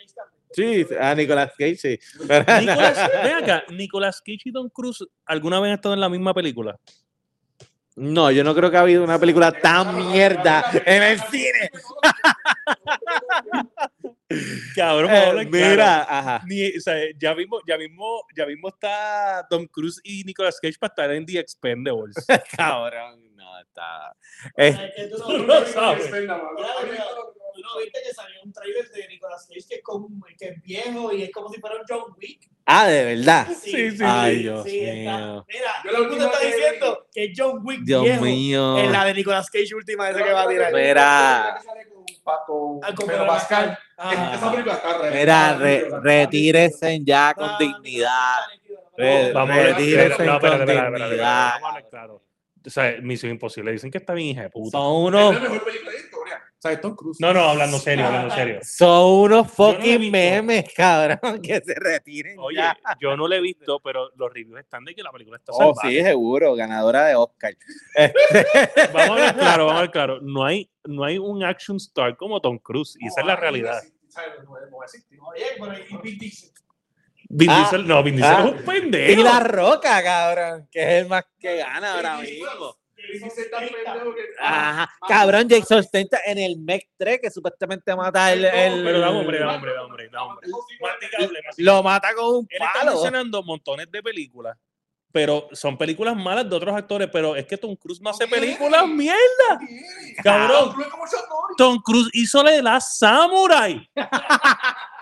Sí, 0.51 0.85
a 0.99 1.15
Nicolas 1.15 1.51
Cage, 1.57 1.75
sí. 1.75 1.99
Nicolas, 2.21 3.09
ven 3.23 3.35
acá, 3.43 3.63
Nicolas 3.71 4.21
Cage 4.21 4.41
y 4.45 4.51
Tom 4.51 4.69
Cruise 4.69 5.03
alguna 5.25 5.59
vez 5.59 5.69
han 5.69 5.75
estado 5.75 5.95
en 5.95 6.01
la 6.01 6.09
misma 6.09 6.33
película. 6.33 6.77
No, 7.95 8.29
yo 8.29 8.43
no 8.43 8.53
creo 8.53 8.69
que 8.69 8.77
ha 8.77 8.81
habido 8.81 9.03
una 9.03 9.17
película 9.17 9.51
tan 9.53 9.95
mierda 10.11 10.65
en 10.85 11.03
el 11.03 11.19
cine. 11.21 11.71
Cabrón, 14.75 15.11
Eh, 15.11 15.17
hablar 15.17 15.49
claro. 15.49 15.69
mira, 15.69 16.01
ajá. 16.03 16.41
Ni- 16.47 16.75
o 16.77 16.81
sea, 16.81 16.95
ya 17.17 17.35
mismo, 17.35 17.59
ya 17.67 17.77
mismo, 17.77 18.23
ya 18.35 18.45
mismo 18.45 18.69
está 18.69 19.45
Tom 19.49 19.67
Cruise 19.67 20.01
y 20.03 20.23
Nicolas 20.23 20.59
Cage 20.59 20.77
para 20.79 20.91
estar 20.91 21.11
en 21.11 21.25
The 21.25 21.39
Expendables. 21.39 22.15
Cabrón, 22.57 23.21
está. 23.67 24.15
eh, 24.57 24.67
Es 24.69 24.95
que 24.95 25.07
tú 25.07 25.17
no 25.19 25.25
Tú 25.25 25.37
lo 25.45 25.65
sabes. 25.65 26.09
tú 26.09 27.61
no 27.61 27.77
viste 27.79 27.99
que 28.03 28.13
salió 28.13 28.41
un 28.43 28.51
trailer 28.53 28.89
de 28.89 29.07
Nicolas 29.07 29.47
Cage 29.47 29.65
que 29.69 29.75
es, 29.75 29.81
como, 29.83 30.09
que 30.37 30.45
es 30.49 30.61
viejo 30.61 31.11
y 31.13 31.23
es 31.23 31.31
como 31.31 31.49
si 31.49 31.59
fuera 31.59 31.75
un 31.77 31.83
John 31.87 32.13
Wick. 32.17 32.49
ah, 32.65 32.87
de 32.87 33.15
verdad. 33.15 33.47
Sí, 33.61 33.91
sí, 33.91 33.97
Ay, 34.03 34.35
sí. 34.37 34.41
Dios 34.43 34.65
está- 34.65 34.93
mío. 35.17 35.45
Mira, 35.47 35.71
Yo 35.83 35.91
mundo 35.91 36.09
última 36.09 36.25
está 36.25 36.39
que- 36.39 36.47
diciendo 36.47 37.07
que 37.13 37.23
es 37.25 37.31
John 37.37 37.59
Wick 37.63 37.81
Dios 37.83 38.03
viejo 38.03 38.21
mío. 38.23 38.77
en 38.79 38.91
la 38.91 39.05
de 39.05 39.13
Nicolas 39.13 39.49
Cage 39.49 39.75
última 39.75 40.09
esa 40.09 40.23
que 40.23 40.31
va 40.33 40.41
a 40.43 40.47
tirar. 40.47 40.73
Mira. 40.73 41.61
Con, 42.47 42.79
Ah, 42.81 42.87
con 42.87 43.05
Pedro 43.05 43.07
Pedro 43.07 43.27
Pascal. 43.27 43.77
Ah. 43.97 44.31
Esa 44.35 44.51
película 44.51 44.73
está 44.73 44.97
re- 44.97 45.11
Mira, 45.11 45.51
está 45.51 45.57
re- 45.59 45.89
re- 45.89 45.99
retírense 46.01 46.99
ya 47.03 47.33
con 47.35 47.49
Ah, 47.49 47.57
dignidad. 47.59 48.39
Vamos 49.33 49.57
a 49.57 49.63
no, 49.69 49.77
dignidad. 49.77 51.59
vamos 51.61 51.77
a 51.77 51.81
claro. 51.89 52.21
O 52.65 52.69
sea, 52.69 52.95
Misión 53.01 53.31
Imposible 53.31 53.71
dicen 53.71 53.91
que 53.91 53.97
está 53.99 54.13
bien 54.13 54.29
hija 54.29 54.41
de 54.43 54.49
puta. 54.49 54.77
Son 54.77 55.01
Es 55.03 55.07
unos, 55.07 55.33
la 55.35 55.39
mejor 55.41 55.63
película 55.65 55.91
de 55.91 55.97
la 55.97 56.03
historia. 56.03 56.41
O 56.57 56.61
sea, 56.67 56.71
es 56.71 56.81
Tom 56.81 56.95
Cruise. 56.95 57.17
No, 57.21 57.33
no, 57.33 57.41
hablando 57.41 57.77
serio, 57.77 58.05
hablando 58.07 58.33
serio. 58.33 58.59
son 58.63 59.11
unos 59.19 59.29
no 59.29 59.37
la 59.37 59.43
fucking 59.75 60.11
memes, 60.11 60.73
cabrón, 60.75 61.39
que 61.41 61.61
se 61.61 61.75
retiren 61.75 62.37
Oye, 62.39 62.57
ya. 62.57 62.75
yo 62.99 63.15
no 63.15 63.27
lo 63.27 63.35
he 63.35 63.41
visto, 63.41 63.79
pero 63.81 64.09
los 64.15 64.33
reviews 64.33 64.59
están 64.59 64.83
de 64.83 64.95
que 64.95 65.03
la 65.03 65.11
película 65.11 65.37
está 65.37 65.51
Oh, 65.53 65.75
salvaje. 65.75 65.89
sí, 65.99 66.03
seguro, 66.03 66.55
ganadora 66.55 67.05
de 67.05 67.15
Oscar. 67.15 67.55
Vamos 68.93 69.09
a 69.09 69.13
hablar 69.13 69.35
claro, 69.37 69.65
vamos 69.65 69.73
a 69.73 69.75
hablar 69.77 69.91
claro. 69.91 70.21
No 70.21 70.43
hay, 70.43 70.69
no 70.85 71.03
hay 71.03 71.17
un 71.19 71.43
action 71.43 71.77
star 71.77 72.17
como 72.17 72.41
Tom 72.41 72.57
Cruise, 72.57 72.97
y 72.99 73.07
esa 73.07 73.21
es 73.21 73.27
la 73.27 73.35
realidad. 73.35 73.83
¿Sabes? 74.09 74.31
No, 74.43 74.51
no 74.71 74.83
existe. 74.83 75.17
Oye, 75.21 75.43
pero 75.59 75.73
y 77.13 77.14
Vin 77.29 77.47
Diesel. 77.49 77.51
Ah, 77.51 77.69
Diesel, 77.69 77.87
no, 77.87 78.03
Vin 78.03 78.15
Diesel 78.15 78.35
ah. 78.35 78.45
es 78.45 78.51
un 78.51 78.65
pendejo. 78.65 79.11
Y 79.11 79.23
La 79.23 79.39
Roca, 79.39 80.03
cabrón, 80.03 80.67
que 80.71 80.81
es 80.81 81.01
el 81.01 81.07
más 81.07 81.25
que 81.39 81.57
gana 81.57 81.93
ahora 81.93 82.17
mismo. 82.17 82.77
Ajá, 84.39 84.91
cabrón, 85.07 85.47
Jason 85.49 85.83
Statham 85.83 86.19
en 86.25 86.37
el 86.39 86.57
Mech 86.57 86.87
3 86.97 87.19
que 87.21 87.29
supuestamente 87.29 87.95
mata 87.95 88.33
el, 88.33 88.45
el- 88.45 88.83
Pero 88.83 88.99
da 88.99 89.09
hombre, 89.11 89.39
da 89.39 89.53
hombre, 89.55 89.73
da 89.73 89.83
hombre, 89.83 90.09
da 90.09 90.23
hombre. 90.23 90.47
Lo 91.57 91.83
mata 91.83 92.13
con 92.15 92.37
un 92.37 92.47
Él 92.49 92.61
está 92.61 92.79
palo. 92.79 92.91
mencionando 92.93 93.43
montones 93.43 93.91
de 93.91 94.01
películas 94.01 94.57
pero 95.15 95.47
son 95.53 95.77
películas 95.77 96.13
malas 96.13 96.49
de 96.49 96.53
otros 96.57 96.75
actores, 96.75 97.07
pero 97.09 97.37
es 97.37 97.45
que 97.45 97.55
Tom 97.55 97.73
Cruise 97.77 98.01
no 98.01 98.09
hace 98.09 98.27
películas 98.27 98.85
mierda. 98.85 99.17
Cabrón. 100.21 100.75
Tom 101.57 101.81
Cruise 101.81 102.09
hizo 102.11 102.43
la 102.43 102.51
de 102.51 102.61
la 102.61 102.81
Samurai. 102.81 103.89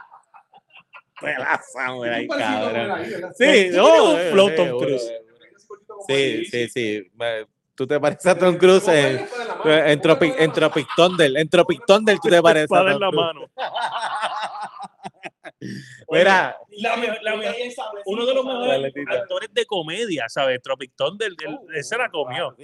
Pues 1.24 1.40
la 1.40 1.62
samurai, 1.72 2.28
cabrón. 2.28 3.32
Sí, 3.38 3.70
no, 3.72 4.12
un 4.12 4.20
eh, 4.20 4.30
flow 4.32 4.50
eh, 4.50 4.56
Tom 4.58 4.78
Cruise. 4.78 5.14
Sí, 6.06 6.46
sí, 6.48 6.68
sí. 6.68 7.12
Tú 7.76 7.88
te 7.88 7.98
pareces 7.98 8.26
a 8.26 8.38
Tom 8.38 8.58
Cruise 8.58 8.84
¿Cómo 8.84 8.98
en, 8.98 9.20
en, 9.64 10.00
¿Cómo 10.00 10.02
Tropic, 10.02 10.36
en 10.38 10.52
Tropic 10.52 10.88
Thunder. 10.98 11.38
En 11.38 11.48
Tropic 11.48 11.86
Thunder 11.88 12.20
tú 12.22 12.28
te 12.28 12.42
pareces 12.42 12.72
a 12.74 13.00
Tom 13.00 13.16
mano. 13.16 13.50
Mira, 16.10 16.58
La 16.78 16.96
la 17.22 17.36
me- 17.38 17.54
uno 18.06 18.26
de 18.26 18.34
los 18.34 18.46
mejores 18.46 18.94
actores 19.08 19.50
de 19.54 19.66
comedia, 19.66 20.28
¿sabes? 20.30 20.62
Tropic 20.62 20.92
Thunder, 20.96 21.32
él- 21.46 21.60
él 21.74 21.84
se 21.84 21.98
la 21.98 22.10
comió. 22.10 22.56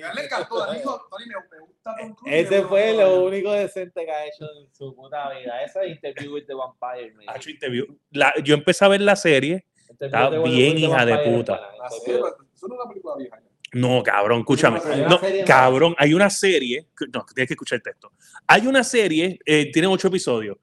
Ese 2.25 2.63
fue 2.63 2.93
lo 2.93 3.23
único 3.23 3.51
decente 3.51 4.05
que 4.05 4.11
ha 4.11 4.25
hecho 4.25 4.45
en 4.45 4.73
su 4.73 4.95
puta 4.95 5.29
vida. 5.37 5.63
Ese 5.63 5.87
Interview 5.87 6.33
with 6.35 6.45
the 6.45 6.53
Vampire. 6.53 7.13
me 7.15 7.25
Hacho, 7.27 7.49
interview. 7.49 7.85
La- 8.11 8.33
yo 8.43 8.53
empecé 8.55 8.85
a 8.85 8.87
ver 8.89 9.01
la 9.01 9.15
serie. 9.15 9.65
Está 9.99 10.29
bien 10.29 10.77
hija 10.77 11.05
de 11.05 11.17
puta. 11.19 11.53
La 11.53 11.89
no 11.89 12.37
es 12.55 12.63
una 12.63 12.85
película 12.87 13.15
vieja. 13.17 13.37
ya. 13.39 13.49
No, 13.73 14.01
cabrón, 14.03 14.39
escúchame. 14.39 14.79
No, 15.07 15.19
cabrón, 15.45 15.95
hay 15.97 16.13
una 16.13 16.29
serie. 16.29 16.87
No, 17.13 17.25
tienes 17.33 17.47
que 17.47 17.53
escuchar 17.53 17.77
el 17.77 17.83
texto. 17.83 18.11
Hay 18.47 18.65
una 18.67 18.83
serie, 18.83 19.39
eh, 19.45 19.71
tiene 19.71 19.87
ocho 19.87 20.07
episodios. 20.07 20.57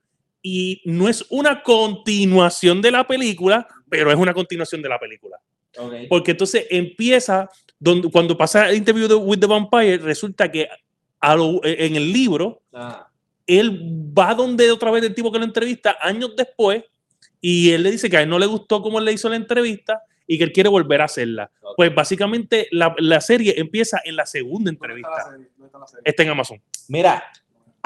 Y 0.49 0.81
no 0.85 1.09
es 1.09 1.25
una 1.31 1.61
continuación 1.65 2.81
de 2.81 2.93
la 2.93 3.05
película, 3.05 3.67
pero 3.91 4.11
es 4.13 4.17
una 4.17 4.33
continuación 4.33 4.81
de 4.81 4.89
la 4.89 4.99
película. 4.99 5.39
Porque 6.09 6.31
entonces 6.31 6.67
empieza, 6.71 7.51
donde, 7.81 8.09
cuando 8.11 8.37
pasa 8.39 8.69
el 8.71 8.77
interview 8.77 9.09
de, 9.09 9.15
with 9.17 9.41
the 9.41 9.47
Vampire, 9.47 9.99
resulta 9.99 10.49
que 10.51 10.69
a 11.21 11.35
lo- 11.35 11.61
en 11.65 11.97
el 11.97 12.13
libro, 12.13 12.63
Ah, 12.73 13.09
él 13.47 13.81
va 14.17 14.35
donde 14.35 14.71
otra 14.71 14.91
vez 14.93 15.03
el 15.05 15.15
tipo 15.15 15.33
que 15.33 15.39
lo 15.39 15.45
entrevista 15.45 15.97
años 16.01 16.35
después 16.37 16.85
y 17.41 17.71
él 17.73 17.83
le 17.83 17.91
dice 17.91 18.09
que 18.09 18.17
a 18.17 18.23
él 18.23 18.29
no 18.29 18.39
le 18.39 18.47
gustó 18.47 18.83
cómo 18.83 18.99
él 19.01 19.05
le 19.05 19.13
hizo 19.13 19.29
la 19.29 19.37
entrevista 19.37 20.03
y 20.27 20.39
que 20.39 20.45
él 20.45 20.53
quiere 20.53 20.69
volver 20.69 21.01
a 21.01 21.05
hacerla. 21.07 21.51
Pues 21.77 21.95
básicamente 21.95 22.69
la, 22.71 22.95
la 22.99 23.21
serie 23.21 23.55
empieza 23.59 24.01
en 24.05 24.15
la 24.17 24.27
segunda 24.27 24.71
¿Dónde 24.73 24.77
está 24.77 24.87
la 24.87 24.95
entrevista. 24.95 25.31
serie? 25.31 25.47
¿Dónde 25.57 25.67
está 25.67 25.79
la 25.79 25.87
serie? 25.87 26.03
Está 26.05 26.23
en 26.23 26.29
Amazon. 26.31 26.63
Mira, 26.89 27.25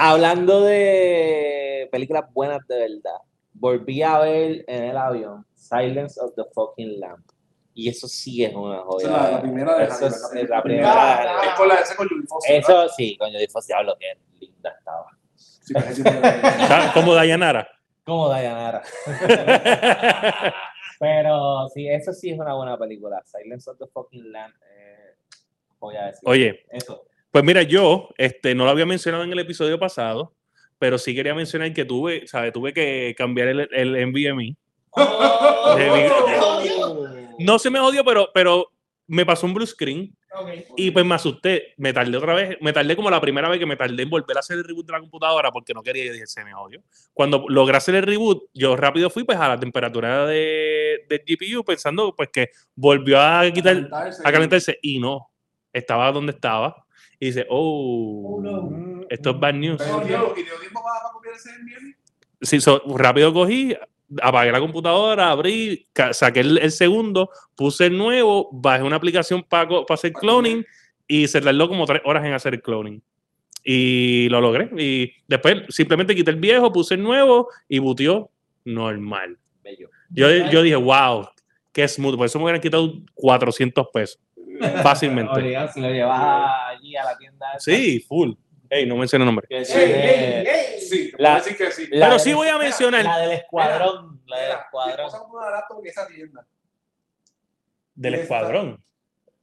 hablando 0.01 0.63
de 0.65 1.89
películas 1.93 2.25
buenas 2.33 2.67
de 2.67 2.79
verdad, 2.79 3.19
volví 3.53 4.03
a 4.03 4.19
ver 4.21 4.65
en 4.67 4.85
el 4.85 4.97
avión 4.97 5.47
Silence 5.55 6.19
of 6.21 6.35
the 6.37 6.45
Fucking 6.55 6.99
Lamb. 7.01 7.23
Y 7.75 7.89
eso 7.89 8.09
sí 8.09 8.45
es 8.45 8.55
una 8.55 8.79
joya. 8.81 9.07
Esa 9.07 9.17
es 9.17 9.23
la- 9.23 9.31
la 9.37 9.43
primera 9.43 9.77
de 9.79 9.85
Eso 9.85 10.07
es 10.07 10.13
la 10.35 10.43
la 10.57 10.63
primera. 10.63 10.63
primera. 10.63 11.43
Es 11.45 11.55
con 11.55 11.69
la 11.69 11.75
ese 11.77 11.95
con 11.97 12.09
Foster. 12.27 12.57
Eso 12.61 12.89
sí, 12.89 13.17
coño, 13.19 13.39
Dios, 13.39 13.67
diablo, 13.67 13.97
qué 13.99 14.07
linda 14.41 14.71
estaba. 14.79 15.07
Sí, 15.37 15.75
Como 16.95 17.15
Dayanara. 17.15 17.69
Como 18.05 18.29
Dayanara. 18.29 18.83
Pero 20.99 21.69
sí, 21.73 21.89
eso 21.89 22.13
sí 22.13 22.31
es 22.31 22.39
una 22.39 22.55
buena 22.55 22.77
película. 22.77 23.23
Silence 23.25 23.71
of 23.71 23.79
the 23.79 23.87
Fucking 23.87 24.33
Lamb. 24.33 24.53
Eh, 24.77 25.15
voy 25.79 25.97
a 25.97 26.07
decir. 26.07 26.21
Oye, 26.29 26.65
Eso. 26.71 27.05
Pues 27.31 27.45
mira, 27.45 27.63
yo 27.63 28.09
este, 28.17 28.55
no 28.55 28.65
lo 28.65 28.71
había 28.71 28.87
mencionado 28.87 29.25
en 29.25 29.33
el 29.33 29.39
episodio 29.39 29.79
pasado, 29.79 30.35
pero 30.79 30.99
sí 30.99 31.15
quería 31.15 31.35
mencionar 31.35 31.73
que 31.73 31.85
tuve, 31.85 32.27
¿sabes? 32.27 32.53
Tuve 32.53 32.73
que 32.73 33.15
cambiar 33.17 33.49
el, 33.49 33.69
el 33.73 34.11
NVMe. 34.11 34.57
No 37.41 37.59
se 37.59 37.71
me 37.71 37.79
jodió, 37.79 38.05
pero, 38.05 38.29
pero 38.35 38.71
me 39.07 39.25
pasó 39.25 39.47
un 39.47 39.55
blue 39.55 39.67
screen 39.67 40.15
y 40.77 40.91
pues 40.91 41.05
me 41.05 41.15
asusté. 41.15 41.75
Me 41.79 41.93
tardé 41.93 42.17
otra 42.17 42.35
vez, 42.35 42.59
me 42.61 42.73
tardé 42.73 42.95
como 42.95 43.11
la 43.11 43.21
primera 43.21 43.49
vez 43.49 43.59
que 43.59 43.67
me 43.67 43.77
tardé 43.77 44.03
en 44.03 44.11
volver 44.11 44.37
a 44.37 44.41
hacer 44.41 44.59
el 44.59 44.65
reboot 44.65 44.87
de 44.87 44.93
la 44.93 45.01
computadora 45.01 45.51
porque 45.51 45.75
no 45.75 45.83
quería 45.83 46.05
y 46.05 46.11
dije, 46.11 46.27
se 46.27 46.45
me 46.45 46.53
jodió. 46.53 46.83
Cuando 47.13 47.45
logré 47.49 47.77
hacer 47.77 47.95
el 47.95 48.03
reboot, 48.03 48.45
yo 48.55 48.77
rápido 48.77 49.11
fui 49.11 49.25
pues 49.25 49.39
a 49.39 49.49
la 49.49 49.59
temperatura 49.59 50.27
de, 50.27 51.07
del 51.09 51.23
GPU 51.27 51.65
pensando 51.65 52.15
pues 52.15 52.29
que 52.29 52.51
volvió 52.75 53.21
a 53.21 53.51
quitar, 53.51 53.89
a 53.93 54.33
calentarse 54.33 54.79
y 54.83 55.01
no, 55.01 55.31
estaba 55.73 56.13
donde 56.13 56.33
estaba. 56.33 56.87
Y 57.21 57.27
dice, 57.27 57.47
oh, 57.51 58.43
esto 59.11 59.31
es 59.31 59.39
bad 59.39 59.55
news. 59.55 59.79
Pero 59.79 60.35
y 60.37 60.43
tiempo 60.43 60.83
para, 60.83 61.01
para 61.01 61.13
copiar 61.13 61.35
ese 61.35 61.51
NVMe. 61.51 61.97
Sí, 62.41 62.61
so, 62.61 62.83
rápido 62.97 63.33
cogí, 63.35 63.77
apagué 64.23 64.51
la 64.51 64.61
computadora, 64.61 65.31
abrí, 65.31 65.87
saqué 66.13 66.41
el, 66.41 66.59
el 66.59 66.73
segundo, 66.73 67.31
puse 67.55 67.87
el 67.87 67.99
nuevo, 67.99 68.49
bajé 68.53 68.83
una 68.83 68.97
aplicación 68.97 69.43
para 69.43 69.69
hacer 69.91 70.13
cloning 70.15 70.65
y 71.07 71.29
se 71.29 71.41
tardó 71.41 71.69
como 71.69 71.85
tres 71.85 72.01
horas 72.05 72.25
en 72.25 72.33
hacer 72.33 72.55
el 72.55 72.63
cloning. 72.63 73.03
Y 73.63 74.29
lo 74.31 74.41
logré. 74.41 74.71
Y 74.79 75.13
después 75.29 75.65
simplemente 75.69 76.15
quité 76.15 76.31
el 76.31 76.37
viejo, 76.37 76.73
puse 76.73 76.95
el 76.95 77.03
nuevo 77.03 77.49
y 77.69 77.79
butió 77.79 78.31
normal. 78.65 79.39
Bello. 79.63 79.91
Yo, 80.11 80.29
yo 80.51 80.63
dije, 80.63 80.77
wow, 80.77 81.29
qué 81.73 81.87
smooth. 81.87 82.17
Por 82.17 82.27
eso 82.27 82.39
me 82.39 82.45
hubieran 82.45 82.61
quitado 82.63 82.95
400 83.15 83.87
pesos. 83.93 84.21
Fácilmente. 84.83 85.33
Oigan, 85.33 85.73
si 85.73 85.81
lo 85.81 85.89
llevas 85.91 86.51
allí 86.69 86.97
a 86.97 87.05
la 87.05 87.17
tienda. 87.17 87.47
Sí, 87.59 88.01
full. 88.01 88.33
Ey, 88.69 88.87
no 88.87 88.97
mencioné 88.97 89.25
nombre. 89.25 89.47
que 89.49 89.59
Ey, 89.59 89.65
tiene- 89.65 90.41
ey, 90.41 90.47
ey. 90.47 90.81
Sí, 90.81 91.13
La- 91.19 91.37
decir 91.37 91.57
que 91.57 91.71
sí. 91.73 91.89
la 91.91 92.07
Pero 92.07 92.19
sí 92.19 92.33
voy 92.35 92.49
a 92.49 92.57
mencionar 92.59 93.05
La 93.05 93.19
del 93.19 93.33
escuadrón. 93.33 94.21
La 94.27 94.39
del 94.39 94.51
escuadrón. 94.53 95.11
una 95.33 95.51
laptop 95.51 95.81
en 95.83 95.87
esa 95.89 96.07
tienda. 96.07 96.47
del 97.95 98.15
escuadrón. 98.15 98.83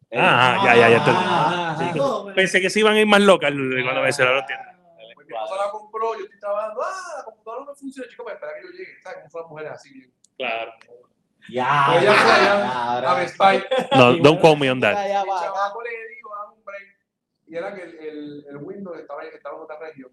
El- 0.09 0.19
Ah, 0.21 0.61
ya, 0.65 0.75
ya, 0.75 0.89
ya 0.89 0.97
entendí. 0.97 1.19
Ah, 1.23 1.75
Sí, 1.93 1.99
Pensé 2.33 2.61
que 2.61 2.69
se 2.69 2.79
iban 2.79 2.93
a 2.95 2.99
ir 3.01 3.05
más 3.07 3.21
locas 3.21 3.51
cuando 3.51 4.01
mencionaron 4.01 4.45
tienda. 4.45 4.71
el 4.99 5.13
Pues 5.15 5.27
mi 5.27 5.33
esposa 5.35 5.55
la 5.65 5.71
compró, 5.71 6.13
yo 6.17 6.23
estoy 6.23 6.39
trabajando. 6.39 6.81
Ah, 6.81 7.13
la 7.17 7.23
computadora 7.25 7.65
no 7.65 7.75
funciona, 7.75 8.09
chico, 8.09 8.23
pues 8.23 8.35
espera 8.35 8.51
que 8.55 8.63
yo 8.67 8.71
llegue. 8.71 8.91
¿Sabes 9.03 9.17
cómo 9.19 9.29
son 9.29 9.41
las 9.41 9.49
mujeres 9.49 9.71
así? 9.73 9.93
bien? 9.93 10.13
Claro. 10.37 10.71
Ya, 11.49 11.97
ella 11.99 12.13
fue 12.13 12.31
allá 12.31 12.71
cabrón. 12.71 13.09
a 13.11 13.13
Best 13.15 13.37
Buy. 13.37 13.63
No, 13.97 14.17
don't 14.17 14.41
quote 14.41 14.59
me 14.59 14.69
on 14.71 14.79
that. 14.81 14.93
Ya 15.07 15.21
El 15.21 15.29
va, 15.29 15.41
chamaco 15.41 15.81
le 15.81 15.89
dijo, 16.15 16.29
dame 16.35 16.53
un 16.57 16.63
break. 16.63 16.83
Y 17.47 17.55
era 17.55 17.73
que 17.73 17.83
el, 17.83 17.99
el, 17.99 18.45
el 18.49 18.57
Windows 18.57 18.99
estaba, 18.99 19.23
estaba 19.23 19.55
en 19.57 19.63
otra 19.63 19.79
región. 19.79 20.11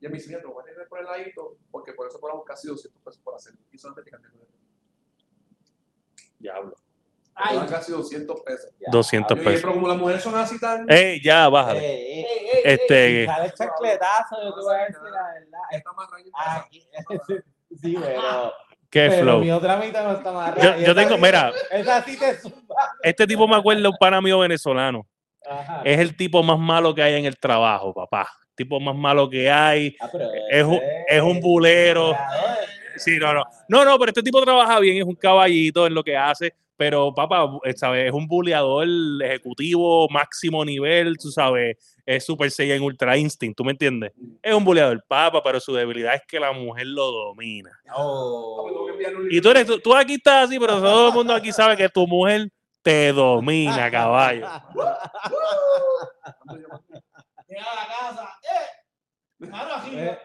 Y 0.00 0.06
él 0.06 0.10
me 0.10 0.18
dice, 0.18 0.28
mira, 0.28 0.40
te 0.40 0.46
lo 0.48 0.54
voy 0.54 0.62
a 0.62 0.66
tener 0.66 0.88
por 0.88 0.98
el 0.98 1.04
ladito, 1.04 1.56
porque 1.70 1.92
por 1.92 2.08
eso 2.08 2.18
cobramos 2.18 2.44
casi 2.44 2.66
200 2.66 3.00
pesos 3.02 3.20
por 3.22 3.36
hacerlo. 3.36 3.60
Y 3.70 3.78
solamente 3.78 4.10
Diablo. 6.38 6.74
Casi 7.68 7.92
200 7.92 8.40
pesos. 8.42 8.70
ya. 8.80 8.88
200 8.90 9.28
Yo 9.30 9.34
le 9.36 9.40
dije, 9.40 9.50
pesos. 9.52 9.62
pero 9.62 9.74
como 9.74 9.88
las 9.88 9.96
mujeres 9.96 10.22
son 10.22 10.34
así 10.34 10.58
tan... 10.60 10.84
Ey, 10.90 11.22
ya, 11.22 11.48
bájale. 11.48 12.20
Este, 12.64 13.24
Sale 13.26 13.52
chancletazo, 13.54 14.42
yo 14.42 14.54
te 14.54 14.60
voy 14.60 14.74
a 14.74 14.78
decir 14.78 14.96
la 15.02 15.32
verdad. 15.32 15.60
Está 15.70 15.92
más 15.92 16.10
rayos 16.10 16.30
que 16.34 16.40
esa. 16.42 16.56
Aquí- 16.58 17.42
Sí, 17.80 17.96
pero. 17.98 18.52
Qué 18.92 19.08
pero 19.08 19.22
flow. 19.22 19.40
mi 19.40 19.50
otra 19.50 19.76
mitad 19.78 20.04
no 20.04 20.12
está 20.12 20.30
más 20.30 20.54
Yo, 20.62 20.76
yo 20.86 20.94
tengo, 20.94 21.16
mira, 21.18 21.50
Esa 21.70 22.02
sí 22.04 22.16
te 22.16 22.38
este 23.02 23.26
tipo 23.26 23.48
me 23.48 23.56
acuerda 23.56 23.82
de 23.82 23.88
un 23.88 23.96
pana 23.98 24.20
mío 24.20 24.38
venezolano. 24.38 25.04
Ajá. 25.44 25.82
Es 25.84 25.98
el 25.98 26.16
tipo 26.16 26.42
más 26.44 26.58
malo 26.58 26.94
que 26.94 27.02
hay 27.02 27.14
en 27.14 27.24
el 27.24 27.36
trabajo, 27.36 27.92
papá. 27.92 28.28
Tipo 28.54 28.78
más 28.78 28.94
malo 28.94 29.28
que 29.28 29.50
hay. 29.50 29.96
Ah, 30.00 30.08
es 30.50 30.62
un- 30.64 30.80
es 31.08 31.20
un 31.22 31.40
bulero. 31.40 32.14
Sí, 32.96 33.18
no, 33.18 33.32
no. 33.34 33.42
No, 33.68 33.84
no, 33.84 33.98
pero 33.98 34.10
este 34.10 34.22
tipo 34.22 34.40
trabaja 34.42 34.78
bien, 34.78 34.98
es 34.98 35.04
un 35.04 35.14
caballito 35.16 35.86
en 35.86 35.94
lo 35.94 36.04
que 36.04 36.16
hace. 36.16 36.54
Pero, 36.76 37.14
papá, 37.14 37.48
eh, 37.64 37.72
¿sabes? 37.74 38.06
Es 38.08 38.12
un 38.12 38.26
buleador 38.26 38.86
ejecutivo, 39.22 40.08
máximo 40.08 40.64
nivel, 40.64 41.16
tú 41.18 41.30
sabes. 41.30 41.76
Es 42.04 42.24
Super 42.24 42.50
Saiyan 42.50 42.80
Ultra 42.82 43.16
Instinct, 43.16 43.56
¿tú 43.56 43.64
me 43.64 43.72
entiendes? 43.72 44.12
Es 44.42 44.52
un 44.54 44.64
buleador, 44.64 45.04
papá, 45.06 45.42
pero 45.42 45.60
su 45.60 45.72
debilidad 45.72 46.14
es 46.14 46.22
que 46.26 46.40
la 46.40 46.52
mujer 46.52 46.86
lo 46.88 47.10
domina. 47.12 47.70
Oh. 47.94 48.68
Y 49.30 49.40
tú 49.40 49.50
eres, 49.50 49.66
tú, 49.66 49.78
tú 49.78 49.94
aquí 49.94 50.14
estás 50.14 50.48
así, 50.48 50.58
pero 50.58 50.80
todo 50.80 51.08
el 51.08 51.14
mundo 51.14 51.32
aquí 51.34 51.52
sabe 51.52 51.76
que 51.76 51.88
tu 51.88 52.06
mujer 52.06 52.48
te 52.82 53.12
domina, 53.12 53.88
caballo. 53.90 54.48
Llega 57.48 57.64
a 57.70 57.74
la 57.74 57.86
casa, 57.88 58.38
¡eh! 58.42 59.46
Mano. 59.46 59.74
Eh, 59.92 60.18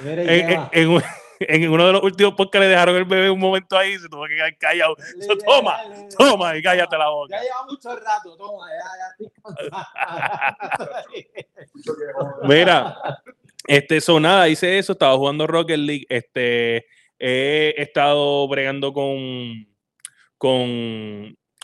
En, 0.00 0.18
en- 0.18 0.48
lleva- 0.48 0.70
en 0.72 0.88
un- 0.88 1.02
en 1.40 1.70
uno 1.70 1.86
de 1.86 1.92
los 1.94 2.02
últimos 2.02 2.34
podcasts 2.34 2.64
le 2.64 2.70
dejaron 2.70 2.96
el 2.96 3.04
bebé 3.04 3.30
un 3.30 3.38
momento 3.40 3.76
ahí 3.76 3.92
y 3.94 3.98
se 3.98 4.08
tuvo 4.08 4.24
que 4.26 4.36
quedar 4.36 4.56
callado. 4.58 4.96
So, 5.20 5.36
toma, 5.38 5.78
toma 6.16 6.56
y 6.56 6.62
cállate 6.62 6.96
la 6.98 7.08
boca. 7.08 7.36
Ya 7.36 7.42
lleva 7.42 7.64
mucho 7.68 7.96
rato, 7.96 8.36
toma, 8.36 8.66
ya, 8.70 8.84
ya 8.98 9.14
que. 11.12 11.46
Mira, 12.44 12.96
este, 13.66 14.00
so 14.00 14.20
nada, 14.20 14.48
hice 14.48 14.78
eso, 14.78 14.92
estaba 14.92 15.16
jugando 15.16 15.46
Rocket 15.46 15.78
League, 15.78 16.06
este, 16.08 16.86
he 17.18 17.74
estado 17.78 18.46
bregando 18.48 18.92
con, 18.92 19.66
con, 20.38 20.66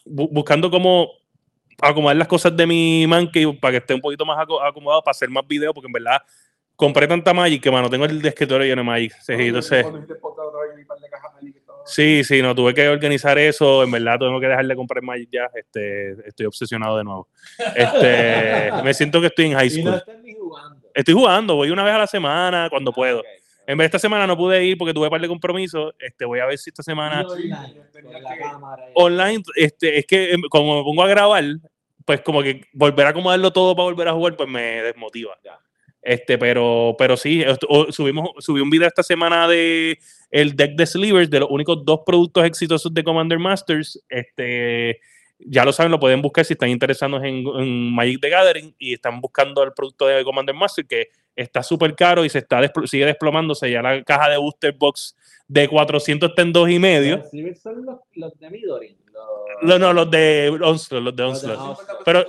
bu- 0.05 0.29
buscando 0.31 0.71
cómo 0.71 1.11
acomodar 1.81 2.17
las 2.17 2.29
cosas 2.29 2.57
de 2.57 2.67
mi 2.67 3.07
Mancave 3.07 3.55
para 3.61 3.73
que 3.73 3.79
esté 3.79 3.95
un 3.95 4.01
poquito 4.01 4.25
más 4.25 4.39
aco- 4.39 4.63
acomodado 4.63 5.03
para 5.03 5.13
hacer 5.13 5.29
más 5.29 5.47
videos, 5.47 5.75
porque 5.75 5.87
en 5.89 5.93
verdad 5.93 6.23
compré 6.83 7.07
tanta 7.07 7.33
Magic 7.33 7.63
que, 7.63 7.71
mano, 7.71 7.89
tengo 7.89 8.07
el 8.07 8.27
escritorio 8.27 8.67
lleno 8.67 8.83
de 8.83 8.87
Magic. 8.87 9.13
Sí, 9.21 9.33
entonces, 9.35 9.87
Sí, 11.85 12.25
sí, 12.25 12.43
no, 12.43 12.57
tuve 12.57 12.75
que 12.75 12.89
organizar 12.89 13.39
eso. 13.39 13.85
En 13.85 13.91
verdad, 13.93 14.19
tengo 14.19 14.41
que 14.41 14.49
dejar 14.49 14.67
de 14.67 14.75
comprar 14.75 15.01
Magic 15.01 15.29
ya. 15.33 15.49
Este, 15.55 16.13
estoy 16.27 16.47
obsesionado 16.47 16.99
de 16.99 17.05
nuevo. 17.05 17.29
Este, 17.77 18.71
me 18.85 18.93
siento 18.95 19.21
que 19.21 19.29
estoy 19.29 19.47
en 19.47 19.53
high 19.53 19.69
Y 19.69 19.83
no 19.83 19.91
school. 19.91 19.95
estás 19.99 20.23
ni 20.25 20.35
jugando. 20.35 20.89
Estoy 20.93 21.15
jugando, 21.15 21.55
voy 21.55 21.71
una 21.71 21.85
vez 21.85 21.95
a 21.95 21.99
la 21.99 22.07
semana 22.09 22.67
cuando 22.69 22.93
puedo. 22.93 23.21
Ok. 23.21 23.27
En 23.65 23.79
vez 23.79 23.85
de 23.85 23.87
esta 23.87 23.99
semana 24.01 24.27
no 24.27 24.37
pude 24.37 24.65
ir 24.65 24.77
porque 24.77 24.93
tuve 24.93 25.07
un 25.07 25.11
par 25.11 25.21
de 25.21 25.29
compromisos. 25.29 25.95
Este, 26.01 26.25
voy 26.25 26.41
a 26.41 26.47
ver 26.47 26.59
si 26.59 26.71
esta 26.71 26.83
semana 26.83 27.25
online, 28.95 29.43
este, 29.55 29.99
es 29.99 30.07
que 30.07 30.33
em, 30.33 30.43
como 30.51 30.79
me 30.79 30.83
pongo 30.83 31.05
a 31.05 31.07
grabar, 31.07 31.45
pues 32.05 32.21
como 32.23 32.43
que 32.43 32.63
volver 32.73 33.07
a 33.07 33.11
acomodarlo 33.11 33.53
todo 33.53 33.77
para 33.77 33.85
volver 33.85 34.09
a 34.09 34.13
jugar, 34.13 34.37
pues 34.37 34.49
me 34.49 34.83
desmotiva. 34.83 35.39
Ya. 35.45 35.61
Este, 36.03 36.37
pero, 36.37 36.97
pero 36.99 37.17
sí, 37.17 37.43
esto- 37.43 37.67
o- 37.71 37.93
subimos, 37.93 38.31
subí 38.41 38.61
un 38.61 38.71
video 38.71 38.89
esta 38.89 39.03
semana 39.05 39.47
de 39.47 39.99
el 40.31 40.57
deck 40.57 40.73
de 40.75 40.85
Slivers, 40.87 41.31
de 41.31 41.41
los 41.41 41.51
únicos 41.51 41.85
dos 41.85 42.01
productos 42.05 42.45
exitosos 42.45 42.93
de 42.93 43.05
Commander 43.05 43.39
Masters. 43.39 44.03
Este, 44.09 44.99
ya 45.39 45.65
lo 45.65 45.73
saben, 45.73 45.93
lo 45.93 46.01
pueden 46.01 46.21
buscar 46.23 46.45
si 46.45 46.55
están 46.55 46.71
interesados 46.71 47.23
en, 47.23 47.45
en 47.47 47.93
Magic 47.95 48.21
the 48.21 48.29
Gathering 48.31 48.75
y 48.79 48.95
están 48.95 49.21
buscando 49.21 49.63
el 49.63 49.73
producto 49.73 50.07
de 50.07 50.25
Commander 50.25 50.55
Master, 50.55 50.87
que 50.87 51.09
está 51.37 51.63
súper 51.63 51.95
caro 51.95 52.25
y 52.25 52.29
se 52.29 52.39
está 52.39 52.61
despl- 52.61 52.87
sigue 52.87 53.07
desplomándose. 53.07 53.71
Ya 53.71 53.81
la 53.83 54.03
caja 54.03 54.29
de 54.29 54.37
Booster 54.39 54.73
Box 54.73 55.17
de 55.49 55.69
400 55.69 56.31
está 56.31 56.43
en 56.43 56.53
dos 56.53 56.69
y 56.71 56.79
medio. 56.79 57.23
Los 57.33 57.61
son 57.61 57.85
los, 57.85 57.99
los 58.15 58.39
de 58.39 58.51
Midori. 58.51 58.97
Los, 59.13 59.63
No, 59.63 59.79
no, 59.79 59.93
los 59.93 60.11
de 60.11 60.49
Onslaught, 60.63 61.05
los 61.05 61.15
de. 61.17 61.23
Onslaught. 61.23 61.79
Pero- 62.05 62.27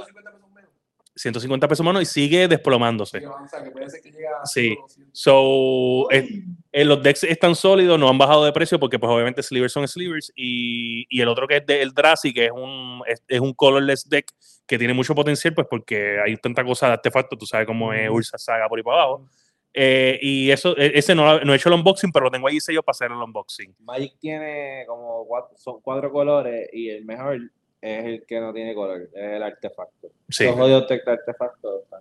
150 1.24 1.68
pesos 1.68 1.84
menos. 1.84 1.84
150 1.84 1.84
pesos 1.84 1.86
menos 1.86 2.02
y 2.02 2.06
sigue 2.06 2.48
desplomándose. 2.48 3.20
Que 3.22 3.72
puede 3.72 3.90
ser 3.90 4.02
que 4.02 4.12
Sí. 4.46 4.76
200. 4.80 5.10
So, 5.12 6.12
eh, 6.12 6.44
eh, 6.72 6.86
los 6.86 7.02
decks 7.02 7.24
están 7.24 7.56
sólidos, 7.56 8.00
no 8.00 8.10
han 8.10 8.18
bajado 8.18 8.46
de 8.46 8.52
precio 8.52 8.80
porque 8.80 9.00
pues 9.00 9.12
obviamente 9.12 9.42
slivers 9.44 9.74
son 9.74 9.88
slivers 9.88 10.32
y, 10.36 11.06
y 11.10 11.22
el 11.22 11.28
otro 11.28 11.48
que 11.48 11.58
es 11.58 11.66
de 11.66 11.82
Eldrazi, 11.82 12.34
que 12.34 12.46
es 12.46 12.52
un, 12.52 13.02
es, 13.08 13.24
es 13.28 13.40
un 13.40 13.54
colorless 13.54 14.08
deck 14.10 14.26
que 14.66 14.78
tiene 14.78 14.94
mucho 14.94 15.14
potencial 15.14 15.54
pues 15.54 15.68
porque 15.70 16.20
hay 16.24 16.36
tanta 16.38 16.64
cosa 16.64 16.88
de 16.88 16.94
artefactos, 16.94 17.38
tú 17.38 17.46
sabes 17.46 17.68
cómo 17.68 17.94
es 17.94 18.10
Ursa 18.10 18.38
Saga 18.38 18.68
por 18.70 18.80
ahí 18.80 18.84
para 18.84 19.04
abajo. 19.04 19.28
Eh, 19.76 20.20
y 20.22 20.52
eso, 20.52 20.78
e- 20.78 20.92
ese 20.98 21.16
no, 21.16 21.40
no 21.40 21.52
he 21.52 21.56
hecho 21.56 21.70
el 21.70 21.76
unboxing, 21.76 22.12
pero 22.12 22.26
lo 22.26 22.32
tengo 22.32 22.48
ahí 22.48 22.60
sello 22.60 22.84
para 22.84 22.92
hacer 22.92 23.12
el 23.12 23.18
unboxing. 23.18 23.76
Magic 23.80 24.14
tiene 24.20 24.84
como 24.88 25.26
cuatro, 25.28 25.58
son 25.58 25.82
cuatro 25.82 26.12
colores 26.12 26.70
y 26.72 26.90
el 26.90 27.06
mejor 27.06 27.40
es 27.84 28.06
el 28.06 28.26
que 28.26 28.40
no 28.40 28.54
tiene 28.54 28.74
color, 28.74 29.02
es 29.02 29.10
el 29.14 29.44
artefacto. 29.44 30.08
Sí, 30.30 30.46
Los 30.46 30.88
de 30.88 30.96
están 30.96 31.20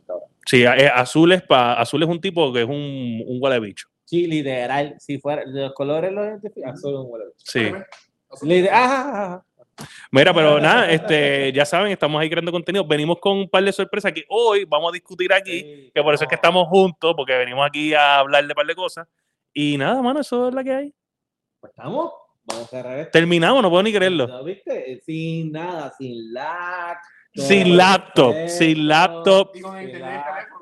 cabrones. 0.06 0.36
sí 0.46 0.62
eh, 0.62 0.90
azul, 0.94 1.32
es 1.32 1.42
pa, 1.42 1.74
azul 1.74 2.02
es 2.02 2.08
un 2.08 2.20
tipo 2.20 2.52
que 2.52 2.60
es 2.62 2.68
un, 2.68 3.22
un 3.26 3.38
huele 3.40 3.58
bicho. 3.60 3.88
Sí, 4.04 4.26
literal, 4.26 4.94
si 4.98 5.18
fuera, 5.18 5.42
los 5.46 5.72
colores 5.72 6.12
los 6.12 6.26
identifican, 6.26 6.76
solo 6.76 7.02
un 7.02 7.12
huele. 7.12 7.24
Sí. 7.36 7.70
Lite- 8.42 8.70
ah, 8.72 9.42
Mira, 10.10 10.32
pero 10.34 10.60
nada, 10.60 10.90
este, 10.90 11.50
ya 11.52 11.64
saben, 11.64 11.92
estamos 11.92 12.20
ahí 12.20 12.28
creando 12.30 12.52
contenido. 12.52 12.86
Venimos 12.86 13.18
con 13.18 13.38
un 13.38 13.48
par 13.48 13.64
de 13.64 13.72
sorpresas 13.72 14.12
que 14.12 14.24
hoy 14.28 14.64
vamos 14.66 14.90
a 14.90 14.92
discutir 14.92 15.32
aquí, 15.32 15.60
sí, 15.60 15.90
que 15.94 16.02
por 16.02 16.14
eso 16.14 16.24
es 16.24 16.28
que 16.28 16.36
no. 16.36 16.38
estamos 16.38 16.68
juntos, 16.68 17.14
porque 17.16 17.36
venimos 17.36 17.66
aquí 17.66 17.94
a 17.94 18.18
hablar 18.18 18.42
de 18.44 18.48
un 18.52 18.54
par 18.54 18.66
de 18.66 18.74
cosas. 18.74 19.08
Y 19.52 19.76
nada, 19.78 20.00
mano, 20.02 20.20
eso 20.20 20.48
es 20.48 20.54
la 20.54 20.62
que 20.62 20.72
hay. 20.72 20.94
Pues 21.60 21.70
estamos, 21.70 22.12
vamos 22.44 22.64
a 22.64 22.68
cerrar 22.68 22.98
esto. 22.98 23.10
Terminamos, 23.12 23.62
no 23.62 23.70
puedo 23.70 23.82
ni 23.82 23.92
creerlo. 23.92 24.26
¿No 24.26 24.44
viste? 24.44 25.00
Sin 25.04 25.52
nada, 25.52 25.92
sin 25.96 26.32
lag. 26.32 26.98
Sin 27.34 27.76
laptop, 27.78 28.34
sin 28.46 28.86
laptop, 28.86 29.52
sin 29.54 29.64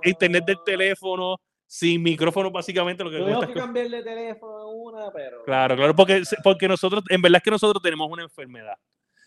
internet, 0.04 0.44
del 0.46 0.58
teléfono, 0.64 1.36
sin 1.66 2.00
micrófono, 2.00 2.48
básicamente 2.52 3.02
lo 3.02 3.10
que 3.10 3.18
Tuvimos 3.18 3.40
que 3.40 3.46
es 3.50 3.54
que- 3.54 3.60
cambiar 3.60 3.88
de 3.88 4.02
teléfono 4.04 4.70
una, 4.70 5.10
pero. 5.12 5.42
Claro, 5.44 5.74
claro, 5.76 5.96
porque, 5.96 6.22
porque 6.44 6.68
nosotros, 6.68 7.02
en 7.08 7.20
verdad 7.22 7.38
es 7.38 7.42
que 7.42 7.50
nosotros 7.50 7.82
tenemos 7.82 8.08
una 8.08 8.22
enfermedad. 8.22 8.74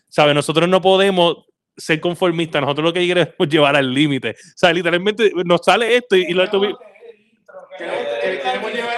¿Sabes? 0.08 0.34
Nosotros 0.34 0.66
no 0.68 0.80
podemos 0.80 1.44
ser 1.76 2.00
conformistas, 2.00 2.62
nosotros 2.62 2.84
lo 2.86 2.92
que 2.94 3.06
queremos 3.06 3.34
es 3.38 3.48
llevar 3.48 3.76
al 3.76 3.92
límite. 3.92 4.30
O 4.30 4.34
sea, 4.56 4.72
literalmente 4.72 5.30
nos 5.44 5.60
sale 5.62 5.96
esto 5.96 6.16
y, 6.16 6.22
y 6.22 6.32
lo 6.32 6.48
tuvimos. 6.48 6.78
Queremos 7.76 7.98
que- 8.22 8.38
queremos 8.42 8.72
llevar 8.72 8.94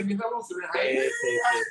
el 0.00 0.06
100.000 0.06 0.22
revoluciones. 0.22 0.70
Ahí. 0.74 0.98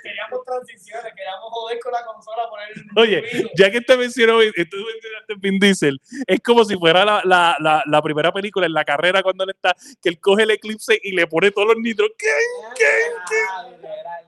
Queríamos 0.04 0.46
transiciones, 0.46 1.14
queríamos 1.16 1.50
joder 1.50 1.80
con 1.80 1.92
la 1.92 2.06
consola, 2.06 2.50
poner 2.50 2.70
Oye, 2.96 3.50
ya 3.56 3.72
que 3.72 3.82
te 3.82 3.98
mencionó, 3.98 4.40
tú 4.40 4.78
mencionaste 4.78 5.36
Vin 5.38 5.60
Diesel, 5.60 6.00
es 6.28 6.40
como 6.42 6.64
si 6.64 6.78
fuera 6.78 7.06
la, 7.06 7.22
la, 7.26 7.58
la, 7.60 7.84
la 7.86 8.02
primera 8.02 8.32
película 8.32 8.66
en 8.66 8.74
la 8.74 8.86
carrera 8.86 9.24
cuando 9.24 9.44
él 9.44 9.52
está, 9.52 9.76
que 10.02 10.10
él 10.10 10.20
coge 10.20 10.44
el 10.44 10.52
eclipse 10.52 11.00
y 11.02 11.12
le 11.12 11.28
pone 11.28 11.52
todos 11.52 11.70
los 11.70 11.78
nitros. 11.78 12.10
¿Qué? 12.18 12.26
Literal, 12.70 13.72
literal. 13.72 14.26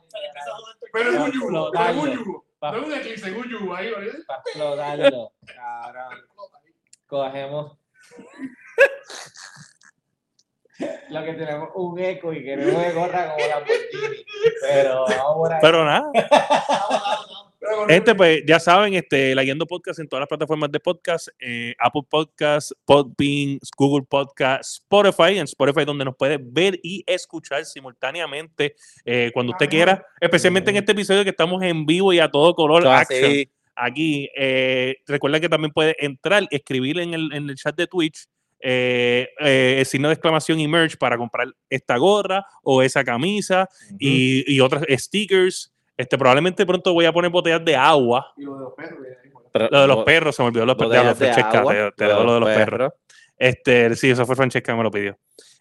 Pero 0.93 1.09
es 1.11 1.19
un 1.19 1.31
yugo, 1.31 1.73
es 1.73 1.95
un 1.95 2.11
yugo. 2.11 2.45
No 2.61 2.77
es 2.77 2.85
un 2.85 2.93
eclipse, 2.93 3.29
es 3.29 3.35
un 3.35 3.49
yugo. 3.49 3.69
Para 3.69 4.41
explotarlo. 4.45 5.31
Cabrón. 5.45 6.19
Cogemos. 7.07 7.77
Lo 11.09 11.23
que 11.23 11.33
tenemos 11.33 11.69
un 11.75 11.99
eco 11.99 12.33
y 12.33 12.43
queremos 12.43 12.83
que 12.83 12.93
corra 12.93 13.29
como 13.29 13.39
la 13.39 13.47
Lamborghini. 13.47 14.25
Pero 14.61 15.05
ahí. 15.51 15.59
Pero 15.61 15.85
nada, 15.85 16.11
Este, 17.87 18.15
pues 18.15 18.43
ya 18.45 18.59
saben, 18.59 18.95
este, 18.95 19.35
la 19.35 19.43
Guiando 19.43 19.67
Podcast 19.67 19.99
en 19.99 20.07
todas 20.07 20.21
las 20.21 20.27
plataformas 20.27 20.71
de 20.71 20.79
podcast, 20.79 21.27
eh, 21.39 21.75
Apple 21.79 22.01
Podcast, 22.09 22.71
Podbean, 22.85 23.59
Google 23.77 24.05
Podcast, 24.09 24.63
Spotify, 24.63 25.37
en 25.37 25.43
Spotify 25.43 25.85
donde 25.85 26.03
nos 26.03 26.15
puede 26.15 26.39
ver 26.41 26.79
y 26.81 27.03
escuchar 27.05 27.63
simultáneamente 27.65 28.75
eh, 29.05 29.29
cuando 29.33 29.51
usted 29.51 29.69
quiera, 29.69 30.03
especialmente 30.19 30.71
en 30.71 30.77
este 30.77 30.91
episodio 30.91 31.23
que 31.23 31.29
estamos 31.29 31.61
en 31.61 31.85
vivo 31.85 32.11
y 32.11 32.19
a 32.19 32.29
todo 32.29 32.55
color 32.55 32.81
Todo 32.81 32.93
action 32.93 33.45
aquí. 33.75 34.29
Eh, 34.35 34.97
recuerda 35.07 35.39
que 35.39 35.49
también 35.49 35.71
puede 35.71 35.95
entrar, 35.99 36.47
escribir 36.51 36.99
en 36.99 37.13
el, 37.13 37.33
en 37.33 37.49
el 37.49 37.55
chat 37.55 37.75
de 37.75 37.87
Twitch. 37.87 38.25
Eh, 38.61 39.29
eh, 39.39 39.75
el 39.79 39.85
signo 39.85 40.07
de 40.07 40.13
exclamación 40.13 40.59
y 40.59 40.67
merch 40.67 40.97
para 40.97 41.17
comprar 41.17 41.47
esta 41.69 41.97
gorra 41.97 42.45
o 42.63 42.81
esa 42.81 43.03
camisa 43.03 43.67
y, 43.99 44.43
y 44.53 44.59
otras 44.59 44.83
stickers. 44.89 45.73
Este, 45.97 46.17
probablemente 46.17 46.65
pronto 46.65 46.93
voy 46.93 47.05
a 47.05 47.13
poner 47.13 47.29
botellas 47.29 47.63
de 47.63 47.75
agua 47.75 48.33
Y 48.37 48.43
lo 48.43 48.55
de 48.55 48.61
los 48.61 48.73
perros. 48.73 48.99
Pero- 49.51 49.67
lo 49.69 49.81
de 49.81 49.87
los 49.87 50.03
perros, 50.05 50.35
se 50.35 50.41
me 50.41 50.47
olvidó 50.47 50.65
lo 50.65 50.73
de 50.75 50.83
botellas 50.85 51.05
los 51.05 51.19
de 51.19 51.25
Francesca, 51.33 51.59
agua, 51.59 51.73
te, 51.73 51.91
te 51.91 52.05
lo 52.07 52.33
de 52.35 52.39
los 52.39 52.49
perros. 52.49 52.93
Este, 53.37 53.95
sí, 53.95 54.09
eso 54.09 54.25
fue 54.25 54.35
Francesca 54.35 54.71
que 54.71 54.77
me 54.77 54.83
lo 54.83 54.91
pidió. 54.91 55.17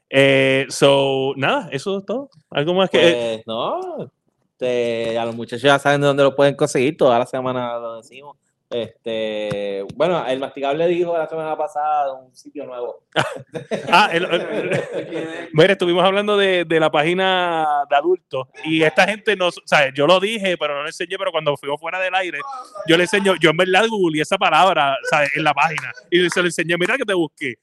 Eh, 0.09 0.66
so, 0.68 1.32
nada, 1.36 1.68
eso 1.72 1.98
es 1.98 2.05
todo. 2.06 2.31
¿Algo 2.51 2.74
más 2.74 2.89
que...? 2.90 2.98
eh, 3.09 3.43
Pues 3.44 3.47
no, 3.47 4.10
este, 4.52 5.18
a 5.18 5.24
los 5.24 5.35
muchachos 5.35 5.62
ya 5.62 5.78
saben 5.78 6.01
de 6.01 6.06
dónde 6.06 6.22
lo 6.22 6.35
pueden 6.36 6.55
conseguir, 6.55 6.97
toda 6.97 7.18
la 7.18 7.27
semana 7.27 7.78
lo 7.78 7.97
decimos. 7.97 8.36
Este, 8.70 9.84
bueno, 9.97 10.24
el 10.26 10.38
masticable 10.38 10.86
dijo 10.86 11.18
la 11.18 11.26
semana 11.28 11.56
pasada 11.56 12.12
un 12.12 12.34
sitio 12.36 12.64
nuevo. 12.66 13.02
ah, 13.92 14.09
el- 14.12 14.24
el- 14.24 15.48
mira, 15.52 15.72
estuvimos 15.72 16.05
hablando 16.05 16.36
de, 16.36 16.64
de 16.64 16.78
la 16.80 16.88
página 16.90 17.84
de 17.90 17.97
adultos 17.97 18.47
y 18.64 18.82
esta 18.82 19.06
gente 19.09 19.34
no, 19.34 19.48
o 19.48 19.52
sea, 19.64 19.92
yo 19.92 20.06
lo 20.06 20.20
dije, 20.20 20.56
pero 20.56 20.76
no 20.76 20.82
le 20.84 20.90
enseñé, 20.90 21.18
pero 21.18 21.32
cuando 21.32 21.56
fuimos 21.56 21.80
fuera 21.80 21.98
del 21.98 22.14
aire, 22.14 22.38
yo 22.86 22.97
le 22.97 23.02
enseño, 23.05 23.34
yo 23.40 23.51
en 23.51 23.56
verdad 23.56 23.86
googleé 23.88 24.22
esa 24.22 24.38
palabra, 24.38 24.97
¿sabes? 25.10 25.30
En 25.36 25.42
la 25.42 25.52
página 25.52 25.92
y 26.09 26.30
se 26.30 26.40
lo 26.40 26.47
enseñé, 26.47 26.76
mira 26.78 26.97
que 26.97 27.05
te 27.05 27.14
busqué. 27.14 27.55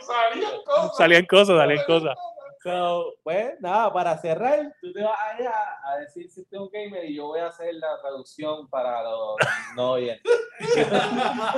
Salían 0.00 0.52
cosas. 0.64 0.96
Salían 0.96 1.24
cosas, 1.26 1.56
salían 1.58 1.84
cosas. 1.86 2.16
So, 2.66 3.14
pues 3.22 3.52
nada, 3.60 3.92
para 3.92 4.18
cerrar, 4.18 4.74
tú 4.80 4.92
te 4.92 5.00
vas 5.00 5.16
allá 5.32 5.52
a 5.84 5.98
decir 5.98 6.28
si 6.28 6.40
usted 6.40 6.56
es 6.56 6.60
un 6.60 6.68
gamer 6.72 7.04
y 7.04 7.14
yo 7.14 7.26
voy 7.28 7.38
a 7.38 7.46
hacer 7.46 7.72
la 7.76 7.96
traducción 8.02 8.68
para 8.68 9.04
los 9.04 9.36
no 9.76 9.92
oyentes. 9.92 10.32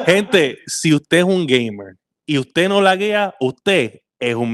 Gente, 0.05 0.59
si 0.67 0.93
usted 0.93 1.19
es 1.21 1.25
un 1.25 1.47
gamer 1.47 1.97
y 2.27 2.37
usted 2.37 2.69
no 2.69 2.83
laguea, 2.83 3.35
usted 3.41 4.03
es 4.19 4.35
un 4.35 4.53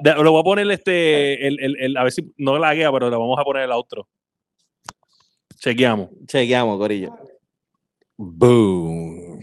de- 0.00 0.14
lo 0.22 0.30
voy 0.30 0.40
a 0.42 0.44
poner 0.44 0.70
este, 0.70 1.44
el, 1.44 1.58
el- 1.58 1.76
el- 1.80 1.96
a 1.96 2.04
ver 2.04 2.12
si 2.12 2.32
no 2.36 2.56
laguea, 2.56 2.92
pero 2.92 3.10
le 3.10 3.16
vamos 3.16 3.36
a 3.36 3.42
poner 3.42 3.64
el 3.64 3.72
outro. 3.72 4.06
Chequeamos. 5.58 6.10
Chequeamos, 6.28 6.78
Corillo. 6.78 7.10
Boom. 8.16 9.40